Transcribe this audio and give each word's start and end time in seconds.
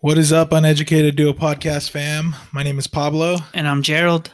What 0.00 0.18
is 0.18 0.32
up, 0.32 0.52
Uneducated 0.52 1.14
Duo 1.16 1.32
Podcast 1.32 1.90
fam? 1.90 2.34
My 2.52 2.62
name 2.62 2.78
is 2.78 2.86
Pablo, 2.88 3.36
And 3.54 3.68
I'm 3.68 3.82
Gerald. 3.82 4.32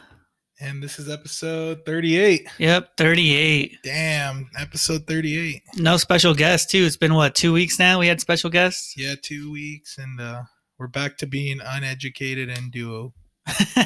and 0.59 0.81
this 0.81 0.97
is 0.97 1.09
episode 1.09 1.85
38. 1.85 2.47
Yep, 2.57 2.97
38. 2.97 3.77
Damn, 3.83 4.49
episode 4.57 5.05
38. 5.07 5.61
No 5.77 5.97
special 5.97 6.33
guest, 6.33 6.71
too. 6.71 6.83
It's 6.85 6.97
been 6.97 7.13
what, 7.13 7.35
two 7.35 7.53
weeks 7.53 7.77
now? 7.77 7.99
We 7.99 8.07
had 8.07 8.19
special 8.19 8.49
guests? 8.49 8.95
Yeah, 8.97 9.13
two 9.21 9.51
weeks, 9.51 9.97
and 9.99 10.19
uh, 10.19 10.41
we're 10.79 10.87
back 10.87 11.17
to 11.17 11.27
being 11.27 11.59
uneducated 11.63 12.49
and 12.49 12.71
duo. 12.71 13.13
what 13.45 13.85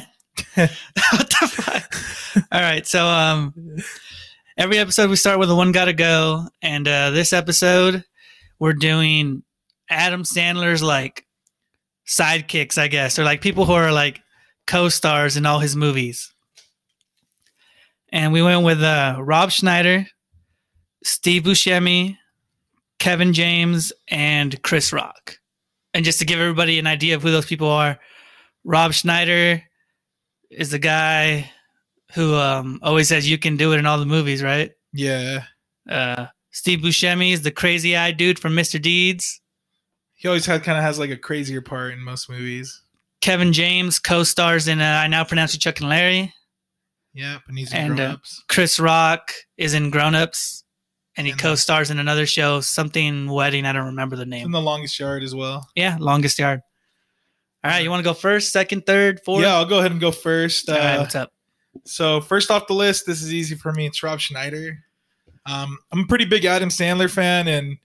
the 0.54 1.50
fuck? 1.52 1.94
All 2.50 2.60
right. 2.62 2.86
So, 2.86 3.06
um, 3.06 3.52
every 4.56 4.78
episode 4.78 5.10
we 5.10 5.16
start 5.16 5.38
with 5.38 5.50
a 5.50 5.54
one 5.54 5.72
gotta 5.72 5.92
go. 5.92 6.46
And 6.62 6.86
uh, 6.86 7.10
this 7.10 7.32
episode, 7.32 8.04
we're 8.58 8.72
doing 8.72 9.42
Adam 9.90 10.22
Sandler's 10.22 10.82
like 10.82 11.26
sidekicks, 12.06 12.78
I 12.78 12.88
guess, 12.88 13.18
or 13.18 13.24
like 13.24 13.40
people 13.40 13.64
who 13.64 13.72
are 13.72 13.92
like 13.92 14.20
co 14.66 14.88
stars 14.88 15.36
in 15.36 15.46
all 15.46 15.58
his 15.58 15.76
movies. 15.76 16.32
And 18.12 18.32
we 18.32 18.42
went 18.42 18.64
with 18.64 18.82
uh, 18.82 19.16
Rob 19.18 19.50
Schneider, 19.50 20.06
Steve 21.02 21.42
Buscemi, 21.42 22.16
Kevin 22.98 23.32
James, 23.32 23.92
and 24.08 24.62
Chris 24.62 24.92
Rock. 24.92 25.38
And 25.92 26.04
just 26.04 26.20
to 26.20 26.24
give 26.24 26.38
everybody 26.38 26.78
an 26.78 26.86
idea 26.86 27.16
of 27.16 27.22
who 27.22 27.32
those 27.32 27.46
people 27.46 27.68
are, 27.68 27.98
Rob 28.62 28.92
Schneider 28.92 29.62
is 30.50 30.70
the 30.70 30.78
guy 30.78 31.50
who 32.14 32.34
um, 32.36 32.78
always 32.82 33.08
says 33.08 33.28
you 33.28 33.38
can 33.38 33.56
do 33.56 33.72
it 33.72 33.78
in 33.78 33.86
all 33.86 33.98
the 33.98 34.06
movies, 34.06 34.42
right? 34.42 34.70
Yeah, 34.92 35.44
Uh, 35.88 36.26
Steve 36.52 36.78
Buscemi 36.80 37.32
is 37.32 37.42
the 37.42 37.50
crazy 37.50 37.96
eyed 37.96 38.16
dude 38.16 38.38
from 38.38 38.52
Mr. 38.54 38.80
Deeds. 38.80 39.40
he 40.14 40.28
always 40.28 40.46
had 40.46 40.62
kind 40.62 40.78
of 40.78 40.84
has 40.84 40.98
like 40.98 41.10
a 41.10 41.16
crazier 41.16 41.60
part 41.60 41.92
in 41.92 42.00
most 42.00 42.30
movies. 42.30 42.80
Kevin 43.20 43.52
James 43.52 43.98
co-stars 43.98 44.68
in 44.68 44.80
uh, 44.80 44.84
I 45.02 45.06
Now 45.08 45.24
Pronounce 45.24 45.52
You 45.54 45.60
Chuck 45.60 45.80
and 45.80 45.88
Larry. 45.88 46.32
Yeah, 47.12 47.38
and 47.48 47.58
he's 47.58 47.72
in 47.72 47.78
And, 47.78 47.92
uh, 47.92 47.96
Grown 47.96 48.10
Ups. 48.12 48.44
Chris 48.48 48.78
Rock 48.80 49.32
is 49.56 49.74
in 49.74 49.90
Grown 49.90 50.14
Ups, 50.14 50.64
and 51.16 51.26
he 51.26 51.32
And, 51.32 51.40
uh, 51.40 51.42
co-stars 51.42 51.90
in 51.90 51.98
another 51.98 52.26
show, 52.26 52.60
something 52.60 53.28
wedding. 53.28 53.66
I 53.66 53.72
don't 53.72 53.86
remember 53.86 54.16
the 54.16 54.26
name. 54.26 54.46
in 54.46 54.52
the 54.52 54.60
Longest 54.60 54.98
Yard 54.98 55.22
as 55.22 55.34
well. 55.34 55.68
Yeah, 55.74 55.96
Longest 56.00 56.38
Yard. 56.38 56.60
All 57.64 57.70
right, 57.70 57.82
you 57.82 57.90
want 57.90 58.00
to 58.04 58.08
go 58.08 58.14
first, 58.14 58.52
second, 58.52 58.84
third, 58.86 59.20
fourth? 59.24 59.42
Yeah, 59.42 59.54
I'll 59.54 59.64
go 59.64 59.78
ahead 59.78 59.90
and 59.90 60.00
go 60.00 60.10
first. 60.12 60.68
All 60.68 60.76
right, 60.76 60.96
Uh, 60.96 61.00
what's 61.00 61.14
up? 61.14 61.32
So 61.84 62.20
first 62.20 62.50
off 62.50 62.66
the 62.66 62.74
list, 62.74 63.06
this 63.06 63.22
is 63.22 63.32
easy 63.32 63.54
for 63.54 63.72
me. 63.72 63.86
It's 63.86 64.02
Rob 64.02 64.20
Schneider. 64.20 64.78
Um, 65.46 65.78
I'm 65.92 66.00
a 66.00 66.06
pretty 66.06 66.24
big 66.24 66.44
Adam 66.44 66.68
Sandler 66.70 67.10
fan, 67.10 67.48
and 67.48 67.76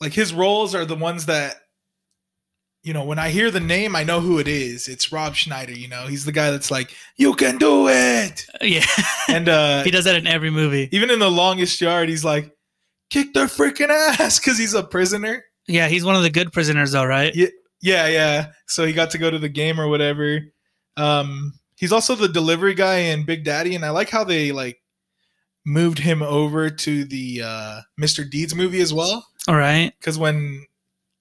like 0.00 0.12
his 0.12 0.32
roles 0.32 0.74
are 0.74 0.84
the 0.84 0.94
ones 0.94 1.26
that, 1.26 1.56
you 2.82 2.92
know, 2.92 3.04
when 3.04 3.18
I 3.18 3.30
hear 3.30 3.50
the 3.50 3.58
name, 3.60 3.96
I 3.96 4.04
know 4.04 4.20
who 4.20 4.38
it 4.38 4.46
is. 4.46 4.86
It's 4.86 5.10
Rob 5.10 5.34
Schneider. 5.34 5.72
You 5.72 5.88
know, 5.88 6.06
he's 6.06 6.24
the 6.24 6.30
guy 6.32 6.50
that's 6.52 6.70
like, 6.70 6.94
"You 7.16 7.34
can 7.34 7.58
do 7.58 7.88
it," 7.88 8.46
Yeah, 8.60 8.84
and 9.28 9.48
uh, 9.48 9.82
he 9.84 9.90
does 9.90 10.04
that 10.04 10.14
in 10.14 10.26
every 10.28 10.50
movie. 10.50 10.88
even 10.92 11.10
in 11.10 11.18
the 11.18 11.30
Longest 11.30 11.80
Yard, 11.80 12.08
he's 12.08 12.24
like, 12.24 12.54
"Kick 13.10 13.34
their 13.34 13.46
freaking 13.46 13.88
ass" 13.90 14.38
because 14.38 14.58
he's 14.58 14.74
a 14.74 14.84
prisoner. 14.84 15.44
Yeah, 15.66 15.88
he's 15.88 16.04
one 16.04 16.14
of 16.14 16.22
the 16.22 16.30
good 16.30 16.52
prisoners, 16.52 16.92
though, 16.92 17.04
right? 17.04 17.34
Yeah. 17.34 17.48
Yeah, 17.82 18.06
yeah. 18.08 18.46
So 18.66 18.86
he 18.86 18.92
got 18.92 19.10
to 19.10 19.18
go 19.18 19.30
to 19.30 19.38
the 19.38 19.48
game 19.48 19.78
or 19.80 19.88
whatever. 19.88 20.40
Um, 20.96 21.52
he's 21.76 21.92
also 21.92 22.14
the 22.14 22.28
delivery 22.28 22.74
guy 22.74 22.96
in 22.96 23.24
Big 23.24 23.44
Daddy, 23.44 23.74
and 23.74 23.84
I 23.84 23.90
like 23.90 24.10
how 24.10 24.24
they 24.24 24.52
like 24.52 24.80
moved 25.64 25.98
him 25.98 26.22
over 26.22 26.70
to 26.70 27.04
the 27.04 27.42
uh, 27.44 27.80
Mr. 28.00 28.28
Deeds 28.28 28.54
movie 28.54 28.80
as 28.80 28.92
well. 28.92 29.26
All 29.48 29.56
right. 29.56 29.92
Because 29.98 30.18
when 30.18 30.64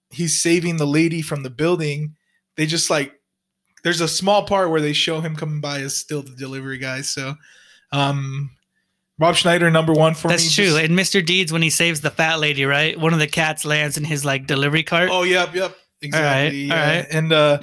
he's 0.10 0.42
saving 0.42 0.78
the 0.78 0.86
lady 0.86 1.22
from 1.22 1.44
the 1.44 1.50
building, 1.50 2.16
they 2.56 2.66
just 2.66 2.90
like 2.90 3.14
there's 3.84 4.02
a 4.02 4.08
small 4.08 4.46
part 4.46 4.70
where 4.72 4.82
they 4.82 4.94
show 4.94 5.20
him 5.20 5.36
coming 5.36 5.62
by 5.62 5.82
as 5.82 5.96
still 5.96 6.22
the 6.22 6.36
delivery 6.36 6.78
guy. 6.78 7.02
So, 7.02 7.36
um, 7.92 8.52
Rob 9.20 9.36
Schneider 9.36 9.70
number 9.70 9.94
one 9.94 10.14
for 10.14 10.28
That's 10.28 10.44
me. 10.44 10.66
That's 10.66 10.74
true. 10.74 10.84
In 10.84 10.92
Mr. 10.92 11.26
Deeds, 11.26 11.54
when 11.54 11.62
he 11.62 11.70
saves 11.70 12.02
the 12.02 12.10
fat 12.10 12.40
lady, 12.40 12.66
right? 12.66 13.00
One 13.00 13.14
of 13.14 13.20
the 13.20 13.28
cats 13.28 13.64
lands 13.64 13.98
in 13.98 14.04
his 14.04 14.26
like 14.26 14.48
delivery 14.48 14.84
cart. 14.84 15.10
Oh, 15.12 15.24
yep, 15.24 15.54
yep. 15.56 15.76
Exactly. 16.02 16.72
all 16.72 16.78
yeah. 16.78 16.96
right. 16.98 17.08
And 17.10 17.32
uh 17.32 17.60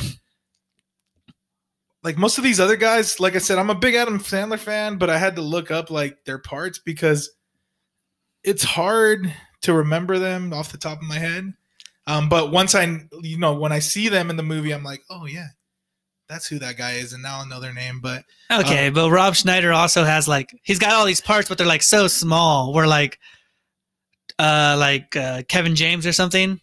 like 2.02 2.18
most 2.18 2.38
of 2.38 2.44
these 2.44 2.60
other 2.60 2.76
guys, 2.76 3.20
like 3.20 3.36
I 3.36 3.38
said, 3.38 3.58
I'm 3.58 3.70
a 3.70 3.74
big 3.74 3.94
Adam 3.94 4.18
Sandler 4.18 4.58
fan, 4.58 4.98
but 4.98 5.08
I 5.08 5.18
had 5.18 5.36
to 5.36 5.42
look 5.42 5.70
up 5.70 5.90
like 5.90 6.24
their 6.24 6.38
parts 6.38 6.78
because 6.78 7.30
it's 8.42 8.64
hard 8.64 9.32
to 9.62 9.72
remember 9.72 10.18
them 10.18 10.52
off 10.52 10.72
the 10.72 10.78
top 10.78 10.98
of 10.98 11.04
my 11.04 11.18
head. 11.18 11.52
Um, 12.08 12.28
but 12.28 12.50
once 12.50 12.74
I, 12.74 13.02
you 13.20 13.38
know, 13.38 13.54
when 13.54 13.70
I 13.70 13.78
see 13.78 14.08
them 14.08 14.30
in 14.30 14.36
the 14.36 14.42
movie, 14.42 14.72
I'm 14.72 14.82
like, 14.82 15.02
oh 15.08 15.26
yeah, 15.26 15.48
that's 16.28 16.48
who 16.48 16.58
that 16.58 16.76
guy 16.76 16.94
is, 16.94 17.12
and 17.12 17.22
now 17.22 17.38
I'll 17.38 17.46
know 17.46 17.60
their 17.60 17.72
name. 17.72 18.00
But 18.00 18.24
Okay, 18.50 18.90
but 18.90 19.10
Rob 19.10 19.36
Schneider 19.36 19.72
also 19.72 20.02
has 20.02 20.26
like 20.26 20.52
he's 20.64 20.80
got 20.80 20.92
all 20.92 21.06
these 21.06 21.20
parts, 21.20 21.48
but 21.48 21.58
they're 21.58 21.66
like 21.66 21.82
so 21.82 22.08
small. 22.08 22.72
Where 22.72 22.88
like, 22.88 23.20
uh, 24.40 24.76
like 24.78 25.14
uh, 25.14 25.42
Kevin 25.48 25.76
James 25.76 26.06
or 26.06 26.12
something. 26.12 26.60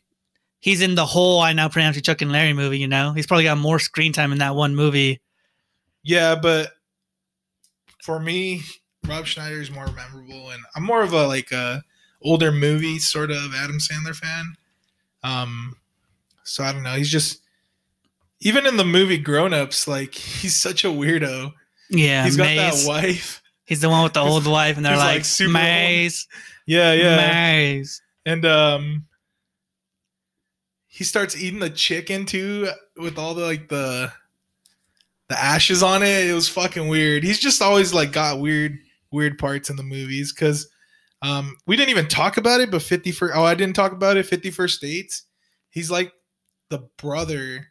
He's 0.62 0.82
in 0.82 0.96
the 0.96 1.06
whole 1.06 1.40
I 1.40 1.54
now 1.54 1.70
pronounce 1.70 1.96
you 1.96 2.02
Chuck 2.02 2.22
and 2.22 2.34
Larry 2.34 2.52
movie. 2.52 2.80
You 2.80 2.90
know, 2.90 3.14
he's 3.14 3.26
probably 3.26 3.46
got 3.46 3.58
more 3.58 3.80
screen 3.80 4.12
time 4.12 4.34
in 4.34 4.40
that 4.40 4.56
one 4.56 4.76
movie. 4.76 5.22
Yeah, 6.10 6.34
but 6.34 6.72
for 8.02 8.20
me, 8.20 8.64
Rob 9.08 9.28
Schneider 9.28 9.62
is 9.62 9.70
more 9.70 9.86
memorable, 9.92 10.50
and 10.50 10.64
I'm 10.76 10.84
more 10.84 11.04
of 11.04 11.14
a 11.14 11.28
like 11.28 11.52
a 11.52 11.84
older 12.24 12.52
movie 12.52 12.98
sort 12.98 13.30
of 13.30 13.54
Adam 13.54 13.78
Sandler 13.78 14.16
fan. 14.16 14.56
Um, 15.22 15.76
so 16.44 16.64
I 16.64 16.74
don't 16.74 16.82
know. 16.82 16.96
He's 16.96 17.12
just 17.12 17.42
even 18.40 18.66
in 18.66 18.78
the 18.78 18.86
movie 18.86 19.20
Grown 19.20 19.54
Ups, 19.54 19.88
like 19.88 20.16
he's 20.16 20.58
such 20.58 20.84
a 20.84 20.88
weirdo. 20.88 21.54
Yeah, 21.92 22.24
he's 22.24 22.38
got 22.38 22.46
Maze. 22.46 22.86
that 22.86 22.90
wife. 22.90 23.44
He's 23.66 23.82
the 23.82 23.90
one 23.90 24.04
with 24.04 24.14
the 24.14 24.22
old 24.22 24.48
wife, 24.48 24.78
and 24.78 24.86
they're 24.86 24.98
like, 24.98 25.18
like, 25.18 25.26
super 25.26 25.50
old. 25.50 25.54
Maze, 25.54 26.28
Yeah, 26.66 26.92
yeah. 26.94 27.18
Maze. 27.18 28.02
And 28.26 28.44
um, 28.48 29.06
he 30.88 31.04
starts 31.04 31.40
eating 31.40 31.60
the 31.60 31.70
chicken 31.70 32.26
too 32.26 32.68
with 32.98 33.20
all 33.20 33.36
the 33.36 33.46
like 33.46 33.70
the 33.70 34.12
the 35.30 35.40
ashes 35.40 35.82
on 35.84 36.04
it. 36.04 36.28
It 36.28 36.34
was 36.34 36.50
fucking 36.50 36.88
weird. 36.88 37.24
He's 37.24 37.40
just 37.40 37.62
always 37.62 37.94
like 37.94 38.12
got 38.12 38.40
weird 38.40 38.78
weird 39.12 39.38
parts 39.40 39.70
in 39.70 39.76
the 39.76 39.84
movies 39.84 40.34
because 40.34 40.68
um 41.22 41.56
we 41.66 41.76
didn't 41.76 41.90
even 41.90 42.08
talk 42.08 42.38
about 42.38 42.62
it, 42.62 42.70
but 42.72 42.82
51st 42.82 43.32
oh 43.36 43.44
I 43.44 43.56
didn't 43.56 43.76
talk 43.76 43.92
about 43.92 44.18
it, 44.18 44.26
50 44.26 44.52
First 44.52 44.82
Dates. 44.82 45.24
He's 45.70 45.90
like 45.92 46.12
the 46.70 46.88
brother 46.98 47.68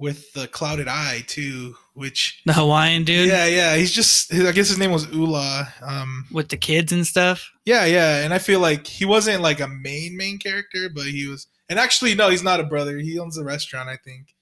with 0.00 0.32
the 0.32 0.48
clouded 0.48 0.88
eye 0.88 1.22
too, 1.28 1.76
which 1.94 2.42
The 2.46 2.52
Hawaiian 2.52 3.04
dude 3.04 3.28
yeah, 3.28 3.46
yeah, 3.46 3.76
he's 3.76 3.92
just 3.92 4.32
I 4.34 4.52
guess 4.52 4.68
his 4.68 4.78
name 4.78 4.90
was 4.92 5.06
Ula. 5.12 5.72
Um 5.82 6.26
with 6.32 6.48
the 6.48 6.56
kids 6.56 6.92
and 6.92 7.06
stuff. 7.06 7.50
yeah, 7.64 7.84
yeah, 7.84 8.24
and 8.24 8.34
I 8.34 8.38
feel 8.38 8.60
like 8.60 8.86
he 8.86 9.04
wasn't 9.04 9.42
like 9.42 9.60
a 9.60 9.68
main 9.68 10.16
main 10.16 10.38
character, 10.38 10.88
but 10.94 11.04
he 11.06 11.26
was. 11.28 11.46
And 11.70 11.78
actually, 11.78 12.14
no, 12.14 12.28
he's 12.28 12.42
not 12.42 12.60
a 12.60 12.64
brother. 12.64 12.98
He 12.98 13.18
owns 13.18 13.36
the 13.36 13.44
restaurant, 13.44 13.88
I 13.88 13.96
think. 13.96 14.33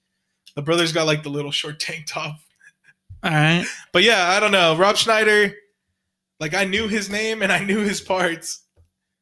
The 0.55 0.61
brother's 0.61 0.91
got 0.91 1.07
like 1.07 1.23
the 1.23 1.29
little 1.29 1.51
short 1.51 1.79
tank 1.79 2.05
top. 2.07 2.37
All 3.23 3.31
right. 3.31 3.65
But 3.91 4.03
yeah, 4.03 4.29
I 4.29 4.39
don't 4.39 4.51
know. 4.51 4.75
Rob 4.75 4.97
Schneider, 4.97 5.53
like 6.39 6.53
I 6.53 6.65
knew 6.65 6.87
his 6.87 7.09
name 7.09 7.41
and 7.41 7.51
I 7.51 7.63
knew 7.63 7.79
his 7.79 8.01
parts, 8.01 8.63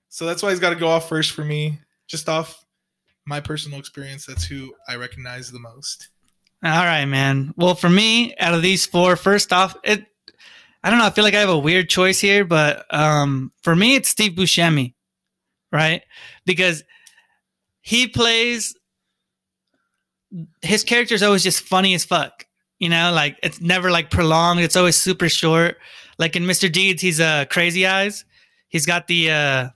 so 0.09 0.25
that's 0.25 0.41
why 0.43 0.49
he's 0.49 0.59
got 0.59 0.71
to 0.71 0.75
go 0.75 0.87
off 0.87 1.07
first 1.07 1.31
for 1.31 1.45
me. 1.45 1.79
Just 2.07 2.27
off 2.27 2.65
my 3.25 3.39
personal 3.39 3.79
experience, 3.79 4.25
that's 4.25 4.43
who 4.43 4.73
I 4.87 4.95
recognize 4.95 5.51
the 5.51 5.59
most. 5.59 6.09
All 6.63 6.69
right, 6.69 7.05
man. 7.05 7.53
Well, 7.55 7.75
for 7.75 7.89
me, 7.89 8.35
out 8.37 8.53
of 8.53 8.61
these 8.61 8.85
four, 8.85 9.15
first 9.15 9.53
off, 9.53 9.75
it 9.83 10.05
I 10.83 10.89
don't 10.89 10.99
know, 10.99 11.05
I 11.05 11.11
feel 11.11 11.23
like 11.23 11.35
I 11.35 11.39
have 11.39 11.49
a 11.49 11.57
weird 11.57 11.89
choice 11.89 12.19
here, 12.19 12.43
but 12.43 12.85
um 12.93 13.51
for 13.61 13.75
me 13.75 13.95
it's 13.95 14.09
Steve 14.09 14.33
Buscemi, 14.33 14.93
right? 15.71 16.01
Because 16.45 16.83
he 17.81 18.07
plays 18.07 18.75
his 20.61 20.83
character 20.83 21.15
is 21.15 21.23
always 21.23 21.43
just 21.43 21.61
funny 21.61 21.93
as 21.93 22.05
fuck. 22.05 22.45
You 22.79 22.89
know, 22.89 23.11
like 23.13 23.37
it's 23.43 23.61
never 23.61 23.91
like 23.91 24.09
prolonged, 24.09 24.61
it's 24.61 24.75
always 24.75 24.95
super 24.95 25.29
short. 25.29 25.77
Like 26.17 26.35
in 26.35 26.43
Mr. 26.43 26.71
Deeds, 26.71 27.01
he's 27.01 27.19
uh 27.19 27.45
crazy 27.49 27.85
eyes. 27.85 28.25
He's 28.69 28.85
got 28.85 29.07
the 29.07 29.31
uh 29.31 29.69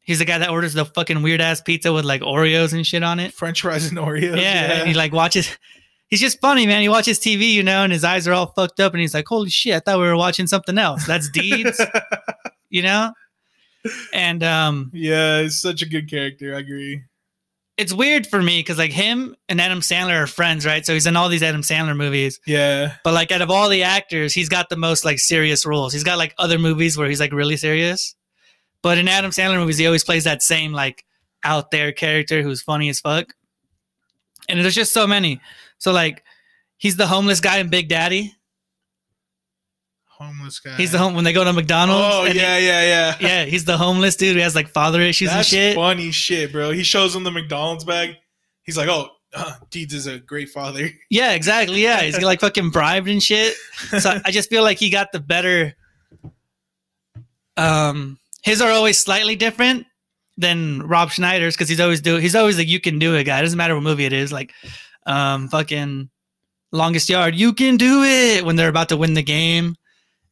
he's 0.00 0.18
the 0.18 0.24
guy 0.24 0.38
that 0.38 0.50
orders 0.50 0.74
the 0.74 0.84
fucking 0.84 1.22
weird 1.22 1.40
ass 1.40 1.60
pizza 1.60 1.92
with 1.92 2.04
like 2.04 2.22
Oreos 2.22 2.72
and 2.72 2.86
shit 2.86 3.02
on 3.02 3.20
it 3.20 3.32
French 3.32 3.62
fries 3.62 3.86
and 3.88 3.98
Oreos. 3.98 4.36
yeah, 4.36 4.80
and 4.80 4.88
he 4.88 4.94
like 4.94 5.12
watches. 5.12 5.56
He's 6.08 6.20
just 6.20 6.40
funny, 6.42 6.66
man. 6.66 6.82
He 6.82 6.90
watches 6.90 7.18
TV, 7.18 7.52
you 7.52 7.62
know, 7.62 7.84
and 7.84 7.92
his 7.92 8.04
eyes 8.04 8.28
are 8.28 8.34
all 8.34 8.52
fucked 8.52 8.80
up, 8.80 8.92
and 8.92 9.00
he's 9.00 9.14
like, 9.14 9.26
"Holy 9.26 9.48
shit! 9.48 9.74
I 9.74 9.80
thought 9.80 9.98
we 9.98 10.04
were 10.06 10.16
watching 10.16 10.46
something 10.46 10.76
else." 10.76 11.06
That's 11.06 11.30
deeds, 11.30 11.80
you 12.68 12.82
know. 12.82 13.12
And 14.12 14.42
um, 14.42 14.90
yeah, 14.92 15.40
he's 15.42 15.58
such 15.58 15.80
a 15.80 15.86
good 15.88 16.10
character. 16.10 16.54
I 16.54 16.58
agree. 16.58 17.02
It's 17.76 17.92
weird 17.92 18.26
for 18.26 18.42
me 18.42 18.60
because 18.60 18.78
like 18.78 18.92
him 18.92 19.34
and 19.48 19.60
Adam 19.60 19.80
Sandler 19.80 20.22
are 20.22 20.26
friends, 20.26 20.66
right? 20.66 20.84
So 20.84 20.92
he's 20.92 21.06
in 21.06 21.16
all 21.16 21.28
these 21.28 21.42
Adam 21.42 21.62
Sandler 21.62 21.96
movies. 21.96 22.38
Yeah. 22.46 22.96
But 23.02 23.14
like 23.14 23.32
out 23.32 23.40
of 23.40 23.50
all 23.50 23.68
the 23.68 23.82
actors, 23.82 24.34
he's 24.34 24.48
got 24.48 24.68
the 24.68 24.76
most 24.76 25.04
like 25.04 25.18
serious 25.18 25.64
roles. 25.64 25.92
He's 25.92 26.04
got 26.04 26.18
like 26.18 26.34
other 26.38 26.58
movies 26.58 26.98
where 26.98 27.08
he's 27.08 27.20
like 27.20 27.32
really 27.32 27.56
serious. 27.56 28.14
But 28.82 28.98
in 28.98 29.08
Adam 29.08 29.30
Sandler 29.30 29.58
movies, 29.58 29.78
he 29.78 29.86
always 29.86 30.04
plays 30.04 30.24
that 30.24 30.42
same 30.42 30.72
like 30.72 31.04
out 31.44 31.70
there 31.70 31.92
character 31.92 32.42
who's 32.42 32.62
funny 32.62 32.88
as 32.88 33.00
fuck. 33.00 33.34
And 34.48 34.60
there's 34.60 34.74
just 34.74 34.92
so 34.92 35.06
many. 35.06 35.40
So 35.78 35.92
like 35.92 36.22
he's 36.76 36.96
the 36.96 37.06
homeless 37.06 37.40
guy 37.40 37.58
in 37.58 37.68
Big 37.68 37.88
Daddy. 37.88 38.34
Homeless 40.26 40.60
guy. 40.60 40.76
He's 40.76 40.92
the 40.92 40.98
home 40.98 41.14
when 41.14 41.24
they 41.24 41.32
go 41.32 41.44
to 41.44 41.52
McDonald's. 41.52 42.14
Oh 42.14 42.24
and 42.24 42.34
he- 42.34 42.40
yeah, 42.40 42.58
yeah, 42.58 42.82
yeah. 42.82 43.16
yeah, 43.20 43.44
he's 43.44 43.64
the 43.64 43.76
homeless 43.76 44.16
dude 44.16 44.36
who 44.36 44.42
has 44.42 44.54
like 44.54 44.68
father 44.68 45.00
issues 45.00 45.30
and 45.30 45.44
shit. 45.44 45.74
funny 45.74 46.10
shit, 46.10 46.52
bro. 46.52 46.70
He 46.70 46.82
shows 46.82 47.14
him 47.14 47.24
the 47.24 47.30
McDonald's 47.30 47.84
bag. 47.84 48.16
He's 48.62 48.76
like, 48.76 48.88
"Oh, 48.88 49.08
uh, 49.34 49.54
Deeds 49.70 49.92
is 49.94 50.06
a 50.06 50.18
great 50.18 50.48
father." 50.50 50.88
Yeah, 51.10 51.32
exactly. 51.32 51.82
Yeah, 51.82 52.00
he's 52.02 52.20
like 52.22 52.40
fucking 52.40 52.70
bribed 52.70 53.08
and 53.08 53.22
shit. 53.22 53.54
So 53.98 54.18
I 54.24 54.30
just 54.30 54.48
feel 54.48 54.62
like 54.62 54.78
he 54.78 54.88
got 54.90 55.12
the 55.12 55.20
better. 55.20 55.74
Um, 57.56 58.18
his 58.42 58.60
are 58.60 58.70
always 58.70 58.98
slightly 58.98 59.36
different 59.36 59.86
than 60.38 60.82
Rob 60.86 61.10
Schneider's 61.10 61.54
because 61.54 61.68
he's 61.68 61.80
always 61.80 62.00
do 62.00 62.16
he's 62.16 62.34
always 62.34 62.56
like 62.56 62.68
you 62.68 62.80
can 62.80 62.98
do 62.98 63.14
it 63.14 63.24
guy. 63.24 63.38
It 63.38 63.42
doesn't 63.42 63.58
matter 63.58 63.74
what 63.74 63.82
movie 63.82 64.04
it 64.06 64.12
is. 64.12 64.32
Like, 64.32 64.52
um, 65.06 65.48
fucking 65.48 66.08
longest 66.72 67.08
yard, 67.10 67.34
you 67.34 67.52
can 67.52 67.76
do 67.76 68.02
it 68.02 68.44
when 68.44 68.56
they're 68.56 68.68
about 68.70 68.88
to 68.88 68.96
win 68.96 69.12
the 69.14 69.22
game, 69.22 69.76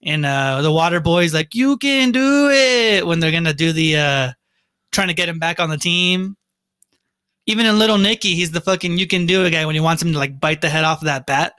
and 0.03 0.25
uh, 0.25 0.63
the 0.63 0.73
Water 0.73 1.01
Boys 1.01 1.35
like 1.35 1.55
you 1.55 1.77
can 1.77 2.13
do 2.13 2.51
it 2.51 3.07
when 3.07 3.21
they're 3.21 3.33
gonna 3.33 3.55
do 3.55 3.73
the 3.73 3.97
uh, 3.97 4.33
trying 4.93 5.09
to 5.09 5.15
get 5.15 5.29
him 5.29 5.39
back 5.39 5.61
on 5.61 5.71
the 5.71 5.79
team. 5.79 6.37
Even 7.47 7.67
in 7.67 7.79
Little 7.79 7.99
Nicky, 7.99 8.35
he's 8.35 8.51
the 8.53 8.61
fucking 8.61 8.99
you 8.99 9.07
can 9.07 9.27
do 9.27 9.45
it 9.45 9.51
guy 9.51 9.67
when 9.67 9.75
he 9.75 9.81
wants 9.81 10.03
him 10.03 10.13
to 10.13 10.19
like 10.19 10.39
bite 10.39 10.61
the 10.61 10.69
head 10.69 10.85
off 10.85 11.01
of 11.01 11.07
that 11.07 11.27
bat. 11.27 11.55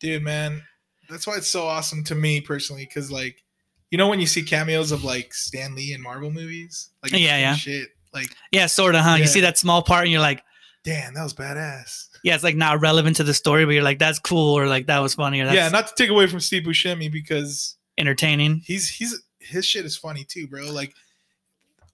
Dude, 0.00 0.22
man, 0.22 0.62
that's 1.08 1.26
why 1.26 1.36
it's 1.36 1.48
so 1.48 1.66
awesome 1.66 2.04
to 2.04 2.14
me 2.14 2.40
personally. 2.40 2.84
Because 2.84 3.10
like, 3.10 3.42
you 3.90 3.98
know, 3.98 4.08
when 4.08 4.20
you 4.20 4.26
see 4.26 4.42
cameos 4.42 4.92
of 4.92 5.04
like 5.04 5.32
Stan 5.32 5.74
Lee 5.74 5.94
in 5.94 6.02
Marvel 6.02 6.30
movies, 6.30 6.90
like 7.02 7.12
Yeah, 7.12 7.38
yeah. 7.38 7.54
shit, 7.54 7.88
like, 8.12 8.34
Yeah, 8.50 8.66
sort 8.66 8.94
of, 8.94 9.02
huh? 9.02 9.16
You 9.18 9.26
see 9.26 9.40
that 9.40 9.58
small 9.58 9.82
part 9.82 10.04
and 10.04 10.12
you're 10.12 10.20
like, 10.20 10.42
damn, 10.84 11.14
that 11.14 11.22
was 11.22 11.34
badass. 11.34 12.08
Yeah, 12.22 12.34
it's 12.34 12.44
like 12.44 12.56
not 12.56 12.80
relevant 12.80 13.16
to 13.16 13.24
the 13.24 13.34
story, 13.34 13.64
but 13.64 13.72
you're 13.72 13.82
like, 13.82 13.98
that's 13.98 14.18
cool, 14.18 14.56
or 14.56 14.66
like 14.66 14.86
that 14.86 15.00
was 15.00 15.14
funny, 15.14 15.40
or 15.40 15.46
that's 15.46 15.56
yeah, 15.56 15.68
not 15.68 15.88
to 15.88 15.94
take 15.96 16.10
away 16.10 16.26
from 16.26 16.40
Steve 16.40 16.62
Buscemi 16.62 17.10
because 17.10 17.76
entertaining. 17.98 18.62
he's 18.64 18.88
he's 18.88 19.22
his 19.38 19.66
shit 19.66 19.84
is 19.84 19.96
funny 19.96 20.24
too, 20.24 20.46
bro. 20.46 20.70
Like 20.70 20.94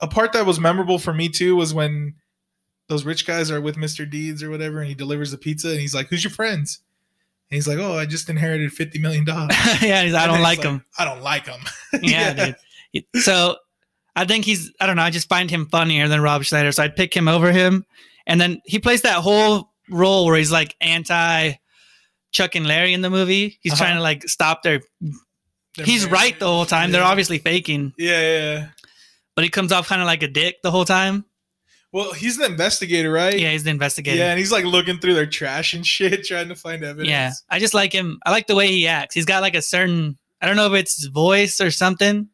a 0.00 0.08
part 0.08 0.32
that 0.32 0.46
was 0.46 0.60
memorable 0.60 0.98
for 0.98 1.12
me 1.12 1.28
too 1.28 1.56
was 1.56 1.72
when 1.72 2.14
those 2.88 3.04
rich 3.04 3.26
guys 3.26 3.50
are 3.50 3.60
with 3.60 3.76
Mr. 3.76 4.08
Deeds 4.08 4.42
or 4.42 4.50
whatever, 4.50 4.80
and 4.80 4.88
he 4.88 4.94
delivers 4.94 5.30
the 5.30 5.38
pizza, 5.38 5.70
and 5.70 5.80
he's 5.80 5.94
like, 5.94 6.08
"Who's 6.08 6.24
your 6.24 6.30
friends?" 6.30 6.80
And 7.50 7.56
he's 7.56 7.66
like, 7.66 7.78
"Oh, 7.78 7.98
I 7.98 8.04
just 8.04 8.28
inherited 8.28 8.72
fifty 8.72 8.98
million 8.98 9.24
dollars." 9.24 9.56
yeah, 9.82 10.02
he's, 10.02 10.14
I 10.14 10.26
don't 10.26 10.42
like 10.42 10.62
him. 10.62 10.84
I 10.98 11.04
don't 11.04 11.22
like 11.22 11.46
him. 11.46 11.60
Yeah, 12.02 12.54
dude. 12.92 13.04
So 13.22 13.56
I 14.14 14.24
think 14.24 14.44
he's, 14.44 14.72
I 14.80 14.86
don't 14.86 14.96
know, 14.96 15.02
I 15.02 15.10
just 15.10 15.28
find 15.28 15.50
him 15.50 15.66
funnier 15.66 16.08
than 16.08 16.20
Rob 16.20 16.42
Schneider, 16.42 16.72
so 16.72 16.82
I'd 16.82 16.96
pick 16.96 17.14
him 17.14 17.28
over 17.28 17.52
him. 17.52 17.86
And 18.26 18.40
then 18.40 18.60
he 18.66 18.78
plays 18.78 19.02
that 19.02 19.22
whole 19.22 19.67
role 19.90 20.26
where 20.26 20.36
he's 20.36 20.52
like 20.52 20.74
anti 20.80 21.52
Chuck 22.30 22.54
and 22.54 22.66
Larry 22.66 22.92
in 22.92 23.00
the 23.00 23.10
movie. 23.10 23.58
He's 23.62 23.72
Uh-huh. 23.72 23.84
trying 23.84 23.96
to 23.96 24.02
like 24.02 24.28
stop 24.28 24.62
their. 24.62 24.80
They're 25.76 25.86
he's 25.86 26.02
married. 26.06 26.12
right 26.12 26.38
the 26.38 26.46
whole 26.46 26.66
time. 26.66 26.90
They're 26.92 27.02
obviously 27.04 27.38
faking, 27.38 27.92
Yeah, 27.96 28.20
yeah, 28.20 28.38
yeah. 28.52 28.68
but 29.36 29.44
he 29.44 29.50
comes 29.50 29.70
off 29.72 29.86
kind 29.88 30.00
of 30.02 30.06
like 30.06 30.22
a 30.22 30.28
dick 30.28 30.56
the 30.62 30.70
whole 30.70 30.84
time. 30.84 31.24
Well, 31.92 32.12
he's 32.12 32.36
the 32.36 32.44
investigator, 32.44 33.10
right? 33.10 33.38
Yeah, 33.38 33.52
he's 33.52 33.64
the 33.64 33.70
investigator. 33.70 34.18
Yeah, 34.18 34.30
and 34.30 34.38
he's 34.38 34.52
like 34.52 34.64
looking 34.66 34.98
through 34.98 35.14
their 35.14 35.24
trash 35.26 35.72
and 35.74 35.86
shit, 35.94 36.24
trying 36.24 36.48
to 36.48 36.54
find 36.56 36.82
evidence. 36.84 37.08
Yeah, 37.08 37.32
I 37.48 37.58
just 37.60 37.72
like 37.74 37.92
him. 37.92 38.18
I 38.26 38.30
like 38.30 38.46
the 38.46 38.54
way 38.56 38.68
he 38.68 38.86
acts. 38.88 39.14
He's 39.14 39.24
got 39.24 39.40
like 39.40 39.54
a 39.54 39.62
certain, 39.62 40.18
I 40.42 40.46
don't 40.46 40.56
know 40.56 40.66
if 40.66 40.78
it's 40.78 40.96
his 41.00 41.06
voice 41.06 41.60
or 41.62 41.70
something. 41.70 42.28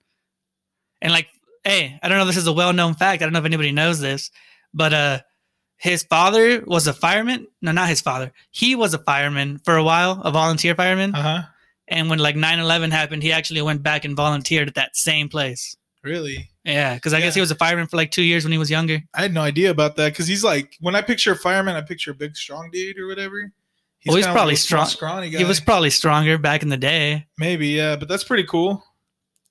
And 1.02 1.12
like, 1.12 1.28
hey, 1.62 1.98
I 2.02 2.08
don't 2.08 2.18
know 2.18 2.24
if 2.24 2.28
this 2.28 2.36
is 2.38 2.46
a 2.48 2.52
well 2.52 2.72
known 2.72 2.94
fact. 2.94 3.22
I 3.22 3.26
don't 3.26 3.32
know 3.32 3.38
if 3.40 3.44
anybody 3.44 3.70
knows 3.72 4.00
this, 4.00 4.30
but 4.72 4.92
uh, 4.92 5.20
his 5.76 6.02
father 6.02 6.62
was 6.66 6.86
a 6.86 6.92
fireman. 6.92 7.46
No, 7.62 7.72
not 7.72 7.88
his 7.88 8.00
father. 8.00 8.32
He 8.50 8.74
was 8.74 8.94
a 8.94 8.98
fireman 8.98 9.58
for 9.64 9.76
a 9.76 9.84
while, 9.84 10.20
a 10.22 10.30
volunteer 10.30 10.74
fireman. 10.74 11.14
Uh 11.14 11.22
huh. 11.22 11.42
And 11.88 12.08
when 12.08 12.18
like 12.18 12.36
9 12.36 12.58
11 12.58 12.90
happened, 12.90 13.22
he 13.22 13.32
actually 13.32 13.60
went 13.62 13.82
back 13.82 14.04
and 14.04 14.16
volunteered 14.16 14.68
at 14.68 14.74
that 14.76 14.96
same 14.96 15.28
place. 15.28 15.76
Really? 16.02 16.50
Yeah, 16.64 16.94
because 16.94 17.12
I 17.12 17.20
guess 17.20 17.34
he 17.34 17.40
was 17.40 17.50
a 17.50 17.54
fireman 17.54 17.86
for 17.86 17.96
like 17.96 18.10
two 18.10 18.22
years 18.22 18.44
when 18.44 18.52
he 18.52 18.58
was 18.58 18.70
younger. 18.70 19.00
I 19.14 19.22
had 19.22 19.34
no 19.34 19.42
idea 19.42 19.70
about 19.70 19.96
that 19.96 20.12
because 20.12 20.26
he's 20.26 20.44
like, 20.44 20.76
when 20.80 20.94
I 20.94 21.02
picture 21.02 21.32
a 21.32 21.36
fireman, 21.36 21.76
I 21.76 21.82
picture 21.82 22.10
a 22.10 22.14
big, 22.14 22.36
strong 22.36 22.70
dude 22.70 22.98
or 22.98 23.06
whatever. 23.06 23.52
Well, 24.06 24.16
he's 24.16 24.26
probably 24.26 24.56
small, 24.56 24.84
strong. 24.84 24.86
scrawny 24.86 25.30
guy. 25.30 25.38
He 25.38 25.44
was 25.44 25.60
probably 25.60 25.90
stronger 25.90 26.36
back 26.36 26.62
in 26.62 26.68
the 26.68 26.76
day. 26.76 27.26
maybe, 27.38 27.68
yeah, 27.68 27.96
but 27.96 28.08
that's 28.08 28.24
pretty 28.24 28.44
cool. 28.44 28.84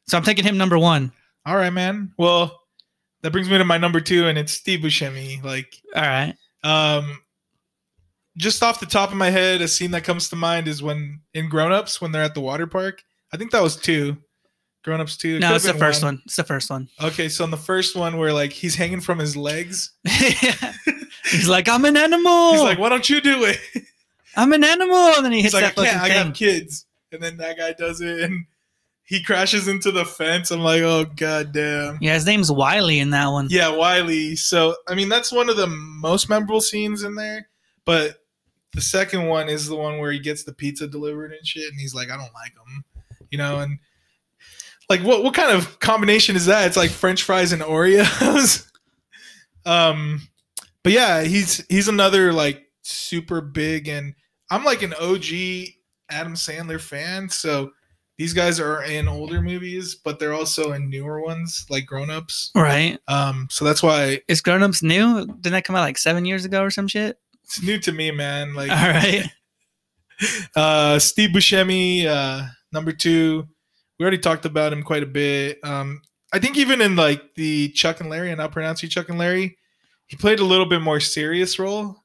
So 0.08 0.18
I'm 0.18 0.24
taking 0.24 0.46
him 0.46 0.58
number 0.58 0.78
one. 0.78 1.12
All 1.46 1.56
right, 1.56 1.72
man. 1.72 2.14
Well, 2.18 2.62
that 3.24 3.32
brings 3.32 3.50
me 3.50 3.58
to 3.58 3.66
my 3.66 3.78
number 3.80 4.00
two, 4.00 4.28
and 4.28 4.38
it's 4.38 4.54
Steve 4.54 4.82
Buscemi. 4.82 5.44
Like, 5.44 5.76
All 5.96 6.02
right. 6.04 6.36
um, 6.64 7.20
just 8.38 8.62
off 8.62 8.80
the 8.80 8.86
top 8.86 9.10
of 9.12 9.18
my 9.18 9.30
head, 9.32 9.62
a 9.62 9.68
scene 9.68 9.92
that 9.92 10.04
comes 10.04 10.30
to 10.30 10.36
mind 10.36 10.68
is 10.68 10.84
when 10.84 11.22
in 11.34 11.50
Grown 11.50 11.72
Ups 11.72 12.00
when 12.00 12.12
they're 12.12 12.24
at 12.24 12.36
the 12.36 12.42
water 12.42 12.68
park. 12.68 13.04
I 13.34 13.38
think 13.38 13.52
that 13.52 13.64
was 13.64 13.76
two. 13.76 14.18
Grown 14.84 15.00
Ups 15.02 15.18
two. 15.18 15.38
It 15.38 15.40
No, 15.40 15.56
it's 15.56 15.66
the 15.66 15.74
first 15.74 16.04
one. 16.04 16.22
It's 16.26 16.36
the 16.36 16.44
first 16.44 16.70
one. 16.70 16.90
Okay, 17.02 17.30
so 17.30 17.44
in 17.46 17.52
the 17.52 17.58
first 17.58 17.96
one 17.96 18.18
where 18.18 18.34
like 18.34 18.52
he's 18.52 18.76
hanging 18.76 19.02
from 19.02 19.18
his 19.20 19.36
legs, 19.38 19.94
He's 21.32 21.48
like, 21.48 21.70
I'm 21.70 21.86
an 21.86 21.96
animal. 21.98 22.52
he's 22.52 22.62
like, 22.62 22.78
"Why 22.80 22.90
don't 22.90 23.10
you 23.10 23.22
do 23.22 23.46
it?" 23.46 23.58
I'm 24.36 24.52
an 24.54 24.64
animal. 24.64 24.98
And 24.98 25.26
then 25.26 25.32
he 25.32 25.42
He's 25.42 25.54
hits 25.54 25.78
like, 25.78 25.78
"I 25.78 25.84
that. 25.84 25.96
I 26.04 26.10
fucking 26.10 26.28
got 26.30 26.36
kids." 26.36 26.86
And 27.12 27.22
then 27.22 27.38
that 27.38 27.58
guy 27.58 27.74
does 27.74 28.02
it, 28.02 28.20
and 28.22 28.46
he 29.06 29.22
crashes 29.22 29.68
into 29.68 29.92
the 29.92 30.06
fence. 30.06 30.52
I'm 30.52 30.62
like, 30.62 30.82
"Oh 30.82 31.06
god 31.06 31.52
damn." 31.52 31.98
Yeah, 32.02 32.14
his 32.14 32.26
name's 32.26 32.52
Wiley 32.52 33.00
in 33.00 33.10
that 33.12 33.28
one. 33.28 33.48
Yeah, 33.50 33.70
Wiley. 33.70 34.36
So 34.36 34.76
I 34.88 34.96
mean, 34.96 35.10
that's 35.10 35.32
one 35.32 35.50
of 35.50 35.58
the 35.58 35.68
most 35.68 36.30
memorable 36.30 36.62
scenes 36.62 37.04
in 37.04 37.16
there. 37.16 37.50
But 37.86 38.24
the 38.74 38.82
second 38.82 39.28
one 39.28 39.50
is 39.50 39.68
the 39.68 39.76
one 39.76 40.00
where 40.00 40.12
he 40.12 40.20
gets 40.20 40.44
the 40.44 40.54
pizza 40.54 40.88
delivered 40.88 41.34
and 41.34 41.46
shit, 41.46 41.70
and 41.70 41.80
he's 41.80 41.94
like, 41.94 42.10
"I 42.10 42.18
don't 42.18 42.34
like 42.34 42.54
him, 42.54 42.86
you 43.30 43.38
know, 43.38 43.60
and 43.60 43.78
like 44.90 45.02
what 45.02 45.24
what 45.24 45.34
kind 45.34 45.52
of 45.52 45.80
combination 45.80 46.36
is 46.36 46.46
that? 46.46 46.66
It's 46.68 46.78
like 46.78 46.92
French 46.92 47.24
fries 47.24 47.52
and 47.52 47.62
Oreos. 47.62 48.66
um, 49.66 50.22
but 50.82 50.94
yeah, 50.94 51.24
he's 51.24 51.66
he's 51.68 51.90
another 51.90 52.32
like 52.32 52.64
super 52.84 53.42
big, 53.42 53.90
and 53.90 54.16
I'm 54.50 54.64
like 54.64 54.82
an 54.82 54.94
OG 54.94 55.26
Adam 56.10 56.36
Sandler 56.36 56.80
fan, 56.80 57.30
so. 57.30 57.72
These 58.18 58.34
guys 58.34 58.60
are 58.60 58.84
in 58.84 59.08
older 59.08 59.42
movies, 59.42 59.96
but 59.96 60.20
they're 60.20 60.34
also 60.34 60.74
in 60.74 60.90
newer 60.90 61.22
ones, 61.22 61.66
like 61.70 61.86
Grown 61.88 62.10
Ups. 62.12 62.52
Right. 62.56 63.00
Um, 63.08 63.48
so 63.50 63.66
that's 63.66 63.82
why 63.82 64.22
Is 64.28 64.42
Grown 64.42 64.62
Ups 64.62 64.84
new? 64.84 65.26
Didn't 65.26 65.54
that 65.54 65.64
come 65.66 65.76
out 65.76 65.82
like 65.82 65.98
seven 65.98 66.24
years 66.26 66.46
ago 66.46 66.62
or 66.64 66.70
some 66.70 66.88
shit? 66.88 67.18
it's 67.44 67.62
new 67.62 67.80
to 67.80 67.92
me, 67.92 68.12
man. 68.12 68.54
Like 68.56 68.70
All 68.72 68.78
right. 68.78 69.26
uh 70.56 71.00
Steve 71.00 71.32
Buscemi, 71.32 72.06
uh 72.06 72.44
number 72.72 72.92
two. 72.92 73.48
We 74.00 74.04
already 74.04 74.18
talked 74.20 74.46
about 74.46 74.74
him 74.74 74.84
quite 74.84 75.04
a 75.04 75.08
bit. 75.08 75.60
Um 75.64 76.02
I 76.32 76.40
think 76.40 76.58
even 76.58 76.82
in 76.82 76.96
like 76.96 77.22
the 77.36 77.70
Chuck 77.70 78.00
and 78.00 78.10
Larry, 78.10 78.32
and 78.32 78.42
I'll 78.42 78.50
pronounce 78.50 78.82
you 78.82 78.90
Chuck 78.90 79.10
and 79.10 79.20
Larry, 79.20 79.58
he 80.08 80.16
played 80.18 80.40
a 80.40 80.46
little 80.46 80.66
bit 80.66 80.82
more 80.82 81.00
serious 81.00 81.60
role 81.60 81.98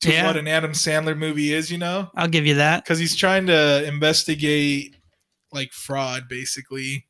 to 0.00 0.10
Yeah. 0.12 0.26
what 0.26 0.36
an 0.36 0.48
Adam 0.48 0.72
Sandler 0.72 1.16
movie 1.16 1.52
is, 1.54 1.70
you 1.70 1.78
know? 1.78 2.10
I'll 2.14 2.28
give 2.28 2.44
you 2.46 2.54
that. 2.56 2.84
Because 2.84 2.98
he's 2.98 3.16
trying 3.16 3.46
to 3.46 3.86
investigate 3.86 4.96
like 5.52 5.72
fraud 5.72 6.28
basically. 6.28 7.06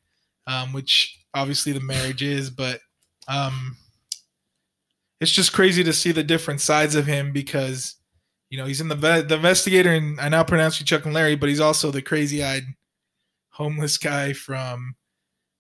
Um, 0.49 0.73
which 0.73 1.19
obviously 1.35 1.73
the 1.73 1.81
marriage 1.81 2.23
is, 2.23 2.51
but 2.51 2.81
um 3.27 3.77
it's 5.21 5.33
just 5.33 5.53
crazy 5.53 5.83
to 5.83 5.93
see 5.93 6.13
the 6.13 6.23
different 6.23 6.61
sides 6.61 6.95
of 6.95 7.07
him 7.07 7.33
because 7.33 7.97
you 8.51 8.59
know 8.59 8.67
he's 8.67 8.81
in 8.81 8.89
the 8.89 8.95
the 8.95 9.35
investigator 9.35 9.91
and 9.91 10.21
I 10.21 10.29
now 10.29 10.45
pronounce 10.45 10.79
you 10.79 10.87
Chuck 10.87 11.05
and 11.05 11.15
Larry, 11.15 11.35
but 11.35 11.49
he's 11.49 11.61
also 11.61 11.91
the 11.91 12.03
crazy 12.03 12.45
eyed 12.45 12.63
homeless 13.51 13.97
guy 13.99 14.33
from 14.35 14.95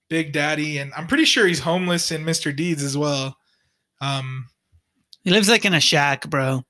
Big 0.09 0.33
Daddy, 0.33 0.79
and 0.79 0.93
I'm 0.95 1.07
pretty 1.07 1.25
sure 1.25 1.47
he's 1.47 1.61
homeless 1.61 2.13
in 2.13 2.25
Mr. 2.25 2.55
Deeds 2.55 2.83
as 2.83 2.97
well. 2.97 3.37
Um, 4.01 4.47
He 5.25 5.31
lives 5.31 5.49
like 5.49 5.65
in 5.65 5.75
a 5.75 5.81
shack, 5.81 6.29
bro. 6.29 6.63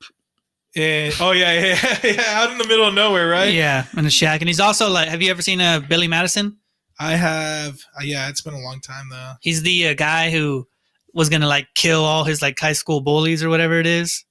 And, 0.77 1.15
oh 1.21 1.33
yeah, 1.33 1.53
yeah, 1.75 1.99
yeah, 2.05 2.23
out 2.41 2.53
in 2.53 2.59
the 2.59 2.67
middle 2.67 2.87
of 2.87 2.95
nowhere, 2.95 3.29
right? 3.29 3.53
Yeah, 3.53 3.87
in 3.97 4.05
a 4.07 4.11
shack. 4.11 4.41
And 4.43 4.49
he's 4.49 4.61
also 4.61 4.89
like, 4.91 5.09
have 5.09 5.23
you 5.23 5.31
ever 5.31 5.43
seen 5.43 5.61
uh, 5.61 5.81
Billy 5.81 6.07
Madison? 6.09 6.59
I 7.01 7.13
have. 7.17 7.75
Uh, 7.99 8.05
yeah, 8.05 8.29
it's 8.29 8.41
been 8.43 8.55
a 8.55 8.61
long 8.61 8.81
time 8.81 9.09
though. 9.11 9.33
He's 9.41 9.63
the 9.63 9.89
uh, 9.89 9.95
guy 9.95 10.31
who 10.31 10.67
was 11.15 11.29
gonna 11.29 11.47
like 11.47 11.67
kill 11.75 12.05
all 12.05 12.25
his 12.25 12.43
like 12.43 12.59
high 12.59 12.73
school 12.75 13.01
bullies 13.01 13.43
or 13.43 13.49
whatever 13.49 13.81
it 13.81 13.87
is. 13.87 14.25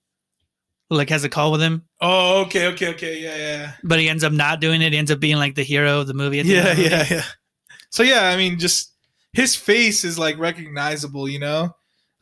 Who 0.89 0.97
like 0.97 1.09
has 1.09 1.23
a 1.23 1.29
call 1.29 1.51
with 1.51 1.61
him, 1.61 1.83
Oh, 1.99 2.41
okay, 2.43 2.67
okay, 2.67 2.89
okay, 2.89 3.19
yeah, 3.19 3.35
yeah. 3.37 3.71
but 3.83 3.99
he 3.99 4.07
ends 4.07 4.23
up 4.23 4.31
not 4.31 4.61
doing 4.61 4.83
it. 4.83 4.93
He 4.93 4.99
ends 4.99 5.09
up 5.09 5.19
being 5.19 5.37
like 5.37 5.55
the 5.55 5.63
hero 5.63 6.01
of 6.01 6.07
the 6.07 6.13
movie. 6.13 6.39
at 6.41 6.45
the 6.45 6.53
yeah 6.53 6.63
movie. 6.75 6.83
yeah 6.83 7.05
yeah 7.09 7.23
so 7.89 8.03
yeah 8.03 8.23
i 8.29 8.35
mean 8.37 8.59
just 8.59 8.93
his 9.33 9.55
face 9.55 10.03
is 10.03 10.19
like 10.19 10.37
recognizable 10.37 11.27
you 11.29 11.39
know 11.39 11.71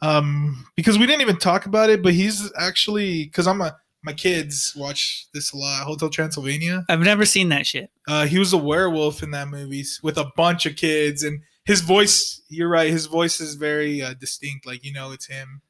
Um, 0.01 0.65
because 0.75 0.98
we 0.98 1.06
didn't 1.08 1.22
even 1.22 1.38
talk 1.38 1.65
about 1.65 1.89
it, 1.89 2.01
but 2.03 2.13
he's 2.13 2.51
actually 2.58 3.24
because 3.25 3.48
I'm 3.48 3.62
a 3.62 3.75
my 4.03 4.13
kids 4.13 4.74
watch 4.75 5.27
this 5.33 5.53
a 5.53 5.57
lot. 5.57 5.83
Hotel 5.83 6.10
Transylvania. 6.10 6.83
I've 6.89 7.00
never 7.00 7.25
seen 7.25 7.50
that 7.50 7.65
shit. 7.65 7.89
Uh, 8.07 8.25
he 8.25 8.38
was 8.38 8.53
a 8.53 8.57
werewolf 8.57 9.24
in 9.24 9.31
that 9.31 9.48
movie 9.48 9.86
with 10.03 10.17
a 10.17 10.31
bunch 10.36 10.65
of 10.65 10.75
kids, 10.75 11.24
and 11.24 11.39
his 11.65 11.81
voice. 11.81 12.41
You're 12.50 12.69
right. 12.69 12.91
His 12.91 13.05
voice 13.05 13.39
is 13.39 13.55
very 13.55 14.01
uh, 14.01 14.13
distinct. 14.15 14.65
Like 14.65 14.83
you 14.83 14.93
know, 14.93 15.12
it's 15.12 15.27
him. 15.27 15.62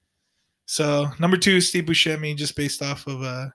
So 0.66 1.10
number 1.20 1.38
two, 1.38 1.62
Steve 1.62 1.86
Buscemi, 1.86 2.36
just 2.36 2.56
based 2.56 2.82
off 2.82 3.06
of 3.06 3.22
uh, 3.22 3.48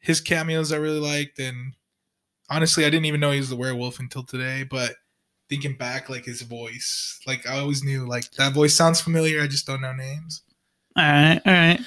his 0.00 0.20
cameos, 0.20 0.72
I 0.72 0.76
really 0.76 1.00
liked, 1.00 1.38
and 1.38 1.74
honestly, 2.50 2.84
I 2.84 2.90
didn't 2.90 3.06
even 3.06 3.20
know 3.20 3.30
he 3.30 3.38
was 3.38 3.50
the 3.50 3.56
werewolf 3.56 3.98
until 4.00 4.24
today. 4.24 4.64
But 4.64 4.94
thinking 5.48 5.76
back, 5.76 6.10
like 6.10 6.26
his 6.26 6.42
voice, 6.42 7.18
like 7.26 7.46
I 7.46 7.58
always 7.58 7.82
knew, 7.82 8.06
like 8.06 8.30
that 8.32 8.52
voice 8.52 8.74
sounds 8.74 9.00
familiar. 9.00 9.40
I 9.40 9.46
just 9.46 9.66
don't 9.66 9.80
know 9.80 9.92
names. 9.92 10.42
All 10.96 11.04
right, 11.04 11.40
all 11.46 11.52
right. 11.52 11.80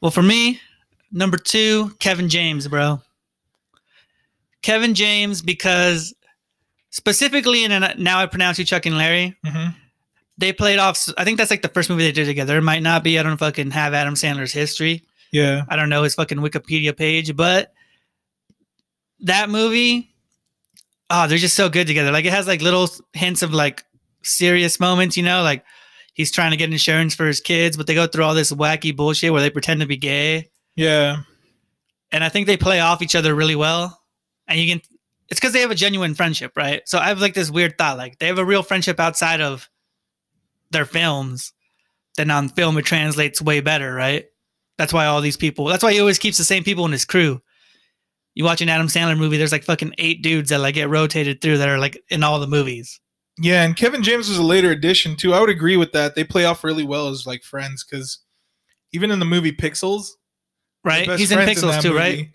Well, 0.00 0.10
for 0.10 0.22
me, 0.22 0.60
number 1.12 1.36
two, 1.36 1.90
Kevin 1.98 2.28
James, 2.28 2.66
bro. 2.66 3.00
Kevin 4.62 4.94
James, 4.94 5.42
because 5.42 6.14
specifically 6.90 7.64
in 7.64 7.72
a, 7.72 7.94
now 7.96 8.20
I 8.20 8.26
pronounce 8.26 8.58
you 8.58 8.64
Chuck 8.64 8.86
and 8.86 8.96
Larry. 8.96 9.36
Mm-hmm. 9.44 9.70
They 10.38 10.52
played 10.52 10.78
off. 10.78 11.08
I 11.18 11.24
think 11.24 11.38
that's 11.38 11.50
like 11.50 11.62
the 11.62 11.68
first 11.68 11.90
movie 11.90 12.04
they 12.04 12.12
did 12.12 12.26
together. 12.26 12.58
It 12.58 12.62
might 12.62 12.82
not 12.82 13.04
be. 13.04 13.18
I 13.18 13.22
don't 13.22 13.36
fucking 13.36 13.70
have 13.72 13.92
Adam 13.94 14.14
Sandler's 14.14 14.52
history. 14.52 15.02
Yeah, 15.30 15.64
I 15.68 15.76
don't 15.76 15.88
know 15.88 16.02
his 16.02 16.14
fucking 16.14 16.38
Wikipedia 16.38 16.96
page, 16.96 17.36
but 17.36 17.72
that 19.20 19.50
movie, 19.50 20.10
oh, 21.10 21.28
they're 21.28 21.38
just 21.38 21.54
so 21.54 21.68
good 21.68 21.86
together. 21.86 22.12
Like 22.12 22.24
it 22.24 22.32
has 22.32 22.46
like 22.46 22.62
little 22.62 22.88
hints 23.12 23.42
of 23.42 23.52
like 23.52 23.84
serious 24.22 24.80
moments, 24.80 25.16
you 25.16 25.22
know, 25.22 25.42
like 25.42 25.64
he's 26.14 26.32
trying 26.32 26.50
to 26.50 26.56
get 26.56 26.70
insurance 26.70 27.14
for 27.14 27.26
his 27.26 27.40
kids, 27.40 27.76
but 27.76 27.86
they 27.86 27.94
go 27.94 28.06
through 28.06 28.24
all 28.24 28.34
this 28.34 28.52
wacky 28.52 28.94
bullshit 28.94 29.32
where 29.32 29.42
they 29.42 29.50
pretend 29.50 29.80
to 29.80 29.86
be 29.86 29.96
gay. 29.96 30.50
Yeah, 30.76 31.22
And 32.10 32.24
I 32.24 32.28
think 32.28 32.46
they 32.46 32.56
play 32.56 32.80
off 32.80 33.02
each 33.02 33.14
other 33.14 33.34
really 33.34 33.56
well. 33.56 34.00
And 34.48 34.58
you 34.58 34.68
can 34.68 34.80
it's 35.28 35.40
because 35.40 35.52
they 35.54 35.60
have 35.60 35.70
a 35.70 35.74
genuine 35.76 36.14
friendship, 36.14 36.52
right? 36.56 36.82
So 36.86 36.98
I 36.98 37.08
have 37.08 37.20
like 37.20 37.34
this 37.34 37.50
weird 37.50 37.78
thought, 37.78 37.96
like 37.96 38.18
they 38.18 38.26
have 38.26 38.38
a 38.38 38.44
real 38.44 38.62
friendship 38.62 39.00
outside 39.00 39.40
of 39.40 39.68
their 40.70 40.84
films. 40.84 41.52
Then 42.16 42.30
on 42.30 42.50
film 42.50 42.76
it 42.76 42.84
translates 42.84 43.40
way 43.40 43.60
better, 43.60 43.94
right? 43.94 44.26
That's 44.76 44.92
why 44.92 45.06
all 45.06 45.20
these 45.20 45.36
people 45.36 45.66
that's 45.66 45.82
why 45.82 45.92
he 45.92 46.00
always 46.00 46.18
keeps 46.18 46.38
the 46.38 46.44
same 46.44 46.64
people 46.64 46.84
in 46.84 46.92
his 46.92 47.04
crew. 47.04 47.40
You 48.34 48.44
watch 48.44 48.62
an 48.62 48.68
Adam 48.68 48.88
Sandler 48.88 49.16
movie, 49.16 49.36
there's 49.36 49.52
like 49.52 49.64
fucking 49.64 49.94
eight 49.98 50.22
dudes 50.22 50.50
that 50.50 50.60
like 50.60 50.74
get 50.74 50.88
rotated 50.88 51.40
through 51.40 51.58
that 51.58 51.68
are 51.68 51.78
like 51.78 52.02
in 52.08 52.22
all 52.22 52.40
the 52.40 52.46
movies. 52.46 53.00
yeah. 53.38 53.62
And 53.62 53.76
Kevin 53.76 54.02
James 54.02 54.28
was 54.28 54.38
a 54.38 54.42
later 54.42 54.70
addition 54.70 55.16
too. 55.16 55.32
I 55.34 55.40
would 55.40 55.50
agree 55.50 55.76
with 55.76 55.92
that. 55.92 56.14
They 56.14 56.24
play 56.24 56.44
off 56.44 56.64
really 56.64 56.84
well 56.84 57.08
as 57.08 57.26
like 57.26 57.42
friends 57.42 57.84
because 57.84 58.18
even 58.92 59.10
in 59.10 59.18
the 59.18 59.24
movie 59.24 59.52
Pixels, 59.52 60.08
Right? 60.84 61.08
He's 61.18 61.30
in 61.30 61.38
Pixels 61.38 61.72
that 61.72 61.82
too, 61.82 61.90
movie. 61.90 61.98
right? 61.98 62.28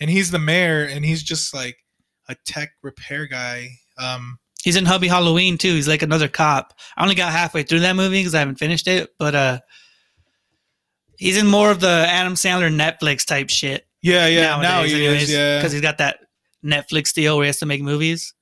And 0.00 0.10
he's 0.10 0.30
the 0.30 0.38
mayor, 0.38 0.84
and 0.84 1.04
he's 1.04 1.22
just 1.22 1.54
like 1.54 1.76
a 2.28 2.36
tech 2.46 2.70
repair 2.82 3.26
guy. 3.26 3.70
Um, 3.98 4.38
He's 4.66 4.74
in 4.74 4.84
Hubie 4.84 5.06
Halloween 5.08 5.58
too. 5.58 5.74
He's 5.74 5.86
like 5.86 6.02
another 6.02 6.26
cop. 6.26 6.74
I 6.96 7.02
only 7.04 7.14
got 7.14 7.30
halfway 7.30 7.62
through 7.62 7.80
that 7.80 7.94
movie 7.94 8.18
because 8.18 8.34
I 8.34 8.40
haven't 8.40 8.58
finished 8.58 8.88
it, 8.88 9.10
but 9.16 9.32
uh 9.32 9.60
he's 11.18 11.36
in 11.36 11.46
more 11.46 11.70
of 11.70 11.78
the 11.78 12.04
Adam 12.08 12.34
Sandler 12.34 12.74
Netflix 12.74 13.24
type 13.24 13.48
shit. 13.48 13.86
yeah, 14.02 14.26
yeah. 14.26 14.60
now 14.60 14.82
he 14.82 15.06
is. 15.06 15.30
Yeah, 15.30 15.58
because 15.58 15.70
he's 15.70 15.80
got 15.80 15.98
that 15.98 16.18
Netflix 16.64 17.14
deal 17.14 17.36
where 17.36 17.44
he 17.44 17.46
has 17.48 17.58
to 17.60 17.66
make 17.66 17.80
movies. 17.80 18.34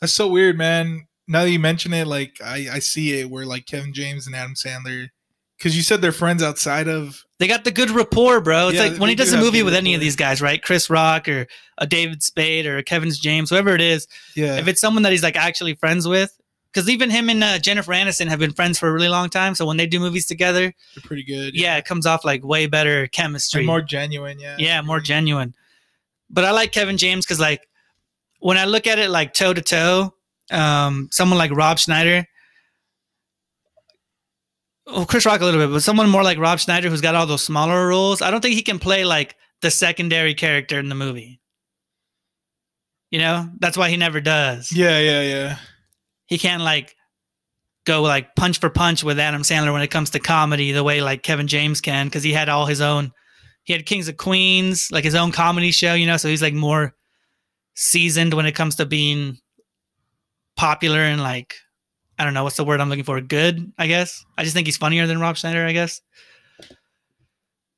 That's 0.00 0.12
so 0.12 0.26
weird, 0.26 0.58
man. 0.58 1.06
Now 1.28 1.44
that 1.44 1.50
you 1.50 1.60
mention 1.60 1.92
it, 1.92 2.08
like 2.08 2.38
I, 2.44 2.66
I 2.72 2.78
see 2.80 3.20
it 3.20 3.30
where 3.30 3.46
like 3.46 3.66
Kevin 3.66 3.94
James 3.94 4.26
and 4.26 4.34
Adam 4.34 4.54
Sandler, 4.54 5.10
because 5.56 5.76
you 5.76 5.82
said 5.84 6.00
they're 6.00 6.10
friends 6.10 6.42
outside 6.42 6.88
of. 6.88 7.22
They 7.40 7.48
got 7.48 7.64
the 7.64 7.70
good 7.72 7.90
rapport, 7.90 8.40
bro. 8.42 8.68
It's 8.68 8.76
Yeah, 8.76 8.84
like 8.88 9.00
when 9.00 9.08
he 9.08 9.14
does 9.16 9.30
do 9.30 9.38
a 9.38 9.40
movie 9.40 9.62
with 9.62 9.74
any 9.74 9.94
of 9.94 10.00
these 10.00 10.14
guys, 10.14 10.42
right? 10.42 10.62
Chris 10.62 10.90
Rock 10.90 11.26
or 11.26 11.46
a 11.78 11.86
David 11.86 12.22
Spade 12.22 12.66
or 12.66 12.76
a 12.76 12.82
Kevin 12.84 13.10
James, 13.10 13.48
whoever 13.48 13.74
it 13.74 13.80
is. 13.80 14.06
Yeah, 14.36 14.56
If 14.58 14.68
it's 14.68 14.78
someone 14.80 15.02
that 15.04 15.12
he's 15.12 15.22
like 15.22 15.36
actually 15.36 15.74
friends 15.74 16.06
with, 16.06 16.36
because 16.72 16.88
even 16.90 17.08
him 17.08 17.30
and 17.30 17.42
uh, 17.42 17.58
Jennifer 17.58 17.92
Aniston 17.92 18.28
have 18.28 18.38
been 18.38 18.52
friends 18.52 18.78
for 18.78 18.88
a 18.88 18.92
really 18.92 19.08
long 19.08 19.30
time. 19.30 19.54
So 19.54 19.64
when 19.64 19.78
they 19.78 19.86
do 19.86 19.98
movies 19.98 20.26
together, 20.26 20.60
they're 20.94 21.02
pretty 21.02 21.24
good. 21.24 21.54
yeah, 21.56 21.78
it 21.78 21.86
comes 21.86 22.04
off 22.04 22.26
like 22.26 22.44
way 22.44 22.66
better 22.66 23.06
chemistry. 23.08 23.60
and 23.62 23.66
more 23.66 23.80
genuine. 23.80 24.38
Yeah, 24.38 24.56
yeah, 24.58 24.82
more 24.82 25.00
genuine. 25.00 25.54
But 26.28 26.44
I 26.44 26.50
like 26.50 26.72
Kevin 26.72 26.98
James 26.98 27.24
because 27.24 27.40
like 27.40 27.66
when 28.40 28.58
I 28.58 28.66
look 28.66 28.86
at 28.86 28.98
it 28.98 29.08
like 29.10 29.32
toe 29.32 29.54
to 29.54 29.62
toe, 29.62 30.14
um, 30.52 31.08
someone 31.10 31.38
like 31.38 31.52
Rob 31.52 31.78
Schneider, 31.78 32.26
well, 34.92 35.06
Chris 35.06 35.26
Rock 35.26 35.40
a 35.40 35.44
little 35.44 35.60
bit, 35.60 35.72
but 35.72 35.82
someone 35.82 36.08
more 36.08 36.22
like 36.22 36.38
Rob 36.38 36.58
Schneider 36.58 36.88
who's 36.88 37.00
got 37.00 37.14
all 37.14 37.26
those 37.26 37.42
smaller 37.44 37.88
roles, 37.88 38.22
I 38.22 38.30
don't 38.30 38.40
think 38.40 38.54
he 38.54 38.62
can 38.62 38.78
play 38.78 39.04
like 39.04 39.36
the 39.62 39.70
secondary 39.70 40.34
character 40.34 40.78
in 40.78 40.88
the 40.88 40.94
movie. 40.94 41.40
You 43.10 43.18
know, 43.18 43.48
that's 43.58 43.76
why 43.76 43.90
he 43.90 43.96
never 43.96 44.20
does. 44.20 44.72
yeah, 44.72 44.98
yeah, 45.00 45.22
yeah. 45.22 45.56
He 46.26 46.38
can't 46.38 46.62
like 46.62 46.94
go 47.84 48.02
like 48.02 48.36
punch 48.36 48.60
for 48.60 48.70
punch 48.70 49.02
with 49.02 49.18
Adam 49.18 49.42
Sandler 49.42 49.72
when 49.72 49.82
it 49.82 49.90
comes 49.90 50.10
to 50.10 50.20
comedy 50.20 50.72
the 50.72 50.84
way 50.84 51.00
like 51.00 51.22
Kevin 51.22 51.48
James 51.48 51.80
can 51.80 52.06
because 52.06 52.22
he 52.22 52.32
had 52.32 52.48
all 52.48 52.66
his 52.66 52.80
own. 52.80 53.12
He 53.64 53.72
had 53.72 53.86
Kings 53.86 54.08
of 54.08 54.16
Queens, 54.16 54.90
like 54.90 55.04
his 55.04 55.14
own 55.14 55.32
comedy 55.32 55.70
show, 55.72 55.94
you 55.94 56.06
know, 56.06 56.16
so 56.16 56.28
he's 56.28 56.42
like 56.42 56.54
more 56.54 56.94
seasoned 57.74 58.34
when 58.34 58.46
it 58.46 58.54
comes 58.54 58.76
to 58.76 58.86
being 58.86 59.38
popular 60.56 61.00
and 61.00 61.20
like 61.20 61.54
I 62.20 62.24
don't 62.24 62.34
know 62.34 62.44
what's 62.44 62.56
the 62.58 62.64
word 62.64 62.82
I'm 62.82 62.90
looking 62.90 63.04
for. 63.04 63.18
Good, 63.22 63.72
I 63.78 63.86
guess. 63.86 64.22
I 64.36 64.42
just 64.42 64.54
think 64.54 64.66
he's 64.66 64.76
funnier 64.76 65.06
than 65.06 65.20
Rob 65.20 65.38
Schneider, 65.38 65.64
I 65.64 65.72
guess. 65.72 66.02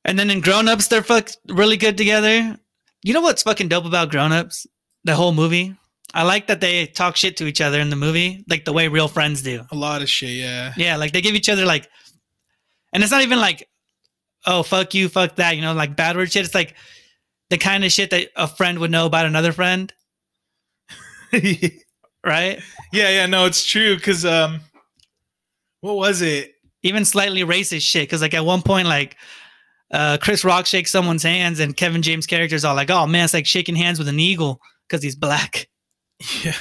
And 0.03 0.19
then 0.19 0.29
in 0.29 0.41
Grown 0.41 0.67
Ups, 0.67 0.89
they're 0.89 1.01
fuck 1.01 1.29
really 1.47 1.77
good 1.77 1.97
together. 1.97 2.59
You 3.03 3.13
know 3.13 3.21
what's 3.21 3.43
fucking 3.43 3.69
dope 3.69 3.85
about 3.85 4.11
Grown 4.11 4.33
Ups? 4.33 4.67
The 5.05 5.15
whole 5.15 5.31
movie. 5.31 5.77
I 6.13 6.23
like 6.23 6.47
that 6.47 6.59
they 6.59 6.87
talk 6.87 7.15
shit 7.15 7.37
to 7.37 7.47
each 7.47 7.61
other 7.61 7.79
in 7.79 7.89
the 7.89 7.95
movie, 7.95 8.43
like 8.49 8.65
the 8.65 8.73
way 8.73 8.89
real 8.89 9.07
friends 9.07 9.43
do. 9.43 9.63
A 9.71 9.75
lot 9.75 10.01
of 10.01 10.09
shit. 10.09 10.31
Yeah, 10.31 10.73
Yeah, 10.75 10.97
like 10.97 11.13
they 11.13 11.21
give 11.21 11.35
each 11.35 11.47
other 11.47 11.65
like, 11.65 11.87
and 12.91 13.01
it's 13.01 13.13
not 13.13 13.21
even 13.21 13.39
like, 13.39 13.69
oh 14.45 14.61
fuck 14.61 14.93
you, 14.93 15.07
fuck 15.07 15.37
that, 15.37 15.55
you 15.55 15.61
know, 15.61 15.71
like 15.73 15.95
bad 15.95 16.17
word 16.17 16.29
shit. 16.29 16.43
It's 16.43 16.53
like 16.53 16.75
the 17.49 17.57
kind 17.57 17.85
of 17.85 17.93
shit 17.93 18.09
that 18.09 18.27
a 18.35 18.49
friend 18.49 18.79
would 18.79 18.91
know 18.91 19.05
about 19.05 19.25
another 19.25 19.53
friend, 19.53 19.93
right? 22.25 22.59
yeah. 22.91 23.09
Yeah, 23.09 23.25
no, 23.25 23.45
it's 23.45 23.65
true. 23.65 23.97
Cause 23.99 24.25
um, 24.25 24.61
what 25.81 25.95
was 25.95 26.21
it? 26.21 26.53
Even 26.83 27.05
slightly 27.05 27.41
racist 27.41 27.81
shit. 27.81 28.03
Because 28.03 28.21
like 28.21 28.33
at 28.33 28.45
one 28.45 28.61
point, 28.61 28.87
like 28.87 29.15
uh, 29.91 30.17
Chris 30.21 30.43
Rock 30.43 30.65
shakes 30.65 30.91
someone's 30.91 31.23
hands, 31.23 31.59
and 31.59 31.75
Kevin 31.77 32.01
James' 32.01 32.25
character's 32.27 32.65
all 32.65 32.75
like, 32.75 32.89
"Oh 32.89 33.05
man, 33.07 33.25
it's 33.25 33.33
like 33.33 33.45
shaking 33.45 33.75
hands 33.75 33.99
with 33.99 34.07
an 34.07 34.19
eagle 34.19 34.59
because 34.87 35.03
he's 35.03 35.15
black." 35.15 35.67
Yeah, 36.43 36.53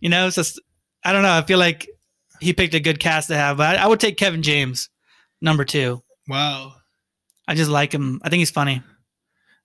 You 0.00 0.08
know, 0.10 0.26
it's 0.28 0.36
just 0.36 0.60
I 1.04 1.12
don't 1.12 1.22
know. 1.22 1.32
I 1.32 1.42
feel 1.42 1.58
like 1.58 1.88
he 2.40 2.52
picked 2.52 2.74
a 2.74 2.80
good 2.80 3.00
cast 3.00 3.28
to 3.28 3.36
have, 3.36 3.56
but 3.56 3.76
I, 3.78 3.82
I 3.84 3.86
would 3.86 3.98
take 4.00 4.16
Kevin 4.16 4.42
James 4.42 4.88
number 5.40 5.64
two. 5.64 6.02
wow. 6.28 6.72
I 7.48 7.54
just 7.54 7.70
like 7.70 7.92
him. 7.92 8.20
I 8.24 8.28
think 8.28 8.40
he's 8.40 8.50
funny. 8.50 8.82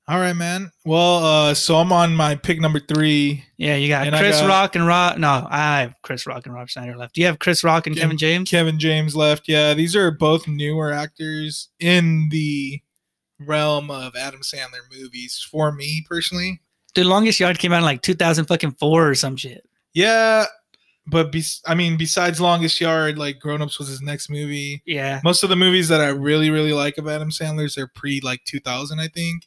All 0.08 0.20
right, 0.20 0.36
man. 0.36 0.72
Well, 0.84 1.24
uh, 1.24 1.54
so 1.54 1.78
I'm 1.78 1.94
on 1.94 2.16
my 2.16 2.36
pick 2.36 2.60
number 2.60 2.80
three. 2.80 3.46
Yeah, 3.58 3.76
you 3.76 3.88
got 3.88 4.08
And 4.08 4.16
Chris 4.16 4.40
got- 4.42 4.48
Rock 4.50 4.76
and 4.76 4.86
Rob. 4.86 5.18
No, 5.18 5.48
I 5.50 5.82
have 5.82 5.96
Chris 6.02 6.26
Rock 6.28 6.46
and 6.46 6.54
Rob 6.54 6.70
Schneider 6.70 6.98
left. 6.98 7.16
Do 7.16 7.22
you 7.22 7.28
have 7.28 7.40
Chris 7.40 7.64
Rock 7.64 7.88
and 7.88 7.96
Kim- 7.96 8.02
Kevin 8.04 8.18
James? 8.18 8.50
Kevin 8.50 8.80
James 8.80 9.16
left. 9.16 9.48
Yeah, 9.48 9.74
these 9.74 9.96
are 9.96 10.12
both 10.12 10.48
newer 10.48 10.92
actors 10.92 11.70
in 11.80 12.28
the 12.30 12.82
realm 13.40 13.90
of 13.90 14.16
Adam 14.16 14.42
Sandler 14.42 14.82
movies 14.92 15.46
for 15.50 15.72
me 15.72 16.06
personally. 16.10 16.62
The 16.94 17.04
Longest 17.06 17.40
Yard 17.40 17.58
came 17.60 17.72
out 17.72 17.78
in 17.78 17.84
like 17.86 18.02
2000 18.02 18.46
fucking 18.46 18.72
four 18.80 19.08
or 19.10 19.16
some 19.16 19.38
shit. 19.38 19.64
Yeah, 19.94 20.46
but 21.08 21.32
be- 21.32 21.44
I 21.66 21.74
mean, 21.74 21.96
besides 21.98 22.42
Longest 22.42 22.82
Yard, 22.82 23.18
like 23.18 23.40
Grown 23.40 23.62
Ups 23.62 23.80
was 23.80 23.88
his 23.88 24.02
next 24.02 24.30
movie. 24.30 24.82
Yeah, 24.86 25.22
Most 25.24 25.44
of 25.44 25.50
the 25.50 25.56
movies 25.56 25.88
that 25.88 26.02
I 26.02 26.10
really, 26.10 26.50
really 26.50 26.74
like 26.74 26.98
of 26.98 27.08
Adam 27.08 27.30
Sandler's 27.30 27.78
are 27.78 27.88
pre 27.88 28.20
like 28.20 28.44
2000, 28.46 29.00
I 29.00 29.08
think, 29.08 29.44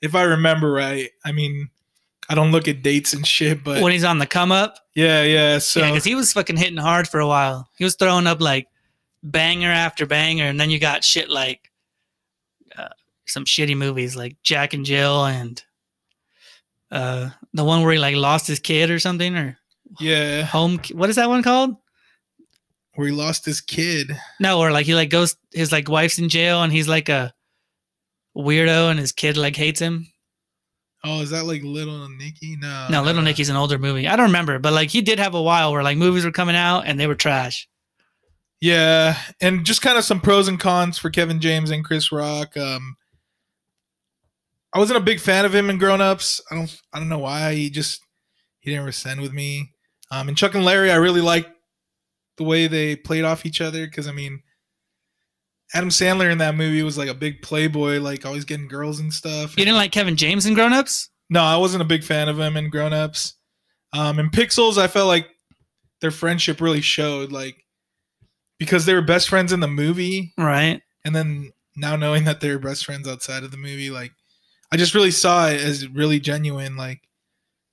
if 0.00 0.14
I 0.14 0.22
remember 0.22 0.70
right. 0.70 1.10
I 1.24 1.32
mean, 1.32 1.68
I 2.28 2.34
don't 2.34 2.52
look 2.52 2.68
at 2.68 2.82
dates 2.82 3.12
and 3.12 3.26
shit, 3.26 3.64
but 3.64 3.82
when 3.82 3.92
he's 3.92 4.04
on 4.04 4.18
the 4.18 4.26
come 4.26 4.52
up. 4.52 4.78
yeah, 4.94 5.22
yeah. 5.22 5.58
So 5.58 5.80
yeah, 5.80 5.90
because 5.90 6.04
he 6.04 6.14
was 6.14 6.32
fucking 6.32 6.56
hitting 6.56 6.76
hard 6.76 7.08
for 7.08 7.20
a 7.20 7.26
while. 7.26 7.68
He 7.76 7.84
was 7.84 7.96
throwing 7.96 8.26
up 8.26 8.40
like 8.40 8.68
banger 9.22 9.70
after 9.70 10.06
banger, 10.06 10.44
and 10.44 10.58
then 10.58 10.70
you 10.70 10.78
got 10.78 11.04
shit 11.04 11.28
like 11.28 11.70
uh, 12.76 12.88
some 13.26 13.44
shitty 13.44 13.76
movies 13.76 14.16
like 14.16 14.36
Jack 14.42 14.74
and 14.74 14.84
Jill 14.84 15.24
and 15.24 15.62
uh, 16.90 17.30
the 17.52 17.64
one 17.64 17.82
where 17.82 17.92
he 17.92 17.98
like 17.98 18.16
lost 18.16 18.46
his 18.46 18.60
kid 18.60 18.90
or 18.90 18.98
something 18.98 19.36
or 19.36 19.58
yeah, 19.98 20.42
home. 20.42 20.80
What 20.92 21.10
is 21.10 21.16
that 21.16 21.28
one 21.28 21.42
called? 21.42 21.76
where 23.00 23.08
he 23.08 23.14
lost 23.14 23.46
his 23.46 23.60
kid. 23.62 24.12
No, 24.40 24.60
or 24.60 24.70
like 24.72 24.86
he 24.86 24.94
like 24.94 25.08
goes 25.08 25.36
his 25.52 25.72
like 25.72 25.88
wife's 25.88 26.18
in 26.18 26.28
jail 26.28 26.62
and 26.62 26.72
he's 26.72 26.86
like 26.86 27.08
a 27.08 27.32
weirdo 28.36 28.90
and 28.90 28.98
his 28.98 29.12
kid 29.12 29.36
like 29.36 29.56
hates 29.56 29.80
him. 29.80 30.06
Oh, 31.02 31.22
is 31.22 31.30
that 31.30 31.46
like 31.46 31.62
Little 31.62 32.08
Nicky? 32.10 32.56
No, 32.56 32.88
No, 32.90 33.02
Little. 33.02 33.22
Nicky's 33.22 33.48
an 33.48 33.56
older 33.56 33.78
movie. 33.78 34.06
I 34.06 34.16
don't 34.16 34.26
remember, 34.26 34.58
but 34.58 34.72
like 34.74 34.90
he 34.90 35.00
did 35.00 35.18
have 35.18 35.34
a 35.34 35.40
while 35.42 35.72
where 35.72 35.82
like 35.82 35.96
movies 35.96 36.24
were 36.24 36.30
coming 36.30 36.56
out 36.56 36.82
and 36.86 37.00
they 37.00 37.06
were 37.06 37.14
trash. 37.14 37.66
Yeah, 38.60 39.16
and 39.40 39.64
just 39.64 39.80
kind 39.80 39.96
of 39.96 40.04
some 40.04 40.20
pros 40.20 40.46
and 40.46 40.60
cons 40.60 40.98
for 40.98 41.08
Kevin 41.08 41.40
James 41.40 41.70
and 41.70 41.82
Chris 41.84 42.12
Rock. 42.12 42.54
Um, 42.58 42.96
I 44.74 44.78
wasn't 44.78 44.98
a 44.98 45.02
big 45.02 45.18
fan 45.20 45.46
of 45.46 45.54
him 45.54 45.70
in 45.70 45.78
Grown 45.78 46.02
Ups. 46.02 46.42
I 46.50 46.56
don't, 46.56 46.80
I 46.92 46.98
don't 46.98 47.08
know 47.08 47.18
why. 47.18 47.54
He 47.54 47.70
just 47.70 48.02
he 48.60 48.70
didn't 48.70 48.86
resend 48.86 49.22
with 49.22 49.32
me. 49.32 49.72
Um, 50.10 50.28
and 50.28 50.36
Chuck 50.36 50.54
and 50.54 50.64
Larry, 50.64 50.90
I 50.90 50.96
really 50.96 51.22
liked 51.22 51.48
the 52.36 52.44
way 52.44 52.66
they 52.66 52.96
played 52.96 53.24
off 53.24 53.46
each 53.46 53.62
other 53.62 53.86
because 53.86 54.06
I 54.06 54.12
mean, 54.12 54.42
Adam 55.74 55.88
Sandler 55.88 56.30
in 56.32 56.38
that 56.38 56.56
movie 56.56 56.82
was 56.82 56.98
like 56.98 57.08
a 57.08 57.14
big 57.14 57.42
playboy, 57.42 58.00
like 58.00 58.26
always 58.26 58.44
getting 58.44 58.66
girls 58.68 58.98
and 59.00 59.12
stuff. 59.12 59.56
You 59.56 59.64
didn't 59.64 59.76
like 59.76 59.92
Kevin 59.92 60.16
James 60.16 60.46
in 60.46 60.54
Grown 60.54 60.72
Ups? 60.72 61.10
No, 61.28 61.42
I 61.42 61.56
wasn't 61.56 61.82
a 61.82 61.86
big 61.86 62.02
fan 62.02 62.28
of 62.28 62.38
him 62.40 62.56
in 62.56 62.70
Grown 62.70 62.92
Ups. 62.92 63.34
Um, 63.92 64.18
in 64.18 64.30
Pixels, 64.30 64.78
I 64.78 64.88
felt 64.88 65.06
like 65.06 65.28
their 66.00 66.10
friendship 66.10 66.60
really 66.60 66.80
showed, 66.80 67.30
like 67.30 67.56
because 68.58 68.84
they 68.84 68.94
were 68.94 69.02
best 69.02 69.28
friends 69.28 69.52
in 69.52 69.60
the 69.60 69.68
movie, 69.68 70.32
Right. 70.36 70.80
and 71.04 71.14
then 71.14 71.50
now 71.76 71.96
knowing 71.96 72.24
that 72.24 72.40
they're 72.40 72.58
best 72.58 72.84
friends 72.84 73.06
outside 73.08 73.42
of 73.44 73.50
the 73.52 73.56
movie, 73.56 73.90
like 73.90 74.12
I 74.72 74.76
just 74.76 74.94
really 74.94 75.10
saw 75.12 75.48
it 75.48 75.60
as 75.60 75.88
really 75.88 76.20
genuine. 76.20 76.76
Like, 76.76 77.00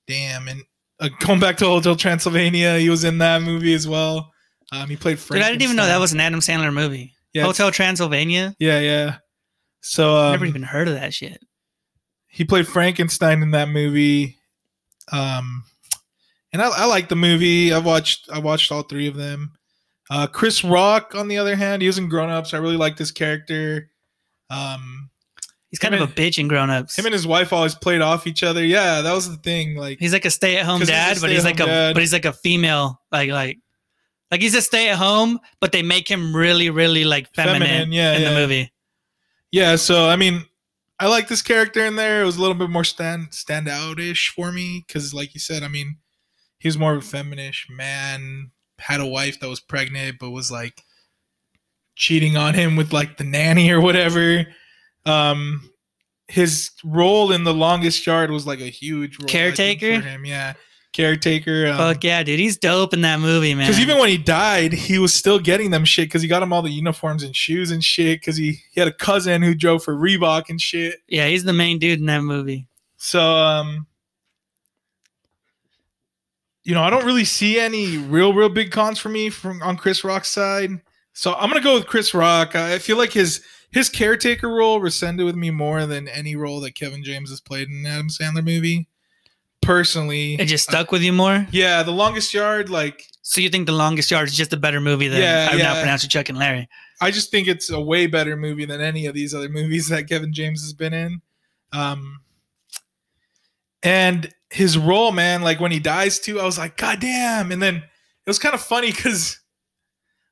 damn, 0.06 0.48
and 0.48 0.62
uh, 1.00 1.08
going 1.20 1.40
back 1.40 1.56
to 1.58 1.64
Hotel 1.66 1.96
Transylvania, 1.96 2.78
he 2.78 2.90
was 2.90 3.04
in 3.04 3.18
that 3.18 3.42
movie 3.42 3.74
as 3.74 3.86
well. 3.88 4.32
Um, 4.72 4.88
he 4.88 4.96
played. 4.96 5.18
Dude, 5.18 5.42
I 5.42 5.48
didn't 5.48 5.62
even 5.62 5.76
know 5.76 5.86
that 5.86 6.00
was 6.00 6.12
an 6.12 6.20
Adam 6.20 6.40
Sandler 6.40 6.72
movie. 6.72 7.14
Yeah, 7.32 7.44
Hotel 7.44 7.70
Transylvania. 7.70 8.54
Yeah, 8.58 8.80
yeah. 8.80 9.16
So 9.80 10.16
um, 10.16 10.32
Never 10.32 10.46
even 10.46 10.62
heard 10.62 10.88
of 10.88 10.94
that 10.94 11.14
shit. 11.14 11.42
he 12.28 12.44
played 12.44 12.66
Frankenstein 12.66 13.42
in 13.42 13.52
that 13.52 13.68
movie. 13.68 14.36
Um, 15.12 15.64
and 16.52 16.60
I, 16.62 16.68
I 16.68 16.84
like 16.86 17.08
the 17.08 17.16
movie. 17.16 17.72
I've 17.72 17.84
watched 17.84 18.28
I 18.32 18.38
watched 18.38 18.70
all 18.72 18.82
three 18.82 19.06
of 19.06 19.14
them. 19.16 19.52
Uh, 20.10 20.26
Chris 20.26 20.64
Rock, 20.64 21.14
on 21.14 21.28
the 21.28 21.36
other 21.38 21.54
hand, 21.54 21.82
he 21.82 21.88
was 21.88 21.98
in 21.98 22.08
Grown 22.08 22.30
Ups. 22.30 22.54
I 22.54 22.58
really 22.58 22.76
liked 22.78 22.98
his 22.98 23.12
character. 23.12 23.90
Um, 24.50 25.10
He's 25.70 25.78
kind 25.78 25.94
of 25.94 26.00
a 26.00 26.06
bitch 26.06 26.38
in 26.38 26.48
Grown 26.48 26.70
Ups. 26.70 26.98
him 26.98 27.04
and 27.04 27.12
his 27.12 27.26
wife 27.26 27.52
always 27.52 27.74
played 27.74 28.00
off 28.00 28.26
each 28.26 28.42
other. 28.42 28.64
Yeah, 28.64 29.02
that 29.02 29.12
was 29.12 29.28
the 29.28 29.36
thing. 29.36 29.76
Like, 29.76 29.98
He's 29.98 30.14
like 30.14 30.24
a 30.24 30.30
stay 30.30 30.56
at 30.56 30.64
home 30.64 30.80
dad, 30.80 31.18
but 31.20 31.28
he's 31.28 31.44
like 31.44 31.60
a 31.60 31.92
but 31.92 31.98
he's 31.98 32.12
like 32.14 32.24
a 32.24 32.32
female 32.32 33.02
like 33.12 33.28
like 33.30 33.58
like 34.30 34.40
he's 34.40 34.54
a 34.54 34.62
stay-at-home, 34.62 35.38
but 35.60 35.72
they 35.72 35.82
make 35.82 36.08
him 36.08 36.34
really 36.34 36.70
really 36.70 37.04
like 37.04 37.32
feminine, 37.34 37.62
Feminine, 37.62 37.92
yeah, 37.92 38.14
in 38.14 38.22
yeah. 38.22 38.28
the 38.30 38.34
movie. 38.34 38.72
yeah. 39.50 39.76
So 39.76 40.08
I 40.08 40.16
mean, 40.16 40.44
I 41.00 41.06
like 41.06 41.28
this 41.28 41.42
character 41.42 41.84
in 41.84 41.96
there. 41.96 42.22
It 42.22 42.26
was 42.26 42.36
a 42.36 42.40
little 42.40 42.56
bit 42.56 42.70
more 42.70 42.84
stand 42.84 43.28
stand 43.32 43.68
out 43.68 44.00
ish 44.00 44.32
for 44.34 44.50
me 44.52 44.84
because, 44.86 45.14
like 45.14 45.34
you 45.34 45.40
said, 45.40 45.62
I 45.62 45.68
mean, 45.68 45.98
he 46.58 46.68
was 46.68 46.78
more 46.78 46.94
of 46.94 47.02
a 47.02 47.06
feminish 47.06 47.66
man. 47.70 48.50
Had 48.80 49.00
a 49.00 49.06
wife 49.06 49.40
that 49.40 49.48
was 49.48 49.60
pregnant, 49.60 50.18
but 50.20 50.30
was 50.30 50.50
like 50.50 50.82
cheating 51.96 52.36
on 52.36 52.54
him 52.54 52.76
with 52.76 52.92
like 52.92 53.16
the 53.16 53.24
nanny 53.24 53.70
or 53.70 53.80
whatever. 53.80 54.46
Um, 55.04 55.70
his 56.28 56.70
role 56.84 57.32
in 57.32 57.44
the 57.44 57.54
longest 57.54 58.06
yard 58.06 58.30
was 58.30 58.46
like 58.46 58.60
a 58.60 58.64
huge 58.64 59.18
role, 59.18 59.28
I 59.28 59.50
think, 59.50 59.80
Caretaker? 59.80 60.02
for 60.02 60.08
him. 60.08 60.24
Yeah, 60.24 60.52
caretaker. 60.98 61.68
Um, 61.68 61.76
Fuck 61.76 62.02
yeah, 62.02 62.24
dude, 62.24 62.40
he's 62.40 62.56
dope 62.56 62.92
in 62.92 63.02
that 63.02 63.20
movie, 63.20 63.54
man. 63.54 63.66
because 63.68 63.80
even 63.80 63.98
when 63.98 64.08
he 64.08 64.18
died, 64.18 64.72
he 64.72 64.98
was 64.98 65.14
still 65.14 65.38
getting 65.38 65.70
them 65.70 65.84
shit 65.84 66.08
because 66.08 66.22
he 66.22 66.28
got 66.28 66.42
him 66.42 66.52
all 66.52 66.60
the 66.60 66.70
uniforms 66.70 67.22
and 67.22 67.36
shoes 67.36 67.70
and 67.70 67.84
shit. 67.84 68.20
Because 68.20 68.36
he, 68.36 68.60
he 68.72 68.80
had 68.80 68.88
a 68.88 68.92
cousin 68.92 69.42
who 69.42 69.54
drove 69.54 69.84
for 69.84 69.94
Reebok 69.94 70.48
and 70.48 70.60
shit. 70.60 70.96
yeah, 71.06 71.28
he's 71.28 71.44
the 71.44 71.52
main 71.52 71.78
dude 71.78 72.00
in 72.00 72.06
that 72.06 72.22
movie. 72.22 72.66
So, 72.96 73.20
um, 73.22 73.86
you 76.64 76.74
know, 76.74 76.82
I 76.82 76.90
don't 76.90 77.06
really 77.06 77.24
see 77.24 77.60
any 77.60 77.96
real, 77.96 78.34
real 78.34 78.48
big 78.48 78.72
cons 78.72 78.98
for 78.98 79.08
me 79.08 79.30
from 79.30 79.62
on 79.62 79.76
Chris 79.76 80.02
Rock's 80.02 80.28
side. 80.28 80.80
So 81.12 81.34
I'm 81.34 81.48
gonna 81.48 81.62
go 81.62 81.74
with 81.74 81.86
Chris 81.86 82.12
Rock. 82.12 82.56
I 82.56 82.78
feel 82.78 82.96
like 82.96 83.12
his 83.12 83.40
his 83.70 83.88
caretaker 83.88 84.48
role 84.48 84.80
rescinded 84.80 85.24
with 85.26 85.36
me 85.36 85.50
more 85.50 85.86
than 85.86 86.08
any 86.08 86.34
role 86.34 86.60
that 86.60 86.74
Kevin 86.74 87.04
James 87.04 87.30
has 87.30 87.40
played 87.40 87.68
in 87.68 87.74
an 87.78 87.86
Adam 87.86 88.08
Sandler 88.08 88.44
movie. 88.44 88.87
Personally, 89.62 90.34
It 90.34 90.46
just 90.46 90.64
stuck 90.68 90.92
with 90.92 91.02
you 91.02 91.12
more. 91.12 91.46
yeah, 91.50 91.82
The 91.82 91.90
Longest 91.92 92.32
Yard, 92.32 92.70
like 92.70 93.06
So 93.22 93.40
you 93.40 93.50
think 93.50 93.66
The 93.66 93.72
Longest 93.72 94.10
Yard 94.10 94.28
is 94.28 94.34
just 94.36 94.52
a 94.52 94.56
better 94.56 94.80
movie 94.80 95.08
than 95.08 95.20
Yeah, 95.20 95.48
I've 95.50 95.58
now 95.58 95.74
yeah. 95.74 95.80
pronounced 95.80 96.04
it 96.04 96.08
Chuck 96.10 96.28
and 96.28 96.38
Larry? 96.38 96.68
I 97.00 97.10
just 97.10 97.30
think 97.30 97.46
it's 97.48 97.70
a 97.70 97.80
way 97.80 98.06
better 98.06 98.36
movie 98.36 98.64
than 98.64 98.80
any 98.80 99.06
of 99.06 99.14
these 99.14 99.34
other 99.34 99.48
movies 99.48 99.88
that 99.88 100.08
Kevin 100.08 100.32
James 100.32 100.62
has 100.62 100.72
been 100.72 100.94
in. 100.94 101.20
Um, 101.72 102.20
and 103.82 104.32
his 104.50 104.78
role, 104.78 105.12
man, 105.12 105.42
like 105.42 105.60
when 105.60 105.70
he 105.72 105.78
dies 105.78 106.18
too, 106.18 106.40
I 106.40 106.44
was 106.44 106.58
like, 106.58 106.76
God 106.76 107.00
damn. 107.00 107.52
And 107.52 107.62
then 107.62 107.76
it 107.76 107.82
was 108.26 108.38
kind 108.38 108.54
of 108.54 108.60
funny 108.60 108.90
because 108.90 109.38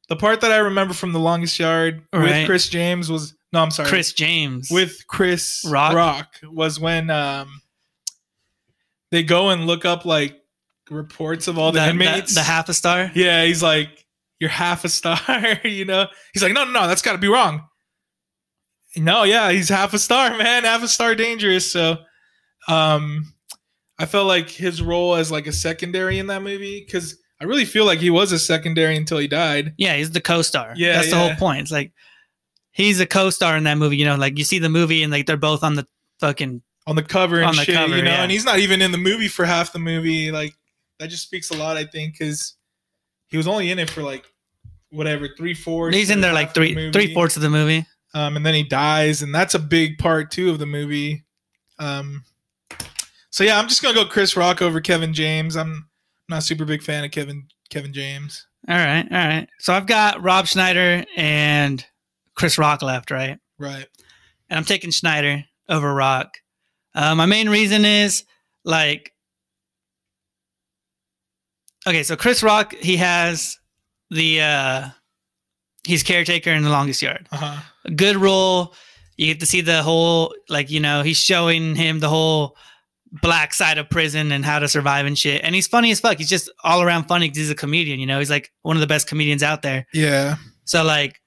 the 0.09 0.17
part 0.17 0.41
that 0.41 0.51
I 0.53 0.57
remember 0.59 0.95
from 0.95 1.12
The 1.12 1.21
Longest 1.21 1.59
Yard 1.59 2.03
Right. 2.12 2.23
with 2.41 2.47
Chris 2.47 2.69
James 2.69 3.11
was 3.11 3.35
no, 3.53 3.62
I'm 3.62 3.71
sorry, 3.71 3.89
Chris 3.89 4.12
James. 4.12 4.69
with 4.71 5.07
Chris 5.07 5.65
Rock? 5.69 5.95
Rock, 5.95 6.35
was 6.45 6.81
when 6.81 7.11
um, 7.11 7.61
they 9.11 9.23
go 9.23 9.51
and 9.51 9.66
look 9.66 9.85
up 9.85 10.05
like 10.05 10.40
reports 10.90 11.49
of 11.49 11.59
all 11.59 11.73
the, 11.73 11.81
the, 11.81 11.90
inmates. 11.90 12.35
the, 12.35 12.40
the 12.40 12.45
half 12.45 12.69
a 12.69 12.75
star. 12.75 13.11
Yeah, 13.14 13.45
he's 13.45 13.62
like, 13.62 14.05
you're 14.38 14.51
half 14.51 14.85
a 14.85 14.88
star, 14.88 15.19
you 15.64 15.85
know? 15.85 16.07
He's 16.33 16.42
like, 16.42 16.53
no, 16.53 16.64
no, 16.64 16.73
no, 16.73 16.88
that's 16.88 17.03
got 17.03 17.12
to 17.12 17.19
be 17.19 17.29
wrong. 17.29 17.66
No, 18.97 19.25
yeah, 19.25 19.51
he's 19.51 19.69
half 19.69 19.92
a 19.95 19.99
star, 19.99 20.37
man, 20.37 20.64
half 20.64 20.83
a 20.83 20.88
star 20.88 21.14
dangerous. 21.14 21.71
So, 21.71 21.99
um, 22.69 23.33
I 23.99 24.07
felt 24.07 24.27
like 24.27 24.51
his 24.51 24.83
role 24.83 25.14
as 25.14 25.31
like 25.31 25.47
a 25.47 25.53
secondary 25.53 26.19
in 26.19 26.27
that 26.29 26.42
movie 26.42 26.85
because 26.85 27.19
I 27.40 27.45
really 27.45 27.64
feel 27.64 27.85
like 27.85 27.99
he 27.99 28.11
was 28.11 28.33
a 28.33 28.38
secondary 28.38 28.97
until 28.97 29.19
he 29.19 29.29
died. 29.29 29.75
Yeah, 29.79 29.97
he's 29.97 30.11
the 30.11 30.21
co-star. 30.21 30.75
Yeah, 30.77 30.95
that's 30.95 31.11
the 31.11 31.19
whole 31.19 31.35
point. 31.35 31.62
It's 31.62 31.71
like 31.71 31.92
he's 32.73 33.01
a 33.01 33.07
co-star 33.07 33.57
in 33.57 33.64
that 33.64 33.79
movie. 33.79 33.97
You 33.97 34.05
know, 34.07 34.16
like 34.16 34.38
you 34.38 34.45
see 34.45 34.59
the 34.59 34.69
movie 34.69 35.03
and 35.03 35.12
like 35.12 35.27
they're 35.27 35.37
both 35.37 35.62
on 35.62 35.75
the 35.75 35.87
fucking 36.21 36.62
on 36.87 36.96
the 36.96 37.03
cover 37.03 37.40
and 37.40 37.57
the 37.57 37.64
shit, 37.64 37.75
cover, 37.75 37.96
you 37.96 38.03
know, 38.03 38.11
yeah. 38.11 38.22
and 38.22 38.31
he's 38.31 38.44
not 38.44 38.59
even 38.59 38.81
in 38.81 38.92
the 38.92 38.99
movie 38.99 39.29
for 39.29 39.44
half 39.44 39.72
the 39.72 39.79
movie. 39.79 40.31
Like 40.31 40.55
that 40.99 41.09
just 41.09 41.22
speaks 41.22 41.51
a 41.51 41.57
lot, 41.57 41.77
I 41.77 41.85
think, 41.85 42.18
because 42.18 42.55
he 43.27 43.37
was 43.37 43.46
only 43.46 43.70
in 43.70 43.79
it 43.79 43.90
for 43.90 44.03
like 44.03 44.25
whatever 44.90 45.29
three 45.37 45.55
fourths. 45.55 45.96
he's 45.96 46.11
in 46.11 46.20
there 46.20 46.33
like 46.33 46.55
three 46.55 46.75
movie. 46.75 46.92
three 46.92 47.14
fourths 47.14 47.37
of 47.37 47.42
the 47.42 47.51
movie. 47.51 47.85
um, 48.14 48.37
and 48.37 48.46
then 48.46 48.55
he 48.55 48.62
dies, 48.62 49.22
and 49.22 49.35
that's 49.35 49.55
a 49.55 49.59
big 49.59 49.99
part 49.99 50.31
too 50.31 50.51
of 50.51 50.59
the 50.59 50.66
movie. 50.66 51.25
Um, 51.79 52.25
so 53.31 53.44
yeah, 53.44 53.59
I'm 53.59 53.68
just 53.68 53.83
gonna 53.83 53.94
go 53.94 54.07
Chris 54.07 54.37
Rock 54.37 54.62
over 54.62 54.81
Kevin 54.81 55.12
James. 55.12 55.57
I'm 55.57 55.88
not 56.29 56.38
a 56.38 56.42
super 56.42 56.64
big 56.64 56.83
fan 56.83 57.05
of 57.05 57.11
Kevin 57.11 57.46
Kevin 57.68 57.92
James. 57.92 58.46
All 58.68 58.77
right, 58.77 59.07
all 59.11 59.18
right. 59.18 59.49
So 59.59 59.75
I've 59.75 59.87
got 59.87 60.22
Rob 60.22 60.46
Schneider 60.46 61.05
and 61.16 61.85
Chris 62.35 62.59
Rock 62.59 62.83
left, 62.83 63.11
right? 63.11 63.38
Right. 63.59 63.87
And 64.49 64.59
I'm 64.59 64.64
taking 64.64 64.90
Schneider 64.90 65.44
over 65.68 65.92
Rock. 65.92 66.38
Uh, 66.97 67.15
my 67.15 67.27
main 67.27 67.49
reason 67.49 67.85
is 67.85 68.25
like, 68.65 69.13
okay, 71.87 72.03
so 72.03 72.17
Chris 72.17 72.43
Rock, 72.43 72.75
he 72.75 72.97
has 72.97 73.59
the 74.11 74.41
uh, 74.41 74.89
he's 75.85 76.03
caretaker 76.03 76.51
in 76.51 76.63
the 76.63 76.71
longest 76.71 77.03
yard. 77.03 77.29
Uh 77.31 77.37
huh. 77.37 77.63
a 77.85 77.91
good 77.91 78.17
role. 78.17 78.75
You 79.17 79.27
get 79.27 79.41
to 79.41 79.47
see 79.47 79.61
the 79.61 79.83
whole, 79.83 80.35
like, 80.49 80.71
you 80.71 80.81
know, 80.81 81.03
he's 81.03 81.17
showing 81.17 81.75
him 81.75 82.01
the 82.01 82.09
whole 82.09 82.57
black 83.23 83.55
side 83.55 83.79
of 83.79 83.89
prison 83.89 84.31
and 84.33 84.45
how 84.45 84.59
to 84.59 84.69
survive 84.69 85.07
and 85.07 85.17
shit. 85.17 85.43
And 85.43 85.55
he's 85.55 85.67
funny 85.67 85.91
as 85.91 86.01
fuck. 86.01 86.19
He's 86.19 86.29
just 86.29 86.51
all 86.65 86.83
around 86.83 87.05
funny 87.05 87.27
because 87.27 87.39
he's 87.39 87.51
a 87.51 87.55
comedian, 87.55 87.99
you 87.99 88.07
know, 88.07 88.19
he's 88.19 88.31
like 88.31 88.53
one 88.63 88.77
of 88.77 88.81
the 88.81 88.87
best 88.87 89.07
comedians 89.07 89.43
out 89.43 89.63
there. 89.63 89.87
Yeah. 89.95 90.37
So, 90.65 90.83
like, 90.83 91.21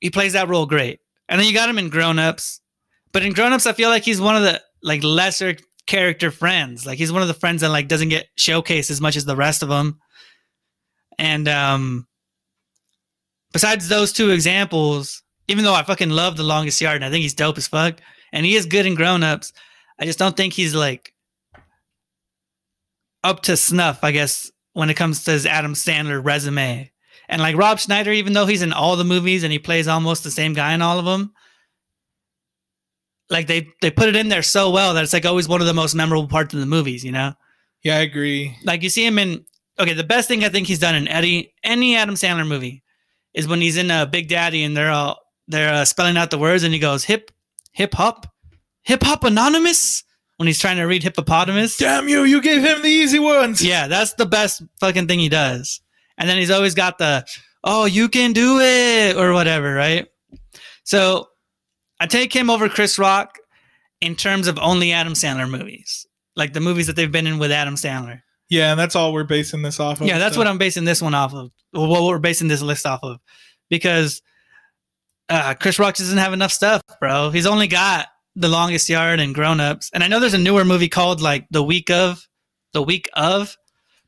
he 0.00 0.10
plays 0.10 0.32
that 0.32 0.48
role 0.48 0.66
great. 0.66 1.00
And 1.28 1.38
then 1.38 1.46
you 1.46 1.54
got 1.54 1.68
him 1.68 1.78
in 1.78 1.90
Grown 1.90 2.18
Ups. 2.18 2.60
But 3.12 3.24
in 3.24 3.32
Grown 3.32 3.52
Ups, 3.52 3.66
I 3.66 3.72
feel 3.72 3.88
like 3.88 4.04
he's 4.04 4.20
one 4.20 4.36
of 4.36 4.42
the, 4.42 4.60
like, 4.82 5.02
lesser 5.02 5.56
character 5.86 6.30
friends. 6.30 6.86
Like, 6.86 6.98
he's 6.98 7.12
one 7.12 7.22
of 7.22 7.28
the 7.28 7.34
friends 7.34 7.62
that, 7.62 7.70
like, 7.70 7.88
doesn't 7.88 8.08
get 8.08 8.28
showcased 8.38 8.90
as 8.90 9.00
much 9.00 9.16
as 9.16 9.24
the 9.24 9.36
rest 9.36 9.62
of 9.62 9.68
them. 9.68 9.98
And, 11.18 11.48
um, 11.48 12.06
besides 13.52 13.88
those 13.88 14.12
two 14.12 14.30
examples, 14.30 15.22
even 15.48 15.64
though 15.64 15.74
I 15.74 15.82
fucking 15.82 16.10
love 16.10 16.36
The 16.36 16.44
Longest 16.44 16.80
Yard 16.80 16.96
and 16.96 17.04
I 17.04 17.10
think 17.10 17.22
he's 17.22 17.34
dope 17.34 17.58
as 17.58 17.66
fuck, 17.66 18.00
and 18.32 18.46
he 18.46 18.54
is 18.54 18.66
good 18.66 18.86
in 18.86 18.94
Grown 18.94 19.24
Ups, 19.24 19.52
I 19.98 20.04
just 20.04 20.18
don't 20.18 20.36
think 20.36 20.52
he's 20.52 20.74
like 20.74 21.12
up 23.24 23.42
to 23.42 23.56
snuff, 23.56 24.02
I 24.02 24.12
guess, 24.12 24.50
when 24.72 24.88
it 24.88 24.94
comes 24.94 25.24
to 25.24 25.32
his 25.32 25.46
Adam 25.46 25.74
Sandler 25.74 26.24
resume. 26.24 26.90
And 27.28 27.42
like 27.42 27.56
Rob 27.56 27.78
Schneider, 27.78 28.12
even 28.12 28.32
though 28.32 28.46
he's 28.46 28.62
in 28.62 28.72
all 28.72 28.96
the 28.96 29.04
movies 29.04 29.42
and 29.42 29.52
he 29.52 29.58
plays 29.58 29.88
almost 29.88 30.24
the 30.24 30.30
same 30.30 30.54
guy 30.54 30.72
in 30.72 30.82
all 30.82 30.98
of 30.98 31.04
them, 31.04 31.32
like 33.30 33.46
they 33.46 33.68
they 33.80 33.90
put 33.90 34.08
it 34.08 34.16
in 34.16 34.28
there 34.28 34.42
so 34.42 34.70
well 34.70 34.94
that 34.94 35.02
it's 35.04 35.12
like 35.12 35.24
always 35.26 35.48
one 35.48 35.60
of 35.60 35.66
the 35.66 35.74
most 35.74 35.94
memorable 35.94 36.28
parts 36.28 36.52
of 36.54 36.60
the 36.60 36.66
movies, 36.66 37.04
you 37.04 37.12
know? 37.12 37.32
Yeah, 37.82 37.96
I 37.96 38.00
agree. 38.00 38.56
like 38.64 38.82
you 38.82 38.90
see 38.90 39.06
him 39.06 39.18
in 39.18 39.44
okay 39.78 39.94
the 39.94 40.04
best 40.04 40.28
thing 40.28 40.44
i 40.44 40.50
think 40.50 40.66
he's 40.66 40.78
done 40.78 40.94
in 40.94 41.08
eddie 41.08 41.54
any 41.64 41.96
adam 41.96 42.14
sandler 42.14 42.46
movie 42.46 42.82
is 43.32 43.48
when 43.48 43.62
he's 43.62 43.78
in 43.78 43.90
uh, 43.90 44.04
big 44.04 44.28
daddy 44.28 44.62
and 44.62 44.76
they're 44.76 44.90
all 44.90 45.18
they're 45.48 45.72
uh, 45.72 45.84
spelling 45.86 46.18
out 46.18 46.30
the 46.30 46.36
words 46.38 46.62
and 46.64 46.74
he 46.74 46.78
goes 46.78 47.04
hip 47.04 47.30
hip 47.72 47.94
hop 47.94 48.26
hip 48.82 49.02
hop 49.02 49.24
anonymous 49.24 50.04
when 50.36 50.46
he's 50.46 50.58
trying 50.58 50.76
to 50.76 50.84
read 50.84 51.02
hippopotamus 51.02 51.78
Damn 51.78 52.08
you! 52.08 52.24
You 52.24 52.42
gave 52.42 52.62
him 52.62 52.82
the 52.82 52.88
easy 52.88 53.18
ones. 53.18 53.64
yeah 53.64 53.86
that's 53.88 54.12
the 54.14 54.26
best 54.26 54.62
fucking 54.80 55.06
thing 55.08 55.18
he 55.20 55.30
does 55.30 55.80
and 56.18 56.28
then 56.28 56.36
he's 56.36 56.50
always 56.50 56.74
got 56.74 56.98
the 56.98 57.24
oh, 57.64 57.84
you 57.84 58.08
can 58.08 58.32
do 58.32 58.58
it 58.60 59.16
or 59.16 59.32
whatever, 59.34 59.74
right? 59.74 60.08
So 60.84 61.28
I 62.00 62.06
take 62.06 62.34
him 62.34 62.50
over 62.50 62.68
Chris 62.68 62.98
Rock 62.98 63.38
in 64.00 64.16
terms 64.16 64.48
of 64.48 64.58
only 64.58 64.90
Adam 64.92 65.12
Sandler 65.12 65.48
movies, 65.48 66.06
like 66.34 66.52
the 66.54 66.60
movies 66.60 66.86
that 66.86 66.96
they've 66.96 67.12
been 67.12 67.26
in 67.26 67.38
with 67.38 67.52
Adam 67.52 67.74
Sandler. 67.76 68.22
Yeah, 68.48 68.70
and 68.72 68.80
that's 68.80 68.96
all 68.96 69.12
we're 69.12 69.22
basing 69.24 69.62
this 69.62 69.78
off 69.78 70.00
of. 70.00 70.06
Yeah, 70.08 70.18
that's 70.18 70.34
so- 70.34 70.40
what 70.40 70.46
I'm 70.48 70.58
basing 70.58 70.84
this 70.84 71.00
one 71.02 71.14
off 71.14 71.32
of. 71.34 71.50
Well, 71.72 71.86
what 71.86 72.02
we're 72.02 72.18
basing 72.18 72.48
this 72.48 72.62
list 72.62 72.84
off 72.86 73.00
of, 73.04 73.18
because 73.68 74.22
uh, 75.28 75.54
Chris 75.54 75.78
Rock 75.78 75.94
doesn't 75.94 76.18
have 76.18 76.32
enough 76.32 76.50
stuff, 76.50 76.82
bro. 76.98 77.30
He's 77.30 77.46
only 77.46 77.68
got 77.68 78.08
The 78.34 78.48
Longest 78.48 78.88
Yard 78.88 79.20
and 79.20 79.32
Grown 79.34 79.60
Ups, 79.60 79.88
and 79.94 80.02
I 80.02 80.08
know 80.08 80.18
there's 80.18 80.34
a 80.34 80.38
newer 80.38 80.64
movie 80.64 80.88
called 80.88 81.20
like 81.20 81.46
The 81.52 81.62
Week 81.62 81.90
of, 81.90 82.26
The 82.72 82.82
Week 82.82 83.08
of, 83.14 83.56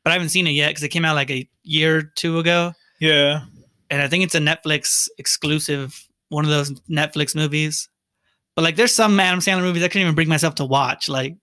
but 0.03 0.09
I 0.11 0.13
haven't 0.13 0.29
seen 0.29 0.45
it 0.47 0.51
yet 0.51 0.69
because 0.71 0.83
it 0.83 0.89
came 0.89 1.05
out 1.05 1.15
like 1.15 1.31
a 1.31 1.47
year 1.63 1.99
or 1.99 2.01
two 2.01 2.39
ago, 2.39 2.73
Yeah. 2.99 3.45
and 3.89 4.01
I 4.01 4.09
think 4.09 4.25
it's 4.25 4.35
a 4.35 4.39
Netflix 4.39 5.07
exclusive, 5.17 6.05
one 6.29 6.45
of 6.45 6.51
those 6.51 6.71
Netflix 6.89 7.35
movies. 7.35 7.89
But 8.55 8.63
like, 8.63 8.75
there's 8.75 8.93
some 8.93 9.19
Adam 9.19 9.39
Sandler 9.39 9.63
movies 9.63 9.83
I 9.83 9.87
couldn't 9.87 10.03
even 10.03 10.15
bring 10.15 10.29
myself 10.29 10.55
to 10.55 10.65
watch. 10.65 11.09
Like, 11.09 11.35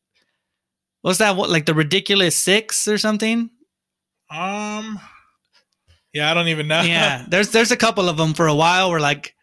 what's 1.03 1.19
that? 1.19 1.37
What 1.37 1.51
like 1.51 1.67
the 1.67 1.75
Ridiculous 1.75 2.37
Six 2.37 2.87
or 2.89 2.99
something? 2.99 3.51
Um. 4.31 5.01
Yeah, 6.13 6.31
I 6.31 6.35
don't 6.35 6.49
even 6.49 6.67
know. 6.69 6.83
yeah, 6.83 7.25
there's 7.29 7.51
there's 7.51 7.71
a 7.73 7.77
couple 7.77 8.09
of 8.09 8.17
them 8.17 8.35
for 8.35 8.47
a 8.47 8.55
while 8.55 8.91
where 8.91 9.01
like 9.01 9.35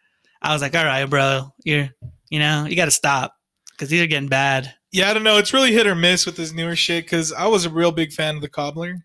I 0.41 0.53
was 0.53 0.61
like, 0.61 0.75
all 0.75 0.85
right, 0.85 1.05
bro, 1.05 1.53
you're 1.63 1.89
you 2.29 2.39
know 2.39 2.65
you 2.65 2.75
got 2.75 2.85
to 2.85 2.91
stop 2.91 3.33
because 3.71 3.89
these 3.89 4.01
are 4.01 4.07
getting 4.07 4.29
bad. 4.29 4.73
yeah, 4.91 5.09
I 5.09 5.13
don't 5.13 5.23
know. 5.23 5.37
It's 5.37 5.53
really 5.53 5.71
hit 5.71 5.87
or 5.87 5.95
miss 5.95 6.25
with 6.25 6.35
this 6.35 6.53
newer 6.53 6.75
shit 6.75 7.05
because 7.05 7.31
I 7.31 7.47
was 7.47 7.65
a 7.65 7.69
real 7.69 7.91
big 7.91 8.11
fan 8.11 8.35
of 8.35 8.41
the 8.41 8.49
Cobbler. 8.49 8.95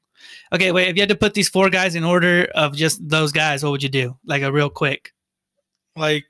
Okay, 0.53 0.71
wait, 0.73 0.88
if 0.88 0.97
you 0.97 1.03
had 1.03 1.09
to 1.09 1.16
put 1.16 1.35
these 1.35 1.49
four 1.49 1.68
guys 1.71 1.95
in 1.95 2.05
order 2.05 2.47
of 2.55 2.75
just 2.77 3.07
those 3.09 3.33
guys, 3.33 3.62
what 3.62 3.71
would 3.71 3.83
you 3.83 3.88
do? 3.88 4.16
Like 4.25 4.42
a 4.42 4.53
real 4.53 4.71
quick, 4.71 5.12
Like, 5.97 6.25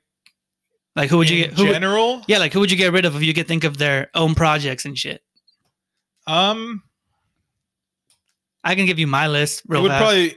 like 0.95 1.09
who 1.09 1.17
would 1.17 1.29
you 1.29 1.45
get? 1.45 1.53
Who, 1.53 1.65
would- 1.65 1.73
general, 1.73 2.23
yeah, 2.27 2.37
like 2.37 2.53
who 2.53 2.59
would 2.59 2.71
you 2.71 2.77
get 2.77 2.91
rid 2.93 3.05
of 3.05 3.15
if 3.15 3.23
you 3.23 3.33
could 3.33 3.47
think 3.47 3.63
of 3.63 3.77
their 3.77 4.09
own 4.13 4.35
projects 4.35 4.85
and 4.85 4.97
shit? 4.97 5.21
um, 6.27 6.81
I 8.63 8.75
can 8.75 8.85
give 8.85 8.97
you 8.99 9.07
my 9.07 9.27
list 9.27 9.63
real 9.67 9.81
would 9.81 9.89
fast. 9.89 10.01
probably. 10.01 10.35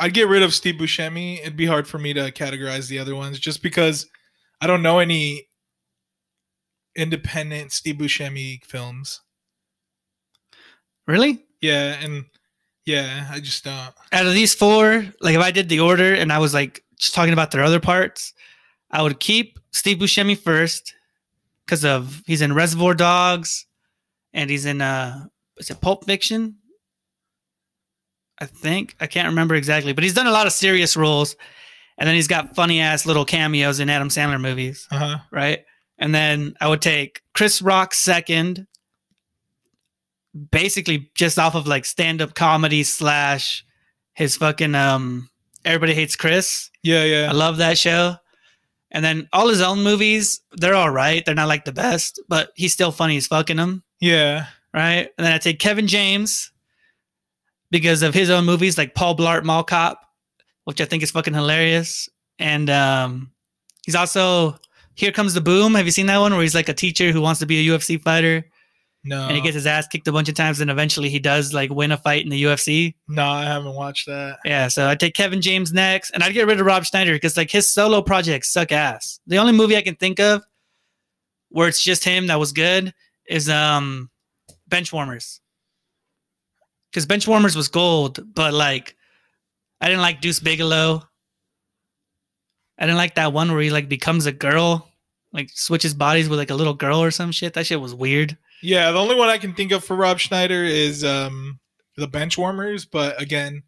I'd 0.00 0.14
get 0.14 0.28
rid 0.28 0.42
of 0.42 0.54
Steve 0.54 0.76
Buscemi. 0.76 1.40
It'd 1.40 1.56
be 1.56 1.66
hard 1.66 1.86
for 1.88 1.98
me 1.98 2.12
to 2.14 2.30
categorize 2.32 2.88
the 2.88 2.98
other 3.00 3.14
ones 3.16 3.38
just 3.40 3.62
because 3.62 4.06
I 4.60 4.66
don't 4.68 4.82
know 4.82 4.98
any 5.00 5.48
independent 6.96 7.72
Steve 7.72 7.96
Buscemi 7.96 8.64
films. 8.64 9.20
really? 11.06 11.44
Yeah, 11.60 11.96
and 12.00 12.24
yeah, 12.86 13.28
I 13.32 13.40
just 13.40 13.64
don't. 13.64 13.92
Out 14.12 14.26
of 14.26 14.34
these 14.34 14.54
four, 14.54 15.04
like 15.20 15.34
if 15.34 15.40
I 15.40 15.50
did 15.50 15.68
the 15.68 15.80
order 15.80 16.14
and 16.14 16.32
I 16.32 16.38
was 16.38 16.54
like 16.54 16.82
just 16.96 17.14
talking 17.14 17.32
about 17.32 17.50
their 17.50 17.64
other 17.64 17.80
parts, 17.80 18.32
I 18.90 19.02
would 19.02 19.20
keep 19.20 19.58
Steve 19.72 19.98
Buscemi 19.98 20.38
first 20.38 20.94
because 21.64 21.84
of 21.84 22.22
he's 22.26 22.40
in 22.42 22.54
Reservoir 22.54 22.94
Dogs 22.94 23.66
and 24.32 24.48
he's 24.50 24.64
in 24.64 24.80
uh 24.80 25.26
is 25.58 25.70
it 25.70 25.80
Pulp 25.80 26.04
Fiction? 26.04 26.56
I 28.38 28.46
think 28.46 28.94
I 29.00 29.06
can't 29.06 29.28
remember 29.28 29.54
exactly, 29.56 29.92
but 29.92 30.04
he's 30.04 30.14
done 30.14 30.26
a 30.28 30.30
lot 30.32 30.46
of 30.46 30.52
serious 30.52 30.96
roles, 30.96 31.34
and 31.98 32.06
then 32.06 32.14
he's 32.14 32.28
got 32.28 32.54
funny 32.54 32.80
ass 32.80 33.04
little 33.04 33.24
cameos 33.24 33.80
in 33.80 33.90
Adam 33.90 34.08
Sandler 34.08 34.40
movies, 34.40 34.86
Uh 34.92 34.98
huh. 34.98 35.18
right? 35.32 35.64
And 35.98 36.14
then 36.14 36.54
I 36.60 36.68
would 36.68 36.80
take 36.80 37.22
Chris 37.34 37.60
Rock 37.60 37.92
second, 37.92 38.68
basically 40.50 41.10
just 41.14 41.38
off 41.38 41.54
of 41.54 41.66
like 41.66 41.84
stand 41.84 42.22
up 42.22 42.34
comedy 42.34 42.82
slash 42.84 43.64
his 44.14 44.36
fucking 44.36 44.74
um 44.74 45.28
Everybody 45.64 45.92
Hates 45.94 46.14
Chris. 46.16 46.70
Yeah, 46.84 47.02
yeah. 47.04 47.28
I 47.28 47.32
love 47.32 47.56
that 47.58 47.76
show. 47.76 48.14
And 48.90 49.04
then 49.04 49.28
all 49.32 49.48
his 49.48 49.60
own 49.60 49.82
movies, 49.82 50.40
they're 50.52 50.74
all 50.74 50.90
right. 50.90 51.24
They're 51.24 51.34
not 51.34 51.48
like 51.48 51.64
the 51.66 51.72
best, 51.72 52.20
but 52.28 52.50
he's 52.56 52.72
still 52.72 52.90
funny 52.92 53.16
as 53.18 53.26
fucking 53.26 53.56
them, 53.58 53.82
Yeah. 54.00 54.46
right? 54.72 55.08
And 55.18 55.26
then 55.26 55.32
I 55.32 55.38
take 55.38 55.58
Kevin 55.58 55.86
James 55.86 56.50
because 57.70 58.02
of 58.02 58.14
his 58.14 58.30
own 58.30 58.44
movies 58.46 58.78
like 58.78 58.94
Paul 58.94 59.16
Blart 59.16 59.44
Mall 59.44 59.62
Cop, 59.64 60.00
which 60.64 60.80
I 60.80 60.84
think 60.86 61.02
is 61.02 61.10
fucking 61.10 61.34
hilarious. 61.34 62.08
And 62.38 62.70
um 62.70 63.30
he's 63.84 63.94
also 63.94 64.58
Here 64.94 65.12
Comes 65.12 65.34
the 65.34 65.40
Boom. 65.42 65.74
Have 65.74 65.84
you 65.86 65.92
seen 65.92 66.06
that 66.06 66.18
one 66.18 66.32
where 66.32 66.42
he's 66.42 66.54
like 66.54 66.68
a 66.70 66.74
teacher 66.74 67.12
who 67.12 67.20
wants 67.20 67.40
to 67.40 67.46
be 67.46 67.68
a 67.68 67.72
UFC 67.72 68.00
fighter 68.00 68.44
No. 69.04 69.26
and 69.28 69.36
he 69.36 69.40
gets 69.40 69.54
his 69.54 69.66
ass 69.66 69.86
kicked 69.86 70.08
a 70.08 70.12
bunch 70.12 70.28
of 70.28 70.34
times 70.34 70.60
and 70.60 70.70
eventually 70.70 71.08
he 71.08 71.18
does 71.20 71.54
like 71.54 71.70
win 71.70 71.92
a 71.92 71.96
fight 71.96 72.24
in 72.24 72.30
the 72.30 72.42
UFC? 72.42 72.94
no, 73.06 73.24
I 73.24 73.44
haven't 73.44 73.74
watched 73.74 74.06
that. 74.06 74.38
Yeah, 74.44 74.68
so 74.68 74.86
I'd 74.88 75.00
take 75.00 75.14
Kevin 75.14 75.40
James 75.40 75.72
next, 75.72 76.10
and 76.10 76.22
I'd 76.22 76.34
get 76.34 76.46
rid 76.46 76.58
of 76.60 76.66
Rob 76.66 76.84
Schneider 76.84 77.12
because 77.12 77.36
like 77.36 77.50
his 77.50 77.66
solo 77.68 78.02
projects 78.02 78.52
suck 78.52 78.72
ass. 78.72 79.20
The 79.26 79.38
only 79.38 79.52
movie 79.52 79.76
I 79.76 79.82
can 79.82 79.94
think 79.94 80.18
of 80.20 80.42
where 81.50 81.68
it's 81.68 81.82
just 81.82 82.04
him 82.04 82.26
that 82.26 82.38
was 82.38 82.52
good 82.52 82.92
is 83.28 83.48
um 83.48 84.10
Benchwarmers. 84.70 85.40
Because 86.90 87.06
Benchwarmers 87.06 87.54
was 87.56 87.68
gold, 87.68 88.20
but 88.34 88.52
like 88.52 88.96
I 89.80 89.86
didn't 89.86 90.02
like 90.02 90.20
Deuce 90.20 90.40
Bigalow. 90.40 91.02
I 92.78 92.84
didn't 92.86 92.96
like 92.96 93.14
that 93.14 93.32
one 93.32 93.52
where 93.52 93.60
he 93.60 93.70
like 93.70 93.88
becomes 93.88 94.26
a 94.26 94.32
girl, 94.32 94.88
like 95.32 95.50
switches 95.54 95.94
bodies 95.94 96.28
with 96.28 96.38
like 96.38 96.50
a 96.50 96.54
little 96.54 96.74
girl 96.74 97.02
or 97.02 97.10
some 97.10 97.32
shit. 97.32 97.54
That 97.54 97.66
shit 97.66 97.80
was 97.80 97.94
weird. 97.94 98.36
Yeah, 98.62 98.90
the 98.90 98.98
only 98.98 99.14
one 99.14 99.28
I 99.28 99.38
can 99.38 99.54
think 99.54 99.72
of 99.72 99.84
for 99.84 99.96
Rob 99.96 100.18
Schneider 100.18 100.64
is 100.64 101.04
um 101.04 101.60
the 101.96 102.08
Benchwarmers, 102.08 102.86
but 102.90 103.20
again, 103.20 103.62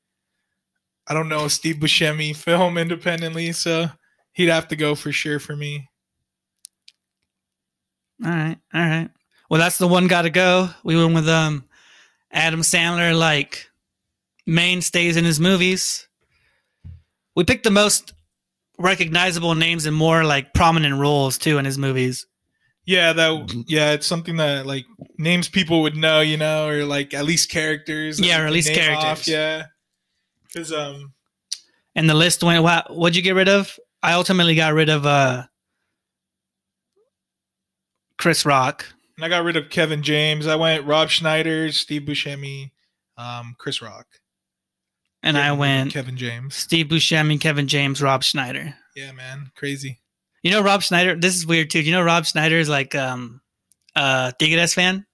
I 1.06 1.14
don't 1.14 1.28
know 1.28 1.48
Steve 1.48 1.76
Buscemi 1.76 2.34
film 2.34 2.78
independently, 2.78 3.52
so 3.52 3.86
he'd 4.32 4.48
have 4.48 4.68
to 4.68 4.76
go 4.76 4.94
for 4.94 5.12
sure 5.12 5.38
for 5.38 5.56
me. 5.56 5.88
All 8.24 8.30
right, 8.30 8.58
all 8.74 8.80
right. 8.80 9.10
Well, 9.48 9.60
that's 9.60 9.78
the 9.78 9.88
one 9.88 10.06
got 10.06 10.22
to 10.22 10.30
go. 10.30 10.70
We 10.84 10.96
went 10.96 11.14
with 11.14 11.28
um 11.28 11.64
Adam 12.32 12.60
Sandler, 12.60 13.16
like 13.18 13.70
mainstays 14.46 15.16
in 15.16 15.24
his 15.24 15.40
movies. 15.40 16.08
We 17.36 17.44
picked 17.44 17.64
the 17.64 17.70
most 17.70 18.12
recognizable 18.78 19.54
names 19.54 19.86
and 19.86 19.94
more 19.94 20.24
like 20.24 20.54
prominent 20.54 20.98
roles 20.98 21.38
too 21.38 21.58
in 21.58 21.64
his 21.64 21.78
movies. 21.78 22.26
Yeah, 22.86 23.12
that 23.12 23.64
yeah, 23.68 23.92
it's 23.92 24.06
something 24.06 24.36
that 24.36 24.66
like 24.66 24.84
names 25.18 25.48
people 25.48 25.82
would 25.82 25.96
know, 25.96 26.20
you 26.20 26.36
know, 26.36 26.68
or 26.68 26.84
like 26.84 27.14
at 27.14 27.24
least 27.24 27.50
characters. 27.50 28.18
Yeah, 28.18 28.42
or 28.42 28.46
at 28.46 28.52
least 28.52 28.72
characters. 28.72 29.28
yeah, 29.28 29.64
because 30.42 30.72
um, 30.72 31.12
And 31.94 32.08
the 32.10 32.14
list 32.14 32.42
went. 32.42 32.62
What? 32.62 32.94
What'd 32.94 33.14
you 33.16 33.22
get 33.22 33.34
rid 33.36 33.48
of? 33.48 33.78
I 34.02 34.14
ultimately 34.14 34.54
got 34.54 34.72
rid 34.74 34.88
of 34.88 35.06
uh 35.06 35.44
Chris 38.18 38.44
Rock. 38.44 38.86
and 39.16 39.24
I 39.24 39.28
got 39.28 39.44
rid 39.44 39.56
of 39.56 39.70
Kevin 39.70 40.02
James. 40.02 40.46
I 40.46 40.56
went 40.56 40.84
Rob 40.86 41.08
Schneider, 41.10 41.70
Steve 41.72 42.02
Buscemi, 42.02 42.70
um, 43.16 43.54
Chris 43.58 43.80
Rock, 43.82 44.06
And 45.22 45.38
I 45.38 45.52
went 45.52 45.92
Kevin 45.92 46.16
James. 46.16 46.54
Steve 46.56 46.86
Buscemi, 46.86 47.40
Kevin 47.40 47.68
James, 47.68 48.02
Rob 48.02 48.22
Schneider. 48.24 48.74
Yeah, 48.96 49.12
man, 49.12 49.50
crazy. 49.54 49.99
You 50.42 50.50
know 50.50 50.62
Rob 50.62 50.82
Schneider. 50.82 51.16
This 51.16 51.34
is 51.36 51.46
weird 51.46 51.70
too. 51.70 51.80
You 51.80 51.92
know 51.92 52.02
Rob 52.02 52.24
Schneider 52.24 52.58
is 52.58 52.68
like 52.68 52.94
um 52.94 53.40
uh 53.94 54.32
Tigres 54.38 54.74
fan, 54.74 55.04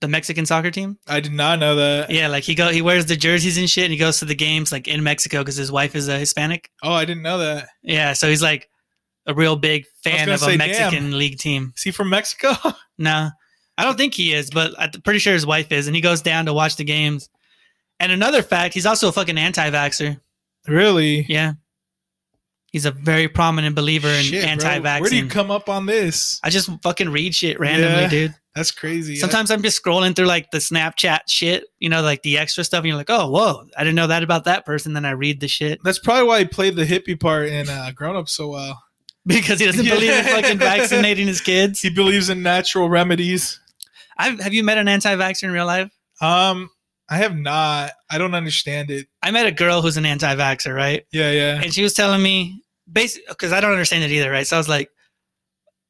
the 0.00 0.08
Mexican 0.08 0.44
soccer 0.46 0.70
team. 0.70 0.98
I 1.08 1.20
did 1.20 1.32
not 1.32 1.58
know 1.58 1.76
that. 1.76 2.10
Yeah, 2.10 2.28
like 2.28 2.44
he 2.44 2.54
go 2.54 2.68
he 2.70 2.82
wears 2.82 3.06
the 3.06 3.16
jerseys 3.16 3.56
and 3.58 3.68
shit, 3.68 3.84
and 3.84 3.92
he 3.92 3.98
goes 3.98 4.18
to 4.18 4.24
the 4.24 4.34
games 4.34 4.72
like 4.72 4.86
in 4.88 5.02
Mexico 5.02 5.40
because 5.40 5.56
his 5.56 5.72
wife 5.72 5.94
is 5.96 6.08
a 6.08 6.18
Hispanic. 6.18 6.70
Oh, 6.82 6.92
I 6.92 7.04
didn't 7.04 7.22
know 7.22 7.38
that. 7.38 7.68
Yeah, 7.82 8.12
so 8.12 8.28
he's 8.28 8.42
like 8.42 8.68
a 9.26 9.32
real 9.34 9.56
big 9.56 9.86
fan 10.02 10.28
of 10.28 10.38
say, 10.40 10.54
a 10.54 10.58
damn. 10.58 10.68
Mexican 10.68 11.18
league 11.18 11.38
team. 11.38 11.72
Is 11.76 11.82
he 11.82 11.90
from 11.90 12.10
Mexico? 12.10 12.52
No, 12.96 13.28
I 13.76 13.82
don't 13.82 13.96
think 13.96 14.14
he 14.14 14.32
is, 14.32 14.50
but 14.50 14.72
I'm 14.78 14.92
pretty 15.02 15.18
sure 15.18 15.32
his 15.32 15.44
wife 15.44 15.72
is, 15.72 15.88
and 15.88 15.96
he 15.96 16.00
goes 16.00 16.22
down 16.22 16.46
to 16.46 16.52
watch 16.52 16.76
the 16.76 16.84
games. 16.84 17.28
And 17.98 18.12
another 18.12 18.40
fact, 18.40 18.72
he's 18.72 18.86
also 18.86 19.08
a 19.08 19.12
fucking 19.12 19.36
anti-vaxxer. 19.36 20.20
really? 20.68 21.26
Yeah, 21.28 21.54
he's 22.74 22.86
a 22.86 22.90
very 22.90 23.28
prominent 23.28 23.76
believer 23.76 24.08
in 24.08 24.24
Shit, 24.24 24.44
anti-vaccine. 24.44 25.00
Where 25.00 25.08
do 25.10 25.16
you 25.16 25.28
come 25.28 25.52
up 25.52 25.68
on 25.68 25.86
this? 25.86 26.40
I 26.42 26.50
just 26.50 26.68
fucking 26.82 27.08
read 27.08 27.32
shit 27.32 27.60
randomly, 27.60 28.02
Yeah. 28.02 28.08
dude. 28.08 28.34
That's 28.56 28.72
crazy. 28.72 29.14
Sometimes 29.14 29.52
I'm 29.52 29.62
just 29.62 29.80
scrolling 29.80 30.16
through 30.16 30.26
like 30.26 30.50
the 30.50 30.58
Snapchat 30.58 31.20
shit, 31.28 31.66
you 31.78 31.88
know, 31.88 32.02
like 32.02 32.22
the 32.24 32.36
extra 32.36 32.64
stuff, 32.64 32.80
and 32.80 32.88
you're 32.88 32.96
like, 32.96 33.10
oh, 33.10 33.30
whoa, 33.30 33.64
I 33.78 33.84
didn't 33.84 33.94
know 33.94 34.08
that 34.08 34.24
about 34.24 34.42
that 34.46 34.66
person. 34.66 34.92
Then 34.92 35.04
I 35.04 35.12
read 35.12 35.38
the 35.40 35.46
shit 35.46 35.78
that's 35.84 36.00
probably 36.00 36.24
why 36.24 36.40
he 36.40 36.44
played 36.46 36.74
the 36.74 36.84
hippie 36.84 37.18
part 37.18 37.46
in 37.46 37.68
uh, 37.68 37.92
Grown 37.94 38.16
Up 38.16 38.28
so 38.28 38.48
well. 38.48 38.82
because 39.26 39.60
he 39.60 39.66
doesn't 39.66 39.84
believe 39.84 40.10
in 40.10 40.24
fucking 40.24 40.58
vaccinating 40.58 41.28
his 41.28 41.40
kids. 41.40 41.80
He 41.80 41.90
believes 41.90 42.28
in 42.28 42.42
natural 42.42 42.88
remedies. 42.88 43.60
I've, 44.18 44.40
have 44.40 44.52
you 44.52 44.64
met 44.64 44.78
an 44.78 44.88
anti-vaxxer 44.88 45.44
in 45.44 45.52
real 45.52 45.64
life? 45.66 45.90
Um, 46.20 46.70
I 47.08 47.16
have 47.18 47.36
not. 47.36 47.92
I 48.10 48.18
don't 48.18 48.34
understand 48.34 48.90
it. 48.90 49.06
I 49.22 49.30
met 49.30 49.46
a 49.46 49.52
girl 49.52 49.80
who's 49.82 49.96
an 49.96 50.06
anti-vaxxer, 50.06 50.74
right? 50.74 51.04
Yeah, 51.12 51.30
yeah. 51.30 51.60
And 51.62 51.72
she 51.72 51.82
was 51.82 51.94
telling 51.94 52.22
me, 52.22 52.63
basically, 52.90 53.26
because 53.28 53.52
I 53.52 53.60
don't 53.60 53.72
understand 53.72 54.04
it 54.04 54.10
either, 54.10 54.30
right? 54.30 54.46
So 54.46 54.56
I 54.56 54.58
was 54.58 54.68
like, 54.68 54.90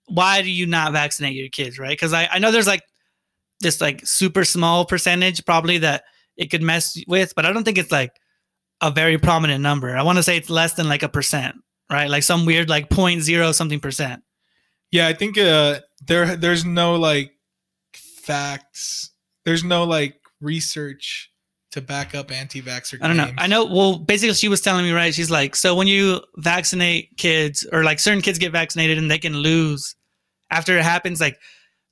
why 0.06 0.42
do 0.42 0.50
you 0.50 0.66
not 0.66 0.92
vaccinate 0.92 1.34
your 1.34 1.48
kids, 1.48 1.78
right? 1.78 1.90
Because 1.90 2.12
I, 2.12 2.28
I 2.30 2.38
know 2.38 2.50
there's 2.50 2.66
like 2.66 2.82
this 3.60 3.80
like 3.80 4.06
super 4.06 4.44
small 4.44 4.84
percentage 4.84 5.44
probably 5.44 5.78
that 5.78 6.04
it 6.36 6.50
could 6.50 6.62
mess 6.62 6.98
with, 7.06 7.32
but 7.34 7.46
I 7.46 7.52
don't 7.52 7.64
think 7.64 7.78
it's 7.78 7.92
like 7.92 8.12
a 8.80 8.90
very 8.90 9.18
prominent 9.18 9.62
number. 9.62 9.96
I 9.96 10.02
want 10.02 10.18
to 10.18 10.22
say 10.22 10.36
it's 10.36 10.50
less 10.50 10.74
than 10.74 10.88
like 10.88 11.02
a 11.02 11.08
percent, 11.08 11.56
right? 11.90 12.10
Like 12.10 12.22
some 12.22 12.44
weird 12.44 12.68
like 12.68 12.90
point 12.90 13.22
zero 13.22 13.52
something 13.52 13.80
percent. 13.80 14.22
Yeah, 14.90 15.08
I 15.08 15.12
think 15.12 15.38
uh 15.38 15.80
there 16.06 16.36
there's 16.36 16.64
no 16.64 16.96
like 16.96 17.32
facts. 17.94 19.10
There's 19.44 19.64
no 19.64 19.84
like 19.84 20.20
research 20.40 21.30
to 21.74 21.80
back 21.80 22.14
up 22.14 22.32
anti-vaxxer. 22.32 22.98
I 23.00 23.06
don't 23.06 23.16
know. 23.16 23.30
I 23.38 23.46
know. 23.46 23.64
Well, 23.64 23.98
basically, 23.98 24.34
she 24.34 24.48
was 24.48 24.60
telling 24.60 24.84
me, 24.84 24.92
right? 24.92 25.14
She's 25.14 25.30
like, 25.30 25.54
so 25.54 25.74
when 25.74 25.86
you 25.86 26.20
vaccinate 26.36 27.16
kids, 27.16 27.66
or 27.72 27.84
like 27.84 28.00
certain 28.00 28.22
kids 28.22 28.38
get 28.38 28.50
vaccinated 28.50 28.98
and 28.98 29.10
they 29.10 29.18
can 29.18 29.36
lose 29.36 29.94
after 30.50 30.76
it 30.76 30.82
happens, 30.82 31.20
like 31.20 31.38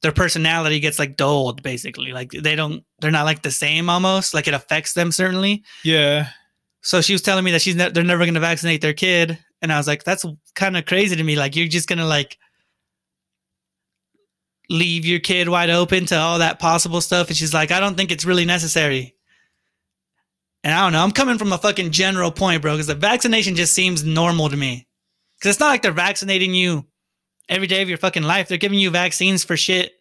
their 0.03 0.13
personality 0.13 0.81
gets 0.81 0.99
like 0.99 1.17
dulled, 1.17 1.63
basically. 1.63 2.13
Like 2.13 2.31
they 2.31 2.57
don't, 2.57 2.85
they're 3.01 3.11
not 3.11 3.27
like 3.27 3.43
the 3.43 3.51
same 3.51 3.89
almost. 3.91 4.35
Like 4.35 4.49
it 4.49 4.55
affects 4.55 4.95
them 4.95 5.13
certainly. 5.13 5.63
Yeah. 5.85 6.29
So 6.83 7.01
she 7.01 7.13
was 7.13 7.23
telling 7.23 7.45
me 7.45 7.53
that 7.53 7.63
she's 7.63 7.77
ne- 7.77 7.91
they're 7.91 8.03
never 8.03 8.25
going 8.25 8.35
to 8.35 8.41
vaccinate 8.41 8.81
their 8.81 8.93
kid, 8.93 9.39
and 9.61 9.73
I 9.73 9.79
was 9.79 9.87
like, 9.87 10.03
that's 10.03 10.25
kind 10.57 10.77
of 10.77 10.85
crazy 10.85 11.15
to 11.15 11.23
me. 11.23 11.37
Like 11.37 11.55
you're 11.55 11.69
just 11.69 11.89
gonna 11.89 12.07
like 12.07 12.37
leave 14.69 15.05
your 15.05 15.21
kid 15.21 15.49
wide 15.49 15.71
open 15.71 16.07
to 16.07 16.19
all 16.19 16.41
that 16.41 16.59
possible 16.59 17.01
stuff, 17.01 17.29
and 17.29 17.37
she's 17.37 17.55
like, 17.55 17.71
I 17.71 17.79
don't 17.79 17.97
think 17.97 18.11
it's 18.11 18.25
really 18.25 18.45
necessary. 18.45 19.15
And 20.65 20.73
I 20.73 20.81
don't 20.83 20.93
know. 20.93 21.03
I'm 21.03 21.11
coming 21.11 21.39
from 21.39 21.53
a 21.53 21.59
fucking 21.59 21.91
general 21.91 22.31
point, 22.31 22.63
bro, 22.63 22.75
because 22.75 22.87
the 22.87 22.95
vaccination 22.95 23.57
just 23.57 23.75
seems 23.75 24.05
normal 24.05 24.49
to 24.49 24.57
me. 24.57 24.87
Because 25.39 25.55
it's 25.55 25.61
not 25.61 25.71
like 25.71 25.83
they're 25.83 25.93
vaccinating 25.93 26.55
you 26.55 26.87
every 27.49 27.67
day 27.67 27.83
of 27.83 27.89
your 27.89 27.99
fucking 27.99 28.23
life. 28.23 28.49
They're 28.49 28.59
giving 28.59 28.79
you 28.79 28.91
vaccines 28.91 29.43
for 29.43 29.57
shit, 29.57 29.93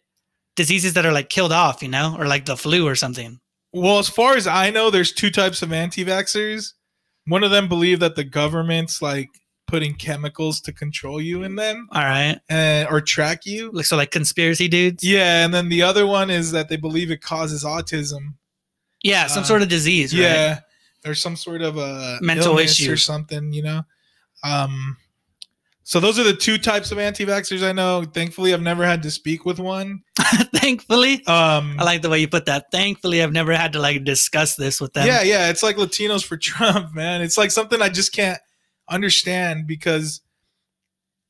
diseases 0.54 0.94
that 0.94 1.04
are 1.04 1.12
like 1.12 1.30
killed 1.30 1.52
off, 1.52 1.82
you 1.82 1.88
know, 1.88 2.14
or 2.16 2.26
like 2.26 2.44
the 2.44 2.56
flu 2.56 2.86
or 2.86 2.94
something. 2.94 3.40
Well, 3.72 3.98
as 3.98 4.08
far 4.08 4.36
as 4.36 4.46
I 4.46 4.70
know, 4.70 4.90
there's 4.90 5.12
two 5.12 5.30
types 5.30 5.62
of 5.62 5.72
anti-vaxxers. 5.72 6.74
One 7.26 7.42
of 7.42 7.50
them 7.50 7.68
believe 7.68 8.00
that 8.00 8.16
the 8.16 8.24
government's 8.24 9.00
like 9.02 9.30
putting 9.66 9.94
chemicals 9.94 10.60
to 10.60 10.72
control 10.72 11.20
you 11.20 11.42
in 11.44 11.56
them 11.56 11.88
All 11.92 12.02
right. 12.02 12.38
uh, 12.50 12.84
or 12.90 13.00
track 13.00 13.46
you. 13.46 13.70
Like 13.72 13.86
so, 13.86 13.96
like 13.96 14.10
conspiracy 14.10 14.68
dudes. 14.68 15.02
Yeah, 15.02 15.44
and 15.44 15.54
then 15.54 15.70
the 15.70 15.82
other 15.82 16.06
one 16.06 16.30
is 16.30 16.52
that 16.52 16.68
they 16.68 16.76
believe 16.76 17.10
it 17.10 17.22
causes 17.22 17.64
autism. 17.64 18.34
Yeah, 19.02 19.26
some 19.26 19.42
Uh, 19.42 19.46
sort 19.46 19.62
of 19.62 19.68
disease. 19.68 20.14
Right? 20.14 20.22
Yeah, 20.22 20.60
there's 21.02 21.20
some 21.20 21.36
sort 21.36 21.62
of 21.62 21.76
a 21.76 22.18
Mental 22.20 22.58
issue. 22.58 22.92
or 22.92 22.96
something, 22.96 23.52
you 23.52 23.62
know. 23.62 23.82
Um, 24.44 24.96
so 25.84 25.98
those 25.98 26.18
are 26.18 26.22
the 26.24 26.34
two 26.34 26.58
types 26.58 26.92
of 26.92 26.98
anti-vaxxers 26.98 27.62
I 27.68 27.72
know. 27.72 28.04
Thankfully, 28.04 28.54
I've 28.54 28.62
never 28.62 28.84
had 28.86 29.02
to 29.02 29.10
speak 29.10 29.44
with 29.44 29.58
one. 29.58 30.02
Thankfully, 30.54 31.24
Um, 31.26 31.76
I 31.78 31.84
like 31.84 32.02
the 32.02 32.08
way 32.08 32.20
you 32.20 32.28
put 32.28 32.46
that. 32.46 32.66
Thankfully, 32.70 33.22
I've 33.22 33.32
never 33.32 33.52
had 33.52 33.72
to 33.74 33.80
like 33.80 34.04
discuss 34.04 34.54
this 34.54 34.80
with 34.80 34.92
them. 34.92 35.06
yeah, 35.06 35.22
yeah, 35.22 35.48
it's 35.50 35.62
like 35.62 35.76
Latinos 35.76 36.24
for 36.24 36.36
Trump, 36.50 36.94
man. 36.94 37.20
It's 37.20 37.36
like 37.36 37.50
something 37.50 37.82
I 37.82 37.88
just 37.88 38.12
can't 38.12 38.38
understand 38.88 39.66
because, 39.66 40.20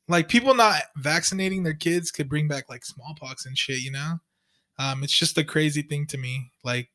like, 0.09 0.29
people 0.29 0.55
not 0.55 0.83
vaccinating 0.97 1.63
their 1.63 1.75
kids 1.75 2.11
could 2.11 2.29
bring 2.29 2.47
back 2.49 2.69
like 2.69 2.85
smallpox 2.85 3.47
and 3.47 3.57
shit, 3.57 3.81
you 3.81 3.91
know. 3.91 4.19
Um, 4.79 5.03
it's 5.03 5.17
just 5.19 5.39
a 5.39 5.45
crazy 5.45 5.83
thing 5.83 6.07
to 6.09 6.19
me. 6.19 6.51
Like, 6.63 6.91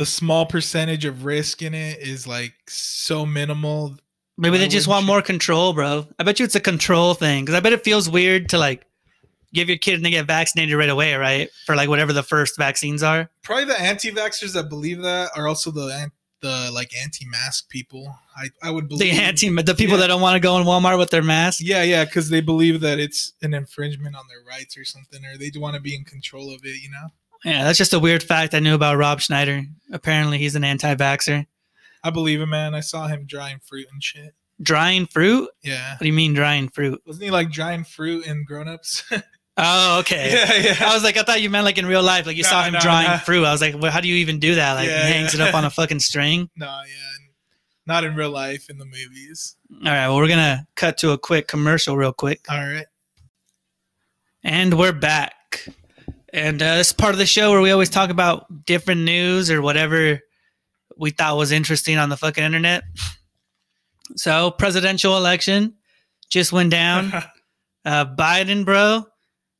the 0.00 0.06
small 0.06 0.46
percentage 0.46 1.04
of 1.04 1.24
risk 1.26 1.60
in 1.62 1.74
it 1.74 1.98
is 2.00 2.26
like 2.26 2.54
so 2.68 3.26
minimal 3.26 3.96
Maybe 4.38 4.56
they 4.56 4.68
just 4.68 4.88
want 4.88 5.02
you? 5.02 5.06
more 5.08 5.20
control, 5.20 5.74
bro. 5.74 6.06
I 6.18 6.22
bet 6.22 6.38
you 6.38 6.46
it's 6.46 6.54
a 6.54 6.60
control 6.60 7.12
thing 7.12 7.44
because 7.44 7.54
I 7.54 7.60
bet 7.60 7.74
it 7.74 7.84
feels 7.84 8.08
weird 8.08 8.48
to 8.48 8.58
like 8.58 8.86
give 9.52 9.68
your 9.68 9.76
kid 9.76 9.96
and 9.96 10.04
they 10.06 10.10
get 10.10 10.26
vaccinated 10.26 10.74
right 10.78 10.88
away, 10.88 11.12
right? 11.14 11.50
For 11.66 11.76
like 11.76 11.90
whatever 11.90 12.14
the 12.14 12.22
first 12.22 12.56
vaccines 12.56 13.02
are. 13.02 13.28
probably 13.42 13.66
the 13.66 13.78
anti-vaxxers 13.78 14.54
that 14.54 14.70
believe 14.70 15.02
that 15.02 15.30
are 15.36 15.46
also 15.46 15.70
the 15.70 16.10
the 16.40 16.70
like 16.72 16.90
anti-mask 17.02 17.68
people. 17.68 18.16
I 18.34 18.48
I 18.62 18.70
would 18.70 18.88
believe 18.88 19.12
The 19.14 19.20
anti, 19.20 19.50
the 19.50 19.74
people 19.74 19.96
Yeah. 19.96 20.00
that 20.02 20.06
don't 20.06 20.22
want 20.22 20.36
to 20.36 20.40
go 20.40 20.56
in 20.58 20.64
Walmart 20.64 20.96
with 20.98 21.10
their 21.10 21.22
mask. 21.22 21.58
Yeah, 21.62 21.82
yeah, 21.82 22.06
because 22.06 22.30
they 22.30 22.40
believe 22.40 22.80
that 22.80 22.98
it's 22.98 23.34
an 23.42 23.52
infringement 23.52 24.16
on 24.16 24.24
their 24.28 24.42
rights 24.48 24.74
or 24.78 24.84
something, 24.86 25.20
or 25.26 25.36
they 25.36 25.50
want 25.56 25.74
to 25.74 25.80
be 25.82 25.94
in 25.94 26.04
control 26.04 26.54
of 26.54 26.62
it. 26.64 26.82
You 26.82 26.88
know, 26.90 27.08
Yeah, 27.44 27.64
that's 27.64 27.78
just 27.78 27.94
a 27.94 27.98
weird 27.98 28.22
fact 28.22 28.54
I 28.54 28.58
knew 28.60 28.74
about 28.74 28.96
Rob 28.98 29.20
Schneider. 29.20 29.62
Apparently, 29.92 30.38
he's 30.38 30.54
an 30.56 30.64
anti-vaxxer. 30.64 31.46
I 32.04 32.10
believe 32.10 32.40
him, 32.40 32.50
man. 32.50 32.74
I 32.74 32.80
saw 32.80 33.06
him 33.08 33.24
drying 33.26 33.60
fruit 33.64 33.86
and 33.92 34.02
shit. 34.02 34.34
Drying 34.62 35.06
fruit? 35.06 35.48
Yeah, 35.62 35.92
What 35.92 36.00
do 36.00 36.06
you 36.06 36.12
mean 36.12 36.34
drying 36.34 36.68
fruit? 36.68 37.00
wasn't 37.06 37.24
he 37.24 37.30
like 37.30 37.50
drying 37.50 37.82
fruit 37.84 38.26
in 38.26 38.44
Grown 38.44 38.68
Ups? 38.68 39.04
Oh, 39.62 39.98
okay. 39.98 40.30
yeah, 40.32 40.72
yeah. 40.80 40.88
I 40.90 40.94
was 40.94 41.02
like, 41.04 41.18
I 41.18 41.22
thought 41.22 41.42
you 41.42 41.50
meant 41.50 41.66
like 41.66 41.76
in 41.76 41.84
real 41.84 42.02
life, 42.02 42.24
like 42.24 42.36
you 42.38 42.44
saw 42.44 42.62
him 42.62 42.72
nah, 42.72 42.80
drawing 42.80 43.06
nah. 43.08 43.18
fruit. 43.18 43.44
I 43.44 43.52
was 43.52 43.60
like, 43.60 43.74
well, 43.78 43.90
how 43.92 44.00
do 44.00 44.08
you 44.08 44.14
even 44.14 44.38
do 44.38 44.54
that? 44.54 44.72
Like, 44.74 44.88
Yeah, 44.88 45.06
he 45.06 45.12
hangs 45.12 45.34
yeah. 45.34 45.44
it 45.44 45.48
up 45.48 45.54
on 45.54 45.66
a 45.66 45.70
fucking 45.80 45.98
string. 45.98 46.48
no, 46.56 46.66
yeah, 46.66 47.26
not 47.86 48.04
in 48.04 48.14
real 48.14 48.30
life 48.30 48.70
in 48.70 48.78
the 48.78 48.86
movies. 48.86 49.56
All 49.84 49.90
right, 49.92 50.06
well, 50.08 50.16
we're 50.16 50.28
gonna 50.28 50.66
cut 50.76 50.96
to 50.98 51.10
a 51.10 51.18
quick 51.18 51.46
commercial, 51.46 51.94
real 51.96 52.12
quick, 52.12 52.40
All 52.48 52.56
right. 52.58 52.86
and 54.42 54.78
we're 54.78 54.92
back. 54.92 55.66
And 56.32 56.62
uh, 56.62 56.76
this 56.76 56.88
is 56.88 56.92
part 56.92 57.12
of 57.12 57.18
the 57.18 57.26
show 57.26 57.50
where 57.50 57.60
we 57.60 57.70
always 57.70 57.90
talk 57.90 58.10
about 58.10 58.64
different 58.66 59.02
news 59.02 59.50
or 59.50 59.60
whatever 59.60 60.20
we 60.96 61.10
thought 61.10 61.36
was 61.36 61.50
interesting 61.50 61.98
on 61.98 62.08
the 62.08 62.16
fucking 62.16 62.44
internet. 62.44 62.82
So, 64.16 64.50
presidential 64.50 65.16
election 65.16 65.74
just 66.30 66.52
went 66.52 66.72
down. 66.72 67.12
uh, 67.84 68.06
Biden, 68.06 68.64
bro, 68.64 69.04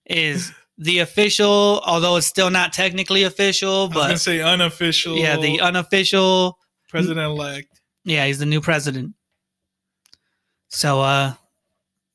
is 0.06 0.50
the 0.78 0.98
official, 0.98 1.80
although 1.86 2.16
it's 2.16 2.26
still 2.26 2.50
not 2.50 2.72
technically 2.72 3.22
official, 3.22 3.72
I 3.72 3.84
was 3.84 3.94
gonna 3.94 4.08
but 4.14 4.20
say 4.20 4.40
unofficial. 4.40 5.16
yeah, 5.16 5.36
the 5.36 5.60
unofficial. 5.60 6.58
president 6.88 7.26
elect. 7.26 7.80
Yeah, 8.04 8.26
he's 8.26 8.40
the 8.40 8.46
new 8.46 8.60
president. 8.60 9.14
So, 10.66 11.00
uh, 11.00 11.34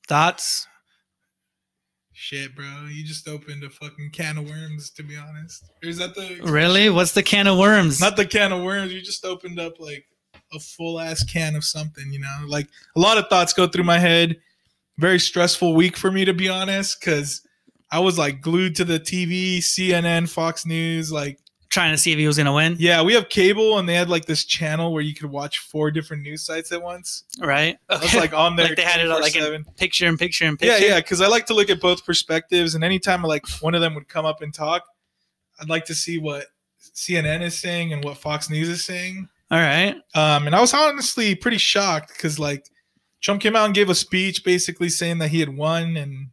thoughts? 0.09 0.67
Shit, 2.25 2.55
bro, 2.55 2.87
you 2.89 3.03
just 3.05 3.27
opened 3.27 3.63
a 3.63 3.69
fucking 3.69 4.09
can 4.09 4.39
of 4.39 4.49
worms. 4.49 4.89
To 4.89 5.03
be 5.03 5.15
honest, 5.15 5.65
or 5.83 5.89
is 5.89 5.99
that 5.99 6.15
the 6.15 6.39
Really? 6.41 6.89
What's 6.89 7.11
the 7.11 7.21
can 7.21 7.45
of 7.45 7.59
worms? 7.59 8.01
not 8.01 8.17
the 8.17 8.25
can 8.25 8.51
of 8.51 8.63
worms? 8.63 8.91
You 8.91 8.99
just 8.99 9.23
opened 9.23 9.59
up 9.59 9.79
like 9.79 10.07
a 10.51 10.59
full 10.59 10.99
ass 10.99 11.23
can 11.23 11.55
of 11.55 11.63
something. 11.63 12.11
You 12.11 12.21
know, 12.21 12.35
like 12.47 12.67
a 12.95 12.99
lot 12.99 13.19
of 13.19 13.27
thoughts 13.27 13.53
go 13.53 13.67
through 13.67 13.83
my 13.83 13.99
head. 13.99 14.37
Very 14.97 15.19
stressful 15.19 15.75
week 15.75 15.95
for 15.95 16.09
me, 16.09 16.25
to 16.25 16.33
be 16.33 16.49
honest, 16.49 16.99
because 16.99 17.47
I 17.91 17.99
was 17.99 18.17
like 18.17 18.41
glued 18.41 18.75
to 18.77 18.85
the 18.85 18.99
TV, 18.99 19.59
CNN, 19.59 20.27
Fox 20.27 20.65
News, 20.65 21.11
like 21.11 21.37
Trying 21.75 21.91
to 21.91 21.97
see 21.97 22.13
if 22.13 22.17
he 22.17 22.25
was 22.25 22.37
gonna 22.37 22.53
win, 22.53 22.77
Yeah, 22.79 23.01
we 23.01 23.13
have 23.15 23.27
cable, 23.27 23.77
and 23.79 23.89
they 23.89 23.95
had 23.95 24.09
like 24.09 24.23
this 24.23 24.45
channel 24.45 24.93
where 24.93 25.01
you 25.01 25.13
could 25.13 25.29
watch 25.29 25.59
four 25.59 25.91
different 25.91 26.23
news 26.23 26.41
sites 26.41 26.71
at 26.71 26.81
once. 26.81 27.25
right? 27.41 27.77
I 27.89 27.97
was 27.97 28.15
like 28.15 28.31
on 28.31 28.55
there. 28.55 28.69
Like 28.69 28.77
they 28.77 28.83
had 28.83 29.01
it 29.01 29.11
on, 29.11 29.19
like, 29.19 29.35
in 29.35 29.43
24/7. 29.43 29.75
picture 29.75 30.05
and 30.05 30.17
picture 30.17 30.45
yeah, 30.45 30.51
picture. 30.51 30.85
yeah, 30.85 30.99
because 31.01 31.19
I 31.19 31.27
like 31.27 31.45
to 31.47 31.53
look 31.53 31.69
at 31.69 31.81
both 31.81 32.05
perspectives, 32.05 32.75
and 32.75 32.83
anytime 32.85 33.23
like 33.23 33.45
one 33.59 33.75
of 33.75 33.81
them 33.81 33.93
would 33.95 34.07
come 34.07 34.25
up 34.25 34.41
and 34.41 34.53
talk, 34.53 34.83
I'd 35.59 35.67
like 35.67 35.83
to 35.87 35.93
see 35.93 36.17
what 36.17 36.45
CNN 36.95 37.41
is 37.41 37.59
saying 37.59 37.91
and 37.91 38.05
what 38.05 38.19
Fox 38.19 38.49
News 38.49 38.69
is 38.69 38.85
saying. 38.85 39.27
All 39.51 39.59
right. 39.59 39.95
Um, 40.13 40.47
and 40.47 40.55
I 40.55 40.61
was 40.61 40.73
honestly 40.73 41.35
pretty 41.35 41.57
shocked 41.57 42.13
because 42.15 42.39
like 42.39 42.69
Trump 43.19 43.41
came 43.41 43.53
out 43.57 43.65
and 43.65 43.75
gave 43.75 43.89
a 43.89 43.95
speech 43.95 44.45
basically 44.45 44.87
saying 44.87 45.17
that 45.17 45.27
he 45.27 45.41
had 45.41 45.57
won 45.57 45.97
and 45.97 46.29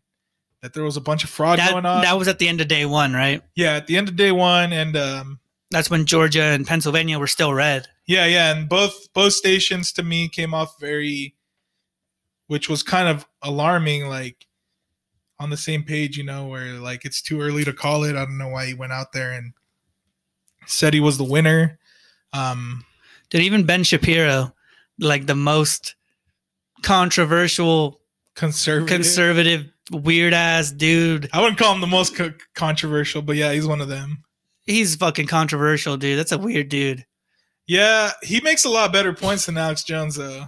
that 0.62 0.74
there 0.74 0.84
was 0.84 0.96
a 0.96 1.00
bunch 1.00 1.24
of 1.24 1.30
fraud 1.30 1.58
That, 1.58 1.72
going 1.72 1.84
on. 1.86 2.02
that 2.02 2.16
was 2.18 2.28
at 2.28 2.38
the 2.38 2.48
end 2.48 2.60
of 2.60 2.68
day 2.68 2.86
one, 2.86 3.12
right? 3.12 3.42
yeah, 3.56 3.74
at 3.74 3.86
the 3.88 3.96
end 3.96 4.08
of 4.08 4.16
day 4.16 4.32
one, 4.32 4.72
and 4.72 4.96
um, 4.96 5.40
That's 5.70 5.90
when 5.90 6.06
Georgia 6.06 6.42
and 6.42 6.66
Pennsylvania 6.66 7.18
were 7.18 7.26
still 7.26 7.52
red. 7.52 7.88
Yeah, 8.06 8.26
yeah, 8.26 8.54
and 8.54 8.68
both 8.68 9.12
both 9.12 9.32
stations 9.32 9.92
to 9.92 10.02
me 10.02 10.28
came 10.28 10.54
off 10.54 10.78
very, 10.80 11.34
which 12.48 12.68
was 12.68 12.82
kind 12.82 13.08
of 13.08 13.26
alarming. 13.42 14.08
Like 14.08 14.46
on 15.38 15.50
the 15.50 15.56
same 15.56 15.82
page, 15.84 16.16
you 16.18 16.24
know, 16.24 16.46
where 16.46 16.74
like 16.74 17.04
it's 17.04 17.22
too 17.22 17.40
early 17.40 17.64
to 17.64 17.72
call 17.72 18.04
it. 18.04 18.16
I 18.16 18.24
don't 18.24 18.38
know 18.38 18.48
why 18.48 18.66
he 18.66 18.74
went 18.74 18.92
out 18.92 19.12
there 19.12 19.32
and 19.32 19.52
said 20.66 20.94
he 20.94 21.00
was 21.00 21.16
the 21.18 21.24
winner. 21.24 21.78
Um, 22.32 22.84
Did 23.30 23.42
even 23.42 23.64
Ben 23.66 23.84
Shapiro, 23.84 24.52
like 24.98 25.26
the 25.26 25.34
most 25.36 25.94
controversial, 26.82 28.00
conservative. 28.34 28.88
conservative, 28.88 29.71
weird 29.90 30.34
ass 30.34 30.70
dude. 30.70 31.28
I 31.32 31.40
wouldn't 31.40 31.58
call 31.58 31.74
him 31.74 31.80
the 31.80 31.86
most 31.86 32.14
co- 32.14 32.34
controversial, 32.54 33.22
but 33.22 33.36
yeah, 33.36 33.52
he's 33.52 33.66
one 33.66 33.80
of 33.80 33.88
them. 33.88 34.22
He's 34.64 34.94
fucking 34.94 35.26
controversial, 35.26 35.96
dude. 35.96 36.18
That's 36.18 36.32
a 36.32 36.38
weird 36.38 36.68
dude. 36.68 37.04
Yeah, 37.66 38.12
he 38.22 38.40
makes 38.40 38.64
a 38.64 38.68
lot 38.68 38.92
better 38.92 39.12
points 39.12 39.46
than 39.46 39.56
Alex 39.56 39.82
Jones, 39.82 40.16
though. 40.16 40.46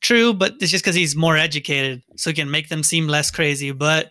True, 0.00 0.32
but 0.32 0.54
it's 0.60 0.70
just 0.70 0.84
because 0.84 0.96
he's 0.96 1.14
more 1.14 1.36
educated, 1.36 2.02
so 2.16 2.30
he 2.30 2.34
can 2.34 2.50
make 2.50 2.68
them 2.68 2.82
seem 2.82 3.06
less 3.06 3.30
crazy. 3.30 3.70
But 3.72 4.10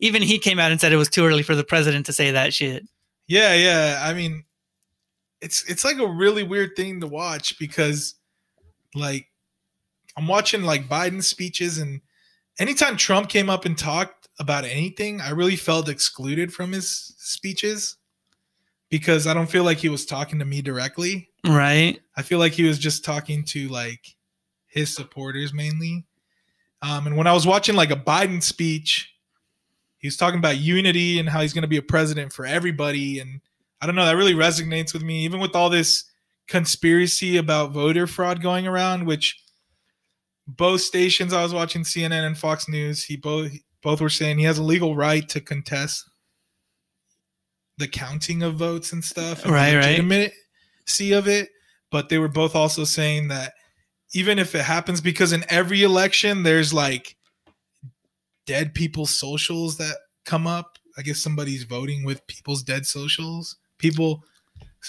even 0.00 0.22
he 0.22 0.38
came 0.38 0.58
out 0.58 0.70
and 0.70 0.80
said 0.80 0.92
it 0.92 0.96
was 0.96 1.08
too 1.08 1.24
early 1.24 1.42
for 1.42 1.54
the 1.54 1.64
president 1.64 2.06
to 2.06 2.12
say 2.12 2.30
that 2.30 2.52
shit. 2.52 2.84
Yeah, 3.26 3.54
yeah. 3.54 4.00
I 4.02 4.12
mean, 4.12 4.44
it's 5.40 5.68
it's 5.68 5.84
like 5.84 5.98
a 5.98 6.06
really 6.06 6.42
weird 6.42 6.76
thing 6.76 7.00
to 7.00 7.06
watch 7.06 7.58
because, 7.58 8.14
like, 8.94 9.26
I'm 10.16 10.28
watching 10.28 10.62
like 10.62 10.88
Biden 10.88 11.22
speeches, 11.22 11.78
and 11.78 12.02
anytime 12.58 12.96
Trump 12.96 13.28
came 13.28 13.50
up 13.50 13.64
and 13.64 13.76
talked 13.76 14.28
about 14.38 14.64
anything, 14.64 15.20
I 15.20 15.30
really 15.30 15.56
felt 15.56 15.88
excluded 15.88 16.52
from 16.52 16.72
his 16.72 17.14
speeches 17.18 17.96
because 18.88 19.26
I 19.26 19.34
don't 19.34 19.50
feel 19.50 19.64
like 19.64 19.78
he 19.78 19.88
was 19.88 20.06
talking 20.06 20.38
to 20.38 20.44
me 20.44 20.62
directly. 20.62 21.28
Right. 21.46 22.00
I 22.16 22.22
feel 22.22 22.38
like 22.38 22.52
he 22.52 22.64
was 22.64 22.78
just 22.78 23.04
talking 23.04 23.44
to 23.44 23.68
like 23.68 24.16
his 24.66 24.94
supporters 24.94 25.52
mainly. 25.52 26.04
Um, 26.82 27.06
and 27.06 27.16
when 27.16 27.26
I 27.26 27.32
was 27.32 27.46
watching 27.46 27.74
like 27.74 27.90
a 27.90 27.96
Biden 27.96 28.42
speech, 28.42 29.12
he 29.98 30.06
was 30.06 30.16
talking 30.16 30.38
about 30.38 30.58
unity 30.58 31.18
and 31.18 31.28
how 31.28 31.40
he's 31.40 31.52
going 31.52 31.62
to 31.62 31.68
be 31.68 31.78
a 31.78 31.82
president 31.82 32.32
for 32.32 32.46
everybody. 32.46 33.18
And 33.18 33.40
I 33.80 33.86
don't 33.86 33.96
know, 33.96 34.04
that 34.04 34.16
really 34.16 34.34
resonates 34.34 34.92
with 34.92 35.02
me, 35.02 35.24
even 35.24 35.40
with 35.40 35.56
all 35.56 35.70
this 35.70 36.04
conspiracy 36.46 37.38
about 37.38 37.72
voter 37.72 38.06
fraud 38.06 38.42
going 38.42 38.66
around, 38.66 39.06
which 39.06 39.42
both 40.46 40.80
stations 40.80 41.32
I 41.32 41.42
was 41.42 41.52
watching 41.52 41.82
CNN 41.82 42.26
and 42.26 42.38
Fox 42.38 42.68
News, 42.68 43.04
he 43.04 43.16
both 43.16 43.52
both 43.82 44.00
were 44.00 44.08
saying 44.08 44.38
he 44.38 44.44
has 44.44 44.58
a 44.58 44.62
legal 44.62 44.96
right 44.96 45.28
to 45.28 45.40
contest 45.40 46.08
the 47.78 47.88
counting 47.88 48.42
of 48.42 48.54
votes 48.56 48.92
and 48.92 49.04
stuff, 49.04 49.44
and 49.44 49.52
Right, 49.52 49.74
right. 49.76 49.98
legitimacy 50.02 51.12
of 51.12 51.28
it. 51.28 51.50
But 51.90 52.08
they 52.08 52.18
were 52.18 52.28
both 52.28 52.56
also 52.56 52.84
saying 52.84 53.28
that 53.28 53.52
even 54.14 54.38
if 54.38 54.54
it 54.54 54.64
happens, 54.64 55.00
because 55.00 55.32
in 55.32 55.44
every 55.48 55.82
election 55.82 56.42
there's 56.42 56.72
like 56.72 57.16
dead 58.46 58.74
people's 58.74 59.10
socials 59.10 59.76
that 59.78 59.96
come 60.24 60.46
up. 60.46 60.78
I 60.98 61.02
guess 61.02 61.18
somebody's 61.18 61.64
voting 61.64 62.04
with 62.04 62.26
people's 62.26 62.62
dead 62.62 62.86
socials, 62.86 63.56
people, 63.78 64.24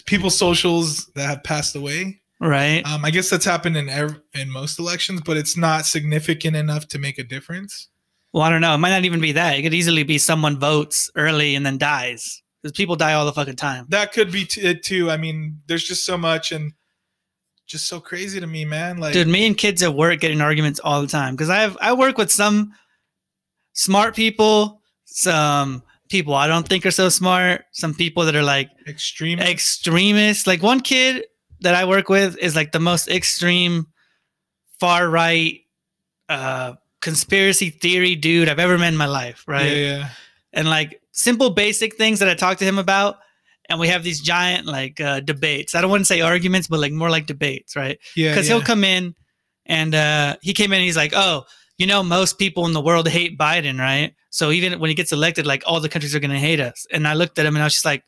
people's 0.05 0.37
socials 0.37 1.07
that 1.15 1.27
have 1.27 1.43
passed 1.43 1.75
away. 1.75 2.21
Right. 2.39 2.85
Um, 2.85 3.03
I 3.03 3.09
guess 3.11 3.29
that's 3.29 3.45
happened 3.45 3.77
in 3.77 3.89
ev- 3.89 4.21
in 4.33 4.49
most 4.51 4.77
elections, 4.79 5.21
but 5.25 5.37
it's 5.37 5.57
not 5.57 5.85
significant 5.85 6.55
enough 6.55 6.87
to 6.89 6.99
make 6.99 7.17
a 7.17 7.23
difference. 7.23 7.89
Well, 8.33 8.43
I 8.43 8.49
don't 8.49 8.61
know. 8.61 8.75
It 8.75 8.77
might 8.77 8.91
not 8.91 9.05
even 9.05 9.19
be 9.21 9.31
that. 9.31 9.57
It 9.57 9.63
could 9.63 9.73
easily 9.73 10.03
be 10.03 10.17
someone 10.17 10.59
votes 10.59 11.09
early 11.15 11.55
and 11.55 11.65
then 11.65 11.77
dies. 11.77 12.43
Because 12.61 12.75
people 12.75 12.95
die 12.95 13.13
all 13.13 13.25
the 13.25 13.33
fucking 13.33 13.55
time. 13.55 13.85
That 13.89 14.11
could 14.11 14.31
be 14.31 14.45
t- 14.45 14.61
it 14.61 14.83
too. 14.83 15.09
I 15.09 15.17
mean, 15.17 15.61
there's 15.67 15.83
just 15.83 16.05
so 16.05 16.17
much 16.17 16.51
and 16.51 16.73
just 17.65 17.87
so 17.87 17.99
crazy 17.99 18.39
to 18.39 18.47
me, 18.47 18.65
man. 18.65 18.97
Like, 18.97 19.13
Dude, 19.13 19.27
me 19.27 19.47
and 19.47 19.57
kids 19.57 19.81
at 19.83 19.93
work 19.93 20.19
get 20.19 20.31
in 20.31 20.41
arguments 20.41 20.79
all 20.83 21.01
the 21.01 21.07
time. 21.07 21.35
Because 21.35 21.49
I 21.49 21.57
have 21.57 21.77
I 21.81 21.93
work 21.93 22.17
with 22.17 22.31
some 22.31 22.73
smart 23.73 24.15
people, 24.15 24.81
some 25.05 25.83
people 26.09 26.33
I 26.33 26.47
don't 26.47 26.67
think 26.67 26.85
are 26.85 26.91
so 26.91 27.09
smart, 27.09 27.65
some 27.71 27.93
people 27.93 28.25
that 28.25 28.35
are 28.35 28.43
like 28.43 28.69
extreme. 28.87 29.39
extremists. 29.39 30.45
Like 30.47 30.61
one 30.61 30.81
kid 30.81 31.25
that 31.61 31.75
I 31.75 31.85
work 31.85 32.09
with 32.09 32.37
is 32.37 32.55
like 32.55 32.71
the 32.71 32.79
most 32.79 33.07
extreme 33.07 33.87
far 34.79 35.09
right 35.09 35.61
uh 36.29 36.73
conspiracy 37.01 37.69
theory 37.69 38.15
dude 38.15 38.49
I've 38.49 38.59
ever 38.59 38.77
met 38.77 38.89
in 38.89 38.97
my 38.97 39.05
life, 39.05 39.43
right? 39.47 39.71
Yeah, 39.71 39.97
yeah. 39.97 40.09
And 40.53 40.69
like 40.69 41.01
simple 41.11 41.49
basic 41.49 41.95
things 41.95 42.19
that 42.19 42.29
I 42.29 42.35
talk 42.35 42.57
to 42.57 42.65
him 42.65 42.77
about 42.77 43.17
and 43.69 43.79
we 43.79 43.87
have 43.87 44.03
these 44.03 44.21
giant 44.21 44.65
like 44.65 44.99
uh 44.99 45.19
debates. 45.21 45.75
I 45.75 45.81
don't 45.81 45.89
want 45.89 46.01
to 46.01 46.05
say 46.05 46.21
arguments, 46.21 46.67
but 46.67 46.79
like 46.79 46.91
more 46.91 47.09
like 47.09 47.25
debates, 47.25 47.75
right? 47.75 47.99
Yeah, 48.15 48.33
Cuz 48.33 48.47
yeah. 48.47 48.55
he'll 48.55 48.63
come 48.63 48.83
in 48.83 49.15
and 49.65 49.95
uh 49.95 50.37
he 50.41 50.53
came 50.53 50.71
in 50.71 50.77
and 50.77 50.85
he's 50.85 50.97
like, 50.97 51.13
"Oh, 51.15 51.45
you 51.77 51.87
know 51.87 52.03
most 52.03 52.37
people 52.39 52.65
in 52.65 52.73
the 52.73 52.81
world 52.81 53.07
hate 53.07 53.37
Biden, 53.37 53.79
right? 53.79 54.13
So 54.29 54.51
even 54.51 54.79
when 54.79 54.89
he 54.89 54.95
gets 54.95 55.11
elected 55.11 55.45
like 55.45 55.63
all 55.65 55.79
the 55.79 55.89
countries 55.89 56.15
are 56.15 56.19
going 56.19 56.31
to 56.31 56.39
hate 56.39 56.59
us." 56.59 56.85
And 56.91 57.07
I 57.07 57.13
looked 57.13 57.39
at 57.39 57.45
him 57.45 57.55
and 57.55 57.63
I 57.63 57.65
was 57.65 57.73
just 57.73 57.85
like, 57.85 58.03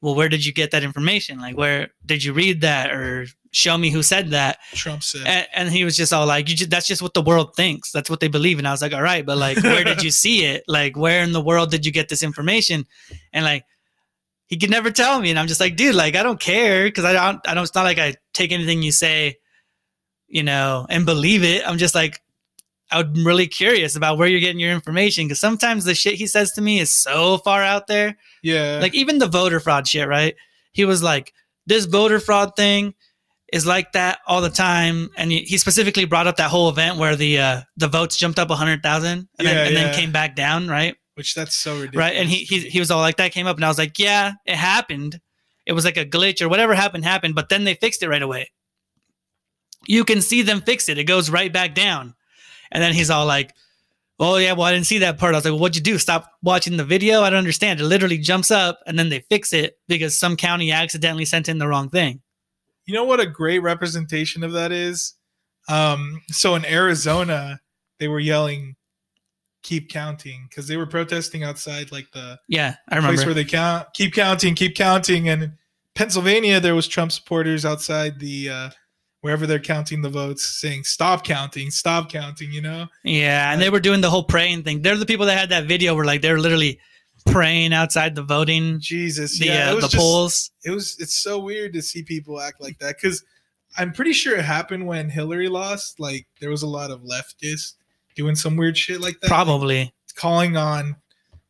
well, 0.00 0.14
where 0.14 0.28
did 0.28 0.44
you 0.46 0.52
get 0.52 0.70
that 0.70 0.84
information? 0.84 1.40
Like, 1.40 1.56
where 1.56 1.88
did 2.06 2.22
you 2.22 2.32
read 2.32 2.60
that 2.60 2.92
or 2.92 3.26
show 3.50 3.76
me 3.76 3.90
who 3.90 4.02
said 4.02 4.30
that? 4.30 4.58
Trump 4.74 5.02
said. 5.02 5.26
And, 5.26 5.46
and 5.54 5.68
he 5.70 5.84
was 5.84 5.96
just 5.96 6.12
all 6.12 6.26
like, 6.26 6.48
you 6.48 6.54
just, 6.54 6.70
that's 6.70 6.86
just 6.86 7.02
what 7.02 7.14
the 7.14 7.22
world 7.22 7.56
thinks. 7.56 7.90
That's 7.90 8.08
what 8.08 8.20
they 8.20 8.28
believe. 8.28 8.58
And 8.58 8.68
I 8.68 8.70
was 8.70 8.80
like, 8.80 8.92
all 8.92 9.02
right, 9.02 9.26
but 9.26 9.38
like, 9.38 9.60
where 9.62 9.82
did 9.82 10.02
you 10.02 10.10
see 10.12 10.44
it? 10.44 10.62
Like, 10.68 10.96
where 10.96 11.22
in 11.22 11.32
the 11.32 11.40
world 11.40 11.70
did 11.70 11.84
you 11.84 11.90
get 11.90 12.08
this 12.08 12.22
information? 12.22 12.86
And 13.32 13.44
like, 13.44 13.64
he 14.46 14.56
could 14.56 14.70
never 14.70 14.90
tell 14.90 15.20
me. 15.20 15.30
And 15.30 15.38
I'm 15.38 15.48
just 15.48 15.60
like, 15.60 15.76
dude, 15.76 15.94
like, 15.94 16.14
I 16.14 16.22
don't 16.22 16.40
care. 16.40 16.90
Cause 16.90 17.04
I 17.04 17.12
don't, 17.12 17.40
I 17.46 17.54
don't, 17.54 17.64
it's 17.64 17.74
not 17.74 17.84
like 17.84 17.98
I 17.98 18.14
take 18.34 18.52
anything 18.52 18.82
you 18.82 18.92
say, 18.92 19.36
you 20.28 20.44
know, 20.44 20.86
and 20.88 21.04
believe 21.04 21.42
it. 21.42 21.66
I'm 21.66 21.78
just 21.78 21.94
like, 21.94 22.20
I'm 22.90 23.26
really 23.26 23.46
curious 23.46 23.96
about 23.96 24.18
where 24.18 24.28
you're 24.28 24.40
getting 24.40 24.60
your 24.60 24.72
information. 24.72 25.28
Cause 25.28 25.40
sometimes 25.40 25.84
the 25.84 25.94
shit 25.94 26.14
he 26.14 26.26
says 26.26 26.52
to 26.52 26.62
me 26.62 26.80
is 26.80 26.92
so 26.92 27.38
far 27.38 27.62
out 27.62 27.86
there 27.86 28.16
yeah. 28.42 28.78
like 28.80 28.94
even 28.94 29.18
the 29.18 29.26
voter 29.26 29.60
fraud 29.60 29.86
shit, 29.86 30.08
right? 30.08 30.34
He 30.72 30.84
was 30.84 31.02
like, 31.02 31.32
this 31.66 31.84
voter 31.84 32.20
fraud 32.20 32.52
thing 32.56 32.94
is 33.52 33.66
like 33.66 33.92
that 33.92 34.18
all 34.26 34.40
the 34.40 34.50
time, 34.50 35.08
and 35.16 35.32
he, 35.32 35.56
specifically 35.56 36.04
brought 36.04 36.26
up 36.26 36.36
that 36.36 36.50
whole 36.50 36.68
event 36.68 36.98
where 36.98 37.16
the 37.16 37.38
uh, 37.38 37.60
the 37.78 37.88
votes 37.88 38.16
jumped 38.16 38.38
up 38.38 38.50
hundred 38.50 38.82
thousand 38.82 39.28
and, 39.38 39.48
Yeah, 39.48 39.54
then, 39.54 39.66
and 39.66 39.74
yeah. 39.74 39.82
then 39.84 39.94
came 39.94 40.12
back 40.12 40.36
down, 40.36 40.68
right? 40.68 40.94
which 41.18 41.34
that's 41.34 41.56
so 41.56 41.74
ridiculous. 41.74 41.96
Right, 41.96 42.16
and 42.16 42.28
he, 42.28 42.44
he 42.44 42.60
he 42.60 42.78
was 42.78 42.92
all 42.92 43.00
like 43.00 43.16
that 43.16 43.32
came 43.32 43.48
up, 43.48 43.56
and 43.56 43.64
I 43.64 43.68
was 43.68 43.76
like, 43.76 43.98
yeah, 43.98 44.34
it 44.46 44.54
happened. 44.54 45.20
It 45.66 45.72
was 45.72 45.84
like 45.84 45.96
a 45.96 46.06
glitch 46.06 46.40
or 46.40 46.48
whatever 46.48 46.74
happened 46.74 47.04
happened, 47.04 47.34
but 47.34 47.48
then 47.48 47.64
they 47.64 47.74
fixed 47.74 48.04
it 48.04 48.08
right 48.08 48.22
away. 48.22 48.52
You 49.88 50.04
can 50.04 50.22
see 50.22 50.42
them 50.42 50.60
fix 50.60 50.88
it; 50.88 50.96
it 50.96 51.04
goes 51.04 51.28
right 51.28 51.52
back 51.52 51.74
down, 51.74 52.14
and 52.70 52.82
then 52.82 52.94
he's 52.94 53.10
all 53.10 53.26
like. 53.26 53.54
Oh 54.20 54.36
yeah, 54.36 54.52
well 54.52 54.64
I 54.66 54.72
didn't 54.72 54.86
see 54.86 54.98
that 54.98 55.16
part. 55.16 55.34
I 55.34 55.38
was 55.38 55.44
like, 55.44 55.52
well, 55.52 55.60
"What'd 55.60 55.76
you 55.76 55.82
do? 55.82 55.96
Stop 55.96 56.32
watching 56.42 56.76
the 56.76 56.84
video?" 56.84 57.22
I 57.22 57.30
don't 57.30 57.38
understand. 57.38 57.78
It 57.78 57.84
literally 57.84 58.18
jumps 58.18 58.50
up 58.50 58.80
and 58.84 58.98
then 58.98 59.10
they 59.10 59.20
fix 59.20 59.52
it 59.52 59.78
because 59.86 60.18
some 60.18 60.36
county 60.36 60.72
accidentally 60.72 61.24
sent 61.24 61.48
in 61.48 61.58
the 61.58 61.68
wrong 61.68 61.88
thing. 61.88 62.20
You 62.84 62.94
know 62.94 63.04
what 63.04 63.20
a 63.20 63.26
great 63.26 63.60
representation 63.60 64.42
of 64.42 64.52
that 64.54 64.72
is? 64.72 65.14
Um, 65.68 66.20
so 66.30 66.56
in 66.56 66.64
Arizona, 66.64 67.60
they 68.00 68.08
were 68.08 68.18
yelling, 68.18 68.74
"Keep 69.62 69.88
counting," 69.88 70.46
because 70.48 70.66
they 70.66 70.76
were 70.76 70.86
protesting 70.86 71.44
outside 71.44 71.92
like 71.92 72.10
the 72.12 72.40
Yeah, 72.48 72.74
I 72.88 72.96
remember 72.96 73.18
place 73.18 73.26
where 73.26 73.34
they 73.34 73.44
count, 73.44 73.86
keep 73.94 74.14
counting, 74.14 74.56
keep 74.56 74.74
counting. 74.74 75.28
And 75.28 75.42
in 75.44 75.58
Pennsylvania, 75.94 76.58
there 76.58 76.74
was 76.74 76.88
Trump 76.88 77.12
supporters 77.12 77.64
outside 77.64 78.18
the 78.18 78.50
uh, 78.50 78.70
wherever 79.28 79.46
they're 79.46 79.58
counting 79.58 80.00
the 80.00 80.08
votes, 80.08 80.42
saying, 80.42 80.84
"Stop 80.84 81.22
counting, 81.22 81.70
stop 81.70 82.10
counting." 82.10 82.50
You 82.50 82.62
know? 82.62 82.86
yeah, 83.04 83.52
and 83.52 83.60
they 83.60 83.68
were 83.68 83.78
doing 83.78 84.00
the 84.00 84.08
whole 84.08 84.24
praying 84.24 84.62
thing. 84.62 84.80
They're 84.80 84.96
the 84.96 85.04
people 85.04 85.26
that 85.26 85.38
had 85.38 85.50
that 85.50 85.66
video 85.66 85.94
where 85.94 86.06
like 86.06 86.22
they're 86.22 86.38
literally 86.38 86.80
praying 87.26 87.74
outside 87.74 88.14
the 88.14 88.22
voting, 88.22 88.80
Jesus, 88.80 89.38
the 89.38 89.46
yeah, 89.46 89.72
uh, 89.72 89.74
the 89.74 89.80
just- 89.82 89.96
polls. 89.96 90.50
It 90.64 90.70
was. 90.70 90.96
It's 90.98 91.14
so 91.14 91.38
weird 91.38 91.74
to 91.74 91.82
see 91.82 92.02
people 92.02 92.40
act 92.40 92.58
like 92.58 92.78
that 92.78 92.96
because 92.96 93.22
I'm 93.76 93.92
pretty 93.92 94.14
sure 94.14 94.34
it 94.34 94.46
happened 94.46 94.86
when 94.86 95.10
Hillary 95.10 95.48
lost. 95.48 96.00
Like 96.00 96.26
there 96.40 96.48
was 96.48 96.62
a 96.62 96.66
lot 96.66 96.90
of 96.90 97.02
leftists 97.02 97.74
doing 98.16 98.34
some 98.34 98.56
weird 98.56 98.78
shit 98.78 99.02
like 99.02 99.20
that. 99.20 99.28
Probably. 99.28 99.92
calling 100.16 100.56
on 100.56 100.96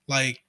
like 0.08 0.40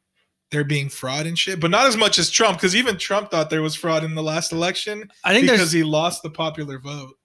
there 0.52 0.64
being 0.64 0.90
fraud 0.90 1.28
and 1.28 1.38
shit, 1.38 1.60
but 1.60 1.70
not 1.70 1.86
as 1.86 1.96
much 1.96 2.18
as 2.18 2.30
Trump, 2.30 2.58
because 2.58 2.76
even 2.76 2.98
Trump 2.98 3.30
thought 3.30 3.50
there 3.50 3.62
was 3.62 3.76
fraud 3.76 4.04
in 4.04 4.16
the 4.16 4.24
last 4.24 4.52
election 4.52 5.12
I 5.24 5.34
think 5.34 5.46
because 5.50 5.72
he 5.72 5.84
lost 5.84 6.24
the 6.24 6.30
popular 6.30 6.80
vote. 6.80 7.19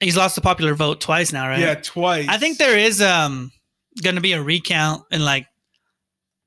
He's 0.00 0.16
lost 0.16 0.34
the 0.34 0.40
popular 0.40 0.74
vote 0.74 1.00
twice 1.00 1.32
now, 1.32 1.48
right? 1.48 1.60
Yeah, 1.60 1.74
twice. 1.74 2.26
I 2.28 2.38
think 2.38 2.58
there 2.58 2.76
is 2.76 3.00
um 3.02 3.52
going 4.02 4.14
to 4.16 4.20
be 4.20 4.32
a 4.32 4.42
recount 4.42 5.04
in 5.10 5.24
like 5.24 5.46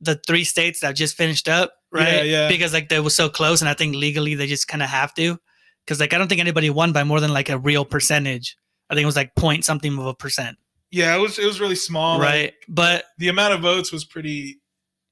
the 0.01 0.19
three 0.27 0.43
states 0.43 0.81
that 0.81 0.95
just 0.95 1.15
finished 1.15 1.47
up, 1.47 1.73
right? 1.91 2.07
Yeah, 2.17 2.21
yeah. 2.23 2.47
Because 2.49 2.73
like 2.73 2.89
they 2.89 2.99
were 2.99 3.09
so 3.09 3.29
close, 3.29 3.61
and 3.61 3.69
I 3.69 3.73
think 3.73 3.95
legally 3.95 4.35
they 4.35 4.47
just 4.47 4.67
kind 4.67 4.83
of 4.83 4.89
have 4.89 5.13
to. 5.15 5.39
Because 5.85 5.99
like 5.99 6.13
I 6.13 6.17
don't 6.17 6.27
think 6.27 6.41
anybody 6.41 6.69
won 6.69 6.91
by 6.93 7.03
more 7.03 7.19
than 7.19 7.33
like 7.33 7.49
a 7.49 7.57
real 7.57 7.85
percentage. 7.85 8.57
I 8.89 8.95
think 8.95 9.03
it 9.03 9.07
was 9.07 9.15
like 9.15 9.35
point 9.35 9.65
something 9.65 9.97
of 9.97 10.05
a 10.05 10.13
percent, 10.13 10.57
Yeah, 10.91 11.15
it 11.15 11.19
was. 11.19 11.39
It 11.39 11.45
was 11.45 11.59
really 11.61 11.75
small. 11.75 12.19
like, 12.19 12.25
right? 12.27 12.53
But 12.67 13.05
the 13.17 13.29
amount 13.29 13.53
of 13.53 13.61
votes 13.61 13.91
was 13.91 14.03
pretty 14.05 14.59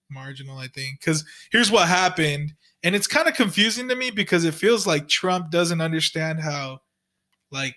marginal, 0.10 0.58
I 0.58 0.68
think. 0.68 1.00
Because 1.00 1.24
here's 1.52 1.72
what 1.72 1.88
happened, 1.88 2.54
and 2.84 2.96
it's 2.96 3.08
kind 3.08 3.28
of 3.28 3.34
confusing 3.34 3.88
to 3.90 3.96
me 3.96 4.12
because 4.12 4.44
it 4.46 4.54
feels 4.54 4.86
like 4.86 5.08
Trump 5.08 5.52
doesn't 5.52 5.82
understand 5.82 6.42
how 6.42 6.80
like 7.52 7.76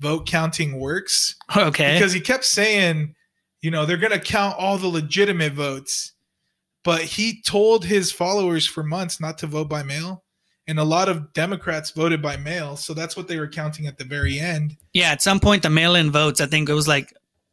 vote 0.00 0.26
counting 0.26 0.78
works. 0.78 1.36
okay, 1.56 1.94
because 1.94 2.12
he 2.12 2.20
kept 2.20 2.44
saying, 2.44 3.14
you 3.62 3.70
know, 3.70 3.84
they're 3.86 3.96
going 3.96 4.12
to 4.12 4.20
count 4.20 4.56
all 4.58 4.78
the 4.78 4.88
legitimate 4.88 5.52
votes. 5.52 6.12
But 6.84 7.02
he 7.02 7.42
told 7.42 7.84
his 7.84 8.12
followers 8.12 8.64
for 8.64 8.82
months 8.82 9.20
not 9.20 9.36
to 9.38 9.46
vote 9.46 9.68
by 9.68 9.82
mail. 9.82 10.24
And 10.68 10.78
a 10.78 10.84
lot 10.84 11.08
of 11.08 11.32
Democrats 11.32 11.90
voted 11.90 12.22
by 12.22 12.36
mail. 12.36 12.76
So 12.76 12.94
that's 12.94 13.16
what 13.16 13.26
they 13.26 13.38
were 13.38 13.48
counting 13.48 13.86
at 13.86 13.98
the 13.98 14.04
very 14.04 14.38
end. 14.38 14.76
yeah. 14.92 15.10
At 15.10 15.20
some 15.22 15.40
point, 15.40 15.62
the 15.62 15.70
mail-in 15.70 16.10
votes, 16.10 16.40
I 16.40 16.46
think 16.46 16.68
it 16.68 16.74
was 16.74 16.86
like 16.86 17.12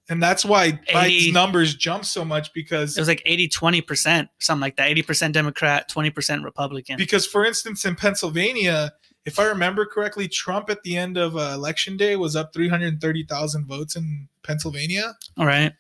And 0.10 0.22
that's 0.22 0.46
why 0.46 0.80
80 0.88 0.94
Biden's 0.94 1.34
numbers 1.34 1.76
jumped 1.76 2.06
so 2.06 2.24
much 2.24 2.54
because 2.54 2.98
it 2.98 3.02
was 3.02 3.08
like 3.08 3.24
80 3.26 3.48
20 3.48 3.82
percent, 3.82 4.30
something 4.40 4.62
like 4.62 4.76
that. 4.76 4.90
Eighty 4.90 5.02
percent 5.02 5.34
Democrat, 5.34 5.90
twenty 5.90 6.10
percent 6.12 6.44
Republican. 6.44 6.98
because 6.98 7.26
for 7.26 7.46
instance 7.46 7.84
in 7.86 7.96
Pennsylvania, 7.96 8.92
if 9.26 9.40
I 9.40 9.46
remember 9.46 9.86
correctly, 9.86 10.28
Trump 10.28 10.70
at 10.70 10.84
the 10.84 10.96
end 10.96 11.18
of 11.18 11.36
uh, 11.36 11.52
election 11.54 11.98
day 11.98 12.16
was 12.16 12.36
up 12.36 12.54
330,000 12.54 13.66
votes 13.66 13.96
in 13.96 14.28
Pennsylvania. 14.44 15.16
All 15.38 15.46
right. 15.46 15.74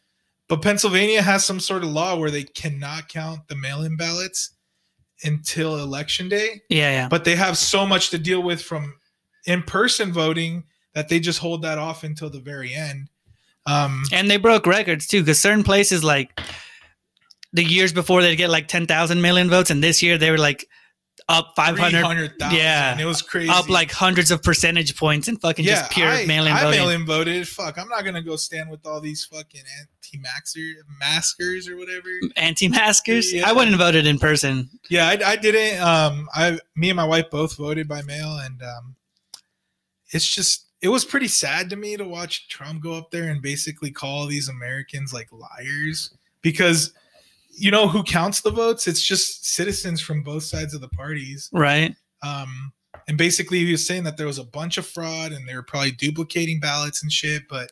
But 0.47 0.61
Pennsylvania 0.61 1.21
has 1.21 1.45
some 1.45 1.59
sort 1.59 1.83
of 1.83 1.89
law 1.89 2.17
where 2.17 2.31
they 2.31 2.43
cannot 2.43 3.07
count 3.07 3.47
the 3.47 3.55
mail-in 3.55 3.97
ballots 3.97 4.51
until 5.23 5.79
election 5.79 6.29
day. 6.29 6.61
Yeah, 6.69 6.91
yeah. 6.91 7.07
But 7.07 7.23
they 7.23 7.35
have 7.35 7.57
so 7.57 7.85
much 7.85 8.09
to 8.11 8.17
deal 8.17 8.43
with 8.43 8.61
from 8.61 8.95
in-person 9.45 10.11
voting 10.11 10.63
that 10.93 11.09
they 11.09 11.19
just 11.19 11.39
hold 11.39 11.61
that 11.63 11.77
off 11.77 12.03
until 12.03 12.29
the 12.29 12.39
very 12.39 12.73
end. 12.73 13.09
Um, 13.65 14.03
And 14.11 14.29
they 14.29 14.37
broke 14.37 14.67
records 14.67 15.07
too, 15.07 15.21
because 15.21 15.39
certain 15.39 15.63
places 15.63 16.03
like 16.03 16.39
the 17.53 17.63
years 17.63 17.93
before 17.93 18.21
they'd 18.21 18.35
get 18.35 18.49
like 18.49 18.67
ten 18.67 18.85
thousand 18.85 19.21
million 19.21 19.49
votes, 19.49 19.69
and 19.71 19.83
this 19.83 20.03
year 20.03 20.17
they 20.17 20.29
were 20.29 20.37
like 20.37 20.67
up 21.27 21.53
500 21.55 21.89
300,000. 21.91 22.57
yeah. 22.57 22.99
it 22.99 23.05
was 23.05 23.21
crazy. 23.21 23.49
up 23.49 23.69
like 23.69 23.91
hundreds 23.91 24.31
of 24.31 24.43
percentage 24.43 24.95
points 24.95 25.27
and 25.27 25.39
fucking 25.41 25.65
just 25.65 25.89
pure 25.91 26.07
I, 26.07 26.25
mail-in 26.25 26.51
I 26.51 26.61
voting. 26.61 26.79
mail-in 26.79 27.05
voted. 27.05 27.47
Fuck, 27.47 27.77
I'm 27.79 27.87
not 27.87 28.03
gonna 28.03 28.21
go 28.21 28.35
stand 28.35 28.69
with 28.69 28.85
all 28.85 29.01
these 29.01 29.25
fucking 29.25 29.63
anti-maxer 29.79 30.73
maskers 30.99 31.67
or 31.67 31.77
whatever. 31.77 32.09
Anti-maskers. 32.35 33.33
Yeah. 33.33 33.49
I 33.49 33.53
wouldn't 33.53 33.71
have 33.71 33.79
voted 33.79 34.05
in 34.05 34.19
person. 34.19 34.69
Yeah, 34.89 35.07
I, 35.07 35.31
I 35.31 35.35
didn't. 35.35 35.81
Um, 35.81 36.27
I, 36.33 36.59
me 36.75 36.89
and 36.89 36.97
my 36.97 37.05
wife 37.05 37.29
both 37.31 37.57
voted 37.57 37.87
by 37.87 38.01
mail, 38.03 38.37
and 38.37 38.61
um, 38.61 38.95
it's 40.11 40.27
just 40.27 40.67
it 40.81 40.89
was 40.89 41.05
pretty 41.05 41.27
sad 41.27 41.69
to 41.71 41.75
me 41.75 41.97
to 41.97 42.07
watch 42.07 42.47
Trump 42.49 42.83
go 42.83 42.93
up 42.93 43.09
there 43.09 43.29
and 43.29 43.41
basically 43.41 43.89
call 43.89 44.27
these 44.27 44.49
Americans 44.49 45.13
like 45.13 45.29
liars 45.31 46.15
because 46.41 46.93
you 47.57 47.71
know 47.71 47.87
who 47.87 48.03
counts 48.03 48.41
the 48.41 48.51
votes? 48.51 48.87
It's 48.87 49.05
just 49.05 49.45
citizens 49.45 50.01
from 50.01 50.23
both 50.23 50.43
sides 50.43 50.73
of 50.73 50.81
the 50.81 50.89
parties. 50.89 51.49
Right. 51.53 51.95
Um, 52.23 52.73
and 53.07 53.17
basically, 53.17 53.59
he 53.63 53.71
was 53.71 53.85
saying 53.85 54.03
that 54.03 54.17
there 54.17 54.27
was 54.27 54.39
a 54.39 54.43
bunch 54.43 54.77
of 54.77 54.85
fraud 54.85 55.31
and 55.31 55.47
they 55.47 55.55
were 55.55 55.63
probably 55.63 55.91
duplicating 55.91 56.59
ballots 56.59 57.03
and 57.03 57.11
shit. 57.11 57.43
But 57.49 57.71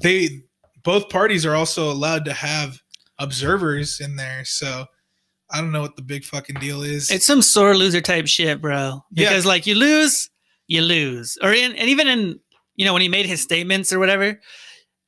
they, 0.00 0.42
both 0.82 1.08
parties 1.08 1.44
are 1.44 1.54
also 1.54 1.90
allowed 1.90 2.24
to 2.24 2.32
have 2.32 2.80
observers 3.18 4.00
in 4.00 4.16
there. 4.16 4.44
So 4.44 4.86
I 5.50 5.60
don't 5.60 5.72
know 5.72 5.82
what 5.82 5.96
the 5.96 6.02
big 6.02 6.24
fucking 6.24 6.56
deal 6.56 6.82
is. 6.82 7.10
It's 7.10 7.26
some 7.26 7.42
sore 7.42 7.76
loser 7.76 8.00
type 8.00 8.26
shit, 8.26 8.60
bro. 8.60 9.04
Yeah. 9.10 9.28
Because 9.28 9.46
like 9.46 9.66
you 9.66 9.74
lose, 9.74 10.30
you 10.66 10.82
lose. 10.82 11.36
Or 11.42 11.52
in 11.52 11.72
and 11.72 11.88
even 11.88 12.08
in 12.08 12.40
you 12.76 12.84
know 12.84 12.92
when 12.92 13.02
he 13.02 13.08
made 13.08 13.26
his 13.26 13.42
statements 13.42 13.92
or 13.92 13.98
whatever. 13.98 14.40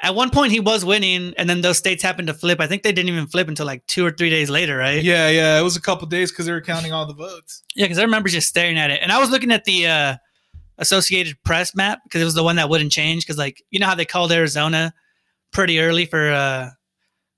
At 0.05 0.15
one 0.15 0.29
point 0.29 0.53
he 0.53 0.61
was 0.61 0.85
winning, 0.85 1.33
and 1.39 1.49
then 1.49 1.63
those 1.63 1.79
states 1.79 2.03
happened 2.03 2.29
to 2.29 2.35
flip. 2.35 2.61
I 2.61 2.67
think 2.67 2.83
they 2.83 2.93
didn't 2.93 3.09
even 3.09 3.27
flip 3.27 3.49
until 3.49 3.65
like 3.65 3.87
two 3.87 4.05
or 4.05 4.11
three 4.11 4.29
days 4.29 4.51
later, 4.51 4.77
right? 4.77 5.03
yeah, 5.03 5.31
yeah. 5.31 5.59
It 5.59 5.63
was 5.63 5.77
a 5.77 5.81
couple 5.81 6.07
days 6.07 6.31
because 6.31 6.45
they 6.45 6.53
were 6.53 6.61
counting 6.61 6.93
all 6.93 7.07
the 7.07 7.15
votes. 7.15 7.63
Yeah, 7.75 7.87
because 7.87 7.99
I 7.99 8.03
remember 8.03 8.29
just 8.29 8.47
staring 8.49 8.79
at 8.79 8.91
it, 8.91 9.01
and 9.03 9.11
I 9.11 9.19
was 9.19 9.31
looking 9.31 9.51
at 9.51 9.65
the 9.65 9.87
uh, 9.87 10.17
Associated 10.77 11.43
Press 11.43 11.75
map 11.75 12.01
because 12.05 12.21
it 12.21 12.27
was 12.27 12.35
the 12.35 12.43
one 12.45 12.57
that 12.57 12.69
wouldn't 12.69 12.93
change. 12.93 13.25
Because 13.25 13.39
like 13.39 13.65
you 13.71 13.81
know 13.81 13.87
how 13.87 13.95
they 13.95 14.05
called 14.05 14.31
Arizona 14.31 14.93
pretty 15.53 15.81
early 15.81 16.05
for 16.05 16.31
uh, 16.31 16.69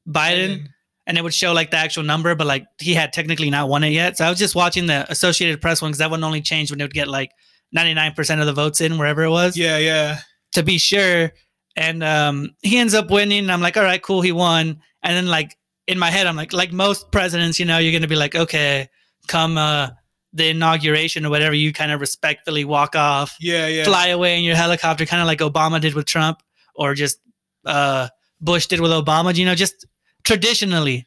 Biden, 0.09 0.67
and 1.07 1.17
it 1.17 1.23
would 1.23 1.35
show 1.35 1.53
like 1.53 1.71
the 1.71 1.77
actual 1.77 2.03
number, 2.03 2.35
but 2.35 2.49
like 2.49 2.67
he 2.81 2.95
had 2.95 3.13
technically 3.13 3.49
not 3.49 3.69
won 3.69 3.85
it 3.85 3.91
yet. 3.91 4.17
So 4.17 4.25
I 4.25 4.29
was 4.29 4.41
just 4.41 4.57
watching 4.57 4.87
the 4.87 5.07
Associated 5.09 5.61
Press 5.61 5.81
one 5.81 5.91
because 5.91 5.99
that 5.99 6.11
one 6.11 6.25
only 6.25 6.41
changed 6.41 6.73
when 6.73 6.79
they 6.79 6.85
would 6.85 6.95
get 6.95 7.07
like 7.07 7.31
ninety 7.71 7.95
nine 7.95 8.13
percent 8.13 8.41
of 8.41 8.47
the 8.47 8.53
votes 8.53 8.81
in 8.81 8.99
wherever 8.99 9.23
it 9.23 9.31
was 9.31 9.57
Yeah, 9.57 9.79
yeah. 9.79 10.19
to 10.55 10.65
be 10.65 10.79
sure. 10.79 11.33
And 11.77 12.03
um, 12.03 12.55
he 12.63 12.79
ends 12.79 12.95
up 12.95 13.11
winning. 13.11 13.41
And 13.41 13.53
I'm 13.53 13.61
like, 13.61 13.77
all 13.77 13.83
right, 13.83 14.03
cool, 14.03 14.23
he 14.23 14.33
won. 14.33 14.81
And 15.03 15.17
then 15.17 15.27
like 15.27 15.57
in 15.87 15.99
my 15.99 16.11
head, 16.11 16.27
I'm 16.27 16.37
like, 16.37 16.53
like 16.53 16.73
most 16.73 17.13
presidents, 17.13 17.61
you 17.61 17.67
know, 17.67 17.79
you're 17.79 17.93
gonna 17.93 18.09
be 18.09 18.17
like, 18.17 18.35
okay, 18.35 18.89
come 19.29 19.59
uh, 19.59 19.91
the 20.33 20.49
inauguration 20.49 21.25
or 21.27 21.31
whatever, 21.31 21.55
you 21.55 21.73
kind 21.73 21.93
of 21.93 22.01
respectfully 22.01 22.65
walk 22.65 22.97
off, 22.97 23.37
Yeah, 23.41 23.67
yeah. 23.67 23.85
fly 23.85 24.09
away 24.09 24.39
in 24.39 24.45
your 24.45 24.57
helicopter, 24.57 25.07
kind 25.07 25.21
of 25.21 25.27
like 25.27 25.39
Obama 25.39 25.81
did 25.81 25.95
with 25.95 26.07
Trump, 26.07 26.43
or 26.75 26.95
just 26.95 27.19
uh, 27.65 28.09
Bush 28.41 28.67
did 28.67 28.81
with 28.81 28.91
Obama. 28.91 29.35
You 29.35 29.45
know, 29.45 29.55
just 29.55 29.87
traditionally. 30.25 31.07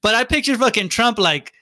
But 0.00 0.14
I 0.14 0.24
pictured 0.24 0.58
fucking 0.58 0.90
Trump 0.90 1.18
like 1.18 1.52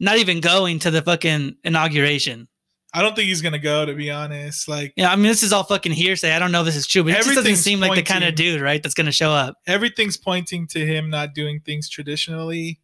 not 0.00 0.18
even 0.18 0.40
going 0.40 0.78
to 0.80 0.90
the 0.90 1.02
fucking 1.02 1.56
inauguration. 1.64 2.48
I 2.94 3.02
don't 3.02 3.16
think 3.16 3.26
he's 3.26 3.42
gonna 3.42 3.58
go. 3.58 3.84
To 3.84 3.92
be 3.92 4.10
honest, 4.10 4.68
like 4.68 4.94
Yeah, 4.96 5.10
I 5.10 5.16
mean, 5.16 5.26
this 5.26 5.42
is 5.42 5.52
all 5.52 5.64
fucking 5.64 5.92
hearsay. 5.92 6.32
I 6.32 6.38
don't 6.38 6.52
know 6.52 6.60
if 6.60 6.66
this 6.66 6.76
is 6.76 6.86
true, 6.86 7.02
but 7.02 7.12
it 7.12 7.24
just 7.24 7.34
doesn't 7.34 7.56
seem 7.56 7.80
like 7.80 7.96
the 7.96 8.02
kind 8.02 8.24
of 8.24 8.34
dude, 8.36 8.60
right, 8.60 8.82
that's 8.82 8.94
going 8.94 9.06
to 9.06 9.12
show 9.12 9.30
up. 9.30 9.56
everything's 9.66 10.16
pointing 10.16 10.66
to 10.68 10.86
him 10.86 11.10
not 11.10 11.34
doing 11.34 11.60
things 11.60 11.88
traditionally. 11.88 12.80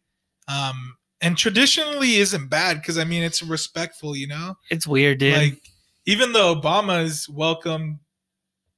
Um, 0.47 0.97
and 1.21 1.37
traditionally 1.37 2.15
isn't 2.15 2.49
bad 2.49 2.77
because 2.77 2.97
I 2.97 3.05
mean 3.05 3.23
it's 3.23 3.41
respectful, 3.41 4.15
you 4.15 4.27
know. 4.27 4.55
It's 4.69 4.85
weird, 4.85 5.19
dude. 5.19 5.37
Like 5.37 5.61
even 6.05 6.33
though 6.33 6.55
Obama's 6.55 7.29
welcomed 7.29 7.99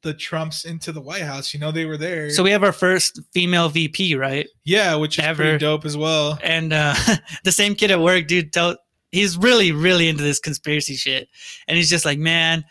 the 0.01 0.13
Trumps 0.13 0.65
into 0.65 0.91
the 0.91 1.01
White 1.01 1.21
House, 1.23 1.53
you 1.53 1.59
know 1.59 1.71
they 1.71 1.85
were 1.85 1.97
there. 1.97 2.29
so 2.29 2.43
we 2.43 2.51
have 2.51 2.63
our 2.63 2.73
first 2.73 3.21
female 3.33 3.69
VP, 3.69 4.15
right? 4.15 4.47
yeah, 4.65 4.95
which 4.95 5.17
is 5.17 5.25
Ever. 5.25 5.43
pretty 5.43 5.57
dope 5.59 5.85
as 5.85 5.95
well. 5.97 6.37
And 6.43 6.73
uh, 6.73 6.93
the 7.43 7.51
same 7.51 7.73
kid 7.73 7.89
at 7.89 7.99
work, 8.01 8.27
dude, 8.27 8.51
tell, 8.51 8.75
he's 9.13 9.37
really, 9.37 9.71
really 9.71 10.09
into 10.09 10.23
this 10.23 10.39
conspiracy 10.39 10.95
shit. 10.95 11.29
And 11.67 11.77
he's 11.77 11.89
just 11.89 12.03
like, 12.03 12.17
man, 12.17 12.65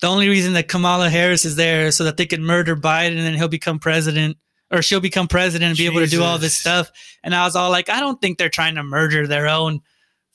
the 0.00 0.06
only 0.06 0.28
reason 0.28 0.54
that 0.54 0.68
Kamala 0.68 1.10
Harris 1.10 1.44
is 1.44 1.56
there 1.56 1.86
is 1.86 1.96
so 1.96 2.04
that 2.04 2.16
they 2.16 2.26
can 2.26 2.42
murder 2.42 2.76
Biden 2.76 3.18
and 3.18 3.26
then 3.26 3.34
he'll 3.34 3.48
become 3.48 3.78
president. 3.78 4.38
Or 4.72 4.82
she'll 4.82 5.00
become 5.00 5.26
president 5.26 5.70
and 5.70 5.76
be 5.76 5.86
able 5.86 5.98
to 5.98 6.06
do 6.06 6.22
all 6.22 6.38
this 6.38 6.56
stuff. 6.56 6.92
And 7.24 7.34
I 7.34 7.44
was 7.44 7.56
all 7.56 7.70
like, 7.70 7.88
I 7.88 7.98
don't 7.98 8.20
think 8.20 8.38
they're 8.38 8.48
trying 8.48 8.76
to 8.76 8.84
murder 8.84 9.26
their 9.26 9.48
own 9.48 9.80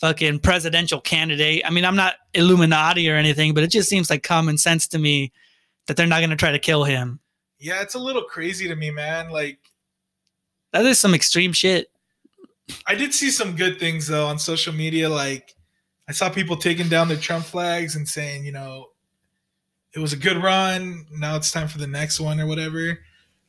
fucking 0.01 0.39
presidential 0.39 0.99
candidate. 0.99 1.62
I 1.64 1.70
mean, 1.70 1.86
I'm 1.86 1.95
not 1.95 2.16
Illuminati 2.34 3.10
or 3.10 3.16
anything, 3.16 3.53
but 3.53 3.64
it 3.64 3.72
just 3.72 3.88
seems 3.88 4.10
like 4.10 4.24
common 4.24 4.58
sense 4.58 4.88
to 4.89 4.99
me 4.99 5.32
that 5.88 5.95
they're 5.95 6.06
not 6.06 6.20
going 6.20 6.32
to 6.32 6.36
try 6.36 6.51
to 6.51 6.60
kill 6.60 6.84
him. 6.84 7.22
Yeah, 7.60 7.82
it's 7.82 7.95
a 7.95 7.99
little 7.99 8.24
crazy 8.24 8.68
to 8.68 8.76
me, 8.76 8.91
man. 8.91 9.30
Like 9.30 9.60
That 10.74 10.86
is 10.86 10.99
some 10.99 11.14
extreme 11.14 11.53
shit. 11.53 11.88
I 12.88 12.95
did 12.95 13.13
see 13.13 13.30
some 13.32 13.55
good 13.55 13.80
things 13.80 14.07
though 14.07 14.28
on 14.28 14.39
social 14.39 14.74
media. 14.74 15.09
Like 15.09 15.55
I 16.09 16.11
saw 16.13 16.30
people 16.30 16.57
taking 16.57 16.88
down 16.89 17.07
their 17.07 17.18
Trump 17.18 17.45
flags 17.45 17.95
and 17.95 18.07
saying, 18.07 18.45
you 18.45 18.51
know, 18.51 18.88
it 19.93 19.99
was 19.99 20.13
a 20.13 20.18
good 20.18 20.41
run. 20.41 21.05
Now 21.11 21.36
it's 21.36 21.51
time 21.51 21.68
for 21.68 21.78
the 21.78 21.88
next 21.88 22.20
one 22.20 22.39
or 22.39 22.47
whatever. 22.47 22.99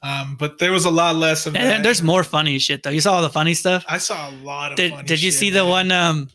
Um, 0.02 0.36
but 0.38 0.58
there 0.58 0.70
was 0.72 0.84
a 0.84 0.90
lot 0.90 1.16
less 1.16 1.46
of 1.46 1.56
And 1.56 1.64
that. 1.70 1.82
there's 1.82 2.02
more 2.02 2.22
funny 2.22 2.58
shit 2.58 2.82
though. 2.82 2.90
You 2.90 3.00
saw 3.00 3.14
all 3.14 3.22
the 3.22 3.30
funny 3.30 3.54
stuff. 3.54 3.84
I 3.88 3.98
saw 3.98 4.28
a 4.30 4.32
lot 4.42 4.72
of. 4.72 4.76
Did 4.76 4.92
funny 4.92 5.06
Did 5.08 5.22
you 5.22 5.30
shit, 5.30 5.40
see 5.40 5.50
the 5.50 5.62
man. 5.64 5.70
one 5.70 5.92
um 5.92 6.28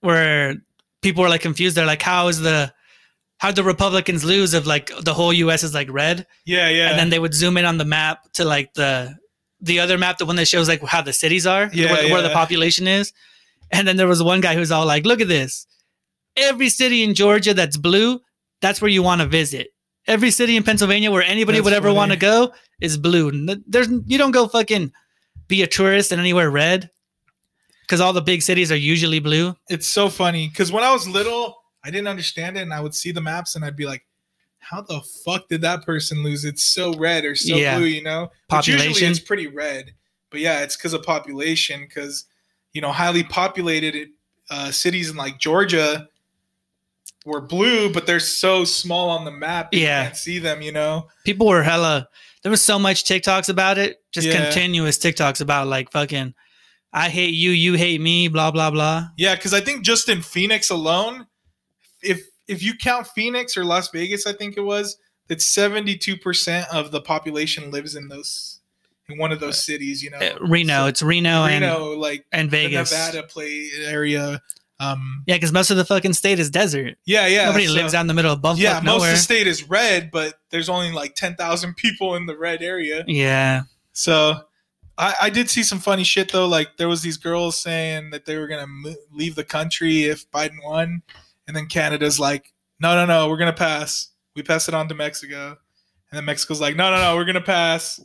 where 0.00 0.56
people 1.02 1.22
were 1.22 1.28
like 1.28 1.40
confused? 1.40 1.76
They're 1.76 1.86
like, 1.86 2.02
how 2.02 2.28
is 2.28 2.40
the 2.40 2.72
how 3.38 3.50
the 3.50 3.64
Republicans 3.64 4.24
lose 4.24 4.54
if 4.54 4.66
like 4.66 4.90
the 5.02 5.12
whole 5.12 5.32
U.S. 5.32 5.62
is 5.64 5.74
like 5.74 5.90
red, 5.90 6.26
Yeah, 6.46 6.68
yeah. 6.68 6.90
and 6.90 6.98
then 6.98 7.10
they 7.10 7.18
would 7.18 7.34
zoom 7.34 7.56
in 7.56 7.64
on 7.64 7.78
the 7.78 7.84
map 7.84 8.32
to 8.34 8.44
like 8.44 8.72
the 8.74 9.16
the 9.60 9.80
other 9.80 9.96
map, 9.98 10.18
the 10.18 10.26
one 10.26 10.36
that 10.36 10.48
shows 10.48 10.68
like 10.68 10.82
how 10.82 11.02
the 11.02 11.12
cities 11.12 11.46
are, 11.46 11.70
Yeah, 11.72 11.92
where, 11.92 12.10
where 12.10 12.22
the 12.22 12.30
population 12.30 12.86
is. 12.86 13.12
And 13.72 13.88
then 13.88 13.96
there 13.96 14.06
was 14.08 14.22
one 14.22 14.40
guy 14.40 14.54
who's 14.54 14.70
all 14.70 14.86
like, 14.86 15.04
"Look 15.04 15.20
at 15.20 15.28
this! 15.28 15.66
Every 16.36 16.68
city 16.68 17.02
in 17.02 17.14
Georgia 17.14 17.54
that's 17.54 17.76
blue, 17.76 18.20
that's 18.60 18.80
where 18.80 18.90
you 18.90 19.02
want 19.02 19.20
to 19.20 19.26
visit. 19.26 19.68
Every 20.06 20.30
city 20.30 20.56
in 20.56 20.62
Pennsylvania 20.62 21.10
where 21.10 21.22
anybody 21.22 21.58
That's 21.58 21.64
would 21.64 21.72
ever 21.72 21.92
want 21.92 22.10
to 22.12 22.18
go 22.18 22.52
is 22.80 22.98
blue. 22.98 23.30
There's 23.66 23.88
you 24.06 24.18
don't 24.18 24.32
go 24.32 24.48
fucking 24.48 24.92
be 25.48 25.62
a 25.62 25.66
tourist 25.66 26.12
in 26.12 26.20
anywhere 26.20 26.50
red 26.50 26.90
because 27.82 28.00
all 28.00 28.12
the 28.12 28.20
big 28.22 28.42
cities 28.42 28.70
are 28.70 28.76
usually 28.76 29.18
blue. 29.20 29.54
it's 29.68 29.86
so 29.88 30.08
funny 30.08 30.48
because 30.48 30.70
when 30.72 30.84
I 30.84 30.92
was 30.92 31.08
little, 31.08 31.56
I 31.84 31.90
didn't 31.90 32.08
understand 32.08 32.56
it, 32.58 32.62
and 32.62 32.72
I 32.72 32.80
would 32.80 32.94
see 32.94 33.12
the 33.12 33.20
maps 33.20 33.56
and 33.56 33.64
I'd 33.64 33.76
be 33.76 33.86
like, 33.86 34.04
"How 34.68 34.80
the 34.82 35.00
fuck 35.24 35.48
did 35.48 35.60
that 35.62 35.84
person 35.84 36.22
lose? 36.22 36.44
It's 36.44 36.64
so 36.64 36.94
red 36.94 37.24
or 37.24 37.34
so 37.34 37.56
Yeah. 37.56 37.76
blue," 37.78 37.86
you 37.86 38.02
know? 38.02 38.30
Which 38.50 38.68
usually 38.68 39.06
it's 39.06 39.20
pretty 39.20 39.46
red, 39.46 39.92
but 40.30 40.40
yeah, 40.40 40.60
it's 40.62 40.76
because 40.76 40.92
of 40.92 41.02
population. 41.02 41.80
Because 41.88 42.26
you 42.72 42.80
know, 42.80 42.90
highly 42.92 43.22
populated 43.22 44.08
uh, 44.50 44.70
cities 44.70 45.08
in 45.10 45.16
like 45.16 45.38
Georgia 45.38 46.08
were 47.24 47.40
blue, 47.40 47.90
but 47.92 48.06
they're 48.06 48.20
so 48.20 48.64
small 48.64 49.08
on 49.08 49.24
the 49.24 49.30
map, 49.30 49.72
you 49.72 49.80
Yeah. 49.80 50.02
can't 50.04 50.16
see 50.16 50.38
them. 50.38 50.60
You 50.60 50.72
know? 50.72 51.08
People 51.24 51.46
were 51.46 51.62
hella. 51.62 52.08
There 52.42 52.50
was 52.50 52.62
so 52.62 52.78
much 52.78 53.04
TikToks 53.04 53.48
about 53.48 53.78
it, 53.78 54.02
just 54.12 54.26
Yeah. 54.26 54.44
continuous 54.44 54.98
TikToks 54.98 55.40
about 55.40 55.66
like 55.68 55.90
fucking, 55.92 56.34
I 56.92 57.08
hate 57.08 57.32
you, 57.34 57.50
you 57.52 57.74
hate 57.74 58.00
me, 58.00 58.28
blah 58.28 58.50
blah 58.50 58.70
blah. 58.70 59.06
Yeah, 59.16 59.34
because 59.36 59.54
I 59.54 59.60
think 59.60 59.82
just 59.84 60.08
in 60.08 60.20
Phoenix 60.20 60.68
alone, 60.68 61.26
if 62.02 62.20
if 62.48 62.62
you 62.62 62.74
count 62.76 63.06
Phoenix 63.08 63.56
or 63.56 63.64
Las 63.64 63.90
Vegas, 63.90 64.26
I 64.26 64.32
think 64.32 64.56
it 64.56 64.62
was, 64.62 64.96
that 65.28 65.40
seventy 65.40 65.96
two 65.96 66.16
percent 66.16 66.66
of 66.72 66.90
the 66.90 67.00
population 67.00 67.70
lives 67.70 67.94
in 67.94 68.08
those 68.08 68.60
in 69.08 69.18
one 69.18 69.32
of 69.32 69.40
those 69.40 69.62
cities. 69.64 70.02
You 70.02 70.10
know, 70.10 70.18
Uh, 70.18 70.38
Reno, 70.40 70.82
So- 70.82 70.86
it's 70.86 71.02
Reno, 71.02 71.44
and 71.44 71.62
Reno, 71.62 71.92
like 71.92 72.24
and 72.32 72.50
the 72.50 72.56
Vegas. 72.56 72.90
Nevada 72.92 73.22
play 73.26 73.68
area. 73.84 74.40
Um, 74.80 75.22
Yeah, 75.26 75.36
because 75.36 75.52
most 75.52 75.70
of 75.70 75.76
the 75.76 75.84
fucking 75.84 76.14
state 76.14 76.38
is 76.40 76.50
desert. 76.50 76.96
yeah, 77.06 77.26
yeah. 77.28 77.44
Nobody 77.46 77.66
so- 77.66 77.72
lives 77.74 77.94
out 77.94 78.00
in 78.00 78.06
the 78.08 78.14
middle 78.14 78.32
of 78.32 78.42
Buffalo. 78.42 78.62
Yeah, 78.62 78.74
most 78.80 78.84
nowhere. 78.84 79.10
of 79.12 79.16
the 79.16 79.22
state 79.22 79.46
is 79.46 79.62
red, 79.68 80.10
but 80.10 80.34
there's 80.50 80.68
only 80.68 80.90
like 80.92 81.14
ten 81.14 81.36
thousand 81.36 81.76
people 81.78 82.16
in 82.16 82.26
the 82.26 82.36
red 82.36 82.60
area. 82.60 83.04
yeah, 83.06 83.62
So 83.92 84.40
I, 84.98 85.14
I 85.22 85.30
did 85.30 85.48
see 85.48 85.62
some 85.62 85.78
funny 85.78 86.04
shit 86.04 86.32
though. 86.32 86.46
Like 86.46 86.76
there 86.76 86.88
was 86.88 87.02
these 87.02 87.16
girls 87.16 87.56
saying 87.56 88.10
that 88.10 88.26
they 88.26 88.36
were 88.36 88.46
gonna 88.48 88.66
leave 89.12 89.36
the 89.36 89.44
country 89.44 90.04
if 90.04 90.28
Biden 90.30 90.62
won, 90.64 91.02
and 91.46 91.56
then 91.56 91.66
Canada's 91.66 92.18
like, 92.20 92.52
no, 92.80 92.94
no, 92.94 93.06
no, 93.06 93.28
we're 93.28 93.36
gonna 93.36 93.52
pass. 93.52 94.08
We 94.36 94.42
pass 94.42 94.68
it 94.68 94.74
on 94.74 94.88
to 94.88 94.94
Mexico, 94.94 95.48
and 96.10 96.16
then 96.18 96.24
Mexico's 96.24 96.60
like, 96.60 96.76
no, 96.76 96.90
no, 96.90 96.96
no, 97.00 97.16
we're 97.16 97.24
gonna 97.24 97.40
pass. 97.40 98.00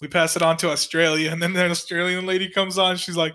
We 0.00 0.08
pass 0.08 0.34
it 0.36 0.42
on 0.42 0.56
to 0.58 0.70
Australia, 0.70 1.30
and 1.30 1.42
then 1.42 1.52
the 1.52 1.68
Australian 1.70 2.26
lady 2.26 2.48
comes 2.48 2.78
on. 2.78 2.96
She's 2.96 3.16
like, 3.16 3.34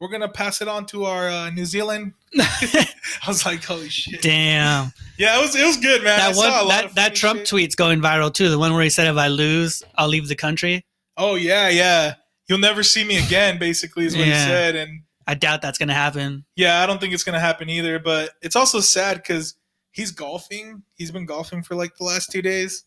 we're 0.00 0.08
gonna 0.08 0.28
pass 0.28 0.60
it 0.62 0.68
on 0.68 0.86
to 0.86 1.04
our 1.04 1.28
uh, 1.28 1.50
New 1.50 1.64
Zealand. 1.66 2.14
I 2.38 2.86
was 3.26 3.44
like, 3.44 3.62
holy 3.64 3.88
shit. 3.88 4.22
Damn. 4.22 4.92
Yeah, 5.18 5.38
it 5.38 5.40
was 5.42 5.54
it 5.56 5.64
was 5.66 5.76
good, 5.76 6.02
man. 6.04 6.18
That 6.18 6.36
one, 6.36 6.68
that, 6.68 6.94
that 6.94 7.14
Trump 7.14 7.40
shit. 7.40 7.48
tweet's 7.48 7.74
going 7.74 8.00
viral 8.00 8.32
too. 8.32 8.48
The 8.48 8.58
one 8.58 8.72
where 8.74 8.82
he 8.84 8.90
said, 8.90 9.06
"If 9.08 9.16
I 9.16 9.28
lose, 9.28 9.82
I'll 9.96 10.08
leave 10.08 10.28
the 10.28 10.36
country." 10.36 10.84
Oh 11.16 11.34
yeah, 11.34 11.68
yeah. 11.68 12.14
You'll 12.48 12.58
never 12.58 12.82
see 12.82 13.04
me 13.04 13.18
again. 13.22 13.58
Basically, 13.58 14.06
is 14.06 14.16
what 14.16 14.26
Yeah. 14.26 14.40
he 14.44 14.48
said, 14.48 14.76
and 14.76 15.02
I 15.28 15.34
doubt 15.34 15.62
that's 15.62 15.78
gonna 15.78 15.94
happen. 15.94 16.44
Yeah, 16.56 16.82
I 16.82 16.86
don't 16.86 17.00
think 17.00 17.14
it's 17.14 17.22
gonna 17.22 17.38
happen 17.38 17.68
either. 17.68 17.98
But 18.00 18.30
it's 18.42 18.56
also 18.56 18.80
sad 18.80 19.18
because 19.18 19.54
he's 19.92 20.10
golfing. 20.10 20.82
He's 20.94 21.10
been 21.10 21.26
golfing 21.26 21.62
for 21.62 21.74
like 21.76 21.96
the 21.96 22.04
last 22.04 22.32
two 22.32 22.42
days, 22.42 22.84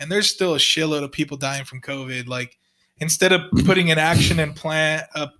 and 0.00 0.10
there's 0.12 0.28
still 0.28 0.54
a 0.54 0.58
shitload 0.58 1.04
of 1.04 1.12
people 1.12 1.36
dying 1.36 1.64
from 1.64 1.80
COVID. 1.80 2.26
Like 2.28 2.58
instead 2.98 3.32
of 3.32 3.42
putting 3.64 3.90
an 3.90 3.98
action 3.98 4.40
and 4.40 4.54
plan 4.54 5.04
a 5.14 5.30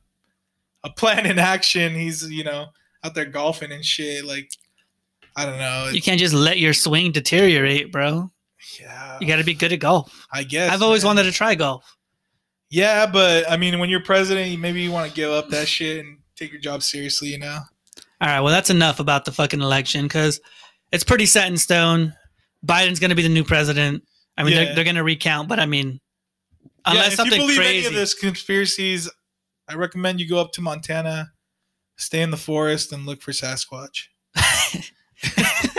a 0.85 0.91
plan 0.91 1.27
in 1.27 1.39
action, 1.39 1.95
he's 1.95 2.31
you 2.31 2.45
know 2.45 2.67
out 3.05 3.15
there 3.15 3.25
golfing 3.27 3.73
and 3.73 3.85
shit. 3.85 4.25
Like 4.25 4.51
I 5.37 5.45
don't 5.45 5.59
know. 5.59 5.91
You 5.93 6.01
can't 6.01 6.21
just 6.21 6.35
let 6.35 6.59
your 6.59 6.73
swing 6.73 7.13
deteriorate, 7.13 7.93
bro. 7.93 8.31
yeah, 8.81 9.19
You 9.21 9.27
got 9.27 9.37
to 9.37 9.45
be 9.45 9.55
good 9.55 9.73
at 9.73 9.79
golf. 9.81 10.27
I 10.33 10.43
guess 10.45 10.73
I've 10.73 10.83
always 10.83 11.03
man. 11.03 11.11
wanted 11.17 11.31
to 11.31 11.33
try 11.33 11.55
golf. 11.55 11.97
Yeah, 12.71 13.07
but 13.07 13.51
I 13.51 13.57
mean, 13.57 13.79
when 13.79 13.89
you're 13.89 14.03
president, 14.03 14.61
maybe 14.61 14.81
you 14.83 14.91
want 14.93 15.09
to 15.09 15.15
give 15.15 15.31
up 15.31 15.49
that 15.51 15.67
shit 15.69 16.05
and 16.05 16.19
take 16.39 16.53
your 16.53 16.61
job 16.61 16.83
seriously. 16.83 17.29
You 17.29 17.39
know. 17.39 17.59
All 18.21 18.29
right, 18.29 18.41
well, 18.41 18.53
that's 18.53 18.71
enough 18.71 18.99
about 19.01 19.25
the 19.25 19.33
fucking 19.33 19.61
election 19.61 20.05
because 20.05 20.41
it's 20.93 21.05
pretty 21.05 21.27
set 21.27 21.49
in 21.49 21.57
stone. 21.57 22.15
Biden's 22.67 22.99
going 22.99 23.11
to 23.11 23.15
be 23.17 23.23
the 23.23 23.29
new 23.29 23.45
president. 23.45 24.03
I 24.37 24.43
mean, 24.43 24.53
Yeah. 24.55 24.65
they're, 24.65 24.75
they're 24.77 24.85
going 24.85 24.97
to 24.97 25.05
recount, 25.05 25.49
but 25.49 25.61
I 25.61 25.67
mean, 25.67 26.01
unless 26.85 27.17
yeah, 27.19 27.25
if 27.27 27.33
you 27.33 27.39
believe 27.39 27.59
crazy. 27.59 27.79
any 27.79 27.87
of 27.87 27.95
this 27.95 28.15
conspiracies, 28.15 29.09
I 29.69 29.75
recommend 29.75 30.21
you 30.21 30.29
go 30.29 30.41
up 30.41 30.51
to 30.53 30.61
Montana, 30.61 31.31
stay 31.97 32.23
in 32.23 32.31
the 32.33 32.37
forest, 32.37 32.93
and 32.93 33.07
look 33.07 33.23
for 33.23 33.31
Sasquatch. 33.33 34.07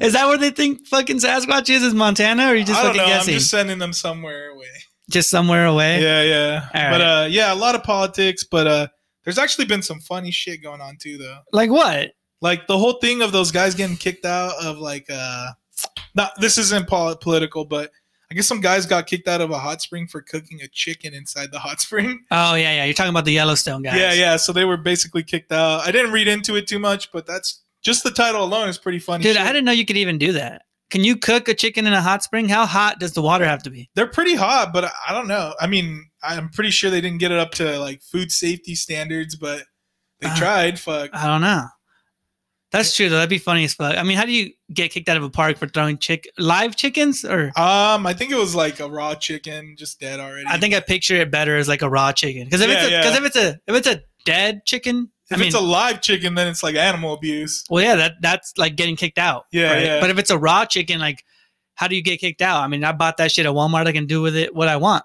Is 0.00 0.14
that 0.14 0.26
where 0.26 0.38
they 0.38 0.50
think 0.50 0.86
fucking 0.86 1.18
Sasquatch 1.18 1.68
is? 1.68 1.82
Is 1.82 1.92
Montana, 1.94 2.44
or 2.44 2.46
are 2.48 2.54
you 2.54 2.64
just 2.64 2.80
fucking 2.80 2.96
know. 2.96 3.06
guessing? 3.06 3.34
I'm 3.34 3.38
Just, 3.38 3.44
just 3.44 3.50
sending 3.50 3.78
them 3.78 3.92
somewhere 3.92 4.50
away. 4.50 4.66
Just 5.10 5.28
somewhere 5.28 5.66
away. 5.66 6.00
Yeah, 6.02 6.22
yeah. 6.22 6.60
All 6.62 6.90
but 6.90 7.00
right. 7.00 7.24
uh, 7.24 7.26
yeah, 7.30 7.52
a 7.52 7.56
lot 7.56 7.74
of 7.74 7.82
politics. 7.82 8.44
But 8.44 8.66
uh, 8.66 8.86
there's 9.24 9.38
actually 9.38 9.64
been 9.66 9.82
some 9.82 10.00
funny 10.00 10.30
shit 10.30 10.62
going 10.62 10.80
on 10.80 10.96
too, 10.96 11.18
though. 11.18 11.38
Like 11.52 11.70
what? 11.70 12.12
Like 12.40 12.66
the 12.66 12.76
whole 12.78 12.94
thing 12.94 13.22
of 13.22 13.32
those 13.32 13.50
guys 13.52 13.74
getting 13.74 13.96
kicked 13.96 14.24
out 14.24 14.52
of 14.62 14.78
like 14.78 15.06
uh, 15.12 15.48
not 16.14 16.32
this 16.40 16.58
isn't 16.58 16.88
political, 16.88 17.64
but 17.64 17.90
I 18.30 18.34
guess 18.34 18.46
some 18.46 18.60
guys 18.60 18.86
got 18.86 19.06
kicked 19.06 19.28
out 19.28 19.40
of 19.40 19.50
a 19.50 19.58
hot 19.58 19.82
spring 19.82 20.06
for 20.06 20.22
cooking 20.22 20.60
a 20.62 20.68
chicken 20.68 21.12
inside 21.14 21.52
the 21.52 21.58
hot 21.58 21.80
spring. 21.80 22.20
Oh 22.30 22.54
yeah, 22.54 22.74
yeah. 22.76 22.84
You're 22.84 22.94
talking 22.94 23.10
about 23.10 23.24
the 23.26 23.32
Yellowstone 23.32 23.82
guys. 23.82 23.98
Yeah, 23.98 24.12
yeah. 24.12 24.36
So 24.36 24.52
they 24.52 24.64
were 24.64 24.76
basically 24.78 25.22
kicked 25.22 25.52
out. 25.52 25.86
I 25.86 25.92
didn't 25.92 26.12
read 26.12 26.28
into 26.28 26.56
it 26.56 26.66
too 26.66 26.78
much, 26.78 27.12
but 27.12 27.26
that's 27.26 27.62
just 27.82 28.04
the 28.04 28.10
title 28.10 28.42
alone 28.42 28.68
is 28.68 28.78
pretty 28.78 28.98
funny. 28.98 29.22
Dude, 29.22 29.36
shit. 29.36 29.42
I 29.44 29.48
didn't 29.48 29.64
know 29.66 29.72
you 29.72 29.84
could 29.84 29.96
even 29.98 30.16
do 30.18 30.32
that. 30.32 30.62
Can 30.90 31.04
you 31.04 31.16
cook 31.16 31.48
a 31.48 31.54
chicken 31.54 31.86
in 31.86 31.92
a 31.94 32.02
hot 32.02 32.22
spring? 32.22 32.48
How 32.48 32.66
hot 32.66 32.98
does 33.00 33.12
the 33.12 33.22
water 33.22 33.44
have 33.44 33.62
to 33.64 33.70
be? 33.70 33.88
They're 33.94 34.06
pretty 34.06 34.34
hot, 34.34 34.72
but 34.72 34.84
I- 34.84 34.92
I 35.08 35.12
don't 35.12 35.26
know. 35.28 35.54
I 35.60 35.66
mean, 35.66 36.06
I'm 36.22 36.48
pretty 36.50 36.70
sure 36.70 36.90
they 36.90 37.00
didn't 37.00 37.18
get 37.18 37.32
it 37.32 37.38
up 37.38 37.52
to 37.52 37.78
like 37.78 38.02
food 38.02 38.30
safety 38.32 38.74
standards, 38.74 39.34
but 39.36 39.64
they 40.20 40.28
Uh, 40.28 40.36
tried. 40.36 40.78
Fuck. 40.78 41.10
I 41.12 41.26
don't 41.26 41.40
know. 41.40 41.66
That's 42.70 42.96
true 42.96 43.10
though. 43.10 43.16
That'd 43.16 43.28
be 43.28 43.36
funny 43.38 43.64
as 43.64 43.74
fuck. 43.74 43.98
I 43.98 44.02
mean, 44.02 44.16
how 44.16 44.24
do 44.24 44.32
you 44.32 44.50
get 44.72 44.90
kicked 44.92 45.08
out 45.10 45.18
of 45.18 45.22
a 45.22 45.28
park 45.28 45.58
for 45.58 45.68
throwing 45.68 45.98
chick 45.98 46.26
live 46.38 46.74
chickens? 46.74 47.22
Or 47.22 47.52
Um, 47.54 48.06
I 48.06 48.14
think 48.14 48.30
it 48.32 48.36
was 48.38 48.54
like 48.54 48.80
a 48.80 48.88
raw 48.88 49.14
chicken, 49.14 49.74
just 49.78 50.00
dead 50.00 50.20
already. 50.20 50.46
I 50.48 50.56
think 50.58 50.74
I 50.74 50.80
picture 50.80 51.16
it 51.16 51.30
better 51.30 51.56
as 51.58 51.68
like 51.68 51.82
a 51.82 51.90
raw 51.90 52.12
chicken. 52.12 52.44
Because 52.44 52.62
if 52.62 52.70
Yeah, 52.70 52.82
it's 52.82 52.90
yeah. 52.90 53.00
because 53.02 53.18
if 53.18 53.24
it's 53.26 53.36
a 53.36 53.48
if 53.66 53.76
it's 53.76 53.88
a 53.88 54.02
dead 54.24 54.64
chicken, 54.64 55.10
if 55.30 55.36
I 55.36 55.40
mean, 55.40 55.48
it's 55.48 55.56
a 55.56 55.60
live 55.60 56.00
chicken, 56.00 56.34
then 56.34 56.48
it's 56.48 56.62
like 56.62 56.74
animal 56.74 57.12
abuse. 57.12 57.62
well, 57.68 57.82
yeah, 57.84 57.94
that 57.96 58.12
that's 58.22 58.54
like 58.56 58.74
getting 58.76 58.96
kicked 58.96 59.18
out. 59.18 59.44
Yeah, 59.52 59.78
yeah. 59.78 60.00
But 60.00 60.08
if 60.08 60.18
it's 60.18 60.30
a 60.30 60.38
raw 60.38 60.64
chicken, 60.64 60.98
like, 60.98 61.24
how 61.74 61.88
do 61.88 61.94
you 61.96 62.02
get 62.02 62.20
kicked 62.20 62.40
out? 62.40 62.62
I 62.62 62.68
mean, 62.68 62.84
I 62.84 62.92
bought 62.92 63.18
that 63.18 63.32
shit 63.32 63.44
at 63.44 63.52
Walmart. 63.52 63.86
I 63.86 63.92
can 63.92 64.06
do 64.06 64.22
with 64.22 64.34
it 64.36 64.54
what 64.54 64.68
I 64.68 64.76
want. 64.76 65.04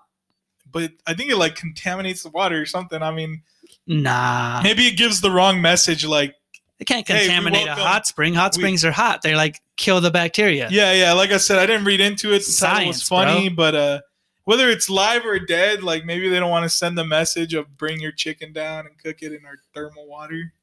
But 0.72 0.91
I 1.05 1.13
think 1.13 1.32
it 1.32 1.38
like 1.38 1.55
contaminates 1.55 2.24
the 2.24 2.30
water 2.30 2.61
or 2.61 2.65
something. 2.65 3.01
I 3.01 3.11
mean, 3.11 3.41
Nah, 3.86 4.61
maybe 4.63 4.88
it 4.88 4.97
gives 4.97 5.22
the 5.22 5.32
wrong 5.32 5.61
message. 5.61 6.05
Like, 6.05 6.36
they 6.78 6.86
can't 6.86 7.07
Hey, 7.07 7.22
we 7.22 7.26
contaminate 7.28 7.68
a 7.68 7.76
hot 7.76 8.05
spring. 8.05 8.34
Hot 8.34 8.55
we- 8.55 8.61
springs 8.61 8.84
are 8.86 8.91
hot. 8.91 9.22
They're 9.22 9.36
like 9.38 9.61
kill 9.78 10.01
the 10.01 10.11
bacteria. 10.11 10.68
yeah, 10.72 10.91
yeah. 10.93 11.13
Like 11.13 11.32
I 11.32 11.38
said, 11.38 11.57
I 11.59 11.65
didn't 11.65 11.86
read 11.86 11.99
into 12.01 12.34
it. 12.34 12.39
The 12.45 12.53
title 12.59 12.88
was 12.88 12.97
Science, 12.97 13.03
funny, 13.07 13.49
bro. 13.49 13.55
but 13.55 13.76
uh, 13.76 13.99
whether 14.43 14.70
it's 14.70 14.89
live 14.89 15.26
or 15.26 15.39
dead, 15.39 15.84
like 15.84 16.03
maybe 16.05 16.28
they 16.30 16.39
don't 16.39 16.49
want 16.51 16.63
to 16.63 16.70
send 16.70 16.97
the 16.97 17.05
message 17.05 17.53
of 17.53 17.78
bring 17.78 17.99
your 18.01 18.11
chicken 18.11 18.51
down 18.53 18.86
and 18.88 18.97
cook 18.97 19.22
it 19.22 19.32
in 19.34 19.45
our 19.45 19.55
thermal 19.74 20.07
water. 20.07 20.53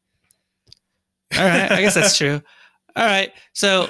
All 1.37 1.45
right, 1.45 1.73
I 1.73 1.81
guess 1.81 1.95
that's 1.95 2.17
true. 2.19 2.41
All 2.97 3.05
right, 3.07 3.33
so 3.55 3.89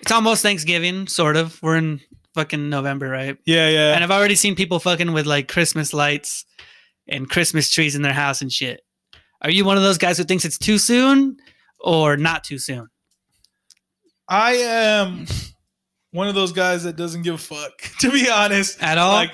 it's 0.00 0.10
almost 0.12 0.42
Thanksgiving, 0.42 1.06
sort 1.08 1.36
of. 1.36 1.60
We're 1.62 1.76
in 1.76 2.00
fucking 2.36 2.68
November, 2.68 3.08
right? 3.08 3.36
Yeah, 3.46 3.68
yeah. 3.68 3.94
And 3.94 4.04
I've 4.04 4.10
already 4.12 4.36
seen 4.36 4.54
people 4.54 4.78
fucking 4.78 5.12
with 5.12 5.26
like 5.26 5.48
Christmas 5.48 5.92
lights 5.92 6.44
and 7.08 7.28
Christmas 7.28 7.70
trees 7.70 7.96
in 7.96 8.02
their 8.02 8.12
house 8.12 8.42
and 8.42 8.52
shit. 8.52 8.82
Are 9.42 9.50
you 9.50 9.64
one 9.64 9.76
of 9.76 9.82
those 9.82 9.98
guys 9.98 10.18
who 10.18 10.24
thinks 10.24 10.44
it's 10.44 10.58
too 10.58 10.78
soon 10.78 11.38
or 11.80 12.16
not 12.16 12.44
too 12.44 12.58
soon? 12.58 12.88
I 14.28 14.52
am 14.54 15.26
one 16.12 16.28
of 16.28 16.34
those 16.34 16.52
guys 16.52 16.84
that 16.84 16.96
doesn't 16.96 17.22
give 17.22 17.34
a 17.34 17.38
fuck. 17.38 17.72
To 18.00 18.10
be 18.10 18.28
honest, 18.30 18.82
At 18.82 18.98
all? 18.98 19.12
like 19.14 19.30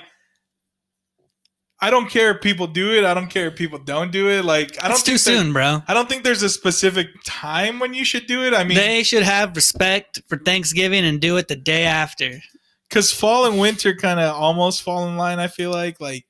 I 1.80 1.90
don't 1.90 2.09
care 2.09 2.30
if 2.30 2.40
people 2.40 2.68
do 2.68 2.92
it. 2.92 3.05
I 3.05 3.12
don't 3.12 3.26
care 3.26 3.48
if 3.48 3.57
people 3.57 3.80
don't 3.80 4.12
do 4.12 4.30
it. 4.30 4.44
Like 4.44 4.78
I 4.78 4.86
don't 4.86 4.92
it's 4.92 5.03
too 5.03 5.18
soon, 5.18 5.53
bro. 5.53 5.82
I 5.88 5.94
don't 5.94 6.09
think 6.09 6.22
there's 6.22 6.44
a 6.44 6.48
specific 6.48 7.09
time 7.26 7.80
when 7.80 7.92
you 7.92 8.05
should 8.05 8.28
do 8.28 8.44
it. 8.44 8.55
I 8.55 8.62
mean, 8.62 8.76
they 8.76 9.03
should 9.03 9.24
have 9.24 9.57
respect 9.57 10.22
for 10.28 10.38
Thanksgiving 10.38 11.05
and 11.05 11.20
do 11.20 11.36
it 11.38 11.48
the 11.48 11.57
day 11.57 11.82
after. 11.82 12.40
Because 12.93 13.11
fall 13.11 13.47
and 13.47 13.59
winter 13.59 13.95
kind 13.95 14.20
of 14.20 14.36
almost 14.36 14.82
fall 14.82 15.09
in 15.09 15.16
line. 15.16 15.38
I 15.38 15.49
feel 15.49 15.70
like 15.70 15.99
like 15.99 16.26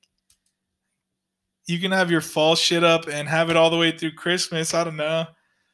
you 1.65 1.77
can 1.77 1.91
have 1.91 2.09
your 2.09 2.21
fall 2.21 2.55
shit 2.55 2.85
up 2.85 3.07
and 3.09 3.27
have 3.27 3.49
it 3.49 3.57
all 3.57 3.69
the 3.69 3.77
way 3.77 3.91
through 3.91 4.13
Christmas. 4.13 4.73
I 4.73 4.85
don't 4.85 4.95
know. 4.95 5.25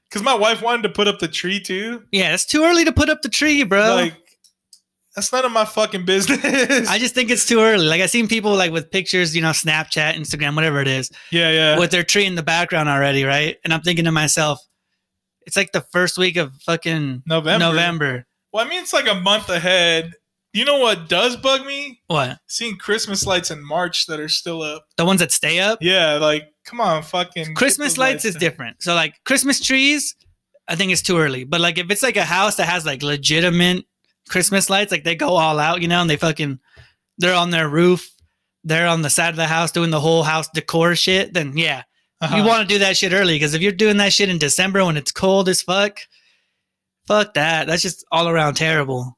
Because 0.09 0.23
my 0.23 0.33
wife 0.33 0.63
wanted 0.63 0.81
to 0.83 0.89
put 0.89 1.07
up 1.07 1.19
the 1.19 1.27
tree 1.27 1.59
too. 1.59 2.03
Yeah, 2.11 2.33
it's 2.33 2.45
too 2.45 2.63
early 2.63 2.85
to 2.85 2.91
put 2.91 3.07
up 3.07 3.21
the 3.21 3.29
tree, 3.29 3.63
bro. 3.63 3.93
Like 3.93 4.15
that's 5.15 5.31
none 5.31 5.45
of 5.45 5.51
my 5.51 5.65
fucking 5.65 6.05
business. 6.05 6.89
I 6.89 6.97
just 6.97 7.13
think 7.13 7.29
it's 7.29 7.45
too 7.45 7.59
early. 7.59 7.85
Like 7.85 8.01
I 8.01 8.07
seen 8.07 8.27
people 8.27 8.55
like 8.55 8.71
with 8.71 8.89
pictures, 8.89 9.35
you 9.35 9.43
know, 9.43 9.51
Snapchat, 9.51 10.15
Instagram, 10.15 10.55
whatever 10.55 10.81
it 10.81 10.87
is, 10.87 11.11
yeah, 11.31 11.51
yeah. 11.51 11.77
with 11.77 11.91
their 11.91 12.03
tree 12.03 12.25
in 12.25 12.33
the 12.33 12.41
background 12.41 12.89
already, 12.89 13.25
right? 13.25 13.57
And 13.63 13.71
I'm 13.71 13.81
thinking 13.81 14.05
to 14.05 14.11
myself, 14.11 14.59
it's 15.45 15.55
like 15.55 15.71
the 15.71 15.81
first 15.81 16.17
week 16.17 16.35
of 16.37 16.55
fucking 16.63 17.21
November. 17.27 17.65
November. 17.65 18.25
Well, 18.51 18.65
I 18.65 18.69
mean, 18.69 18.81
it's 18.81 18.93
like 18.93 19.07
a 19.07 19.13
month 19.13 19.49
ahead. 19.49 20.15
You 20.53 20.65
know 20.65 20.79
what 20.79 21.07
does 21.07 21.35
bug 21.35 21.65
me? 21.65 22.01
What? 22.07 22.39
Seeing 22.47 22.77
Christmas 22.77 23.25
lights 23.25 23.51
in 23.51 23.63
March 23.63 24.07
that 24.07 24.19
are 24.19 24.29
still 24.29 24.63
up. 24.63 24.85
The 24.97 25.05
ones 25.05 25.19
that 25.19 25.31
stay 25.31 25.59
up? 25.59 25.79
Yeah, 25.81 26.15
like 26.15 26.51
come 26.65 26.81
on, 26.81 27.03
fucking 27.03 27.55
Christmas 27.55 27.89
those 27.89 27.97
lights 27.99 28.25
is 28.25 28.35
different. 28.35 28.81
So 28.81 28.95
like 28.95 29.15
Christmas 29.25 29.59
trees, 29.59 30.15
I 30.67 30.75
think 30.75 30.91
it's 30.91 31.03
too 31.03 31.17
early. 31.17 31.43
But 31.43 31.61
like 31.61 31.77
if 31.77 31.91
it's 31.91 32.03
like 32.03 32.17
a 32.17 32.25
house 32.25 32.55
that 32.55 32.67
has 32.67 32.85
like 32.85 33.03
legitimate 33.03 33.85
Christmas 34.27 34.69
lights, 34.69 34.91
like 34.91 35.03
they 35.03 35.15
go 35.15 35.35
all 35.35 35.59
out, 35.59 35.81
you 35.81 35.87
know, 35.87 36.01
and 36.01 36.09
they 36.09 36.17
fucking 36.17 36.59
they're 37.19 37.35
on 37.35 37.51
their 37.51 37.69
roof, 37.69 38.09
they're 38.63 38.87
on 38.87 39.03
the 39.03 39.09
side 39.09 39.29
of 39.29 39.35
the 39.35 39.47
house 39.47 39.71
doing 39.71 39.91
the 39.91 39.99
whole 39.99 40.23
house 40.23 40.49
decor 40.49 40.95
shit, 40.95 41.33
then 41.33 41.55
yeah. 41.57 41.83
Uh-huh. 42.21 42.37
You 42.37 42.43
want 42.43 42.67
to 42.67 42.73
do 42.73 42.79
that 42.79 42.97
shit 42.97 43.13
early 43.13 43.35
because 43.35 43.53
if 43.53 43.61
you're 43.61 43.71
doing 43.71 43.97
that 43.97 44.13
shit 44.13 44.29
in 44.29 44.39
December 44.39 44.83
when 44.83 44.97
it's 44.97 45.11
cold 45.11 45.47
as 45.47 45.61
fuck, 45.61 45.99
fuck 47.07 47.35
that. 47.35 47.67
That's 47.67 47.83
just 47.83 48.03
all 48.11 48.27
around 48.27 48.55
terrible. 48.55 49.17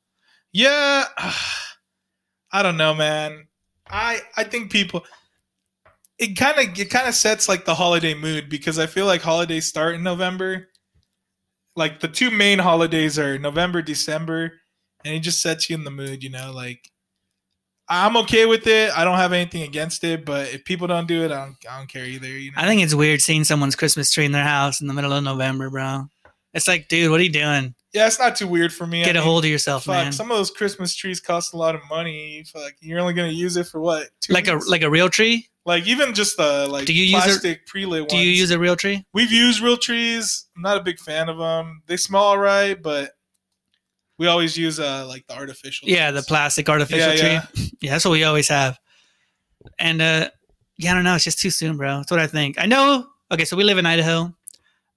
Yeah, 0.54 1.06
I 2.52 2.64
don't 2.64 2.78
know, 2.78 2.94
man. 2.94 3.48
I 3.88 4.22
I 4.38 4.44
think 4.44 4.72
people 4.72 5.06
it 6.18 6.38
kind 6.38 6.58
of 6.60 6.80
it 6.80 6.90
kind 6.90 7.08
of 7.08 7.16
sets 7.16 7.50
like 7.50 7.66
the 7.66 7.76
holiday 7.76 8.14
mood 8.14 8.50
because 8.50 8.78
I 8.78 8.86
feel 8.86 9.06
like 9.06 9.22
holidays 9.22 9.66
start 9.66 9.96
in 9.96 10.04
November. 10.04 10.68
Like 11.76 12.00
the 12.00 12.08
two 12.08 12.32
main 12.32 12.60
holidays 12.60 13.18
are 13.18 13.40
November, 13.40 13.82
December, 13.82 14.52
and 15.04 15.16
it 15.16 15.22
just 15.22 15.42
sets 15.42 15.70
you 15.70 15.76
in 15.76 15.84
the 15.84 15.92
mood, 15.92 16.24
you 16.24 16.30
know, 16.30 16.52
like 16.54 16.90
I'm 17.90 18.16
okay 18.18 18.46
with 18.46 18.68
it. 18.68 18.96
I 18.96 19.04
don't 19.04 19.18
have 19.18 19.34
anything 19.34 19.64
against 19.64 20.04
it, 20.04 20.24
but 20.24 20.54
if 20.54 20.64
people 20.64 20.88
don't 20.88 21.08
do 21.08 21.24
it, 21.24 21.32
I 21.32 21.46
don't 21.46 21.56
I 21.70 21.78
don't 21.78 21.90
care 21.90 22.06
either, 22.06 22.28
you 22.28 22.52
know. 22.52 22.58
I 22.58 22.68
think 22.68 22.82
it's 22.82 22.96
weird 22.96 23.22
seeing 23.22 23.44
someone's 23.44 23.76
Christmas 23.76 24.12
tree 24.14 24.26
in 24.26 24.32
their 24.32 24.44
house 24.44 24.80
in 24.80 24.88
the 24.88 24.94
middle 24.94 25.12
of 25.14 25.24
November, 25.24 25.70
bro. 25.70 26.08
It's 26.54 26.68
like, 26.68 26.88
dude, 26.88 27.10
what 27.10 27.20
are 27.20 27.24
you 27.24 27.32
doing? 27.32 27.74
Yeah, 27.94 28.08
it's 28.08 28.20
not 28.20 28.36
too 28.36 28.48
weird 28.48 28.74
for 28.74 28.86
me. 28.88 29.02
I 29.02 29.06
Get 29.06 29.16
a 29.16 29.20
mean, 29.20 29.28
hold 29.28 29.44
of 29.46 29.50
yourself, 29.52 29.84
Fuck, 29.86 29.94
man. 29.96 30.12
some 30.12 30.32
of 30.32 30.38
those 30.38 30.52
Christmas 30.52 30.96
trees 30.96 31.20
cost 31.20 31.54
a 31.54 31.58
lot 31.58 31.76
of 31.76 31.82
money. 31.90 32.44
Fuck, 32.52 32.74
you're 32.80 33.00
only 33.00 33.14
gonna 33.14 33.30
use 33.30 33.58
it 33.58 33.68
for 33.68 33.80
what? 33.82 34.10
Like 34.30 34.48
a 34.48 34.60
like 34.68 34.82
a 34.84 34.90
real 34.90 35.10
tree? 35.10 35.48
like 35.64 35.86
even 35.86 36.12
just 36.16 36.38
the 36.38 36.68
like 36.68 36.88
Do 36.88 36.94
you 36.94 37.04
use 37.06 37.22
a- 37.22 37.28
plastic 37.28 37.68
pre-lit 37.68 38.10
Do 38.10 38.16
ones. 38.16 38.26
you 38.26 38.32
use 38.32 38.50
a 38.50 38.58
real 38.58 38.76
tree? 38.76 39.06
We've 39.14 39.32
used 39.32 39.62
real 39.62 39.78
trees. 39.78 40.48
I'm 40.56 40.64
not 40.64 40.78
a 40.78 40.84
big 40.84 40.98
fan 41.00 41.30
of 41.30 41.38
them. 41.38 41.84
They 41.86 41.98
smell 41.98 42.24
alright, 42.24 42.82
but 42.82 43.12
we 44.18 44.26
always 44.28 44.58
use 44.58 44.80
uh 44.80 45.06
like 45.08 45.28
the 45.28 45.36
artificial. 45.36 45.88
Yeah, 45.90 46.12
the 46.12 46.24
plastic 46.24 46.68
artificial 46.70 47.14
Yeah, 47.14 47.16
tree. 47.16 47.30
yeah. 47.64 47.68
Yeah, 47.82 47.92
that's 47.92 48.06
what 48.06 48.12
we 48.12 48.24
always 48.24 48.48
have. 48.48 48.80
And 49.78 50.02
uh 50.02 50.30
yeah, 50.78 50.92
I 50.92 50.94
don't 50.96 51.04
know, 51.04 51.14
it's 51.16 51.24
just 51.26 51.40
too 51.40 51.52
soon, 51.52 51.78
bro. 51.78 51.98
That's 51.98 52.10
what 52.12 52.20
I 52.20 52.26
think. 52.28 52.58
I 52.60 52.66
know. 52.66 53.06
Okay, 53.32 53.46
so 53.46 53.56
we 53.56 53.64
live 53.64 53.78
in 53.78 53.86
Idaho. 53.86 54.34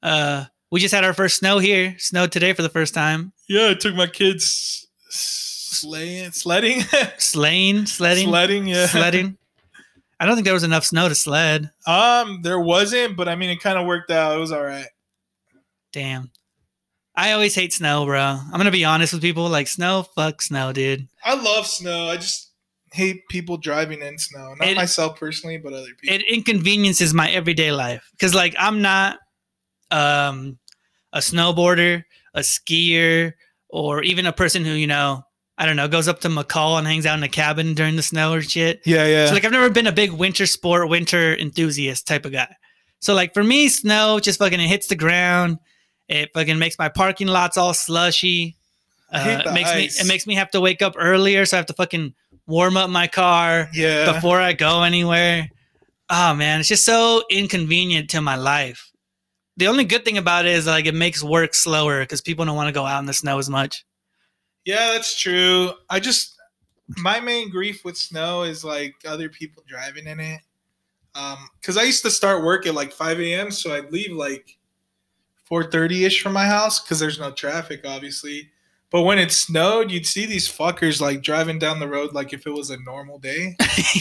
Uh 0.03 0.45
we 0.75 0.81
just 0.81 0.93
had 0.93 1.05
our 1.05 1.13
first 1.13 1.37
snow 1.37 1.59
here. 1.61 1.95
Snowed 1.99 2.33
today 2.33 2.53
for 2.53 2.63
the 2.63 2.69
first 2.69 2.95
time. 2.95 3.33
Yeah, 3.49 3.69
I 3.71 3.75
took 3.75 3.95
my 3.95 4.09
kids 4.09 4.89
sleighing, 5.09 6.33
sledding, 6.33 6.81
Sleighing, 7.19 7.87
sledding, 7.87 8.27
sledding. 8.27 8.67
Yeah, 8.67 8.87
sledding. 8.87 9.39
I 10.21 10.27
don't 10.27 10.35
think 10.35 10.47
there 10.47 10.55
was 10.55 10.65
enough 10.65 10.85
snow 10.85 11.09
to 11.09 11.15
sled. 11.15 11.71
Um, 11.87 12.41
there 12.43 12.59
wasn't, 12.59 13.17
but 13.17 13.29
I 13.29 13.37
mean, 13.37 13.51
it 13.51 13.61
kind 13.61 13.79
of 13.79 13.87
worked 13.87 14.11
out. 14.11 14.35
It 14.37 14.41
was 14.41 14.51
all 14.51 14.65
right. 14.65 14.87
Damn. 15.93 16.33
I 17.15 17.31
always 17.33 17.55
hate 17.55 17.73
snow, 17.73 18.05
bro. 18.05 18.21
I'm 18.21 18.51
gonna 18.51 18.73
be 18.73 18.85
honest 18.85 19.13
with 19.13 19.23
people. 19.23 19.49
Like 19.49 19.69
snow, 19.69 20.03
fuck 20.17 20.43
snow, 20.43 20.73
dude. 20.73 21.07
I 21.23 21.35
love 21.41 21.69
snow. 21.69 22.09
I 22.09 22.17
just 22.17 22.51
hate 22.93 23.23
people 23.31 23.59
driving 23.59 24.03
in 24.03 24.19
snow. 24.19 24.55
Not 24.59 24.67
It- 24.69 24.77
myself 24.77 25.21
personally, 25.21 25.57
but 25.59 25.73
other 25.73 25.87
people. 26.01 26.17
It 26.17 26.23
inconveniences 26.23 27.15
my 27.15 27.31
everyday 27.31 27.71
life 27.71 28.03
because, 28.11 28.35
like, 28.35 28.57
I'm 28.59 28.83
not 28.83 29.19
um 29.93 30.59
a 31.15 31.19
snowboarder, 31.19 32.05
a 32.35 32.41
skier, 32.41 33.33
or 33.71 34.03
even 34.03 34.27
a 34.27 34.33
person 34.33 34.65
who 34.65 34.73
you 34.73 34.87
know, 34.87 35.25
I 35.57 35.65
don't 35.65 35.77
know, 35.77 35.89
goes 35.89 36.09
up 36.09 36.21
to 36.21 36.29
McCall 36.29 36.77
and 36.77 36.87
hangs 36.87 37.07
out 37.07 37.17
in 37.17 37.25
a 37.25 37.29
cabin 37.29 37.75
during 37.75 37.97
the 37.97 38.03
snow 38.03 38.35
or 38.35 38.43
shit. 38.43 38.83
yeah, 38.85 39.07
yeah. 39.07 39.27
So 39.27 39.33
like 39.33 39.45
I've 39.45 39.53
never 39.53 39.71
been 39.71 39.87
a 39.87 39.93
big 39.93 40.13
winter 40.13 40.45
sport, 40.45 40.91
winter 40.91 41.35
enthusiast 41.37 42.07
type 42.07 42.27
of 42.27 42.33
guy. 42.33 42.55
So 43.01 43.15
like 43.15 43.33
for 43.33 43.45
me, 43.45 43.69
snow 43.69 44.21
just 44.21 44.39
fucking 44.39 44.61
it 44.61 44.69
hits 44.69 44.89
the 44.89 44.97
ground. 44.97 45.59
It 46.09 46.31
fucking 46.35 46.59
makes 46.59 46.79
my 46.79 46.89
parking 46.89 47.29
lots 47.29 47.57
all 47.57 47.73
slushy. 47.73 48.57
Uh, 49.13 49.43
it 49.47 49.53
makes 49.53 49.75
me 49.75 49.85
ice. 49.85 50.01
it 50.01 50.09
makes 50.09 50.27
me 50.27 50.35
have 50.35 50.51
to 50.51 50.61
wake 50.61 50.83
up 50.83 50.95
earlier, 50.99 51.47
so 51.47 51.57
I 51.57 51.59
have 51.59 51.67
to 51.67 51.73
fucking 51.73 52.15
warm 52.47 52.77
up 52.77 52.91
my 52.91 53.07
car 53.07 53.69
yeah. 53.73 54.13
before 54.13 54.41
I 54.41 54.53
go 54.53 54.83
anywhere. 54.83 55.49
Oh 56.11 56.35
man, 56.35 56.61
it's 56.61 56.69
just 56.69 56.85
so 56.85 57.23
inconvenient 57.31 58.11
to 58.11 58.21
my 58.21 58.37
life. 58.37 58.91
The 59.57 59.69
only 59.69 59.85
good 59.85 60.05
thing 60.05 60.19
about 60.19 60.47
it 60.47 60.53
is 60.53 60.67
like 60.67 60.87
it 60.87 60.95
makes 60.95 61.23
work 61.23 61.55
slower 61.55 62.01
because 62.01 62.21
people 62.21 62.45
don't 62.45 62.57
want 62.57 62.69
to 62.69 62.73
go 62.73 62.87
out 62.87 62.99
in 62.99 63.07
the 63.07 63.13
snow 63.13 63.39
as 63.39 63.49
much. 63.49 63.85
Yeah, 64.65 64.93
that's 64.93 65.19
true. 65.21 65.73
I 65.91 66.01
just 66.01 66.37
my 66.89 67.21
main 67.21 67.51
grief 67.51 67.85
with 67.85 67.97
snow 67.97 68.43
is 68.43 68.65
like 68.65 68.95
other 69.07 69.29
people 69.29 69.63
driving 69.67 70.07
in 70.07 70.21
it. 70.21 70.41
Um, 71.15 71.49
because 71.61 71.77
I 71.77 71.83
used 71.83 72.03
to 72.03 72.11
start 72.11 72.43
work 72.43 72.67
at 72.67 72.75
like 72.75 72.93
5 72.93 73.21
a.m., 73.21 73.51
so 73.51 73.73
I'd 73.73 73.93
leave 73.93 74.13
like 74.13 74.59
4:30 75.49 76.07
ish 76.07 76.23
from 76.23 76.33
my 76.33 76.47
house 76.47 76.81
because 76.81 76.99
there's 76.99 77.21
no 77.21 77.31
traffic, 77.31 77.83
obviously. 77.87 78.51
But 78.91 79.03
when 79.03 79.19
it 79.19 79.33
snowed, 79.33 79.91
you'd 79.91 80.07
see 80.07 80.27
these 80.27 80.49
fuckers 80.49 81.01
like 81.01 81.23
driving 81.23 81.59
down 81.59 81.81
the 81.81 81.89
road 81.89 82.13
like 82.13 82.33
if 82.33 82.47
it 82.47 82.53
was 82.53 82.71
a 82.71 82.81
normal 82.81 83.19
day. 83.19 83.57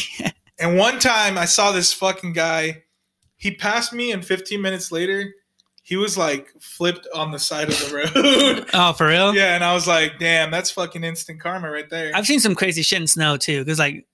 and 0.60 0.78
one 0.78 1.00
time 1.00 1.38
I 1.38 1.46
saw 1.46 1.72
this 1.72 1.94
fucking 1.94 2.34
guy. 2.34 2.84
He 3.36 3.56
passed 3.56 3.92
me, 3.92 4.14
and 4.14 4.24
15 4.24 4.62
minutes 4.62 4.92
later, 4.92 5.34
he 5.84 5.98
was 5.98 6.18
like 6.18 6.50
flipped 6.62 7.08
on 7.14 7.32
the 7.32 7.40
side 7.40 7.68
of 7.68 7.78
the 7.78 7.94
road. 7.94 8.70
oh, 8.74 8.94
for 8.94 9.08
real? 9.08 9.36
Yeah, 9.36 9.54
and 9.54 9.64
I 9.64 9.74
was 9.74 9.86
like, 9.86 10.18
damn, 10.18 10.50
that's 10.50 10.72
fucking 10.72 11.04
instant 11.04 11.42
karma 11.42 11.70
right 11.70 11.90
there. 11.90 12.12
I've 12.16 12.26
seen 12.26 12.40
some 12.40 12.56
crazy 12.56 12.82
shit 12.82 13.02
in 13.02 13.08
snow 13.08 13.36
too. 13.36 13.60
Because 13.60 13.80
like, 13.80 14.08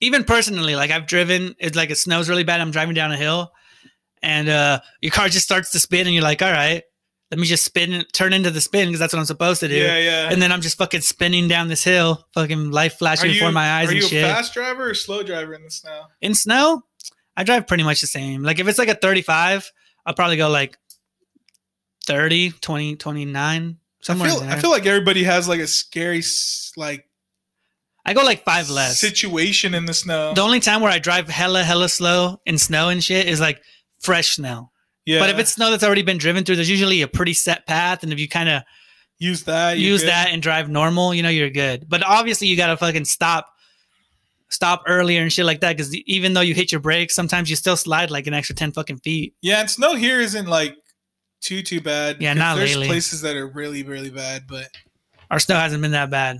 even 0.00 0.24
personally, 0.24 0.74
like 0.74 0.90
I've 0.90 1.06
driven. 1.06 1.54
It's 1.58 1.76
like 1.76 1.90
it 1.90 1.98
snows 1.98 2.28
really 2.28 2.44
bad. 2.44 2.60
I'm 2.60 2.72
driving 2.72 2.94
down 2.94 3.12
a 3.12 3.16
hill, 3.16 3.52
and 4.22 4.48
uh, 4.48 4.80
your 5.00 5.12
car 5.12 5.28
just 5.28 5.44
starts 5.44 5.70
to 5.70 5.78
spin, 5.78 6.06
and 6.06 6.14
you're 6.14 6.24
like, 6.24 6.42
all 6.42 6.50
right, 6.50 6.82
let 7.30 7.38
me 7.38 7.46
just 7.46 7.64
spin, 7.64 8.04
turn 8.12 8.32
into 8.32 8.50
the 8.50 8.60
spin 8.60 8.88
because 8.88 8.98
that's 8.98 9.12
what 9.12 9.20
I'm 9.20 9.24
supposed 9.24 9.60
to 9.60 9.68
do. 9.68 9.76
yeah, 9.76 9.98
yeah. 9.98 10.28
And 10.30 10.42
then 10.42 10.52
I'm 10.52 10.60
just 10.60 10.78
fucking 10.78 11.00
spinning 11.00 11.48
down 11.48 11.68
this 11.68 11.82
hill, 11.82 12.26
fucking 12.34 12.70
life 12.70 12.94
flashing 12.98 13.30
before 13.30 13.52
my 13.52 13.72
eyes 13.72 13.88
are 13.88 13.92
and 13.92 14.02
you 14.02 14.08
shit. 14.08 14.24
a 14.24 14.28
fast 14.28 14.52
driver 14.52 14.90
or 14.90 14.94
slow 14.94 15.22
driver 15.22 15.54
in 15.54 15.62
the 15.62 15.70
snow? 15.70 16.02
in 16.20 16.34
snow, 16.34 16.82
I 17.36 17.44
drive 17.44 17.66
pretty 17.66 17.82
much 17.82 18.00
the 18.00 18.06
same. 18.06 18.42
Like 18.42 18.58
if 18.58 18.68
it's 18.68 18.78
like 18.78 18.88
a 18.88 18.94
35, 18.94 19.70
I'll 20.06 20.14
probably 20.14 20.36
go 20.36 20.48
like 20.48 20.78
30, 22.04 22.50
20, 22.52 22.96
29, 22.96 23.76
somewhere 24.00 24.28
I 24.28 24.30
feel, 24.30 24.40
in 24.40 24.48
there. 24.48 24.56
I 24.56 24.60
feel 24.60 24.70
like 24.70 24.86
everybody 24.86 25.24
has 25.24 25.48
like 25.48 25.60
a 25.60 25.66
scary 25.66 26.22
like 26.76 27.06
I 28.06 28.12
go 28.12 28.22
like 28.22 28.44
five 28.44 28.68
less. 28.68 29.00
situation 29.00 29.74
in 29.74 29.86
the 29.86 29.94
snow. 29.94 30.34
The 30.34 30.42
only 30.42 30.60
time 30.60 30.82
where 30.82 30.90
I 30.90 30.98
drive 30.98 31.28
hella, 31.28 31.62
hella 31.62 31.88
slow 31.88 32.40
in 32.44 32.58
snow 32.58 32.90
and 32.90 33.02
shit 33.02 33.26
is 33.26 33.40
like 33.40 33.62
fresh 34.00 34.36
snow. 34.36 34.70
yeah, 35.06 35.20
But 35.20 35.30
if 35.30 35.38
it's 35.38 35.52
snow 35.52 35.70
that's 35.70 35.84
already 35.84 36.02
been 36.02 36.18
driven 36.18 36.44
through, 36.44 36.56
there's 36.56 36.70
usually 36.70 37.00
a 37.02 37.08
pretty 37.08 37.32
set 37.32 37.66
path. 37.66 38.02
And 38.02 38.12
if 38.12 38.18
you 38.20 38.28
kind 38.28 38.50
of 38.50 38.62
use 39.18 39.44
that, 39.44 39.78
use 39.78 40.02
good. 40.02 40.10
that 40.10 40.28
and 40.30 40.42
drive 40.42 40.68
normal, 40.68 41.14
you 41.14 41.22
know, 41.22 41.30
you're 41.30 41.48
good. 41.50 41.88
But 41.88 42.04
obviously, 42.04 42.48
you 42.48 42.56
got 42.56 42.66
to 42.68 42.76
fucking 42.76 43.06
stop. 43.06 43.46
Stop 44.50 44.84
earlier 44.86 45.20
and 45.20 45.32
shit 45.32 45.46
like 45.46 45.60
that 45.62 45.76
because 45.76 45.92
even 45.96 46.34
though 46.34 46.42
you 46.42 46.54
hit 46.54 46.70
your 46.70 46.80
brakes, 46.80 47.14
sometimes 47.14 47.50
you 47.50 47.56
still 47.56 47.76
slide 47.76 48.10
like 48.10 48.26
an 48.28 48.34
extra 48.34 48.54
ten 48.54 48.70
fucking 48.70 48.98
feet. 48.98 49.34
Yeah, 49.40 49.60
and 49.60 49.70
snow 49.70 49.96
here 49.96 50.20
isn't 50.20 50.46
like 50.46 50.76
too 51.44 51.62
too 51.62 51.80
bad. 51.80 52.16
Yeah, 52.20 52.32
not 52.34 52.56
There's 52.56 52.70
lately. 52.72 52.86
places 52.86 53.20
that 53.22 53.36
are 53.36 53.46
really 53.46 53.82
really 53.82 54.10
bad, 54.10 54.44
but 54.48 54.68
Our 55.30 55.38
snow 55.38 55.56
hasn't 55.56 55.82
been 55.82 55.92
that 55.92 56.10
bad. 56.10 56.38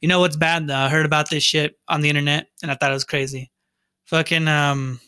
You 0.00 0.08
know 0.08 0.20
what's 0.20 0.36
bad 0.36 0.66
though? 0.66 0.76
I 0.76 0.88
heard 0.88 1.06
about 1.06 1.30
this 1.30 1.42
shit 1.42 1.78
on 1.88 2.00
the 2.00 2.08
internet 2.08 2.48
and 2.62 2.70
I 2.70 2.74
thought 2.74 2.90
it 2.90 2.94
was 2.94 3.04
crazy. 3.04 3.50
Fucking 4.06 4.46
um 4.48 5.00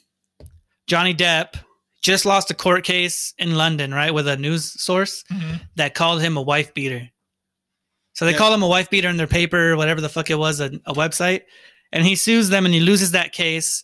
Johnny 0.87 1.15
Depp 1.15 1.55
just 2.03 2.27
lost 2.27 2.51
a 2.51 2.55
court 2.55 2.85
case 2.85 3.33
in 3.39 3.55
London, 3.57 3.93
right? 3.95 4.13
With 4.13 4.29
a 4.29 4.37
news 4.37 4.81
source 4.81 5.25
that 5.77 5.95
called 5.95 6.21
him 6.21 6.37
a 6.37 6.43
wife 6.43 6.75
beater. 6.75 7.09
So 8.13 8.25
they 8.27 8.33
Yeah. 8.33 8.39
call 8.39 8.55
him 8.55 8.63
a 8.63 8.69
wife 8.69 8.91
beater 8.91 9.09
in 9.09 9.17
their 9.17 9.27
paper, 9.27 9.77
whatever 9.77 10.01
the 10.01 10.09
fuck 10.11 10.31
it 10.31 10.39
was, 10.39 10.61
a, 10.61 10.67
a 10.87 10.93
website. 10.95 11.43
And 11.93 12.05
he 12.05 12.15
sues 12.15 12.49
them 12.51 12.65
and 12.67 12.75
he 12.75 12.81
loses 12.81 13.13
that 13.13 13.33
case. 13.33 13.83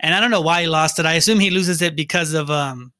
And 0.00 0.14
I 0.14 0.20
don't 0.20 0.30
know 0.30 0.40
why 0.42 0.62
he 0.62 0.68
lost 0.68 0.98
it. 0.98 1.06
I 1.06 1.14
assume 1.14 1.40
he 1.40 1.50
loses 1.50 1.80
it 1.82 1.96
because 1.96 2.34
of 2.34 2.50
um 2.50 2.92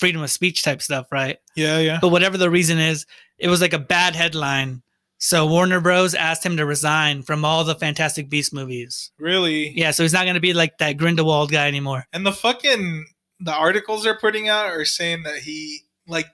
freedom 0.00 0.22
of 0.22 0.30
speech 0.30 0.62
type 0.64 0.82
stuff, 0.82 1.06
right? 1.12 1.38
yeah, 1.54 1.78
yeah. 1.78 1.98
But 2.00 2.08
whatever 2.08 2.36
the 2.38 2.50
reason 2.50 2.78
is, 2.78 3.06
it 3.38 3.48
was 3.48 3.60
like 3.60 3.72
a 3.74 3.78
bad 3.78 4.16
headline. 4.16 4.82
So 5.18 5.46
Warner 5.46 5.80
Bros. 5.80 6.14
asked 6.14 6.44
him 6.44 6.56
to 6.56 6.64
resign 6.64 7.22
from 7.22 7.44
all 7.44 7.62
the 7.62 7.74
Fantastic 7.74 8.30
Beast 8.30 8.54
movies. 8.54 9.10
Really? 9.18 9.70
Yeah, 9.78 9.90
so 9.90 10.02
he's 10.02 10.14
not 10.14 10.24
going 10.24 10.34
to 10.34 10.40
be 10.40 10.54
like 10.54 10.78
that 10.78 10.96
Grindelwald 10.96 11.52
guy 11.52 11.68
anymore. 11.68 12.06
And 12.12 12.24
the 12.24 12.32
fucking 12.32 13.04
the 13.38 13.52
articles 13.54 14.02
they're 14.04 14.18
putting 14.18 14.48
out 14.48 14.66
are 14.66 14.84
saying 14.86 15.22
that 15.24 15.36
he 15.36 15.80
like 16.08 16.26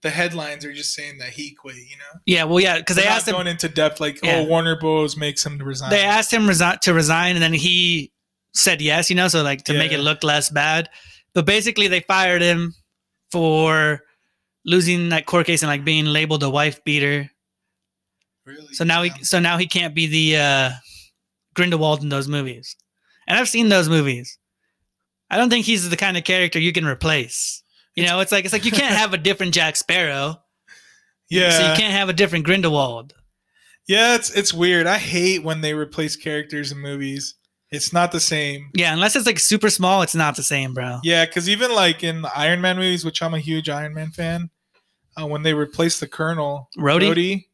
the 0.00 0.08
headlines 0.10 0.64
are 0.64 0.72
just 0.72 0.94
saying 0.94 1.18
that 1.18 1.28
he 1.28 1.50
quit. 1.54 1.76
You 1.76 1.96
know, 1.98 2.20
Yeah, 2.26 2.44
well, 2.44 2.58
yeah, 2.60 2.78
because 2.78 2.96
they 2.96 3.04
asked 3.04 3.28
him. 3.28 3.34
going 3.34 3.46
into 3.46 3.68
depth 3.68 4.00
like 4.00 4.18
oh, 4.22 4.26
Yeah. 4.26 4.36
oh 4.38 4.44
Warner 4.44 4.76
Bros 4.78 5.14
makes 5.16 5.44
him 5.44 5.58
to 5.58 5.64
resign. 5.64 5.90
They 5.90 6.02
asked 6.02 6.32
him 6.32 6.42
resi- 6.46 6.80
to 6.80 6.94
resign, 6.94 7.36
and 7.36 7.42
then 7.42 7.52
he 7.52 8.12
said 8.54 8.80
yes. 8.80 9.10
You 9.10 9.16
know, 9.16 9.28
so 9.28 9.42
like 9.42 9.64
to 9.64 9.74
make 9.74 9.92
it 9.92 10.00
look 10.00 10.24
less 10.24 10.48
bad. 10.48 10.88
But 11.34 11.44
basically, 11.46 11.86
they 11.88 12.00
fired 12.00 12.40
him 12.42 12.74
for 13.32 14.00
losing 14.64 15.08
that 15.08 15.26
court 15.26 15.46
case 15.46 15.62
and 15.62 15.68
like 15.70 15.84
being 15.84 16.04
labeled 16.04 16.42
a 16.44 16.50
wife 16.50 16.84
beater. 16.84 17.28
really. 18.46 18.72
So 18.74 18.84
now 18.84 19.02
he 19.02 19.10
so 19.24 19.40
now 19.40 19.56
he 19.58 19.66
can't 19.66 19.94
be 19.94 20.06
the 20.06 20.36
uh, 20.40 20.70
Grindelwald 21.54 22.02
in 22.02 22.08
those 22.10 22.28
movies. 22.28 22.76
And 23.26 23.38
I've 23.38 23.48
seen 23.48 23.68
those 23.68 23.88
movies. 23.88 24.38
I 25.30 25.36
don't 25.38 25.48
think 25.50 25.64
he's 25.64 25.88
the 25.88 25.96
kind 25.96 26.16
of 26.16 26.24
character 26.24 26.58
you 26.58 26.72
can 26.72 26.84
replace. 26.86 27.62
You 27.96 28.04
know, 28.06 28.20
it's 28.20 28.32
like 28.32 28.44
it's 28.44 28.52
like 28.52 28.64
you 28.64 28.70
can't 28.72 28.94
have 28.94 29.14
a 29.14 29.18
different 29.18 29.54
Jack 29.54 29.76
Sparrow. 29.76 30.36
yeah, 31.30 31.50
So 31.50 31.70
you 31.70 31.76
can't 31.76 31.92
have 31.94 32.08
a 32.08 32.12
different 32.12 32.44
Grindelwald. 32.44 33.14
yeah. 33.88 34.14
It's 34.14 34.30
it's 34.30 34.52
weird. 34.54 34.86
I 34.86 34.98
hate 34.98 35.42
when 35.42 35.60
they 35.62 35.74
replace 35.74 36.16
characters 36.16 36.70
in 36.72 36.78
movies. 36.78 37.34
It's 37.72 37.92
not 37.92 38.12
the 38.12 38.20
same. 38.20 38.70
Yeah, 38.74 38.92
unless 38.92 39.16
it's 39.16 39.26
like 39.26 39.38
super 39.38 39.70
small, 39.70 40.02
it's 40.02 40.14
not 40.14 40.36
the 40.36 40.42
same, 40.42 40.74
bro. 40.74 41.00
Yeah, 41.02 41.24
because 41.24 41.48
even 41.48 41.74
like 41.74 42.04
in 42.04 42.22
the 42.22 42.30
Iron 42.36 42.60
Man 42.60 42.76
movies, 42.76 43.04
which 43.04 43.22
I'm 43.22 43.32
a 43.32 43.38
huge 43.38 43.68
Iron 43.70 43.94
Man 43.94 44.10
fan, 44.10 44.50
uh, 45.20 45.26
when 45.26 45.42
they 45.42 45.54
replaced 45.54 46.00
the 46.00 46.06
Colonel, 46.06 46.68
Rhodey? 46.78 47.10
Rhodey, 47.10 47.44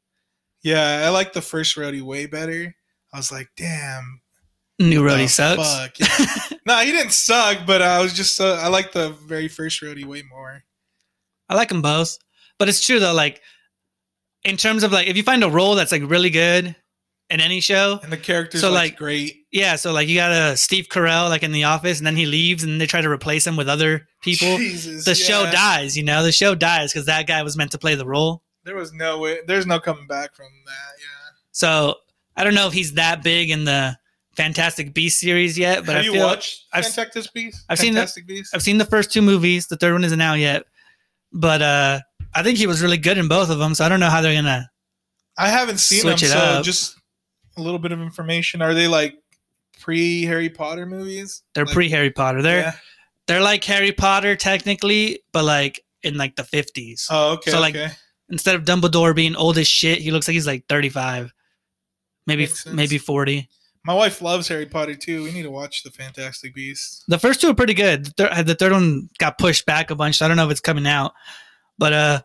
yeah, 0.63 1.05
I 1.07 1.11
like 1.11 1.33
the 1.33 1.41
first 1.41 1.77
Rhodey 1.77 2.03
way 2.03 2.27
better. 2.27 2.75
I 3.15 3.17
was 3.17 3.31
like, 3.31 3.49
damn, 3.57 4.21
New 4.81 5.03
Rhodey 5.03 5.29
sucks. 5.29 6.01
Yeah. 6.01 6.59
no, 6.67 6.79
he 6.81 6.91
didn't 6.91 7.13
suck, 7.13 7.59
but 7.65 7.81
I 7.81 8.01
was 8.03 8.13
just 8.13 8.41
uh, 8.41 8.55
I 8.55 8.69
like 8.69 8.93
the 8.93 9.11
very 9.11 9.49
first 9.49 9.81
Rhodey 9.83 10.05
way 10.05 10.23
more. 10.29 10.65
I 11.49 11.55
like 11.55 11.69
them 11.69 11.81
both. 11.81 12.19
But 12.59 12.69
it's 12.69 12.85
true 12.85 12.99
though, 12.99 13.15
like 13.15 13.41
in 14.45 14.57
terms 14.57 14.83
of 14.83 14.93
like 14.93 15.07
if 15.07 15.17
you 15.17 15.23
find 15.23 15.45
a 15.45 15.51
role 15.51 15.75
that's 15.75 15.93
like 15.93 16.03
really 16.05 16.31
good 16.31 16.75
in 17.31 17.41
any 17.41 17.61
show, 17.61 18.01
And 18.03 18.11
the 18.13 18.17
characters 18.17 18.61
So, 18.63 18.71
like 18.71 18.97
great. 18.97 19.45
yeah, 19.53 19.77
so 19.77 19.93
like 19.93 20.09
you 20.09 20.17
got 20.17 20.33
a 20.33 20.57
Steve 20.57 20.89
Carell 20.89 21.29
like 21.29 21.43
in 21.43 21.53
the 21.53 21.65
office 21.65 21.99
and 21.99 22.07
then 22.07 22.17
he 22.17 22.25
leaves 22.27 22.65
and 22.65 22.81
they 22.81 22.87
try 22.87 23.01
to 23.03 23.11
replace 23.11 23.47
him 23.47 23.55
with 23.57 23.69
other 23.69 24.07
people. 24.23 24.57
Jesus, 24.57 25.05
the 25.05 25.15
show 25.15 25.45
dies, 25.51 25.97
you 25.97 26.03
know, 26.03 26.23
the 26.23 26.33
show 26.33 26.55
dies 26.55 26.93
because 26.93 27.07
that 27.07 27.27
guy 27.27 27.43
was 27.43 27.57
meant 27.57 27.71
to 27.73 27.79
play 27.79 27.95
the 27.95 28.07
role. 28.07 28.43
There 28.65 28.77
was 28.77 28.93
no 28.93 29.19
way. 29.19 29.39
There's 29.47 29.67
no 29.67 29.79
coming 29.81 30.07
back 30.07 30.35
from 30.35 30.47
that. 30.67 30.73
Yeah. 31.01 31.37
So 31.53 31.97
I 32.37 32.45
don't 32.45 32.55
know 32.55 32.67
if 32.67 32.73
he's 32.73 32.95
that 32.95 33.23
big 33.23 33.51
in 33.51 33.65
the 33.65 33.97
Fantastic 34.37 34.95
Beast 34.95 35.19
series 35.21 35.59
yet, 35.59 35.85
but 35.85 35.97
Have 35.97 36.03
I 36.03 36.07
you 36.07 36.13
feel 36.13 36.27
watched 36.27 36.65
I've- 36.73 36.89
Fantastic 36.89 37.33
Beasts? 37.35 37.65
I've 37.69 37.79
seen 37.79 37.95
the- 37.95 38.01
Fantastic 38.01 38.27
Beasts. 38.27 38.55
I've 38.55 38.63
seen 38.63 38.79
the 38.79 38.85
first 38.85 39.13
two 39.13 39.21
movies. 39.23 39.67
The 39.67 39.77
third 39.77 39.93
one 39.93 40.05
isn't 40.05 40.21
out 40.21 40.39
yet, 40.39 40.65
but 41.33 41.61
uh, 41.61 42.01
I 42.35 42.43
think 42.43 42.57
he 42.59 42.67
was 42.67 42.81
really 42.81 42.99
good 42.99 43.19
in 43.19 43.29
both 43.29 43.51
of 43.51 43.59
them. 43.59 43.75
So 43.75 43.85
I 43.85 43.89
don't 43.89 44.01
know 44.01 44.09
how 44.11 44.21
they're 44.21 44.35
gonna. 44.35 44.71
I 45.37 45.49
haven't 45.49 45.79
seen 45.79 46.01
Switch 46.01 46.21
them, 46.23 46.31
so 46.31 46.39
up. 46.39 46.65
just 46.65 46.97
a 47.59 47.63
little 47.63 47.79
bit 47.79 47.93
of 47.93 48.01
information. 48.01 48.63
Are 48.63 48.75
they 48.75 48.89
like 48.89 49.15
pre 49.81 50.25
Harry 50.25 50.49
Potter 50.49 50.87
movies? 50.87 51.43
They're 51.55 51.65
Like- 51.65 51.75
pre 51.75 51.89
Harry 51.91 52.11
Potter. 52.11 52.43
They're 52.43 52.61
Yeah. 52.61 52.73
they're 53.27 53.43
like 53.43 53.63
Harry 53.65 53.93
Potter 53.93 54.37
technically, 54.37 55.21
but 55.33 55.45
like 55.45 55.85
in 56.03 56.17
like 56.17 56.37
the 56.37 56.45
fifties. 56.45 57.07
Oh, 57.11 57.33
okay. 57.35 57.51
So, 57.51 57.61
like, 57.61 57.75
okay. 57.77 57.93
Instead 58.31 58.55
of 58.55 58.65
Dumbledore 58.65 59.15
being 59.15 59.35
old 59.37 59.57
as 59.59 59.67
shit, 59.67 59.99
he 60.01 60.11
looks 60.11 60.29
like 60.29 60.35
he's 60.35 60.47
like 60.47 60.65
thirty 60.69 60.89
five, 60.91 61.33
maybe 62.27 62.49
maybe 62.71 62.99
forty. 62.99 63.49
My 63.85 63.95
wife 63.95 64.21
loves 64.21 64.49
Harry 64.49 64.67
Potter 64.67 64.95
too. 64.95 65.23
We 65.25 65.31
need 65.33 65.45
to 65.45 65.51
watch 65.51 65.83
the 65.83 65.91
Fantastic 65.91 66.55
Beasts. 66.55 67.05
The 67.09 67.19
first 67.19 67.41
two 67.41 67.49
are 67.49 67.55
pretty 67.55 67.73
good. 67.75 68.05
The, 68.07 68.11
thir- 68.11 68.43
the 68.43 68.55
third 68.55 68.73
one 68.73 69.09
got 69.19 69.39
pushed 69.39 69.65
back 69.65 69.91
a 69.91 69.95
bunch. 69.95 70.19
So 70.19 70.25
I 70.27 70.29
don't 70.29 70.37
know 70.37 70.45
if 70.45 70.51
it's 70.51 70.61
coming 70.61 70.87
out, 70.87 71.13
but 71.79 71.93
uh, 71.95 72.23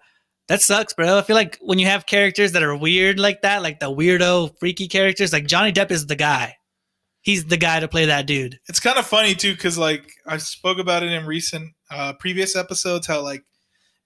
that 0.48 0.62
sucks, 0.62 0.94
bro. 0.94 1.18
I 1.18 1.22
feel 1.22 1.36
like 1.36 1.58
when 1.62 1.80
you 1.80 1.88
have 1.88 2.06
characters 2.06 2.52
that 2.52 2.64
are 2.64 2.76
weird 2.76 3.20
like 3.20 3.42
that, 3.42 3.62
like 3.62 3.80
the 3.80 3.92
weirdo, 3.92 4.58
freaky 4.60 4.88
characters, 4.88 5.32
like 5.32 5.48
Johnny 5.48 5.72
Depp 5.72 5.92
is 5.92 6.08
the 6.08 6.16
guy. 6.16 6.56
He's 7.22 7.46
the 7.46 7.58
guy 7.58 7.80
to 7.80 7.88
play 7.88 8.06
that 8.06 8.26
dude. 8.26 8.60
It's 8.68 8.82
kind 8.82 8.98
of 8.98 9.06
funny 9.06 9.34
too, 9.34 9.54
because 9.54 9.78
like 9.78 10.12
I 10.28 10.38
spoke 10.38 10.78
about 10.78 11.04
it 11.04 11.12
in 11.12 11.26
recent 11.26 11.72
uh, 11.90 12.14
previous 12.14 12.56
episodes. 12.56 13.08
How 13.08 13.22
like 13.22 13.46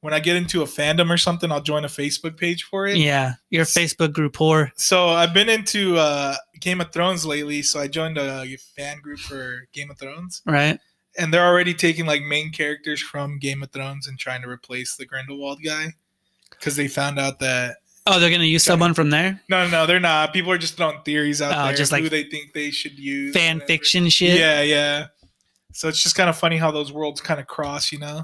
when 0.01 0.13
I 0.13 0.19
get 0.19 0.35
into 0.35 0.61
a 0.61 0.65
fandom 0.65 1.09
or 1.09 1.17
something, 1.17 1.51
I'll 1.51 1.61
join 1.61 1.83
a 1.83 1.89
Facebook 1.89 2.37
page 2.37 2.63
for 2.63 2.85
it. 2.85 2.97
Yeah, 2.97 3.33
your 3.49 3.65
Facebook 3.65 4.13
group 4.13 4.33
whore. 4.33 4.69
So 4.75 5.07
I've 5.07 5.33
been 5.33 5.49
into 5.49 5.97
uh, 5.97 6.35
Game 6.61 6.79
of 6.79 6.91
Thrones 6.93 7.25
lately. 7.25 7.63
So 7.63 7.79
I 7.79 7.87
joined 7.87 8.19
a 8.19 8.45
fan 8.75 9.01
group 9.01 9.19
for 9.19 9.67
Game 9.73 9.89
of 9.89 9.97
Thrones, 9.97 10.43
right? 10.45 10.79
and 11.17 11.33
they're 11.33 11.45
already 11.45 11.73
taking 11.73 12.05
like 12.05 12.21
main 12.21 12.51
characters 12.51 13.01
from 13.01 13.39
Game 13.39 13.63
of 13.63 13.71
Thrones 13.71 14.07
and 14.07 14.19
trying 14.19 14.43
to 14.43 14.47
replace 14.47 14.95
the 14.95 15.05
Grindelwald 15.05 15.61
guy 15.63 15.93
because 16.59 16.75
they 16.75 16.87
found 16.87 17.19
out 17.19 17.39
that 17.39 17.77
Oh, 18.09 18.19
they're 18.21 18.29
gonna 18.31 18.45
use 18.45 18.63
someone 18.63 18.93
from 18.93 19.09
there. 19.09 19.41
no, 19.49 19.65
no, 19.65 19.69
no, 19.69 19.85
they're 19.85 19.99
not. 19.99 20.31
People 20.33 20.51
are 20.51 20.57
just 20.57 20.77
throwing 20.77 21.01
theories 21.03 21.41
out 21.41 21.53
Oh, 21.53 21.67
there, 21.67 21.75
just 21.75 21.91
of 21.91 21.97
who 21.97 22.03
like 22.05 22.11
they 22.11 22.23
think 22.23 22.53
they 22.53 22.71
should 22.71 22.97
use, 22.97 23.33
Fan 23.33 23.59
fiction 23.67 24.07
shit. 24.09 24.39
Yeah, 24.39 24.61
yeah. 24.61 25.07
So 25.73 25.87
it's 25.89 26.01
just 26.01 26.15
kind 26.15 26.29
of 26.29 26.37
funny 26.37 26.57
how 26.57 26.71
those 26.71 26.91
worlds 26.91 27.19
kind 27.21 27.39
of 27.39 27.47
cross, 27.47 27.91
you 27.91 27.99
know. 27.99 28.23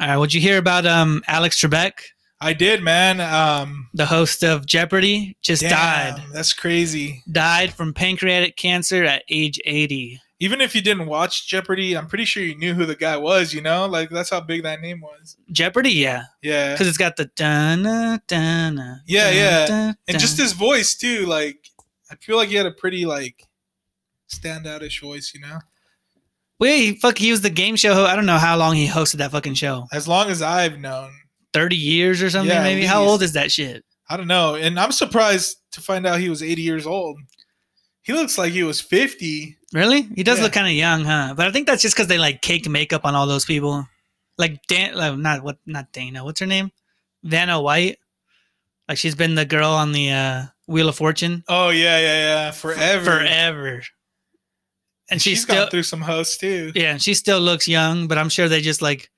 All 0.00 0.06
right. 0.06 0.16
What'd 0.16 0.34
you 0.34 0.40
hear 0.40 0.58
about 0.58 0.84
um 0.86 1.22
Alex 1.26 1.58
Trebek, 1.60 1.92
I 2.40 2.52
did, 2.52 2.82
man. 2.84 3.20
Um, 3.20 3.88
the 3.94 4.06
host 4.06 4.44
of 4.44 4.64
Jeopardy, 4.66 5.36
just 5.42 5.62
damn, 5.62 5.70
died. 6.16 6.22
That's 6.32 6.52
crazy. 6.52 7.22
Died 7.32 7.72
from 7.72 7.92
pancreatic 7.94 8.56
cancer 8.56 9.02
at 9.04 9.24
age 9.28 9.58
80. 9.64 10.20
Even 10.40 10.60
if 10.60 10.74
you 10.74 10.80
didn't 10.80 11.06
watch 11.06 11.48
Jeopardy, 11.48 11.96
I'm 11.96 12.06
pretty 12.06 12.24
sure 12.24 12.42
you 12.42 12.54
knew 12.56 12.72
who 12.72 12.86
the 12.86 12.94
guy 12.94 13.16
was. 13.16 13.52
You 13.52 13.60
know, 13.60 13.86
like 13.86 14.08
that's 14.10 14.30
how 14.30 14.40
big 14.40 14.62
that 14.62 14.80
name 14.80 15.00
was. 15.00 15.36
Jeopardy, 15.50 15.90
yeah, 15.90 16.24
Yeah, 16.42 16.72
because 16.72 16.86
it's 16.86 16.96
got 16.98 17.16
the 17.16 17.26
dun 17.34 17.86
uh, 17.86 18.14
uh, 18.14 18.18
dun. 18.28 19.00
Yeah, 19.06 19.30
yeah. 19.30 19.92
and 20.06 20.18
just 20.18 20.38
his 20.38 20.52
voice 20.52 20.94
too. 20.94 21.26
Like, 21.26 21.68
I 22.10 22.14
feel 22.16 22.36
like 22.36 22.50
he 22.50 22.54
had 22.54 22.66
a 22.66 22.70
pretty 22.72 23.04
like 23.04 23.48
standoutish 24.30 25.00
voice. 25.00 25.32
You 25.34 25.40
know, 25.40 25.58
Wait, 26.60 26.78
he 26.78 26.94
fuck, 26.96 27.18
he 27.18 27.30
was 27.30 27.40
the 27.40 27.50
game 27.50 27.76
show. 27.76 27.94
ho- 27.94 28.04
I 28.04 28.14
don't 28.14 28.26
know 28.26 28.38
how 28.38 28.56
long 28.56 28.74
he 28.74 28.86
hosted 28.86 29.16
that 29.16 29.32
fucking 29.32 29.54
show. 29.54 29.86
as 29.92 30.06
long 30.06 30.30
as 30.30 30.40
I've 30.42 30.78
known, 30.78 31.10
Thirty 31.52 31.76
years 31.76 32.22
or 32.22 32.30
something, 32.30 32.54
Yeah, 32.54 32.62
maybe. 32.62 32.84
How 32.84 33.02
old 33.02 33.22
is 33.22 33.32
that 33.32 33.50
shit? 33.50 33.84
I 34.08 34.16
don't 34.16 34.26
know. 34.28 34.54
And 34.54 34.78
I'm 34.78 34.92
surprised 34.92 35.56
to 35.72 35.80
find 35.80 36.06
out 36.06 36.20
he 36.20 36.30
was 36.30 36.42
80 36.42 36.62
years 36.62 36.86
old. 36.86 37.18
He 38.02 38.12
looks 38.14 38.38
like 38.38 38.52
he 38.52 38.62
was 38.62 38.80
50. 38.80 39.57
Really? 39.74 40.02
He 40.02 40.22
does 40.22 40.38
Yeah. 40.38 40.44
look 40.44 40.52
kind 40.52 40.66
of 40.66 40.72
young, 40.72 41.04
huh? 41.04 41.34
But 41.36 41.46
I 41.46 41.52
think 41.52 41.66
that's 41.66 41.82
just 41.82 41.94
because 41.94 42.06
they 42.08 42.18
like 42.18 42.40
cake 42.42 42.68
makeup 42.68 43.04
on 43.04 43.14
all 43.14 43.26
those 43.26 43.44
people. 43.44 43.86
Like 44.38 44.60
Dan, 44.66 44.94
like, 44.94 45.16
not 45.18 45.42
what, 45.42 45.58
not 45.66 45.92
Dana. 45.92 46.24
What's 46.24 46.40
her 46.40 46.46
name? 46.46 46.70
Vanna 47.22 47.60
White. 47.60 47.98
Like 48.88 48.96
she's 48.98 49.14
been 49.14 49.34
the 49.34 49.44
girl 49.44 49.70
on 49.70 49.92
the 49.92 50.10
uh, 50.10 50.42
Wheel 50.66 50.88
of 50.88 50.96
Fortune 50.96 51.44
Oh 51.48 51.68
yeah, 51.68 51.98
yeah, 51.98 52.18
yeah. 52.46 52.50
Forever. 52.52 53.04
forever, 53.04 53.82
and 55.10 55.20
she's, 55.20 55.32
she's 55.32 55.42
still 55.42 55.56
gone 55.64 55.70
through 55.70 55.82
some 55.82 56.00
hosts 56.00 56.38
too. 56.38 56.72
yeah, 56.74 56.92
and 56.92 57.02
she 57.02 57.12
still 57.12 57.40
looks 57.40 57.68
young. 57.68 58.08
But 58.08 58.16
I'm 58.16 58.30
sure 58.30 58.48
they 58.48 58.62
just 58.62 58.80
like 58.80 59.10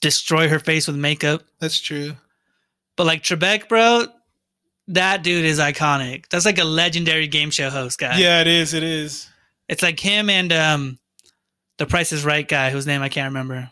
destroy 0.00 0.48
her 0.48 0.58
face 0.60 0.86
with 0.86 0.96
makeup. 0.96 1.42
That's 1.58 1.80
true. 1.80 2.12
But 2.96 3.06
like 3.06 3.22
Trebek, 3.22 3.68
bro, 3.68 4.06
that 4.88 5.22
dude 5.22 5.44
is 5.44 5.58
iconic. 5.58 6.28
That's 6.28 6.46
like 6.46 6.58
a 6.58 6.64
legendary 6.64 7.26
game 7.26 7.50
show 7.50 7.70
host 7.70 7.98
guy. 7.98 8.18
Yeah, 8.18 8.40
it 8.40 8.46
is. 8.46 8.74
It 8.74 8.82
is. 8.82 9.28
It's 9.68 9.82
like 9.82 9.98
him 9.98 10.30
and 10.30 10.52
um 10.52 10.98
the 11.78 11.86
Price 11.86 12.12
is 12.12 12.24
Right 12.24 12.46
guy, 12.46 12.70
whose 12.70 12.86
name 12.86 13.02
I 13.02 13.08
can't 13.08 13.30
remember. 13.30 13.70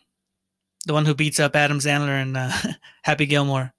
The 0.87 0.93
one 0.93 1.07
who 1.07 1.15
beats 1.15 1.41
up 1.41 1.57
Adam 1.57 1.79
Sandler 1.79 2.21
and 2.21 2.37
uh, 2.37 2.51
Happy 3.03 3.27
Gilmore. 3.27 3.73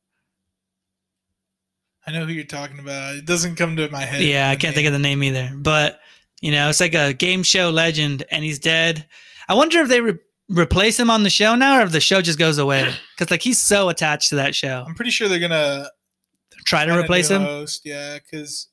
I 2.07 2.11
know 2.11 2.25
who 2.25 2.33
you're 2.33 2.43
talking 2.43 2.79
about. 2.79 3.15
It 3.15 3.25
doesn't 3.25 3.55
come 3.55 3.75
to 3.75 3.89
my 3.89 4.01
head. 4.01 4.21
Yeah, 4.21 4.49
I 4.49 4.55
can't 4.55 4.75
think 4.75 4.87
of 4.87 4.93
the 4.93 4.99
name 4.99 5.23
either. 5.23 5.51
But 5.55 5.99
you 6.41 6.51
know, 6.51 6.69
it's 6.69 6.79
like 6.79 6.93
a 6.93 7.13
game 7.13 7.43
show 7.43 7.69
legend, 7.69 8.23
and 8.29 8.43
he's 8.43 8.59
dead. 8.59 9.07
I 9.47 9.53
wonder 9.55 9.79
if 9.79 9.89
they 9.89 10.01
re- 10.01 10.17
replace 10.49 10.99
him 10.99 11.09
on 11.09 11.23
the 11.23 11.29
show 11.29 11.55
now, 11.55 11.79
or 11.79 11.83
if 11.83 11.91
the 11.91 11.99
show 11.99 12.21
just 12.21 12.37
goes 12.37 12.57
away. 12.57 12.91
Because 13.15 13.31
like 13.31 13.41
he's 13.41 13.61
so 13.61 13.89
attached 13.89 14.29
to 14.29 14.35
that 14.35 14.53
show. 14.55 14.83
I'm 14.87 14.95
pretty 14.95 15.11
sure 15.11 15.27
they're 15.27 15.39
gonna 15.39 15.89
Try 16.65 16.85
to 16.85 16.97
replace 16.97 17.29
him. 17.29 17.41
Host. 17.41 17.81
Yeah, 17.85 18.17
because 18.17 18.67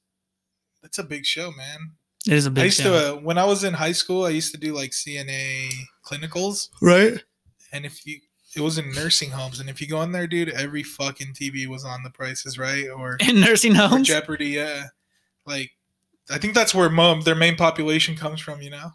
it's 0.83 0.99
a 0.99 1.05
big 1.05 1.25
show, 1.25 1.53
man. 1.53 1.93
It 2.27 2.35
is 2.35 2.47
a 2.47 2.51
big 2.51 2.63
I 2.63 2.65
used 2.67 2.81
show, 2.81 2.93
to 2.93 3.15
uh, 3.15 3.21
when 3.21 3.37
I 3.37 3.45
was 3.45 3.65
in 3.65 3.75
high 3.75 3.93
school. 3.93 4.25
I 4.25 4.31
used 4.31 4.53
to 4.53 4.59
do 4.59 4.75
like 4.75 4.91
CNA 4.91 5.71
clinicals, 6.05 6.69
right? 6.81 7.23
and 7.73 7.85
if 7.85 8.07
you 8.07 8.21
it 8.55 8.61
was 8.61 8.79
in 8.79 8.93
nursing 8.93 9.31
homes, 9.31 9.61
and 9.61 9.71
if 9.71 9.81
you 9.81 9.89
go 9.89 10.03
in 10.03 10.13
there, 10.13 10.27
dude, 10.27 10.51
every 10.51 10.83
fucking 10.83 11.33
TV 11.33 11.67
was 11.67 11.87
on 11.87 12.03
The 12.03 12.11
Prices 12.11 12.59
Right 12.59 12.87
or, 12.91 13.17
In 13.27 13.41
nursing 13.41 13.75
homes. 13.75 14.07
Jeopardy. 14.07 14.51
Yeah, 14.51 14.85
like 15.47 15.71
I 16.31 16.39
think 16.39 16.55
that's 16.55 16.75
where 16.75 16.91
mom 16.91 17.23
their 17.23 17.35
main 17.35 17.57
population 17.57 18.15
comes 18.15 18.41
from. 18.41 18.63
You 18.63 18.71
know. 18.71 18.91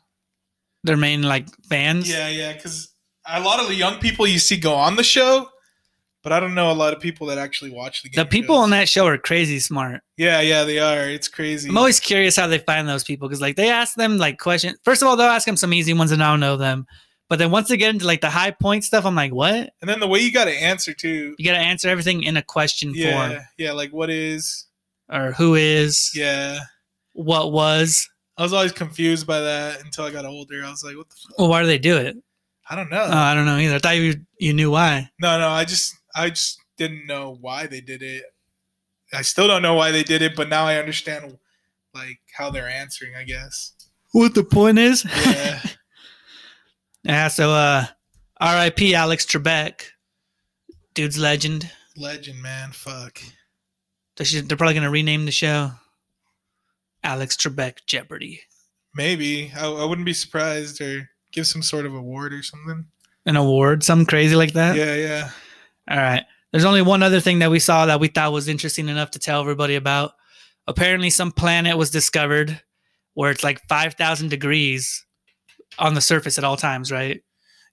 Their 0.83 0.97
main 0.97 1.23
like 1.23 1.47
fans. 1.65 2.09
Yeah, 2.09 2.29
yeah, 2.29 2.53
because 2.53 2.93
a 3.27 3.41
lot 3.41 3.59
of 3.59 3.67
the 3.67 3.75
young 3.75 3.99
people 3.99 4.25
you 4.25 4.39
see 4.39 4.57
go 4.57 4.73
on 4.73 4.95
the 4.95 5.03
show, 5.03 5.49
but 6.27 6.33
I 6.33 6.41
don't 6.41 6.55
know 6.55 6.69
a 6.69 6.73
lot 6.73 6.93
of 6.93 6.99
people 6.99 7.27
that 7.27 7.37
actually 7.37 7.71
watch 7.71 8.03
the 8.03 8.09
game. 8.09 8.21
The 8.21 8.29
people 8.29 8.57
shows. 8.57 8.63
on 8.63 8.69
that 8.71 8.89
show 8.89 9.05
are 9.07 9.17
crazy 9.17 9.59
smart. 9.59 10.01
Yeah, 10.17 10.41
yeah, 10.41 10.65
they 10.65 10.77
are. 10.77 11.09
It's 11.09 11.29
crazy. 11.29 11.69
I'm 11.69 11.77
always 11.77 12.01
curious 12.01 12.35
how 12.35 12.47
they 12.47 12.57
find 12.57 12.85
those 12.85 13.05
people 13.05 13.29
because 13.29 13.39
like 13.39 13.55
they 13.55 13.69
ask 13.69 13.95
them 13.95 14.17
like 14.17 14.37
questions. 14.37 14.77
First 14.83 15.01
of 15.01 15.07
all, 15.07 15.15
they'll 15.15 15.27
ask 15.27 15.45
them 15.45 15.55
some 15.55 15.73
easy 15.73 15.93
ones 15.93 16.11
and 16.11 16.21
I 16.21 16.29
don't 16.29 16.41
know 16.41 16.57
them. 16.57 16.85
But 17.29 17.39
then 17.39 17.49
once 17.49 17.69
they 17.69 17.77
get 17.77 17.91
into 17.91 18.05
like 18.05 18.19
the 18.19 18.29
high 18.29 18.51
point 18.51 18.83
stuff, 18.83 19.05
I'm 19.05 19.15
like, 19.15 19.33
what? 19.33 19.69
and 19.79 19.89
then 19.89 20.01
the 20.01 20.07
way 20.09 20.19
you 20.19 20.33
got 20.33 20.45
to 20.45 20.51
answer 20.51 20.93
too. 20.93 21.33
You 21.37 21.45
got 21.45 21.53
to 21.57 21.63
answer 21.63 21.87
everything 21.87 22.23
in 22.23 22.35
a 22.35 22.41
question 22.43 22.91
Yeah, 22.93 23.29
form 23.29 23.41
yeah, 23.57 23.71
like 23.71 23.93
what 23.93 24.09
is? 24.09 24.65
or 25.09 25.31
who 25.31 25.55
is, 25.55 26.11
Yeah, 26.13 26.59
what 27.13 27.53
was. 27.53 28.09
I 28.37 28.43
was 28.43 28.51
always 28.51 28.73
confused 28.73 29.25
by 29.25 29.39
that 29.39 29.81
until 29.81 30.03
I 30.03 30.11
got 30.11 30.25
older. 30.25 30.61
I 30.65 30.69
was 30.71 30.83
like, 30.83 30.97
what 30.97 31.07
the? 31.09 31.15
Fuck? 31.15 31.39
Well, 31.39 31.47
why 31.47 31.61
do 31.61 31.67
they 31.67 31.77
do 31.79 31.95
it? 31.95 32.17
I 32.69 32.75
don't 32.75 32.89
know. 32.89 33.01
Oh, 33.01 33.17
I 33.17 33.33
don't 33.33 33.45
know 33.45 33.57
either. 33.57 33.75
I 33.75 33.79
thought 33.79 33.95
you 33.95 34.15
you 34.39 34.53
knew 34.53 34.71
why. 34.71 35.09
no, 35.21 35.39
no, 35.39 35.47
I 35.47 35.63
just, 35.63 35.95
I 36.17 36.29
just 36.29 36.59
didn't 36.77 37.05
know 37.05 37.37
why 37.39 37.67
they 37.67 37.81
did 37.81 38.01
it. 38.01 38.23
I 39.13 39.21
still 39.21 39.47
don't 39.47 39.61
know 39.61 39.75
why 39.75 39.91
they 39.91 40.03
did 40.03 40.21
it, 40.21 40.35
but 40.35 40.49
now 40.49 40.65
I 40.65 40.77
understand 40.77 41.37
like 41.93 42.19
how 42.35 42.49
they're 42.49 42.67
answering. 42.67 43.15
I 43.15 43.23
guess. 43.23 43.73
What 44.11 44.33
the 44.33 44.43
point 44.43 44.79
is? 44.79 45.05
Yeah. 45.05 45.61
yeah. 47.03 47.27
So, 47.27 47.51
uh, 47.51 47.85
R.I.P. 48.39 48.95
Alex 48.95 49.25
Trebek, 49.25 49.81
dude's 50.93 51.17
legend. 51.17 51.71
Legend, 51.95 52.41
man. 52.41 52.71
Fuck. 52.71 53.21
They 54.15 54.23
should, 54.23 54.49
they're 54.49 54.57
probably 54.57 54.73
gonna 54.73 54.89
rename 54.89 55.25
the 55.25 55.31
show 55.31 55.71
Alex 57.03 57.37
Trebek 57.37 57.85
Jeopardy. 57.85 58.41
Maybe 58.95 59.51
I, 59.55 59.67
I 59.67 59.85
wouldn't 59.85 60.05
be 60.05 60.13
surprised, 60.13 60.81
or 60.81 61.09
give 61.31 61.47
some 61.47 61.61
sort 61.61 61.85
of 61.85 61.93
award 61.93 62.33
or 62.33 62.41
something. 62.41 62.85
An 63.25 63.35
award, 63.35 63.83
something 63.83 64.07
crazy 64.07 64.35
like 64.35 64.53
that. 64.53 64.75
Yeah, 64.75 64.95
yeah. 64.95 65.29
All 65.89 65.97
right. 65.97 66.23
There's 66.51 66.65
only 66.65 66.81
one 66.81 67.03
other 67.03 67.19
thing 67.19 67.39
that 67.39 67.51
we 67.51 67.59
saw 67.59 67.85
that 67.85 67.99
we 67.99 68.07
thought 68.07 68.31
was 68.31 68.47
interesting 68.47 68.89
enough 68.89 69.11
to 69.11 69.19
tell 69.19 69.41
everybody 69.41 69.75
about. 69.75 70.13
Apparently, 70.65 71.09
some 71.09 71.31
planet 71.31 71.77
was 71.77 71.91
discovered 71.91 72.61
where 73.13 73.31
it's 73.31 73.43
like 73.43 73.61
5,000 73.67 74.29
degrees 74.29 75.05
on 75.79 75.93
the 75.93 76.01
surface 76.01 76.37
at 76.37 76.43
all 76.43 76.57
times, 76.57 76.91
right? 76.91 77.21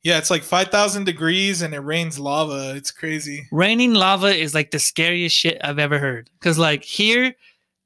Yeah, 0.03 0.19
it's 0.19 0.31
like 0.31 0.43
5,000 0.43 1.05
degrees 1.05 1.63
and 1.63 1.73
it 1.73 1.81
rains 1.81 2.19
lava. 2.19 2.75
It's 2.77 2.91
crazy. 2.91 3.47
Raining 3.51 3.95
lava 3.95 4.29
is 4.29 4.55
like 4.55 4.71
the 4.71 4.79
scariest 4.79 5.35
shit 5.35 5.59
I've 5.63 5.79
ever 5.79 5.99
heard. 5.99 6.29
Because, 6.39 6.59
like, 6.59 6.85
here, 6.85 7.35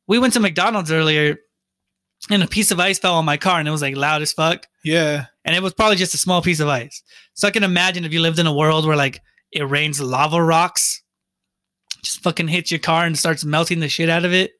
we 0.08 0.18
went 0.18 0.34
to 0.34 0.40
McDonald's 0.40 0.90
earlier 0.90 1.38
and 2.30 2.42
a 2.42 2.48
piece 2.48 2.70
of 2.70 2.80
ice 2.80 2.98
fell 2.98 3.14
on 3.14 3.24
my 3.24 3.36
car 3.36 3.60
and 3.60 3.68
it 3.68 3.72
was 3.72 3.82
like 3.82 3.96
loud 3.96 4.22
as 4.22 4.32
fuck. 4.32 4.66
Yeah. 4.84 5.26
And 5.44 5.54
it 5.54 5.62
was 5.62 5.74
probably 5.74 5.96
just 5.96 6.14
a 6.14 6.18
small 6.18 6.42
piece 6.42 6.60
of 6.60 6.68
ice. 6.68 7.02
So 7.34 7.46
I 7.46 7.52
can 7.52 7.62
imagine 7.62 8.04
if 8.04 8.12
you 8.12 8.20
lived 8.20 8.40
in 8.40 8.46
a 8.46 8.54
world 8.54 8.84
where 8.86 8.96
like 8.96 9.20
it 9.52 9.62
rains 9.62 10.00
lava 10.00 10.42
rocks, 10.42 11.02
just 12.02 12.22
fucking 12.22 12.48
hits 12.48 12.70
your 12.70 12.80
car 12.80 13.04
and 13.04 13.18
starts 13.18 13.44
melting 13.44 13.80
the 13.80 13.88
shit 13.88 14.08
out 14.08 14.24
of 14.24 14.32
it. 14.32 14.52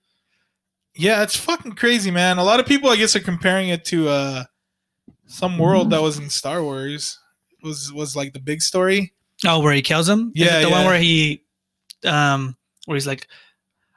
Yeah, 0.94 1.22
it's 1.22 1.36
fucking 1.36 1.72
crazy, 1.72 2.10
man. 2.10 2.38
A 2.38 2.44
lot 2.44 2.60
of 2.60 2.66
people, 2.66 2.90
I 2.90 2.96
guess, 2.96 3.14
are 3.14 3.20
comparing 3.20 3.68
it 3.68 3.84
to 3.86 4.08
uh, 4.08 4.44
some 5.26 5.58
world 5.58 5.90
that 5.90 6.02
was 6.02 6.18
in 6.18 6.28
Star 6.28 6.62
Wars. 6.62 7.18
Was 7.62 7.92
was 7.92 8.16
like 8.16 8.32
the 8.32 8.40
big 8.40 8.62
story? 8.62 9.12
Oh, 9.44 9.60
where 9.60 9.72
he 9.72 9.82
kills 9.82 10.08
him? 10.08 10.32
It 10.34 10.46
Yeah, 10.46 10.60
the 10.60 10.70
one 10.70 10.80
yeah. 10.80 10.86
where 10.86 10.98
he, 10.98 11.44
um, 12.04 12.56
where 12.86 12.96
he's 12.96 13.06
like, 13.06 13.28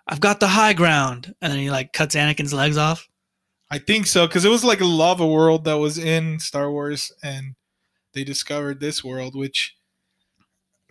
"I've 0.08 0.20
got 0.20 0.40
the 0.40 0.48
high 0.48 0.74
ground," 0.74 1.34
and 1.42 1.52
then 1.52 1.60
he 1.60 1.72
like 1.72 1.94
cuts 1.94 2.16
Anakin's 2.16 2.54
legs 2.54 2.78
off. 2.78 3.08
I 3.72 3.78
think 3.80 4.06
so, 4.06 4.28
because 4.28 4.46
it 4.46 4.50
was 4.50 4.64
like 4.64 4.82
a 4.82 4.86
lava 4.86 5.26
world 5.26 5.64
that 5.66 5.78
was 5.78 5.98
in 5.98 6.40
Star 6.40 6.70
Wars, 6.70 7.12
and 7.24 7.56
they 8.14 8.24
discovered 8.24 8.80
this 8.80 9.04
world, 9.04 9.36
which 9.36 9.76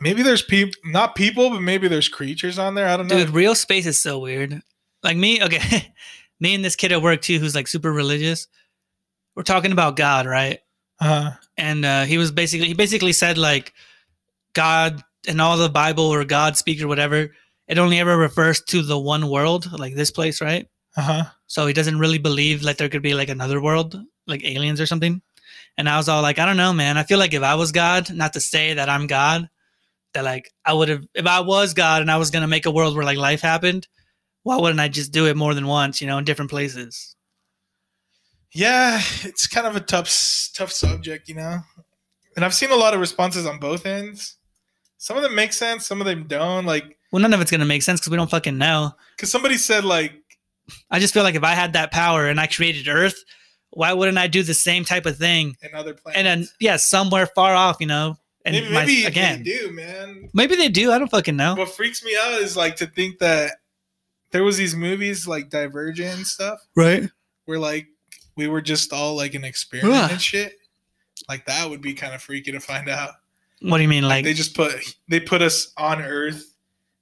maybe 0.00 0.22
there's 0.22 0.42
people, 0.42 0.80
not 0.84 1.14
people, 1.14 1.50
but 1.50 1.60
maybe 1.60 1.88
there's 1.88 2.08
creatures 2.08 2.58
on 2.58 2.74
there. 2.74 2.88
I 2.88 2.96
don't 2.96 3.06
know. 3.06 3.18
Dude, 3.18 3.30
real 3.30 3.54
space 3.54 3.86
is 3.86 3.98
so 3.98 4.18
weird. 4.18 4.60
Like 5.02 5.16
me, 5.16 5.42
okay, 5.42 5.92
me 6.40 6.54
and 6.54 6.64
this 6.64 6.76
kid 6.76 6.92
at 6.92 7.02
work 7.02 7.22
too, 7.22 7.38
who's 7.38 7.54
like 7.54 7.68
super 7.68 7.92
religious. 7.92 8.48
We're 9.36 9.42
talking 9.42 9.72
about 9.72 9.96
God, 9.96 10.26
right? 10.26 10.60
Uh, 11.00 11.30
huh. 11.30 11.30
and 11.56 11.84
uh, 11.84 12.04
he 12.04 12.18
was 12.18 12.30
basically 12.30 12.66
he 12.66 12.74
basically 12.74 13.14
said 13.14 13.38
like 13.38 13.72
God 14.52 15.02
and 15.26 15.40
all 15.40 15.56
the 15.56 15.70
Bible 15.70 16.04
or 16.04 16.24
God 16.24 16.56
speak 16.58 16.82
or 16.82 16.88
whatever, 16.88 17.30
it 17.68 17.78
only 17.78 17.98
ever 17.98 18.16
refers 18.18 18.60
to 18.64 18.82
the 18.82 18.98
one 18.98 19.28
world, 19.28 19.70
like 19.78 19.94
this 19.94 20.10
place, 20.10 20.40
right? 20.40 20.66
uh 20.96 21.02
huh. 21.02 21.24
So 21.46 21.66
he 21.66 21.72
doesn't 21.72 21.98
really 21.98 22.18
believe 22.18 22.62
like 22.62 22.76
there 22.76 22.88
could 22.88 23.02
be 23.02 23.14
like 23.14 23.28
another 23.28 23.60
world, 23.60 24.00
like 24.26 24.44
aliens 24.44 24.80
or 24.80 24.86
something. 24.86 25.22
And 25.78 25.88
I 25.88 25.96
was 25.96 26.08
all 26.08 26.22
like, 26.22 26.38
I 26.38 26.46
don't 26.46 26.56
know, 26.56 26.72
man. 26.72 26.98
I 26.98 27.04
feel 27.04 27.18
like 27.18 27.32
if 27.32 27.42
I 27.42 27.54
was 27.54 27.72
God, 27.72 28.12
not 28.12 28.32
to 28.34 28.40
say 28.40 28.74
that 28.74 28.88
I'm 28.88 29.06
God, 29.06 29.48
that 30.14 30.24
like 30.24 30.50
I 30.64 30.72
would 30.72 30.88
have 30.88 31.04
if 31.14 31.26
I 31.26 31.40
was 31.40 31.74
God 31.74 32.02
and 32.02 32.10
I 32.10 32.16
was 32.16 32.30
gonna 32.30 32.48
make 32.48 32.66
a 32.66 32.70
world 32.70 32.94
where 32.96 33.04
like 33.04 33.18
life 33.18 33.40
happened, 33.40 33.86
why 34.42 34.56
wouldn't 34.56 34.80
I 34.80 34.88
just 34.88 35.12
do 35.12 35.26
it 35.26 35.36
more 35.36 35.54
than 35.54 35.66
once, 35.66 36.00
you 36.00 36.06
know, 36.06 36.18
in 36.18 36.24
different 36.24 36.50
places? 36.50 37.14
Yeah, 38.52 39.00
it's 39.22 39.46
kind 39.46 39.66
of 39.66 39.76
a 39.76 39.80
tough, 39.80 40.08
tough 40.54 40.72
subject, 40.72 41.28
you 41.28 41.36
know. 41.36 41.60
And 42.36 42.44
I've 42.44 42.54
seen 42.54 42.70
a 42.70 42.76
lot 42.76 42.94
of 42.94 43.00
responses 43.00 43.46
on 43.46 43.58
both 43.58 43.86
ends. 43.86 44.36
Some 44.98 45.16
of 45.16 45.22
them 45.22 45.34
make 45.34 45.52
sense, 45.52 45.86
some 45.86 46.00
of 46.00 46.06
them 46.06 46.24
don't. 46.26 46.66
Like, 46.66 46.98
Well, 47.12 47.22
none 47.22 47.32
of 47.32 47.40
it's 47.40 47.50
gonna 47.50 47.64
make 47.64 47.82
sense 47.82 48.00
because 48.00 48.10
we 48.10 48.16
don't 48.16 48.30
fucking 48.30 48.58
know. 48.58 48.92
because 49.16 49.30
somebody 49.30 49.56
said 49.56 49.84
like, 49.84 50.12
I 50.90 50.98
just 51.00 51.14
feel 51.14 51.22
like 51.24 51.34
if 51.34 51.42
I 51.44 51.54
had 51.54 51.72
that 51.72 51.90
power 51.90 52.26
and 52.26 52.38
I 52.40 52.46
created 52.46 52.86
Earth, 52.88 53.24
why 53.70 53.92
wouldn't 53.92 54.18
I 54.18 54.26
do 54.26 54.42
the 54.42 54.54
same 54.54 54.84
type 54.84 55.06
of 55.06 55.16
thing? 55.16 55.56
in 55.62 55.74
other 55.74 55.94
planets. 55.94 56.18
And 56.18 56.26
then 56.26 56.48
yeah, 56.60 56.76
somewhere 56.76 57.26
far 57.26 57.54
off, 57.54 57.76
you 57.80 57.86
know. 57.86 58.16
And 58.44 58.54
maybe, 58.54 58.68
my- 58.72 58.84
maybe 58.86 59.04
again, 59.04 59.42
they 59.42 59.50
do, 59.58 59.70
man. 59.72 60.30
maybe 60.32 60.56
they 60.56 60.68
do. 60.68 60.90
I 60.92 60.98
don't 60.98 61.10
fucking 61.10 61.36
know. 61.36 61.54
What 61.56 61.68
freaks 61.74 62.02
me 62.04 62.16
out 62.20 62.32
is 62.40 62.56
like 62.56 62.76
to 62.76 62.86
think 62.86 63.18
that 63.18 63.52
there 64.30 64.42
was 64.44 64.56
these 64.56 64.74
movies 64.74 65.26
like 65.26 65.50
Divergent 65.50 66.16
and 66.16 66.26
stuff 66.26 66.60
Right. 66.74 67.10
where 67.44 67.58
like 67.58 67.88
we 68.36 68.46
were 68.48 68.60
just 68.62 68.92
all 68.92 69.14
like 69.16 69.34
an 69.34 69.44
experiment 69.44 70.04
Ugh. 70.04 70.10
and 70.12 70.20
shit. 70.22 70.54
Like 71.28 71.44
that 71.46 71.68
would 71.68 71.82
be 71.82 71.92
kind 71.94 72.14
of 72.14 72.22
freaky 72.22 72.52
to 72.52 72.60
find 72.60 72.88
out. 72.88 73.10
What 73.60 73.76
do 73.76 73.82
you 73.82 73.88
mean, 73.90 74.04
like? 74.08 74.24
they 74.24 74.32
just 74.32 74.54
put 74.56 74.72
they 75.08 75.20
put 75.20 75.42
us 75.42 75.70
on 75.76 76.00
Earth, 76.00 76.54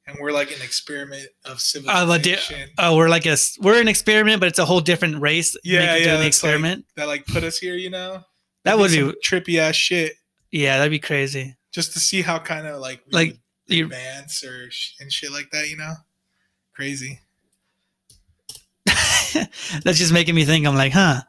and 0.08 0.16
we're 0.20 0.32
like 0.32 0.48
an 0.50 0.60
experiment 0.60 1.28
of 1.44 1.52
Oh, 1.52 1.56
civilization 1.58 2.68
oh, 2.78 2.96
we're 2.96 3.08
like 3.08 3.26
a 3.26 3.36
we're 3.60 3.80
an 3.80 3.86
experiment, 3.86 4.40
but 4.40 4.48
it's 4.48 4.58
a 4.58 4.64
whole 4.64 4.80
different 4.80 5.20
race. 5.22 5.56
Yeah, 5.62 5.80
yeah, 5.80 5.84
doing 5.84 6.02
the 6.02 6.08
that's 6.08 6.18
like- 6.20 6.26
experiment. 6.26 6.84
that 6.96 7.06
like 7.06 7.26
put 7.26 7.44
us 7.44 7.58
here. 7.58 7.74
You 7.76 7.90
know, 7.90 8.24
that 8.64 8.76
would 8.76 8.90
be 8.90 9.12
trippy 9.24 9.58
ass 9.60 9.76
shit 9.76 10.14
yeah, 10.50 10.78
that'd 10.78 10.90
be 10.90 10.98
crazy. 10.98 11.56
just 11.72 11.92
to 11.92 12.00
see 12.00 12.22
how 12.22 12.38
kind 12.38 12.66
of 12.66 12.80
like 12.80 13.00
we 13.06 13.12
Like, 13.12 13.38
advance 13.70 14.42
or 14.44 14.70
sh- 14.70 14.94
and 15.00 15.12
shit 15.12 15.30
like 15.32 15.50
that. 15.50 15.68
You 15.68 15.76
know, 15.76 15.94
crazy. 16.74 17.20
That's 19.84 19.98
just 19.98 20.12
making 20.12 20.34
me 20.34 20.44
think. 20.44 20.66
I'm 20.66 20.74
like, 20.74 20.92
huh, 20.92 21.20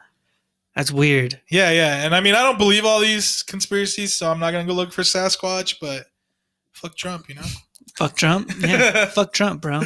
that's 0.76 0.91
weird. 0.91 1.39
Yeah, 1.49 1.72
yeah. 1.72 2.05
And 2.05 2.15
I 2.15 2.22
mean, 2.22 2.36
I 2.36 2.41
don't 2.43 2.57
believe 2.57 2.86
all 2.86 2.99
these 3.01 3.43
conspiracies, 3.43 4.13
so 4.13 4.32
I'm 4.32 4.39
not 4.39 4.51
gonna 4.51 4.65
go 4.65 4.74
look 4.74 4.93
for 4.93 5.01
Sasquatch. 5.01 5.76
But 5.82 6.05
fuck 6.72 6.95
Trump, 6.95 7.28
you 7.28 7.36
know. 7.36 7.45
Fuck 7.97 8.15
Trump. 8.15 8.49
Yeah, 8.59 9.05
fuck 9.13 9.34
Trump, 9.34 9.61
bro. 9.61 9.82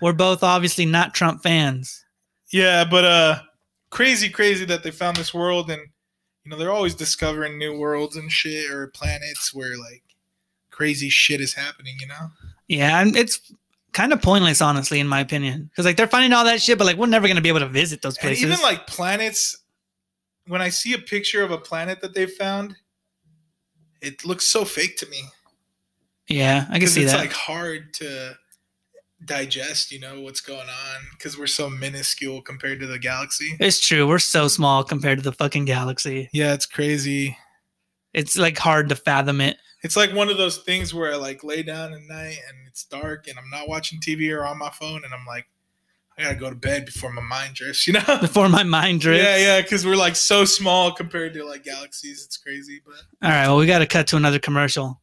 We're 0.00 0.12
both 0.12 0.44
obviously 0.44 0.86
not 0.86 1.14
Trump 1.14 1.42
fans. 1.42 2.04
Yeah, 2.52 2.84
but 2.84 3.04
uh, 3.04 3.38
crazy, 3.90 4.28
crazy 4.28 4.64
that 4.66 4.82
they 4.84 4.92
found 4.92 5.16
this 5.16 5.34
world, 5.34 5.70
and 5.70 5.82
you 6.48 6.56
know 6.56 6.58
they're 6.58 6.72
always 6.72 6.94
discovering 6.94 7.58
new 7.58 7.76
worlds 7.76 8.16
and 8.16 8.32
shit 8.32 8.70
or 8.70 8.86
planets 8.88 9.52
where 9.52 9.76
like 9.76 10.02
crazy 10.70 11.10
shit 11.10 11.42
is 11.42 11.52
happening. 11.52 11.96
You 12.00 12.06
know. 12.06 12.30
Yeah, 12.68 13.00
and 13.02 13.14
it's 13.14 13.52
kind 13.92 14.12
of 14.14 14.22
pointless, 14.22 14.62
honestly, 14.62 14.98
in 14.98 15.06
my 15.08 15.20
opinion, 15.20 15.64
because 15.70 15.84
like 15.84 15.96
they're 15.98 16.06
finding 16.06 16.32
all 16.32 16.44
that 16.44 16.62
shit, 16.62 16.78
but 16.78 16.86
like 16.86 16.96
we're 16.96 17.06
never 17.06 17.28
gonna 17.28 17.42
be 17.42 17.50
able 17.50 17.60
to 17.60 17.68
visit 17.68 18.00
those 18.00 18.16
And 18.16 18.22
places. 18.22 18.44
even 18.44 18.60
like 18.62 18.86
planets, 18.86 19.58
when 20.46 20.62
I 20.62 20.70
see 20.70 20.94
a 20.94 20.98
picture 20.98 21.42
of 21.42 21.50
a 21.50 21.58
planet 21.58 22.00
that 22.00 22.14
they 22.14 22.24
found, 22.26 22.76
it 24.00 24.24
looks 24.24 24.46
so 24.46 24.64
fake 24.64 24.96
to 24.98 25.06
me. 25.08 25.20
yeah, 26.28 26.64
I 26.70 26.78
can 26.78 26.88
see 26.88 27.02
it's 27.02 27.12
that. 27.12 27.18
like 27.18 27.32
hard 27.32 27.92
to 27.94 28.36
digest, 29.24 29.90
you 29.90 29.98
know, 30.00 30.20
what's 30.20 30.40
going 30.40 30.68
on 30.68 31.00
because 31.12 31.38
we're 31.38 31.46
so 31.46 31.68
minuscule 31.68 32.40
compared 32.40 32.80
to 32.80 32.86
the 32.86 32.98
galaxy. 32.98 33.56
it's 33.60 33.80
true. 33.86 34.06
We're 34.06 34.18
so 34.18 34.48
small 34.48 34.84
compared 34.84 35.18
to 35.18 35.24
the 35.24 35.32
fucking 35.32 35.64
galaxy. 35.64 36.28
Yeah, 36.32 36.54
it's 36.54 36.66
crazy. 36.66 37.36
It's 38.14 38.36
like 38.36 38.58
hard 38.58 38.88
to 38.90 38.96
fathom 38.96 39.40
it. 39.40 39.56
It's 39.82 39.96
like 39.96 40.12
one 40.12 40.28
of 40.28 40.38
those 40.38 40.58
things 40.58 40.92
where 40.92 41.12
I 41.12 41.16
like 41.16 41.44
lay 41.44 41.62
down 41.62 41.92
at 41.92 42.00
night 42.02 42.38
and 42.48 42.66
it's 42.66 42.84
dark 42.84 43.28
and 43.28 43.38
I'm 43.38 43.50
not 43.50 43.68
watching 43.68 44.00
TV 44.00 44.34
or 44.36 44.44
on 44.44 44.58
my 44.58 44.70
phone 44.70 45.04
and 45.04 45.12
I'm 45.12 45.26
like, 45.26 45.46
I 46.16 46.22
gotta 46.24 46.34
go 46.34 46.50
to 46.50 46.56
bed 46.56 46.84
before 46.84 47.12
my 47.12 47.22
mind 47.22 47.54
drifts, 47.54 47.86
you 47.86 47.92
know? 48.08 48.18
Before 48.20 48.48
my 48.48 48.64
mind 48.64 49.00
drifts. 49.00 49.24
Yeah, 49.24 49.36
yeah, 49.36 49.60
because 49.62 49.86
we're 49.86 49.94
like 49.96 50.16
so 50.16 50.44
small 50.44 50.92
compared 50.92 51.32
to 51.34 51.44
like 51.44 51.62
galaxies. 51.62 52.24
It's 52.24 52.36
crazy, 52.36 52.82
but 52.84 52.96
All 53.22 53.30
right. 53.30 53.46
Well, 53.46 53.56
we 53.56 53.66
got 53.66 53.78
to 53.80 53.86
cut 53.86 54.08
to 54.08 54.16
another 54.16 54.40
commercial. 54.40 55.00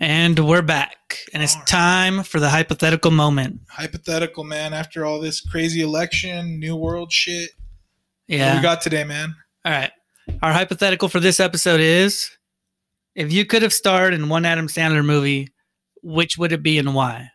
And 0.00 0.38
we're 0.38 0.62
back. 0.62 1.18
And 1.34 1.42
it's 1.42 1.56
time 1.64 2.22
for 2.22 2.40
the 2.40 2.48
hypothetical 2.48 3.10
moment. 3.10 3.60
Hypothetical, 3.68 4.44
man. 4.44 4.72
After 4.72 5.04
all 5.04 5.20
this 5.20 5.40
crazy 5.42 5.82
election, 5.82 6.58
new 6.58 6.74
world 6.74 7.12
shit, 7.12 7.50
what 8.26 8.38
Yeah. 8.38 8.56
we 8.56 8.62
got 8.62 8.80
today, 8.80 9.04
man? 9.04 9.34
All 9.64 9.72
right. 9.72 9.90
Our 10.42 10.52
hypothetical 10.52 11.08
for 11.08 11.20
this 11.20 11.38
episode 11.38 11.80
is 11.80 12.30
if 13.14 13.30
you 13.30 13.44
could 13.44 13.60
have 13.62 13.72
starred 13.74 14.14
in 14.14 14.28
one 14.30 14.46
Adam 14.46 14.68
Sandler 14.68 15.04
movie, 15.04 15.48
which 16.02 16.38
would 16.38 16.52
it 16.52 16.62
be 16.62 16.78
and 16.78 16.94
why? 16.94 17.28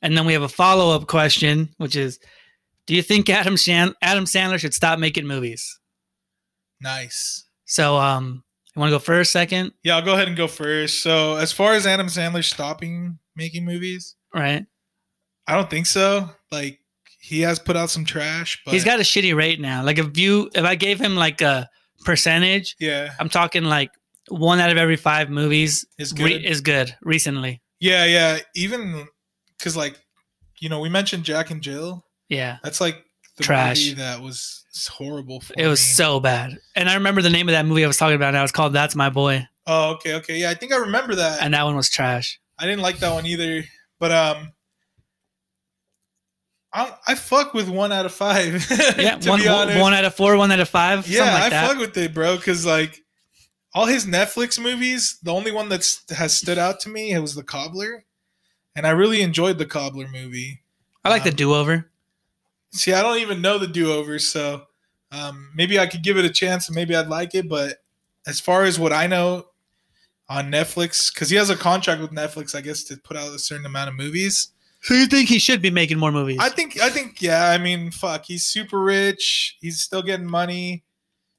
And 0.00 0.16
then 0.16 0.26
we 0.26 0.32
have 0.34 0.42
a 0.42 0.48
follow 0.48 0.94
up 0.94 1.08
question, 1.08 1.74
which 1.78 1.96
is 1.96 2.20
Do 2.86 2.94
you 2.94 3.02
think 3.02 3.28
Adam, 3.28 3.56
Shan- 3.56 3.96
Adam 4.00 4.26
Sandler 4.26 4.60
should 4.60 4.74
stop 4.74 5.00
making 5.00 5.26
movies? 5.26 5.80
Nice. 6.80 7.46
So, 7.64 7.96
um, 7.96 8.44
you 8.76 8.80
want 8.80 8.90
to 8.90 8.94
go 8.96 8.98
first, 8.98 9.32
second? 9.32 9.72
Yeah, 9.82 9.96
I'll 9.96 10.02
go 10.04 10.14
ahead 10.14 10.28
and 10.28 10.36
go 10.36 10.46
first. 10.46 11.02
So, 11.02 11.36
as 11.36 11.50
far 11.52 11.72
as 11.74 11.86
Adam 11.86 12.06
Sandler 12.08 12.44
stopping 12.44 13.18
making 13.34 13.64
movies, 13.64 14.14
Right. 14.34 14.66
I 15.48 15.54
don't 15.54 15.70
think 15.70 15.86
so. 15.86 16.28
Like, 16.52 16.78
he 17.20 17.40
has 17.40 17.58
put 17.58 17.76
out 17.76 17.88
some 17.90 18.04
trash, 18.04 18.60
but 18.64 18.74
He's 18.74 18.84
got 18.84 18.98
a 19.00 19.02
shitty 19.02 19.34
rate 19.34 19.60
now. 19.60 19.82
Like, 19.82 19.98
if 19.98 20.16
you, 20.18 20.50
if 20.54 20.64
I 20.64 20.74
gave 20.74 21.00
him 21.00 21.16
like 21.16 21.40
a 21.40 21.68
percentage, 22.04 22.76
yeah, 22.78 23.10
I'm 23.18 23.28
talking 23.28 23.64
like 23.64 23.90
one 24.28 24.60
out 24.60 24.70
of 24.70 24.76
every 24.76 24.96
five 24.96 25.30
movies 25.30 25.86
is 25.98 26.12
re- 26.12 26.32
good. 26.34 26.44
is 26.44 26.60
good 26.60 26.94
recently. 27.02 27.62
yeah, 27.80 28.04
yeah. 28.04 28.38
Even 28.54 29.06
because, 29.58 29.76
like, 29.76 29.98
you 30.60 30.68
know, 30.68 30.80
we 30.80 30.88
mentioned 30.88 31.24
Jack 31.24 31.50
and 31.50 31.62
Jill. 31.62 32.04
Yeah. 32.28 32.58
That's 32.62 32.80
like 32.80 33.04
Trash. 33.40 33.94
that 33.94 34.20
was 34.20 34.64
horrible. 34.88 35.40
For 35.40 35.54
It 35.56 35.66
was 35.66 35.80
so 35.80 36.20
bad. 36.20 36.58
And 36.74 36.88
I 36.88 36.94
remember 36.94 37.22
the 37.22 37.30
name 37.30 37.48
of 37.48 37.52
that 37.52 37.66
movie 37.66 37.84
I 37.84 37.86
was 37.86 37.96
talking 37.96 38.16
about 38.16 38.34
now. 38.34 38.42
It's 38.42 38.52
called 38.52 38.72
That's 38.72 38.94
My 38.94 39.10
Boy. 39.10 39.46
Oh, 39.66 39.92
okay, 39.94 40.14
okay. 40.14 40.38
Yeah, 40.38 40.50
I 40.50 40.54
think 40.54 40.72
I 40.72 40.76
remember 40.76 41.16
that. 41.16 41.42
And 41.42 41.54
that 41.54 41.64
one 41.64 41.76
was 41.76 41.90
trash. 41.90 42.40
I 42.58 42.66
didn't 42.66 42.82
like 42.82 42.98
that 42.98 43.12
one 43.12 43.26
either. 43.26 43.64
But 43.98 44.12
um, 44.12 44.52
I 46.72 46.94
I 47.06 47.14
fuck 47.14 47.54
with 47.54 47.68
one 47.68 47.92
out 47.92 48.06
of 48.06 48.12
five. 48.12 48.66
Yeah, 48.98 49.16
one, 49.28 49.44
one 49.80 49.94
out 49.94 50.04
of 50.04 50.14
four, 50.14 50.36
one 50.36 50.52
out 50.52 50.60
of 50.60 50.68
five. 50.68 51.08
yeah, 51.08 51.32
like 51.34 51.42
I 51.44 51.48
that. 51.50 51.68
fuck 51.68 51.78
with 51.78 51.96
it, 51.96 52.14
bro. 52.14 52.36
Because 52.36 52.66
like 52.66 53.02
all 53.74 53.86
his 53.86 54.06
Netflix 54.06 54.62
movies, 54.62 55.18
the 55.22 55.32
only 55.32 55.52
one 55.52 55.68
that's 55.68 56.02
has 56.10 56.36
stood 56.36 56.58
out 56.58 56.80
to 56.80 56.88
me 56.88 57.12
it 57.12 57.20
was 57.20 57.34
The 57.34 57.42
Cobbler, 57.42 58.04
and 58.74 58.86
I 58.86 58.90
really 58.90 59.22
enjoyed 59.22 59.58
the 59.58 59.66
Cobbler 59.66 60.08
movie. 60.08 60.62
I 61.04 61.08
like 61.08 61.24
the 61.24 61.30
um, 61.30 61.36
do 61.36 61.54
over. 61.54 61.90
See, 62.76 62.92
I 62.92 63.02
don't 63.02 63.18
even 63.18 63.40
know 63.40 63.58
the 63.58 63.66
do 63.66 63.92
over, 63.92 64.18
so 64.18 64.66
um, 65.12 65.50
maybe 65.54 65.78
I 65.78 65.86
could 65.86 66.02
give 66.02 66.16
it 66.16 66.24
a 66.24 66.30
chance 66.30 66.68
and 66.68 66.74
maybe 66.74 66.94
I'd 66.94 67.08
like 67.08 67.34
it. 67.34 67.48
But 67.48 67.78
as 68.26 68.40
far 68.40 68.64
as 68.64 68.78
what 68.78 68.92
I 68.92 69.06
know 69.06 69.46
on 70.28 70.50
Netflix, 70.50 71.12
because 71.12 71.30
he 71.30 71.36
has 71.36 71.50
a 71.50 71.56
contract 71.56 72.00
with 72.00 72.10
Netflix, 72.10 72.54
I 72.54 72.60
guess, 72.60 72.82
to 72.84 72.96
put 72.96 73.16
out 73.16 73.34
a 73.34 73.38
certain 73.38 73.66
amount 73.66 73.88
of 73.88 73.94
movies. 73.96 74.48
So 74.82 74.94
you 74.94 75.06
think 75.06 75.28
he 75.28 75.38
should 75.38 75.62
be 75.62 75.70
making 75.70 75.98
more 75.98 76.12
movies? 76.12 76.38
I 76.40 76.48
think, 76.48 76.80
I 76.80 76.90
think, 76.90 77.20
yeah. 77.22 77.50
I 77.50 77.58
mean, 77.58 77.90
fuck, 77.90 78.24
he's 78.24 78.44
super 78.44 78.80
rich. 78.80 79.56
He's 79.60 79.80
still 79.80 80.02
getting 80.02 80.26
money. 80.26 80.84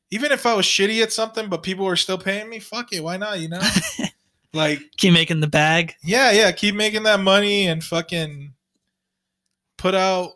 Even 0.09 0.31
if 0.31 0.45
I 0.45 0.53
was 0.53 0.65
shitty 0.65 1.01
at 1.03 1.11
something, 1.13 1.47
but 1.49 1.63
people 1.63 1.85
were 1.85 1.95
still 1.97 2.17
paying 2.17 2.49
me, 2.49 2.59
fuck 2.59 2.91
it, 2.93 3.03
why 3.03 3.17
not? 3.17 3.39
You 3.39 3.49
know, 3.49 3.61
like, 4.53 4.79
Keep 4.97 5.13
making 5.13 5.41
the 5.41 5.47
bag. 5.47 5.95
yeah, 6.01 6.31
yeah, 6.31 6.51
keep 6.51 6.75
making 6.75 7.03
that 7.03 7.19
money 7.19 7.67
and 7.67 7.83
fucking 7.83 8.53
put 9.77 9.93
out 9.95 10.31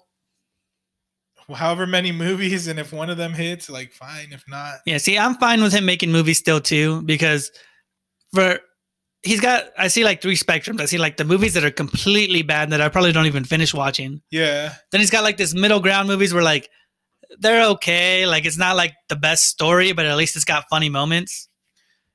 however 1.54 1.86
many 1.88 2.12
movies, 2.26 2.68
and 2.68 2.80
if 2.80 2.92
one 2.94 3.10
of 3.10 3.18
them 3.18 3.34
hits, 3.34 3.70
like, 3.70 3.94
fine. 3.94 4.30
If 4.32 4.44
not, 4.48 4.76
Yeah, 4.86 4.98
see, 4.98 5.18
I'm 5.18 5.36
fine 5.36 5.62
with 5.62 5.74
him 5.74 5.86
making 5.86 6.12
movies 6.12 6.38
still 6.38 6.60
too 6.62 7.02
because 7.04 7.52
for 8.34 8.60
he's 9.24 9.40
got 9.40 9.66
I 9.78 9.88
see 9.88 10.04
like 10.04 10.22
three 10.22 10.36
spectrums. 10.36 10.82
I 10.82 10.86
see 10.86 10.98
like 10.98 11.18
the 11.18 11.26
movies 11.26 11.54
that 11.54 11.64
are 11.64 11.72
completely 11.72 12.42
bad 12.42 12.72
that 12.72 12.82
I 12.82 12.90
probably 12.90 13.12
don't 13.12 13.28
even 13.28 13.44
finish 13.44 13.74
watching. 13.74 14.22
yeah, 14.32 14.74
Then 14.92 15.02
he's 15.02 15.12
got 15.12 15.24
like 15.24 15.38
this 15.38 15.54
middle 15.54 15.80
ground 15.80 16.08
movies 16.08 16.34
where 16.34 16.44
like 16.44 16.70
they're 17.40 17.66
okay, 17.70 18.26
like 18.26 18.46
it's 18.46 18.58
not 18.58 18.76
like 18.76 18.94
the 19.10 19.16
best 19.16 19.46
story, 19.46 19.94
but 19.94 20.06
at 20.06 20.18
least 20.18 20.36
it's 20.36 20.46
got 20.46 20.66
funny 20.70 20.90
moments. 20.90 21.48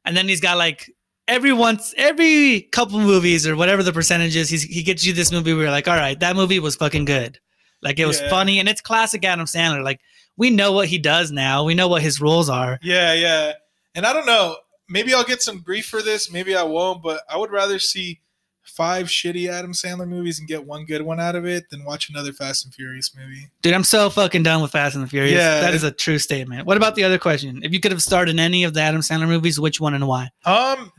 And 0.04 0.16
then 0.16 0.28
he's 0.28 0.40
got 0.40 0.58
like 0.58 0.90
every 1.28 1.52
once 1.52 1.94
every 1.96 2.62
couple 2.72 2.98
movies 3.00 3.46
or 3.46 3.56
whatever 3.56 3.82
the 3.82 3.92
percentage 3.92 4.36
is, 4.36 4.48
he's, 4.48 4.62
he 4.62 4.82
gets 4.82 5.04
you 5.04 5.12
this 5.12 5.32
movie 5.32 5.52
where 5.52 5.62
you're 5.62 5.70
like, 5.70 5.88
all 5.88 5.96
right, 5.96 6.18
that 6.20 6.36
movie 6.36 6.58
was 6.58 6.76
fucking 6.76 7.04
good. 7.04 7.38
Like 7.82 7.98
it 7.98 8.06
was 8.06 8.20
Yeah. 8.20 8.30
funny 8.30 8.58
and 8.58 8.68
it's 8.68 8.80
classic 8.80 9.24
Adam 9.24 9.46
Sandler. 9.46 9.84
Like 9.84 10.00
we 10.36 10.50
know 10.50 10.72
what 10.72 10.88
he 10.88 10.98
does 10.98 11.30
now. 11.30 11.64
We 11.64 11.74
know 11.74 11.88
what 11.88 12.02
his 12.02 12.20
roles 12.20 12.48
are. 12.48 12.78
Yeah, 12.82 13.12
yeah. 13.14 13.52
And 13.94 14.06
I 14.06 14.12
don't 14.12 14.26
know. 14.26 14.56
Maybe 14.88 15.12
I'll 15.14 15.24
get 15.24 15.42
some 15.42 15.60
grief 15.60 15.86
for 15.86 16.02
this. 16.02 16.30
Maybe 16.30 16.54
I 16.54 16.62
won't. 16.62 17.02
But 17.02 17.22
I 17.28 17.36
would 17.36 17.50
rather 17.50 17.78
see 17.78 18.20
five 18.62 19.06
shitty 19.06 19.48
Adam 19.48 19.72
Sandler 19.72 20.08
movies 20.08 20.38
and 20.38 20.48
get 20.48 20.64
one 20.66 20.84
good 20.84 21.00
one 21.02 21.20
out 21.20 21.36
of 21.36 21.46
it 21.46 21.70
than 21.70 21.84
watch 21.84 22.10
another 22.10 22.32
Fast 22.32 22.64
and 22.64 22.74
Furious 22.74 23.14
movie. 23.16 23.48
Dude, 23.62 23.72
I'm 23.72 23.84
so 23.84 24.10
fucking 24.10 24.42
done 24.42 24.60
with 24.60 24.72
Fast 24.72 24.94
and 24.96 25.04
the 25.04 25.08
Furious. 25.08 25.32
Yeah. 25.34 25.60
That 25.60 25.72
is 25.74 25.84
a 25.84 25.90
true 25.90 26.18
statement. 26.18 26.66
What 26.66 26.76
about 26.76 26.94
the 26.96 27.04
other 27.04 27.18
question? 27.18 27.60
If 27.62 27.72
you 27.72 27.80
could 27.80 27.92
have 27.92 28.02
starred 28.02 28.28
in 28.28 28.38
any 28.38 28.64
of 28.64 28.74
the 28.74 28.80
Adam 28.80 29.00
Sandler 29.00 29.28
movies, 29.28 29.58
which 29.60 29.80
one 29.80 29.94
and 29.94 30.06
why? 30.06 30.30
Um, 30.44 30.92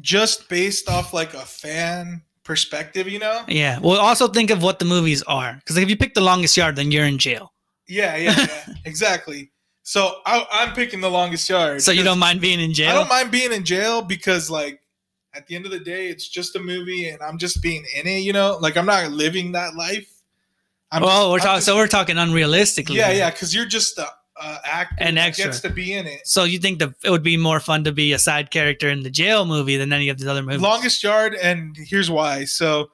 just 0.00 0.48
based 0.48 0.88
off 0.90 1.12
like 1.14 1.34
a 1.34 1.44
fan 1.44 2.22
perspective, 2.46 3.08
you 3.08 3.18
know? 3.18 3.42
Yeah. 3.48 3.78
Well, 3.80 4.00
also 4.00 4.28
think 4.28 4.50
of 4.50 4.62
what 4.62 4.78
the 4.78 4.84
movies 4.84 5.22
are. 5.24 5.54
Because 5.56 5.76
if 5.76 5.90
you 5.90 5.96
pick 5.96 6.14
the 6.14 6.22
longest 6.22 6.56
yard, 6.56 6.76
then 6.76 6.90
you're 6.90 7.04
in 7.04 7.18
jail. 7.18 7.52
Yeah, 7.88 8.16
yeah, 8.16 8.34
yeah. 8.38 8.74
exactly. 8.86 9.50
So 9.82 10.16
I, 10.24 10.46
I'm 10.50 10.72
picking 10.74 11.00
the 11.00 11.10
longest 11.10 11.48
yard. 11.48 11.82
So 11.82 11.92
you 11.92 12.02
don't 12.02 12.18
mind 12.18 12.40
being 12.40 12.60
in 12.60 12.72
jail? 12.72 12.90
I 12.90 12.94
don't 12.94 13.08
mind 13.08 13.30
being 13.30 13.52
in 13.52 13.64
jail 13.64 14.02
because 14.02 14.50
like 14.50 14.80
at 15.34 15.46
the 15.46 15.54
end 15.54 15.66
of 15.66 15.70
the 15.70 15.78
day, 15.78 16.08
it's 16.08 16.28
just 16.28 16.56
a 16.56 16.60
movie 16.60 17.08
and 17.08 17.20
I'm 17.22 17.38
just 17.38 17.62
being 17.62 17.84
in 17.94 18.06
it. 18.06 18.20
You 18.20 18.32
know, 18.32 18.58
like 18.60 18.76
I'm 18.76 18.86
not 18.86 19.10
living 19.12 19.52
that 19.52 19.74
life. 19.76 20.10
I'm 20.90 21.02
well, 21.02 21.30
we're 21.30 21.38
talking. 21.38 21.60
So 21.60 21.76
we're 21.76 21.88
talking 21.88 22.16
unrealistically. 22.16 22.94
Yeah, 22.94 23.10
yeah, 23.10 23.30
because 23.30 23.54
you're 23.54 23.66
just 23.66 23.98
a, 23.98 24.08
a 24.42 24.58
actor 24.64 24.96
An 25.00 25.14
that 25.16 25.28
extra. 25.28 25.46
gets 25.46 25.60
to 25.60 25.70
be 25.70 25.92
in 25.94 26.06
it. 26.06 26.26
So 26.26 26.44
you 26.44 26.58
think 26.58 26.78
that 26.80 26.94
it 27.04 27.10
would 27.10 27.22
be 27.22 27.36
more 27.36 27.60
fun 27.60 27.84
to 27.84 27.92
be 27.92 28.12
a 28.12 28.18
side 28.18 28.50
character 28.50 28.88
in 28.90 29.02
the 29.02 29.10
jail 29.10 29.46
movie 29.46 29.76
than 29.76 29.92
any 29.92 30.08
of 30.08 30.18
the 30.18 30.30
other 30.30 30.42
movies? 30.42 30.60
Longest 30.60 31.02
yard, 31.02 31.34
and 31.34 31.76
here's 31.76 32.10
why. 32.10 32.44
So 32.44 32.90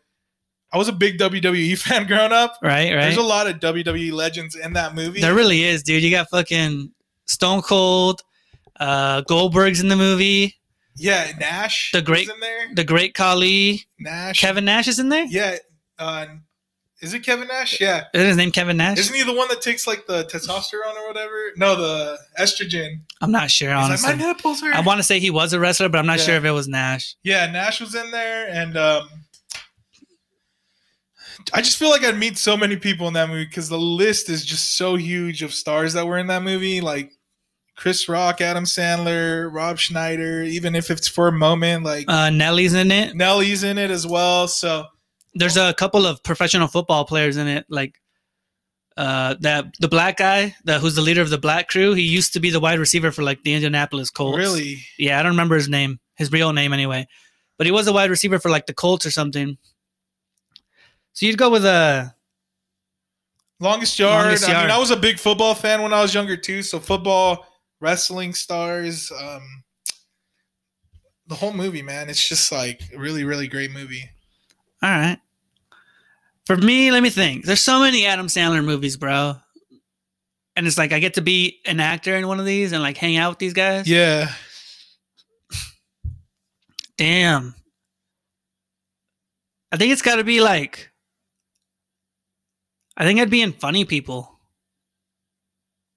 I 0.73 0.79
was 0.79 0.89
a 0.89 0.93
big 0.93 1.19
WWE 1.19 1.77
fan 1.83 2.07
growing 2.07 2.33
up. 2.33 2.59
right, 2.63 2.93
right. 2.95 3.01
There's 3.03 3.17
a 3.17 3.23
lot 3.23 3.47
of 3.47 3.57
WWE 3.61 4.13
legends 4.13 4.55
in 4.57 4.73
that 4.75 4.95
movie. 4.95 5.21
There 5.21 5.35
really 5.35 5.65
is, 5.65 5.83
dude. 5.83 6.03
You 6.03 6.11
got 6.11 6.31
fucking 6.31 6.93
Stone 7.27 7.63
Cold, 7.63 8.23
uh, 8.81 9.23
Goldberg's 9.23 9.81
in 9.81 9.89
the 9.89 9.97
movie. 9.97 10.55
yeah, 10.97 11.33
Nash. 11.41 11.91
The 11.93 12.03
great- 12.03 12.27
was 12.29 12.35
in 12.35 12.41
there. 12.41 12.69
The 12.75 12.85
Great 12.85 13.15
Khali. 13.15 13.83
Nash. 13.99 14.41
Kevin 14.41 14.65
Nash 14.65 14.89
is 14.89 14.99
in 14.99 15.09
there. 15.09 15.25
Yeah. 15.25 15.57
Uh, 15.99 16.27
is 17.03 17.13
it 17.13 17.21
Kevin 17.25 17.49
Nash? 17.49 17.81
Yeah. 17.81 18.05
Is 18.15 18.23
his 18.29 18.37
name 18.37 18.51
Kevin 18.53 18.77
Nash? 18.79 18.97
Isn't 18.99 19.15
he 19.15 19.25
the 19.25 19.35
one 19.35 19.49
that 19.49 19.61
takes 19.61 19.87
like 19.87 20.07
the 20.07 20.25
testosterone 20.25 20.95
or 20.97 21.09
whatever? 21.09 21.35
No, 21.57 21.75
the 21.77 22.17
estrogen. 22.41 23.01
I'm 23.21 23.31
not 23.33 23.51
sure, 23.51 23.75
He's 23.75 23.85
honestly. 23.85 24.11
like, 24.11 24.19
my 24.21 24.27
nipples 24.27 24.61
hurt. 24.61 24.75
I 24.75 24.81
want 24.81 24.99
to 24.99 25.03
say 25.03 25.19
he 25.19 25.31
was 25.31 25.53
a 25.53 25.61
wrestler, 25.61 25.89
but 25.89 25.99
I'm 25.99 26.07
not 26.07 26.19
Yeah. 26.21 26.25
sure 26.25 26.35
if 26.37 26.45
it 26.45 26.53
was 26.53 26.69
Nash. 26.69 27.17
yeah, 27.25 27.51
Nash 27.51 27.81
was 27.81 27.95
in 27.95 28.11
there, 28.13 28.49
and 28.49 28.77
um, 28.77 29.09
I 31.53 31.61
just 31.61 31.77
feel 31.77 31.91
like 31.91 32.05
I'd 32.05 32.19
meet 32.19 32.39
so 32.39 32.57
many 32.57 32.77
people 32.77 33.09
in 33.09 33.15
that 33.15 33.29
movie 33.29 33.45
because 33.47 33.69
the 33.69 33.79
list 33.79 34.29
is 34.29 34.45
just 34.45 34.77
so 34.77 34.97
huge 34.97 35.43
of 35.43 35.53
stars 35.53 35.93
that 35.95 36.07
were 36.07 36.19
in 36.19 36.29
that 36.29 36.43
movie, 36.43 36.81
like 36.81 37.11
Chris 37.75 38.09
Rock, 38.09 38.41
Adam 38.41 38.65
Sandler, 38.65 39.53
Rob 39.53 39.79
Schneider. 39.79 40.43
Even 40.43 40.75
if 40.77 40.91
it's 40.91 41.09
for 41.09 41.27
a 41.29 41.33
moment, 41.33 41.85
like 41.85 42.05
Uh, 42.09 42.31
Nelly's 42.31 42.75
in 42.75 42.91
it. 42.93 43.17
Nelly's 43.17 43.65
in 43.65 43.77
it 43.79 43.91
as 43.91 44.07
well. 44.07 44.47
So 44.47 44.87
There's 45.35 45.57
a 45.57 45.73
couple 45.75 46.07
of 46.07 46.23
professional 46.23 46.69
football 46.69 47.05
players 47.05 47.37
in 47.37 47.47
it, 47.47 47.65
like 47.69 48.01
uh, 48.97 49.37
that 49.41 49.75
the 49.81 49.89
black 49.89 50.19
guy, 50.19 50.55
the 50.65 50.79
who's 50.79 50.95
the 50.95 51.03
leader 51.03 51.23
of 51.23 51.31
the 51.31 51.39
black 51.39 51.69
crew. 51.69 51.95
He 51.95 52.03
used 52.03 52.35
to 52.35 52.41
be 52.41 52.51
the 52.51 52.61
wide 52.61 52.79
receiver 52.79 53.11
for 53.11 53.23
like 53.23 53.43
the 53.43 53.55
Indianapolis 53.55 54.11
Colts. 54.11 54.37
really, 54.37 54.85
Yeah, 54.99 55.19
I 55.19 55.23
don't 55.23 55.33
remember 55.33 55.55
his 55.55 55.69
name, 55.69 56.01
his 56.17 56.31
real 56.31 56.53
name 56.53 56.73
anyway. 56.73 57.07
But 57.57 57.67
he 57.67 57.73
was 57.73 57.87
a 57.87 57.93
wide 57.93 58.11
receiver 58.11 58.39
for 58.39 58.51
like 58.51 58.67
the 58.67 58.75
Colts 58.75 59.07
or 59.07 59.11
something. 59.11 59.57
So 61.15 61.27
you'd 61.27 61.39
go 61.39 61.51
with 61.51 61.65
a 61.65 62.15
longest 63.61 63.99
yard. 63.99 64.27
Longest 64.27 64.49
I 64.49 64.63
mean. 64.63 64.71
I 64.71 64.79
was 64.79 64.91
a 64.91 64.97
big 64.97 65.19
football 65.19 65.55
fan 65.55 65.83
when 65.83 65.93
I 65.93 66.03
was 66.03 66.15
younger 66.15 66.37
too. 66.37 66.63
So 66.63 66.81
football, 66.81 67.47
wrestling 67.81 68.35
stars, 68.35 69.11
um, 69.13 69.65
the 71.27 71.35
whole 71.35 71.53
movie, 71.53 71.83
man. 71.83 72.09
It's 72.09 72.29
just 72.29 72.53
like 72.53 72.83
a 72.95 72.99
really, 72.99 73.25
really 73.25 73.49
great 73.49 73.71
movie. 73.71 74.11
All 74.83 74.91
right. 74.91 75.19
For 76.47 76.57
me, 76.57 76.91
let 76.91 77.03
me 77.03 77.11
think. 77.11 77.45
There's 77.45 77.61
so 77.61 77.81
many 77.81 78.05
Adam 78.07 78.27
Sandler 78.27 78.65
movies, 78.65 78.97
bro. 78.97 79.37
And 80.57 80.67
it's 80.67 80.77
like 80.77 80.93
I 80.93 80.99
get 80.99 81.15
to 81.15 81.23
be 81.23 81.61
an 81.67 81.81
actor 81.81 82.15
in 82.17 82.27
one 82.27 82.41
of 82.41 82.47
these 82.47 82.73
and 82.73 82.83
like 82.83 82.97
hang 82.97 83.17
out 83.17 83.31
with 83.31 83.39
these 83.39 83.53
guys. 83.55 83.89
Yeah. 83.89 84.31
Damn. 86.99 87.55
I 89.71 89.77
think 89.77 89.93
it's 89.93 90.03
got 90.03 90.17
to 90.17 90.25
be 90.25 90.41
like. 90.41 90.91
I 92.97 93.05
think 93.05 93.21
I'd 93.21 93.31
be 93.31 93.41
in 93.41 93.53
Funny 93.53 93.85
People. 93.85 94.29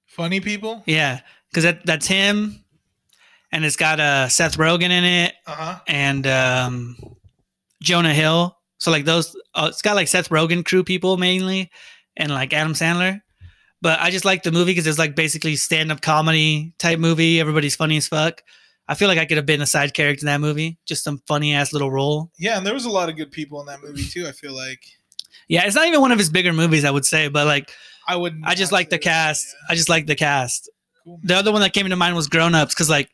Funny 0.05 0.39
people. 0.39 0.81
Yeah, 0.86 1.19
because 1.49 1.65
that 1.65 1.86
that's 1.86 2.07
him, 2.07 2.63
and 3.51 3.65
it's 3.65 3.75
got 3.75 3.99
uh 3.99 4.29
Seth 4.29 4.55
Rogen 4.57 4.83
in 4.91 5.03
it 5.03 5.33
Uh 5.45 5.55
huh. 5.55 5.79
and 5.89 6.25
um 6.25 6.95
Jonah 7.83 8.13
Hill. 8.13 8.55
So 8.78 8.91
like 8.91 9.05
those, 9.05 9.36
uh, 9.53 9.67
it's 9.69 9.82
got 9.82 9.95
like 9.95 10.07
Seth 10.07 10.30
Rogen 10.30 10.65
crew 10.65 10.84
people 10.84 11.17
mainly, 11.17 11.71
and 12.17 12.32
like 12.32 12.53
Adam 12.53 12.73
Sandler. 12.73 13.21
But 13.82 13.99
I 13.99 14.09
just 14.09 14.26
like 14.26 14.43
the 14.43 14.51
movie 14.51 14.71
because 14.71 14.88
it's 14.88 14.97
like 14.99 15.15
basically 15.15 15.55
stand 15.55 15.91
up 15.91 16.01
comedy 16.01 16.73
type 16.80 16.99
movie. 16.99 17.39
Everybody's 17.39 17.76
funny 17.76 17.97
as 17.97 18.07
fuck. 18.07 18.41
I 18.88 18.95
feel 18.95 19.07
like 19.07 19.17
I 19.17 19.26
could 19.26 19.38
have 19.38 19.45
been 19.45 19.61
a 19.61 19.65
side 19.65 19.93
character 19.93 20.21
in 20.23 20.26
that 20.28 20.41
movie, 20.41 20.78
just 20.86 21.03
some 21.03 21.19
funny 21.28 21.53
ass 21.53 21.73
little 21.73 21.89
role. 21.91 22.32
Yeah, 22.38 22.57
and 22.57 22.65
there 22.65 22.73
was 22.73 22.86
a 22.86 22.89
lot 22.89 23.09
of 23.09 23.15
good 23.15 23.32
people 23.32 23.59
in 23.59 23.65
that 23.67 23.82
movie 23.82 24.05
too. 24.05 24.28
I 24.28 24.32
feel 24.32 24.53
like 24.53 24.80
Yeah, 25.47 25.65
it's 25.65 25.76
not 25.76 25.88
even 25.88 26.01
one 26.01 26.11
of 26.11 26.19
his 26.19 26.30
bigger 26.30 26.53
movies, 26.53 26.86
I 26.86 26.91
would 26.91 27.05
say, 27.05 27.28
but 27.28 27.45
like 27.47 27.71
I 28.07 28.15
would. 28.15 28.39
I 28.43 28.53
just 28.55 28.71
like 28.71 28.89
the 28.89 28.97
that. 28.97 29.01
cast. 29.03 29.45
Yeah. 29.47 29.73
I 29.73 29.76
just 29.76 29.89
like 29.89 30.05
the 30.05 30.15
cast. 30.15 30.69
Cool. 31.03 31.19
The 31.23 31.36
other 31.36 31.51
one 31.51 31.61
that 31.61 31.73
came 31.73 31.86
into 31.86 31.95
mind 31.95 32.15
was 32.15 32.28
Grown 32.28 32.53
Ups 32.55 32.73
because 32.73 32.89
like 32.89 33.09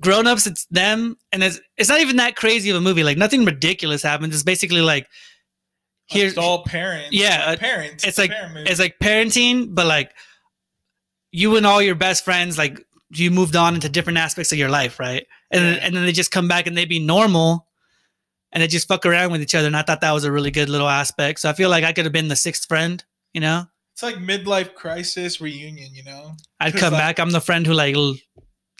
Grown 0.00 0.26
Ups, 0.26 0.46
it's 0.46 0.66
them, 0.66 1.16
and 1.32 1.42
it's 1.42 1.60
it's 1.76 1.88
not 1.88 2.00
even 2.00 2.16
that 2.16 2.36
crazy 2.36 2.70
of 2.70 2.76
a 2.76 2.80
movie. 2.80 3.02
Like 3.04 3.16
nothing 3.16 3.44
ridiculous 3.44 4.02
happens. 4.02 4.34
It's 4.34 4.42
basically 4.44 4.82
like 4.82 5.08
here's 6.06 6.36
all 6.36 6.64
parents. 6.64 7.12
Yeah, 7.12 7.44
uh, 7.46 7.56
parents. 7.56 8.04
it's 8.04 8.18
a 8.18 8.22
like- 8.22 8.30
parent 8.30 8.68
it's 8.68 8.80
like 8.80 8.96
parenting, 9.02 9.74
but 9.74 9.86
like 9.86 10.12
you 11.32 11.56
and 11.56 11.66
all 11.66 11.82
your 11.82 11.94
best 11.94 12.24
friends, 12.24 12.56
like 12.58 12.80
you 13.10 13.30
moved 13.30 13.56
on 13.56 13.74
into 13.74 13.88
different 13.88 14.18
aspects 14.18 14.52
of 14.52 14.58
your 14.58 14.68
life, 14.68 14.98
right? 14.98 15.26
And 15.50 15.62
then, 15.64 15.78
and 15.78 15.96
then 15.96 16.04
they 16.04 16.12
just 16.12 16.30
come 16.30 16.48
back 16.48 16.66
and 16.66 16.76
they 16.76 16.84
be 16.84 16.98
normal, 16.98 17.66
and 18.52 18.62
they 18.62 18.66
just 18.66 18.88
fuck 18.88 19.06
around 19.06 19.32
with 19.32 19.40
each 19.42 19.54
other. 19.54 19.66
And 19.66 19.76
I 19.76 19.82
thought 19.82 20.00
that 20.02 20.12
was 20.12 20.24
a 20.24 20.32
really 20.32 20.50
good 20.50 20.68
little 20.68 20.88
aspect. 20.88 21.40
So 21.40 21.48
I 21.48 21.52
feel 21.52 21.70
like 21.70 21.84
I 21.84 21.92
could 21.92 22.04
have 22.04 22.12
been 22.12 22.28
the 22.28 22.36
sixth 22.36 22.66
friend. 22.68 23.02
You 23.32 23.40
know, 23.40 23.64
it's 23.94 24.02
like 24.02 24.16
midlife 24.16 24.74
crisis 24.74 25.40
reunion. 25.40 25.94
You 25.94 26.04
know. 26.04 26.32
I'd 26.60 26.74
come 26.74 26.92
like- 26.92 27.00
back. 27.02 27.18
I'm 27.20 27.30
the 27.30 27.40
friend 27.40 27.66
who 27.66 27.72
like. 27.72 27.96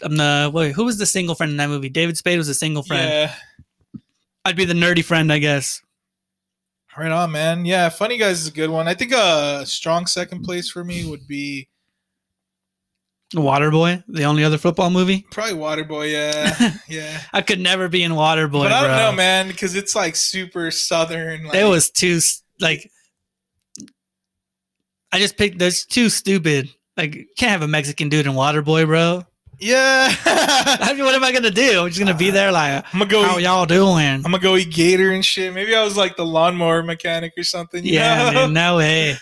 I'm 0.03 0.15
the 0.17 0.51
wait. 0.53 0.73
Who 0.73 0.85
was 0.85 0.97
the 0.97 1.05
single 1.05 1.35
friend 1.35 1.51
in 1.51 1.57
that 1.57 1.69
movie? 1.69 1.89
David 1.89 2.17
Spade 2.17 2.37
was 2.37 2.49
a 2.49 2.53
single 2.53 2.83
friend. 2.83 3.09
Yeah. 3.09 4.01
I'd 4.45 4.55
be 4.55 4.65
the 4.65 4.73
nerdy 4.73 5.03
friend, 5.03 5.31
I 5.33 5.39
guess. 5.39 5.81
Right 6.97 7.11
on, 7.11 7.31
man. 7.31 7.65
Yeah, 7.65 7.89
Funny 7.89 8.17
Guys 8.17 8.41
is 8.41 8.47
a 8.47 8.51
good 8.51 8.69
one. 8.71 8.87
I 8.87 8.93
think 8.95 9.11
a 9.11 9.63
strong 9.65 10.07
second 10.07 10.43
place 10.43 10.69
for 10.69 10.83
me 10.83 11.05
would 11.07 11.27
be 11.27 11.67
Waterboy, 13.35 14.03
the 14.07 14.23
only 14.23 14.43
other 14.43 14.57
football 14.57 14.89
movie. 14.89 15.25
probably 15.31 15.53
Waterboy. 15.55 16.11
Yeah, 16.11 16.73
yeah. 16.87 17.21
I 17.33 17.41
could 17.41 17.59
never 17.59 17.87
be 17.89 18.03
in 18.03 18.13
Waterboy, 18.13 18.63
but 18.63 18.71
I 18.71 18.81
don't 18.81 18.89
bro. 18.89 18.97
know, 18.97 19.11
man, 19.11 19.47
because 19.47 19.75
it's 19.75 19.95
like 19.95 20.15
super 20.15 20.71
southern. 20.71 21.45
Like, 21.45 21.55
It 21.55 21.65
was 21.65 21.89
too 21.91 22.19
like. 22.59 22.89
I 25.11 25.19
just 25.19 25.37
picked. 25.37 25.59
There's 25.59 25.85
too 25.85 26.09
stupid. 26.09 26.69
Like, 26.95 27.27
can't 27.37 27.51
have 27.51 27.61
a 27.61 27.67
Mexican 27.67 28.09
dude 28.09 28.25
in 28.25 28.33
Waterboy, 28.33 28.85
bro. 28.87 29.23
Yeah. 29.59 30.13
I 30.25 30.93
mean, 30.93 31.03
what 31.03 31.15
am 31.15 31.23
I 31.23 31.31
gonna 31.31 31.51
do? 31.51 31.81
I'm 31.81 31.87
just 31.87 31.99
gonna 31.99 32.17
be 32.17 32.29
there 32.29 32.51
like, 32.51 32.85
I'm 32.93 32.99
gonna 32.99 33.11
go. 33.11 33.23
how 33.23 33.37
eat, 33.37 33.43
y'all 33.43 33.65
doing? 33.65 33.97
I'm 33.97 34.23
gonna 34.23 34.39
go 34.39 34.55
eat 34.55 34.71
gator 34.71 35.11
and 35.11 35.23
shit. 35.25 35.53
Maybe 35.53 35.75
I 35.75 35.83
was 35.83 35.97
like 35.97 36.15
the 36.15 36.25
lawnmower 36.25 36.83
mechanic 36.83 37.33
or 37.37 37.43
something. 37.43 37.83
Yeah, 37.83 38.31
man, 38.33 38.53
no 38.53 38.77
way. 38.77 39.15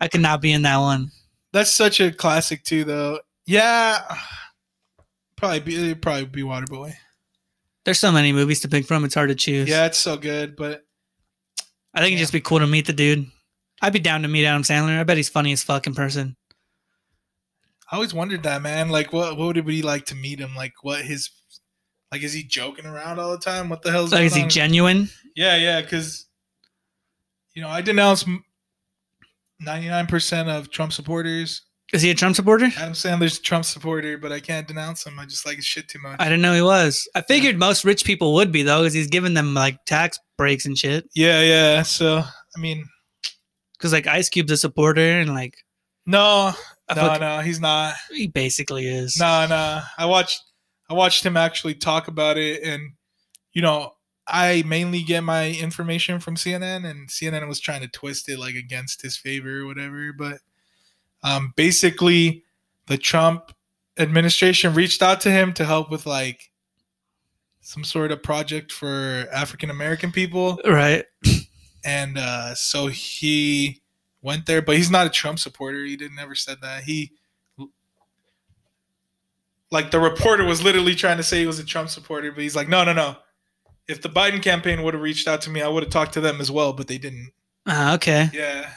I 0.00 0.08
could 0.08 0.20
not 0.20 0.40
be 0.40 0.52
in 0.52 0.62
that 0.62 0.78
one. 0.78 1.10
That's 1.52 1.72
such 1.72 2.00
a 2.00 2.12
classic 2.12 2.64
too, 2.64 2.84
though. 2.84 3.20
Yeah, 3.46 4.02
probably 5.36 5.60
be 5.60 5.76
it'd 5.76 6.02
probably 6.02 6.26
be 6.26 6.42
Waterboy. 6.42 6.94
There's 7.84 7.98
so 7.98 8.10
many 8.10 8.32
movies 8.32 8.60
to 8.60 8.68
pick 8.68 8.86
from. 8.86 9.04
It's 9.04 9.14
hard 9.14 9.28
to 9.28 9.34
choose. 9.34 9.68
Yeah, 9.68 9.86
it's 9.86 9.98
so 9.98 10.16
good, 10.16 10.56
but 10.56 10.84
I 11.94 12.00
think 12.00 12.12
it'd 12.12 12.18
just 12.18 12.32
be 12.32 12.40
cool 12.40 12.58
to 12.58 12.66
meet 12.66 12.86
the 12.86 12.92
dude. 12.92 13.26
I'd 13.80 13.92
be 13.92 14.00
down 14.00 14.22
to 14.22 14.28
meet 14.28 14.46
Adam 14.46 14.62
Sandler. 14.62 14.98
I 14.98 15.04
bet 15.04 15.16
he's 15.16 15.28
funny 15.28 15.52
as 15.52 15.62
fuck 15.62 15.86
in 15.86 15.94
person. 15.94 16.36
I 17.90 17.96
always 17.96 18.12
wondered 18.14 18.42
that, 18.44 18.62
man. 18.62 18.88
Like, 18.88 19.12
what 19.12 19.36
what 19.36 19.46
would 19.46 19.56
it 19.56 19.66
be 19.66 19.82
like 19.82 20.06
to 20.06 20.14
meet 20.14 20.40
him? 20.40 20.54
Like, 20.56 20.72
what 20.82 21.04
his 21.04 21.30
like 22.12 22.22
is 22.22 22.32
he 22.32 22.42
joking 22.44 22.86
around 22.86 23.18
all 23.18 23.30
the 23.32 23.38
time? 23.38 23.68
What 23.68 23.82
the 23.82 23.90
hell's 23.90 24.12
Like, 24.12 24.24
is 24.24 24.34
he 24.34 24.42
on? 24.42 24.48
genuine? 24.48 25.08
yeah, 25.34 25.56
yeah, 25.56 25.80
because 25.80 26.26
you 27.54 27.62
know 27.62 27.68
I 27.68 27.80
denounce 27.82 28.24
ninety 29.60 29.88
nine 29.88 30.06
percent 30.06 30.48
of 30.48 30.70
Trump 30.70 30.92
supporters. 30.92 31.62
Is 31.92 32.02
he 32.02 32.10
a 32.10 32.14
Trump 32.14 32.34
supporter? 32.34 32.66
Adam 32.76 32.94
Sandler's 32.94 33.38
a 33.38 33.42
Trump 33.42 33.64
supporter, 33.64 34.18
but 34.18 34.32
I 34.32 34.40
can't 34.40 34.66
denounce 34.66 35.06
him. 35.06 35.20
I 35.20 35.24
just 35.24 35.46
like 35.46 35.56
his 35.56 35.64
shit 35.64 35.86
too 35.88 36.00
much. 36.00 36.16
I 36.18 36.24
didn't 36.24 36.42
know 36.42 36.52
he 36.54 36.60
was. 36.62 37.08
I 37.14 37.20
figured 37.22 37.56
most 37.58 37.84
rich 37.84 38.04
people 38.04 38.34
would 38.34 38.50
be 38.50 38.62
though, 38.64 38.80
because 38.80 38.92
he's 38.94 39.06
giving 39.06 39.34
them 39.34 39.54
like 39.54 39.84
tax 39.84 40.18
breaks 40.36 40.66
and 40.66 40.76
shit. 40.76 41.08
yeah, 41.14 41.40
yeah. 41.42 41.82
So 41.82 42.18
I 42.18 42.60
mean, 42.60 42.84
Because 43.78 43.92
like 43.92 44.08
Ice 44.08 44.28
Cube's 44.28 44.50
a 44.50 44.56
supporter, 44.56 45.00
and 45.20 45.32
like 45.32 45.54
no, 46.06 46.52
no, 46.94 46.94
fuck- 47.02 47.20
no, 47.20 47.40
he's 47.40 47.60
not. 47.60 47.94
he 48.12 48.26
basically 48.28 48.86
is. 48.86 49.18
No, 49.18 49.46
no. 49.48 49.80
I 49.98 50.06
watched 50.06 50.42
I 50.88 50.94
watched 50.94 51.24
him 51.26 51.36
actually 51.36 51.74
talk 51.74 52.06
about 52.08 52.36
it 52.38 52.62
and 52.62 52.92
you 53.52 53.62
know, 53.62 53.92
I 54.28 54.62
mainly 54.66 55.02
get 55.02 55.22
my 55.22 55.50
information 55.52 56.20
from 56.20 56.36
CNN 56.36 56.88
and 56.88 57.08
CNN 57.08 57.48
was 57.48 57.58
trying 57.60 57.80
to 57.80 57.88
twist 57.88 58.28
it 58.28 58.38
like 58.38 58.54
against 58.54 59.00
his 59.02 59.16
favor 59.16 59.60
or 59.62 59.66
whatever, 59.66 60.12
but 60.12 60.38
um 61.24 61.52
basically 61.56 62.44
the 62.86 62.98
Trump 62.98 63.52
administration 63.98 64.74
reached 64.74 65.02
out 65.02 65.20
to 65.22 65.30
him 65.30 65.52
to 65.54 65.64
help 65.64 65.90
with 65.90 66.06
like 66.06 66.50
some 67.62 67.82
sort 67.82 68.12
of 68.12 68.22
project 68.22 68.70
for 68.70 69.26
African 69.32 69.70
American 69.70 70.12
people 70.12 70.60
Right. 70.64 71.04
and 71.84 72.16
uh 72.18 72.54
so 72.54 72.86
he 72.88 73.82
went 74.26 74.44
there 74.44 74.60
but 74.60 74.76
he's 74.76 74.90
not 74.90 75.06
a 75.06 75.10
trump 75.10 75.38
supporter. 75.38 75.84
He 75.84 75.96
didn't 75.96 76.18
ever 76.18 76.34
said 76.34 76.58
that. 76.60 76.82
He 76.84 77.12
like 79.70 79.90
the 79.90 80.00
reporter 80.00 80.44
was 80.44 80.62
literally 80.62 80.94
trying 80.94 81.16
to 81.16 81.22
say 81.22 81.40
he 81.40 81.46
was 81.46 81.58
a 81.58 81.64
trump 81.64 81.88
supporter 81.88 82.30
but 82.30 82.42
he's 82.42 82.54
like 82.56 82.68
no 82.68 82.84
no 82.84 82.92
no. 82.92 83.16
If 83.88 84.02
the 84.02 84.08
biden 84.08 84.42
campaign 84.42 84.82
would 84.82 84.94
have 84.94 85.02
reached 85.02 85.28
out 85.28 85.40
to 85.42 85.50
me 85.50 85.62
i 85.62 85.68
would 85.68 85.82
have 85.84 85.92
talked 85.92 86.14
to 86.14 86.20
them 86.20 86.40
as 86.40 86.50
well 86.50 86.72
but 86.72 86.88
they 86.88 86.98
didn't. 86.98 87.30
Ah, 87.68 87.94
okay. 87.94 88.28
yeah. 88.32 88.70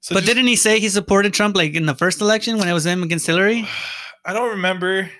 So 0.00 0.14
but 0.14 0.20
just- 0.20 0.26
didn't 0.32 0.46
he 0.46 0.56
say 0.56 0.78
he 0.78 0.88
supported 0.88 1.34
Trump 1.34 1.56
like 1.56 1.74
in 1.74 1.84
the 1.86 1.94
first 1.94 2.20
election 2.20 2.58
when 2.58 2.68
it 2.68 2.72
was 2.72 2.86
him 2.86 3.02
against 3.02 3.26
Hillary? 3.26 3.66
i 4.24 4.32
don't 4.32 4.50
remember. 4.50 5.10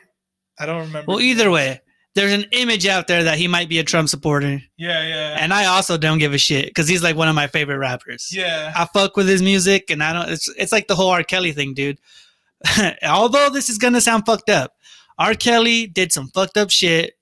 I 0.58 0.64
don't 0.66 0.86
remember. 0.86 1.04
Well, 1.08 1.20
either 1.20 1.50
way, 1.50 1.80
there's 2.16 2.32
an 2.32 2.46
image 2.50 2.86
out 2.86 3.06
there 3.06 3.22
that 3.24 3.38
he 3.38 3.46
might 3.46 3.68
be 3.68 3.78
a 3.78 3.84
Trump 3.84 4.08
supporter, 4.08 4.60
yeah 4.76 5.06
yeah 5.06 5.36
and 5.38 5.54
I 5.54 5.66
also 5.66 5.96
don't 5.96 6.18
give 6.18 6.32
a 6.34 6.38
shit 6.38 6.64
because 6.66 6.88
he's 6.88 7.02
like 7.02 7.14
one 7.14 7.28
of 7.28 7.34
my 7.36 7.46
favorite 7.46 7.78
rappers. 7.78 8.30
yeah 8.32 8.72
I 8.74 8.86
fuck 8.86 9.16
with 9.16 9.28
his 9.28 9.42
music, 9.42 9.90
and 9.90 10.02
I 10.02 10.12
don't. 10.12 10.28
It's 10.30 10.48
it's 10.56 10.72
like 10.72 10.88
the 10.88 10.96
whole 10.96 11.10
R. 11.10 11.22
Kelly 11.22 11.52
thing, 11.52 11.74
dude. 11.74 12.00
Although 13.06 13.50
this 13.50 13.68
is 13.68 13.78
gonna 13.78 14.00
sound 14.00 14.24
fucked 14.26 14.50
up, 14.50 14.72
R. 15.18 15.34
Kelly 15.34 15.86
did 15.86 16.10
some 16.10 16.28
fucked 16.28 16.56
up 16.56 16.70
shit. 16.70 17.14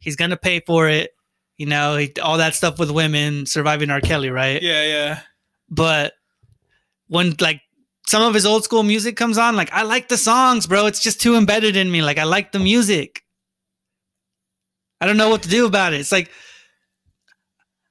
He's 0.00 0.16
gonna 0.16 0.36
pay 0.36 0.60
for 0.66 0.88
it. 0.88 1.12
You 1.56 1.66
know, 1.66 1.96
he, 1.96 2.12
all 2.22 2.38
that 2.38 2.54
stuff 2.54 2.78
with 2.78 2.90
women 2.90 3.46
surviving 3.46 3.90
R. 3.90 4.00
Kelly, 4.00 4.30
right? 4.30 4.60
yeah 4.62 4.84
yeah 4.84 5.20
But 5.68 6.14
when 7.06 7.34
like 7.40 7.60
some 8.06 8.22
of 8.22 8.34
his 8.34 8.46
old 8.46 8.64
school 8.64 8.82
music 8.82 9.16
comes 9.16 9.38
on, 9.38 9.54
like 9.56 9.72
I 9.72 9.82
like 9.82 10.08
the 10.08 10.16
songs, 10.16 10.66
bro. 10.66 10.86
It's 10.86 11.00
just 11.00 11.20
too 11.20 11.36
embedded 11.36 11.76
in 11.76 11.90
me. 11.90 12.02
Like 12.02 12.18
I 12.18 12.24
like 12.24 12.50
the 12.52 12.58
music. 12.58 13.19
I 15.00 15.06
don't 15.06 15.16
know 15.16 15.30
what 15.30 15.42
to 15.44 15.48
do 15.48 15.66
about 15.66 15.92
it. 15.94 16.00
It's 16.00 16.12
like 16.12 16.30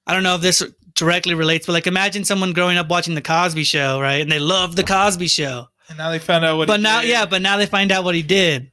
I 0.08 0.14
don't 0.14 0.24
know 0.24 0.36
if 0.36 0.42
this 0.42 0.64
directly 0.96 1.34
relates, 1.34 1.66
but 1.66 1.74
like 1.74 1.88
imagine 1.88 2.24
someone 2.26 2.54
growing 2.54 2.78
up 2.78 2.90
watching 2.90 3.16
the 3.16 3.22
Cosby 3.22 3.64
Show, 3.64 4.00
right? 4.02 4.22
And 4.22 4.32
they 4.32 4.40
love 4.40 4.76
the 4.76 4.84
Cosby 4.84 5.28
Show, 5.28 5.68
and 5.88 5.98
now 5.98 6.10
they 6.12 6.20
found 6.20 6.46
out 6.46 6.58
what 6.58 6.68
but 6.68 6.80
now, 6.82 7.02
did. 7.02 7.10
yeah, 7.10 7.26
but 7.26 7.42
now 7.42 7.58
they 7.58 7.66
find 7.66 7.92
out 7.92 8.04
what 8.04 8.16
he 8.16 8.24
did, 8.24 8.72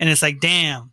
and 0.00 0.08
it's 0.10 0.22
like, 0.22 0.40
damn. 0.40 0.92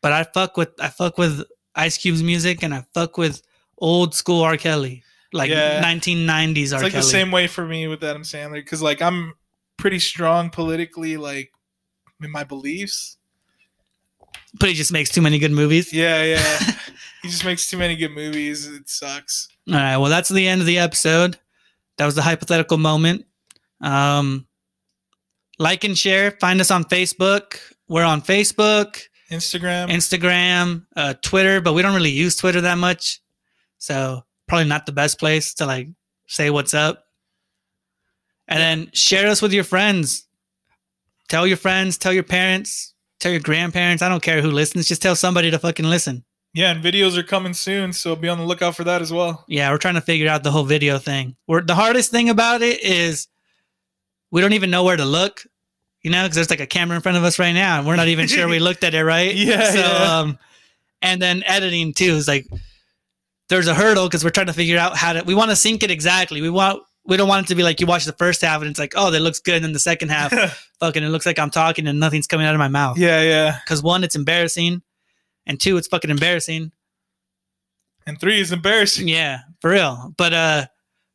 But 0.00 0.12
I 0.12 0.24
fuck 0.24 0.56
with 0.56 0.70
I 0.80 0.88
fuck 0.88 1.18
with 1.18 1.42
Ice 1.74 1.98
Cube's 1.98 2.22
music, 2.22 2.62
and 2.62 2.72
I 2.72 2.84
fuck 2.94 3.18
with 3.18 3.42
old 3.78 4.14
school 4.14 4.42
R. 4.42 4.56
Kelly, 4.56 5.02
like 5.32 5.50
Yeah. 5.50 5.82
1990s 5.82 6.56
it's 6.62 6.72
R. 6.72 6.82
like 6.82 6.92
Kelly. 6.92 7.02
the 7.02 7.08
same 7.08 7.30
way 7.30 7.46
for 7.46 7.64
me 7.66 7.88
with 7.88 8.02
Adam 8.04 8.22
Sandler 8.22 8.54
because 8.54 8.80
like 8.82 9.02
I'm 9.02 9.34
pretty 9.76 9.98
strong 9.98 10.50
politically, 10.50 11.16
like 11.16 11.50
in 12.22 12.30
my 12.30 12.44
beliefs. 12.44 13.16
But 14.54 14.68
he 14.68 14.74
just 14.74 14.92
makes 14.92 15.10
too 15.10 15.22
many 15.22 15.38
good 15.38 15.52
movies. 15.52 15.92
Yeah, 15.92 16.22
yeah. 16.22 16.58
he 17.22 17.28
just 17.28 17.44
makes 17.44 17.68
too 17.68 17.78
many 17.78 17.96
good 17.96 18.12
movies. 18.12 18.66
It 18.66 18.88
sucks. 18.88 19.48
All 19.68 19.74
right, 19.74 19.96
well, 19.96 20.10
that's 20.10 20.28
the 20.28 20.48
end 20.48 20.60
of 20.60 20.66
the 20.66 20.78
episode. 20.78 21.38
That 21.98 22.06
was 22.06 22.14
the 22.14 22.22
hypothetical 22.22 22.78
moment. 22.78 23.26
Um, 23.80 24.46
like 25.58 25.84
and 25.84 25.96
share. 25.96 26.32
Find 26.32 26.60
us 26.60 26.70
on 26.70 26.84
Facebook. 26.84 27.58
We're 27.88 28.04
on 28.04 28.22
Facebook, 28.22 29.00
Instagram. 29.30 29.88
Instagram, 29.88 30.86
uh, 30.94 31.14
Twitter, 31.22 31.60
but 31.60 31.72
we 31.72 31.82
don't 31.82 31.94
really 31.94 32.10
use 32.10 32.36
Twitter 32.36 32.60
that 32.60 32.78
much, 32.78 33.20
so 33.78 34.24
probably 34.46 34.68
not 34.68 34.86
the 34.86 34.92
best 34.92 35.18
place 35.18 35.54
to 35.54 35.66
like 35.66 35.88
say 36.26 36.50
what's 36.50 36.74
up. 36.74 37.04
And 38.46 38.60
then 38.60 38.90
share 38.94 39.28
us 39.28 39.42
with 39.42 39.52
your 39.52 39.64
friends. 39.64 40.26
Tell 41.28 41.46
your 41.46 41.58
friends. 41.58 41.98
Tell 41.98 42.14
your 42.14 42.22
parents. 42.22 42.94
Tell 43.20 43.32
your 43.32 43.40
grandparents. 43.40 44.02
I 44.02 44.08
don't 44.08 44.22
care 44.22 44.40
who 44.40 44.50
listens. 44.50 44.86
Just 44.88 45.02
tell 45.02 45.16
somebody 45.16 45.50
to 45.50 45.58
fucking 45.58 45.86
listen. 45.86 46.24
yeah, 46.54 46.70
and 46.70 46.82
videos 46.82 47.16
are 47.16 47.22
coming 47.22 47.52
soon, 47.54 47.92
so 47.92 48.14
be 48.16 48.28
on 48.28 48.38
the 48.38 48.44
lookout 48.44 48.76
for 48.76 48.84
that 48.84 49.02
as 49.02 49.12
well. 49.12 49.44
Yeah, 49.48 49.70
we're 49.70 49.78
trying 49.78 49.94
to 49.96 50.00
figure 50.00 50.28
out 50.28 50.42
the 50.44 50.50
whole 50.50 50.64
video 50.64 50.98
thing. 50.98 51.36
We're, 51.46 51.62
the 51.62 51.74
hardest 51.74 52.10
thing 52.10 52.30
about 52.30 52.62
it 52.62 52.82
is 52.82 53.26
we 54.30 54.40
don't 54.40 54.52
even 54.52 54.70
know 54.70 54.84
where 54.84 54.96
to 54.96 55.04
look, 55.04 55.44
you 56.02 56.10
know, 56.10 56.22
because 56.22 56.36
there's 56.36 56.50
like 56.50 56.60
a 56.60 56.66
camera 56.66 56.96
in 56.96 57.02
front 57.02 57.18
of 57.18 57.24
us 57.24 57.38
right 57.38 57.52
now, 57.52 57.78
and 57.78 57.86
we're 57.86 57.96
not 57.96 58.08
even 58.08 58.28
sure 58.28 58.48
we 58.48 58.58
looked 58.60 58.84
at 58.84 58.94
it 58.94 59.04
right. 59.04 59.34
Yeah, 59.34 59.70
So, 59.72 59.78
yeah. 59.80 60.18
um, 60.18 60.38
and 61.02 61.20
then 61.20 61.42
editing 61.46 61.92
too 61.94 62.12
is 62.14 62.28
like 62.28 62.46
there's 63.48 63.66
a 63.68 63.74
hurdle 63.74 64.06
because 64.06 64.22
we're 64.24 64.30
trying 64.30 64.46
to 64.46 64.52
figure 64.52 64.78
out 64.78 64.96
how 64.96 65.12
to. 65.14 65.22
We 65.24 65.34
want 65.34 65.50
to 65.50 65.56
sync 65.56 65.82
it 65.82 65.90
exactly. 65.90 66.40
We 66.40 66.50
want. 66.50 66.82
We 67.08 67.16
don't 67.16 67.26
want 67.26 67.46
it 67.46 67.48
to 67.48 67.54
be 67.56 67.62
like 67.64 67.80
you 67.80 67.86
watch 67.86 68.04
the 68.04 68.12
first 68.12 68.42
half 68.42 68.60
and 68.60 68.70
it's 68.70 68.78
like, 68.78 68.92
oh, 68.94 69.10
that 69.10 69.20
looks 69.20 69.40
good, 69.40 69.56
and 69.56 69.64
then 69.64 69.72
the 69.72 69.78
second 69.80 70.10
half, 70.10 70.30
fucking, 70.80 71.02
it 71.02 71.08
looks 71.08 71.26
like 71.26 71.38
I'm 71.40 71.50
talking 71.50 71.86
and 71.88 71.98
nothing's 71.98 72.26
coming 72.28 72.46
out 72.46 72.54
of 72.54 72.58
my 72.58 72.68
mouth. 72.68 72.98
yeah, 72.98 73.22
yeah. 73.22 73.58
Because 73.64 73.82
one, 73.82 74.04
it's 74.04 74.14
embarrassing, 74.14 74.82
and 75.46 75.58
two, 75.58 75.76
it's 75.78 75.88
fucking 75.88 76.10
embarrassing. 76.10 76.70
And 78.06 78.20
three 78.20 78.40
is 78.40 78.52
embarrassing. 78.52 79.08
Yeah, 79.08 79.40
for 79.60 79.70
real. 79.70 80.14
But 80.16 80.32
uh 80.32 80.66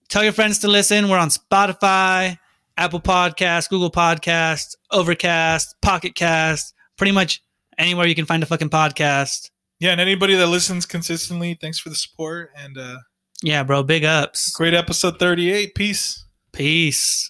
tell 0.09 0.23
your 0.23 0.33
friends 0.33 0.59
to 0.59 0.67
listen. 0.67 1.09
We're 1.09 1.17
on 1.17 1.29
Spotify, 1.29 2.37
Apple 2.77 2.99
Podcasts, 3.01 3.69
Google 3.69 3.89
Podcasts, 3.91 4.75
Overcast, 4.91 5.75
Pocket 5.81 6.13
Cast, 6.15 6.73
pretty 6.97 7.11
much 7.11 7.41
anywhere 7.77 8.05
you 8.05 8.13
can 8.15 8.25
find 8.25 8.43
a 8.43 8.45
fucking 8.45 8.69
podcast. 8.69 9.49
Yeah, 9.79 9.91
and 9.91 10.01
anybody 10.01 10.35
that 10.35 10.47
listens 10.47 10.85
consistently, 10.85 11.57
thanks 11.59 11.79
for 11.79 11.89
the 11.89 11.95
support. 11.95 12.51
And 12.55 12.77
uh 12.77 12.97
Yeah, 13.43 13.63
bro, 13.63 13.83
big 13.83 14.05
ups. 14.05 14.51
great 14.51 14.73
episode 14.73 15.19
38. 15.19 15.75
Peace. 15.75 16.25
Peace. 16.53 17.29